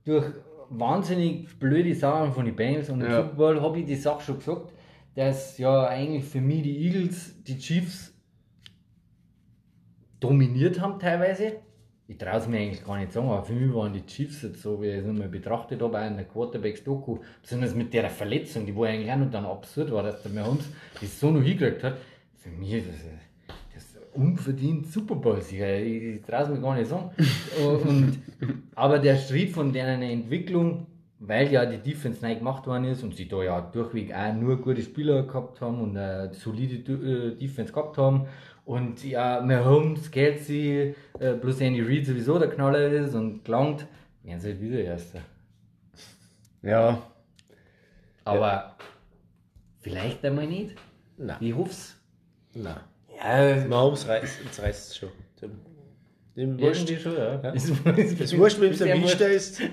durch 0.05 0.31
wahnsinnig 0.79 1.47
blöde 1.59 1.93
Sachen 1.95 2.31
von 2.33 2.45
den 2.45 2.55
Bengals 2.55 2.89
und 2.89 3.01
im 3.01 3.07
Ja. 3.07 3.23
Super 3.23 3.35
Bowl 3.35 3.61
habe 3.61 3.79
ich 3.79 3.85
die 3.85 3.95
Sache 3.95 4.21
schon 4.23 4.37
gesagt, 4.37 4.73
dass 5.15 5.57
ja 5.57 5.87
eigentlich 5.87 6.23
für 6.23 6.41
mich 6.41 6.63
die 6.63 6.77
Eagles 6.85 7.43
die 7.43 7.57
Chiefs 7.57 8.13
dominiert 10.19 10.79
haben 10.79 10.99
teilweise. 10.99 11.53
Ich 12.07 12.17
traue 12.17 12.37
es 12.37 12.47
mir 12.47 12.57
eigentlich 12.59 12.83
gar 12.83 12.97
nicht 12.97 13.11
sagen, 13.11 13.27
aber 13.27 13.43
für 13.43 13.53
mich 13.53 13.73
waren 13.73 13.93
die 13.93 14.05
Chiefs 14.05 14.41
jetzt 14.41 14.61
so, 14.61 14.81
wie 14.81 14.87
ich 14.87 14.97
es 14.97 15.05
nochmal 15.05 15.29
betrachtet 15.29 15.81
habe, 15.81 15.97
auch 15.99 16.05
in 16.05 16.17
der 16.17 16.25
Quarterbacks-Doku, 16.25 17.19
besonders 17.41 17.73
mit 17.73 17.93
der 17.93 18.09
Verletzung, 18.09 18.65
die 18.65 18.75
war 18.75 18.87
eigentlich 18.87 19.11
auch 19.11 19.17
noch 19.17 19.31
dann 19.31 19.45
absurd 19.45 19.91
war, 19.91 20.03
dass 20.03 20.21
der 20.21 20.31
Mahomes 20.31 20.65
das 20.99 21.19
so 21.19 21.31
noch 21.31 21.41
hingekriegt 21.41 21.83
hat. 21.83 21.97
Für 22.35 22.49
mich 22.49 22.73
ist 22.73 22.87
das, 22.89 22.95
unverdient 24.15 24.88
Super 24.88 25.15
Bowl-Sieger. 25.15 25.80
Ich, 25.80 26.03
ich 26.03 26.22
traue 26.22 26.44
es 26.44 26.49
mir 26.49 26.61
gar 26.61 26.76
nicht 26.76 26.90
sagen. 26.90 27.11
und, 27.84 28.19
aber 28.76 28.99
der 28.99 29.18
Schritt 29.18 29.52
von 29.52 29.72
deren 29.73 30.02
Entwicklung, 30.02 30.88
weil 31.19 31.52
ja 31.52 31.65
die 31.65 31.77
Defense 31.77 32.23
neu 32.26 32.35
gemacht 32.35 32.68
worden 32.68 32.85
ist 32.85 33.03
und 33.03 33.15
sie 33.15 33.27
da 33.27 33.44
ja 33.44 33.61
durchweg 33.61 34.14
auch 34.14 34.34
nur 34.34 34.57
gute 34.61 34.81
Spieler 34.81 35.23
gehabt 35.23 35.61
haben 35.61 35.80
und 35.80 35.98
eine 35.98 36.34
solide 36.34 36.76
äh, 36.91 37.35
Defense 37.35 37.72
gehabt 37.72 37.98
haben 37.98 38.27
und 38.65 39.03
ja, 39.03 39.41
Mahomes, 39.41 40.10
Kelsey, 40.10 40.95
äh, 41.19 41.34
plus 41.34 41.60
Andy 41.60 41.81
Reid 41.81 42.06
sowieso 42.06 42.40
der 42.40 42.49
Knaller 42.49 42.88
ist 42.88 43.14
und 43.14 43.44
gelangt, 43.44 43.85
werden 44.23 44.40
sie 44.40 44.49
halt 44.49 44.61
wieder 44.61 44.80
Erster. 44.80 45.19
Ja, 46.61 47.02
Aber 48.23 48.77
vielleicht 49.81 50.23
einmal 50.23 50.48
nicht. 50.48 50.76
Nein. 51.18 51.38
Ich 51.41 51.53
hoffe 51.53 51.72
es. 51.72 51.98
Nein. 52.53 52.80
Ja 53.23 53.65
Mahomes 53.67 54.07
reißt, 54.07 54.39
jetzt 54.45 54.61
reißt 54.61 54.89
es 54.91 54.97
schon. 54.97 55.09
Dem 56.35 56.59
wurscht. 56.59 56.89
Irgendwie 56.89 57.01
schon, 57.03 57.15
ja. 57.15 57.41
Ja. 57.43 57.49
Ist, 57.51 57.71
Das 57.85 57.97
ist 58.21 58.37
wurscht, 58.37 58.59
wem 58.59 58.71
es 58.71 58.81
ihm 58.81 58.87
erwischt 58.87 59.21
ist. 59.21 59.59
Ist 59.61 59.69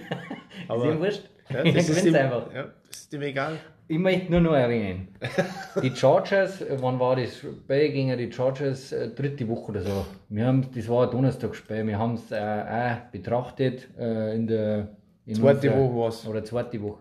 Aber 0.69 0.93
ihm 0.93 0.99
wurscht. 1.01 1.23
ja, 1.49 1.65
das, 1.65 1.89
ist 1.89 2.05
dem, 2.05 2.15
einfach. 2.15 2.53
ja, 2.55 2.65
das 2.87 2.99
ist 3.01 3.13
dem 3.13 3.23
egal. 3.23 3.57
Ich 3.89 3.99
möchte 3.99 4.31
nur 4.31 4.41
noch 4.43 4.53
erwähnen. 4.53 5.09
Die 5.83 5.91
Chargers, 5.97 6.61
äh, 6.61 6.77
wann 6.81 7.01
war 7.01 7.17
das 7.17 7.39
Spiel 7.39 7.57
gegen 7.93 8.17
die 8.19 8.31
Chargers? 8.31 8.93
Äh, 8.93 9.09
dritte 9.09 9.49
Woche 9.49 9.71
oder 9.73 9.81
so. 9.83 10.07
Wir 10.29 10.47
haben, 10.47 10.69
das 10.75 10.87
war 10.89 11.07
ein 11.07 11.11
Donnerstagsspiel. 11.11 11.87
Wir 11.87 11.99
haben 11.99 12.15
es 12.15 12.31
äh, 12.31 12.37
auch 12.37 13.11
betrachtet 13.11 13.89
äh, 13.99 14.35
in 14.37 14.47
der 14.47 14.89
in 15.27 15.35
Zweite 15.37 15.69
unserer- 15.73 15.79
Woche 15.79 15.97
war's. 15.99 16.27
Oder 16.27 16.45
zweite 16.45 16.81
Woche. 16.83 16.99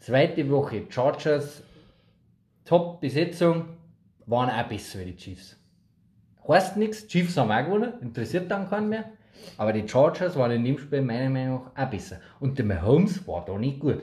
Zweite 0.00 0.50
Woche, 0.50 0.82
Chargers, 0.90 1.62
Top-Besetzung, 2.64 3.66
waren 4.26 4.50
auch 4.50 4.68
besser 4.68 4.98
wie 5.00 5.04
die 5.06 5.16
Chiefs. 5.16 5.56
Heißt 6.48 6.76
nichts, 6.76 7.06
Chiefs 7.06 7.36
haben 7.36 7.50
auch 7.50 7.64
gewonnen, 7.64 7.94
interessiert 8.00 8.50
dann 8.50 8.68
keinen 8.68 8.88
mehr. 8.88 9.04
Aber 9.58 9.72
die 9.72 9.88
Chargers 9.88 10.36
waren 10.36 10.50
in 10.52 10.64
dem 10.64 10.78
Spiel 10.78 11.02
meiner 11.02 11.30
Meinung 11.30 11.62
nach 11.74 11.84
auch 11.86 11.90
besser. 11.90 12.20
Und 12.40 12.58
der 12.58 12.64
Mahomes 12.64 13.26
war 13.26 13.44
da 13.44 13.56
nicht 13.58 13.80
gut. 13.80 14.00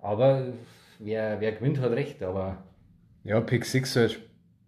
Aber 0.00 0.46
wer, 0.98 1.40
wer 1.40 1.52
gewinnt, 1.52 1.80
hat 1.80 1.92
recht. 1.92 2.22
Aber 2.22 2.58
ja, 3.24 3.40
Pick 3.40 3.64
6 3.64 3.96
halt. 3.96 4.20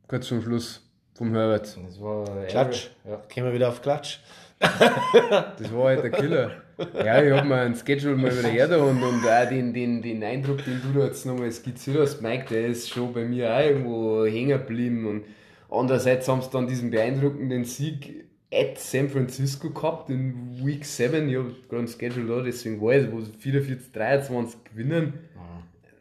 Kurz 0.09 0.29
zum 0.29 0.43
Schluss 0.43 0.89
vom 1.15 1.35
Herbert. 1.35 1.77
das 1.85 2.01
war. 2.01 2.25
Klatsch. 2.47 2.91
Ja. 3.05 3.21
Gehen 3.29 3.45
wir 3.45 3.53
wieder 3.53 3.69
auf 3.69 3.83
Klatsch. 3.83 4.19
Das 4.59 5.73
war 5.75 5.85
halt 5.89 6.03
der 6.03 6.11
Killer. 6.11 6.51
Ja, 6.95 7.23
ich 7.23 7.33
habe 7.33 7.47
mir 7.47 7.57
ein 7.57 7.75
Schedule 7.75 8.17
mal 8.17 8.37
wieder 8.37 8.49
her 8.49 8.69
da 8.69 8.79
und, 8.79 9.03
und 9.03 9.27
auch 9.27 9.49
den, 9.49 9.73
den, 9.73 10.03
den 10.03 10.23
Eindruck, 10.23 10.65
den 10.65 10.81
du 10.83 10.99
da 10.99 11.07
jetzt 11.07 11.27
nochmal 11.27 11.51
skizziert 11.51 11.99
hast, 11.99 12.23
Mike, 12.23 12.47
der 12.51 12.67
ist 12.69 12.89
schon 12.89 13.13
bei 13.13 13.25
mir 13.25 13.55
auch 13.55 13.61
irgendwo 13.61 14.25
hängen 14.25 14.59
geblieben. 14.59 15.07
Und 15.07 15.25
andererseits 15.71 16.29
haben 16.29 16.43
sie 16.43 16.51
dann 16.51 16.67
diesen 16.67 16.91
beeindruckenden 16.91 17.65
Sieg 17.65 18.27
at 18.53 18.79
San 18.79 19.09
Francisco 19.09 19.71
gehabt 19.71 20.11
in 20.11 20.65
Week 20.65 20.85
7. 20.85 21.29
Ich 21.29 21.37
habe 21.37 21.55
gerade 21.69 21.83
ein 21.83 21.89
Schedule 21.89 22.37
da, 22.37 22.43
deswegen 22.43 22.81
weiß 22.81 23.05
ich, 23.05 23.13
wo 23.13 23.21
sie 23.21 23.33
44, 23.33 23.93
23 23.93 24.65
gewinnen. 24.65 25.15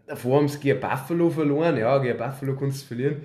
Davor 0.08 0.38
haben 0.38 0.48
sie 0.48 0.60
gegen 0.60 0.80
Buffalo 0.80 1.30
verloren. 1.30 1.78
Ja, 1.78 1.98
gegen 1.98 2.18
Buffalo 2.18 2.56
kannst 2.56 2.84
du 2.84 2.88
verlieren. 2.88 3.22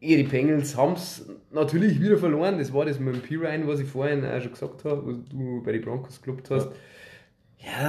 Ja, 0.00 0.16
die 0.16 0.22
Bengals 0.24 0.76
haben 0.76 0.94
es 0.94 1.28
natürlich 1.50 2.00
wieder 2.00 2.16
verloren. 2.16 2.58
Das 2.58 2.72
war 2.72 2.84
das 2.84 2.98
mit 2.98 3.14
dem 3.14 3.22
P-Ryan, 3.22 3.66
was 3.68 3.80
ich 3.80 3.88
vorhin 3.88 4.24
auch 4.24 4.40
schon 4.40 4.52
gesagt 4.52 4.84
habe, 4.84 5.06
was 5.06 5.16
du 5.28 5.62
bei 5.64 5.72
den 5.72 5.82
Broncos 5.82 6.20
gelobt 6.22 6.50
hast. 6.50 6.66
Ja, 6.66 6.72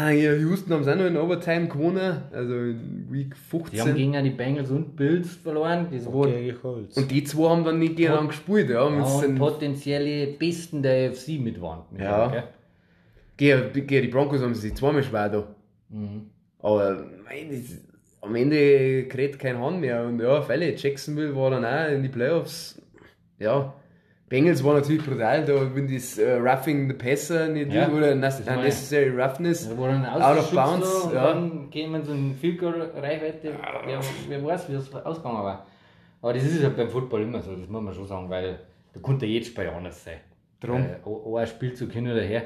hier 0.09 0.37
Houston 0.37 0.71
haben 0.73 0.83
sie 0.83 0.91
auch 0.91 0.95
noch 0.95 1.05
in 1.05 1.17
Overtime 1.17 1.67
gewonnen. 1.67 2.21
Also 2.31 2.53
in 2.53 3.07
Week 3.09 3.33
Die 3.71 3.79
haben 3.81 3.89
15. 3.89 3.95
gegen 3.95 4.23
die 4.23 4.29
Bengals 4.29 4.69
und 4.69 4.95
Bills 4.95 5.35
verloren. 5.35 5.87
Das 5.91 6.05
war 6.05 6.27
Colts. 6.61 6.95
Und 6.97 7.09
die 7.09 7.23
zwei 7.23 7.49
haben 7.49 7.63
dann 7.63 7.79
nicht 7.79 7.95
gegeneinander 7.95 8.29
gespielt. 8.29 8.69
Ja, 8.69 8.87
ja, 8.89 9.03
und 9.03 9.35
potenzielle 9.35 10.27
Besten 10.27 10.83
der 10.83 11.09
AFC 11.09 11.39
mit 11.39 11.59
waren. 11.59 11.85
Mit 11.91 12.01
Ja. 12.01 12.27
denen, 12.27 12.43
gegen, 13.37 13.87
gegen 13.87 14.01
die 14.03 14.07
Broncos 14.09 14.41
haben 14.41 14.53
sie 14.53 14.61
sich 14.61 14.75
zweimal 14.75 15.03
schwer 15.03 15.29
da. 15.29 15.47
Mhm. 15.89 16.27
Aber 16.59 17.05
mein, 17.25 17.49
das, 17.49 17.81
am 18.21 18.35
Ende 18.35 19.07
kräht 19.07 19.39
kein 19.39 19.59
Hand 19.59 19.81
mehr. 19.81 20.05
Und 20.05 20.19
ja, 20.19 20.41
Fälle, 20.41 20.75
Jacksonville 20.75 21.35
war 21.35 21.49
dann 21.49 21.65
auch 21.65 21.91
in 21.91 22.03
die 22.03 22.09
Playoffs. 22.09 22.79
Ja, 23.39 23.73
Bengals 24.29 24.63
war 24.63 24.73
natürlich 24.75 25.05
brutal, 25.05 25.45
da 25.45 25.75
wenn 25.75 25.93
das 25.93 26.17
äh, 26.17 26.33
Roughing 26.33 26.87
the 26.87 26.93
Passer 26.95 27.49
nicht 27.49 27.71
Ja, 27.71 27.89
oder 27.89 28.15
das 28.15 28.43
ja- 28.45 28.55
Unnecessary 28.55 29.09
Roughness. 29.09 29.69
Da 29.69 29.75
dann 29.75 30.05
Out 30.05 30.37
of 30.39 30.51
bounds, 30.51 31.03
und 31.05 31.13
ja. 31.13 31.33
dann 31.33 31.69
gehen 31.69 31.91
wir 31.91 31.99
in 31.99 32.05
so 32.05 32.13
eine 32.13 32.33
Field 32.33 32.57
Goal 32.59 32.89
Reichweite. 32.95 33.49
Ja, 33.49 33.99
wer 34.27 34.43
weiß, 34.45 34.69
wie 34.69 34.73
es 34.73 34.93
ausgegangen 34.93 35.43
war. 35.43 35.65
Aber 36.21 36.33
das 36.33 36.43
ist 36.43 36.61
ja 36.63 36.69
beim 36.69 36.89
Football 36.89 37.23
immer 37.23 37.41
so, 37.41 37.55
das 37.55 37.67
muss 37.67 37.81
man 37.81 37.93
schon 37.93 38.07
sagen, 38.07 38.29
weil 38.29 38.59
da 38.93 38.99
konnte 39.01 39.25
jedes 39.25 39.49
Spiel 39.49 39.67
anders 39.67 40.03
sein. 40.03 40.17
Drum. 40.61 40.81
Äh, 40.81 41.39
ein 41.39 41.47
Spielzug 41.47 41.91
hin 41.91 42.09
oder 42.09 42.21
her. 42.21 42.43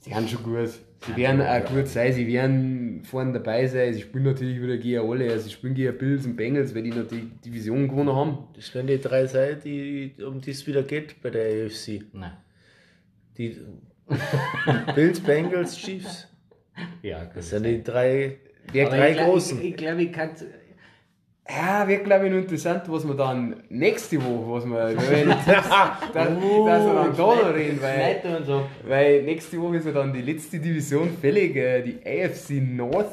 Sie 0.00 0.14
haben 0.14 0.28
schon 0.28 0.42
gut. 0.42 0.68
Sie 1.06 1.16
werden 1.16 1.40
auch 1.40 1.64
gut 1.64 1.86
sein, 1.86 2.12
sie 2.12 2.26
werden 2.26 3.02
vorne 3.04 3.32
dabei 3.32 3.66
sein. 3.68 3.94
Sie 3.94 4.00
spielen 4.02 4.24
natürlich 4.24 4.60
wieder 4.60 4.76
gegen 4.78 4.98
alle. 5.08 5.30
Also 5.30 5.44
sie 5.44 5.50
spielen 5.52 5.74
gegen 5.74 5.96
Bills 5.96 6.26
und 6.26 6.34
Bengals, 6.36 6.74
weil 6.74 6.82
die 6.82 6.90
noch 6.90 7.06
die 7.06 7.30
Division 7.44 7.86
gewonnen 7.88 8.12
haben. 8.14 8.38
Das 8.54 8.74
werden 8.74 8.88
die 8.88 8.98
drei 9.00 9.26
sein, 9.26 9.58
die, 9.64 10.12
um 10.26 10.40
die 10.40 10.50
es 10.50 10.66
wieder 10.66 10.82
geht 10.82 11.20
bei 11.22 11.30
der 11.30 11.66
AFC. 11.66 12.02
Nein. 12.12 12.32
Die 13.36 13.56
Bills, 14.94 15.20
Bengals, 15.20 15.76
Chiefs. 15.76 16.26
Ja. 17.02 17.24
Das 17.34 17.50
sind 17.50 17.64
die 17.64 17.82
drei, 17.82 18.38
Der 18.74 18.86
Aber 18.88 18.96
drei 18.96 19.10
ich 19.10 19.16
glaub- 19.16 19.30
großen. 19.30 19.58
Ich, 19.60 19.68
ich 19.70 19.76
glaube, 19.76 20.02
ich 20.02 20.12
kann 20.12 20.30
Ja, 21.50 21.88
wird 21.88 22.04
glaube 22.04 22.26
ich 22.26 22.32
noch 22.32 22.38
interessant, 22.38 22.82
was 22.88 23.06
wir 23.06 23.14
dann 23.14 23.56
nächste 23.70 24.22
Woche, 24.22 24.50
was 24.50 24.66
wir, 24.66 25.10
wenn 25.10 25.28
dass, 25.28 25.46
dass 25.46 25.66
wir 26.14 26.94
dann 26.94 27.16
da 27.16 27.34
noch 27.34 27.54
reden, 27.54 27.80
weil, 27.80 28.42
so. 28.44 28.66
weil 28.86 29.22
nächste 29.22 29.60
Woche 29.60 29.76
ist 29.76 29.86
ja 29.86 29.92
dann 29.92 30.12
die 30.12 30.20
letzte 30.20 30.58
Division 30.58 31.08
fällig, 31.20 31.56
äh, 31.56 31.82
die 31.82 31.98
AFC 32.04 32.60
North. 32.60 33.12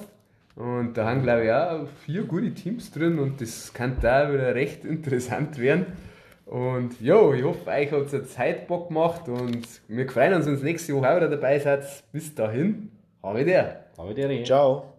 Und 0.56 0.98
da 0.98 1.06
haben 1.10 1.24
glaube 1.24 1.46
ich 1.46 1.52
auch 1.52 1.88
vier 2.06 2.24
gute 2.24 2.54
Teams 2.54 2.92
drin 2.92 3.20
und 3.20 3.42
das 3.42 3.74
kann 3.74 3.98
da 4.02 4.32
wieder 4.34 4.54
recht 4.56 4.86
interessant 4.86 5.58
werden. 5.58 5.86
Und 6.46 7.02
jo, 7.02 7.34
ich 7.34 7.44
hoffe, 7.44 7.70
euch 7.70 7.92
hat 7.92 8.02
es 8.02 8.14
eine 8.14 8.26
Zeit 8.26 8.68
Bock 8.68 8.90
gemacht 8.90 9.28
und 9.28 9.68
wir 9.88 10.10
freuen 10.10 10.34
uns, 10.34 10.46
wenn 10.46 10.58
ihr 10.58 10.64
nächste 10.64 10.94
Woche 10.94 11.10
auch 11.10 11.16
wieder 11.18 11.30
dabei 11.30 11.60
seid. 11.60 11.86
Bis 12.12 12.36
dahin, 12.36 12.92
habe 13.24 13.40
ich 13.40 13.46
der. 13.46 13.86
Aber 13.98 14.14
der 14.14 14.30
Rede. 14.30 14.44
Ciao. 14.44 14.95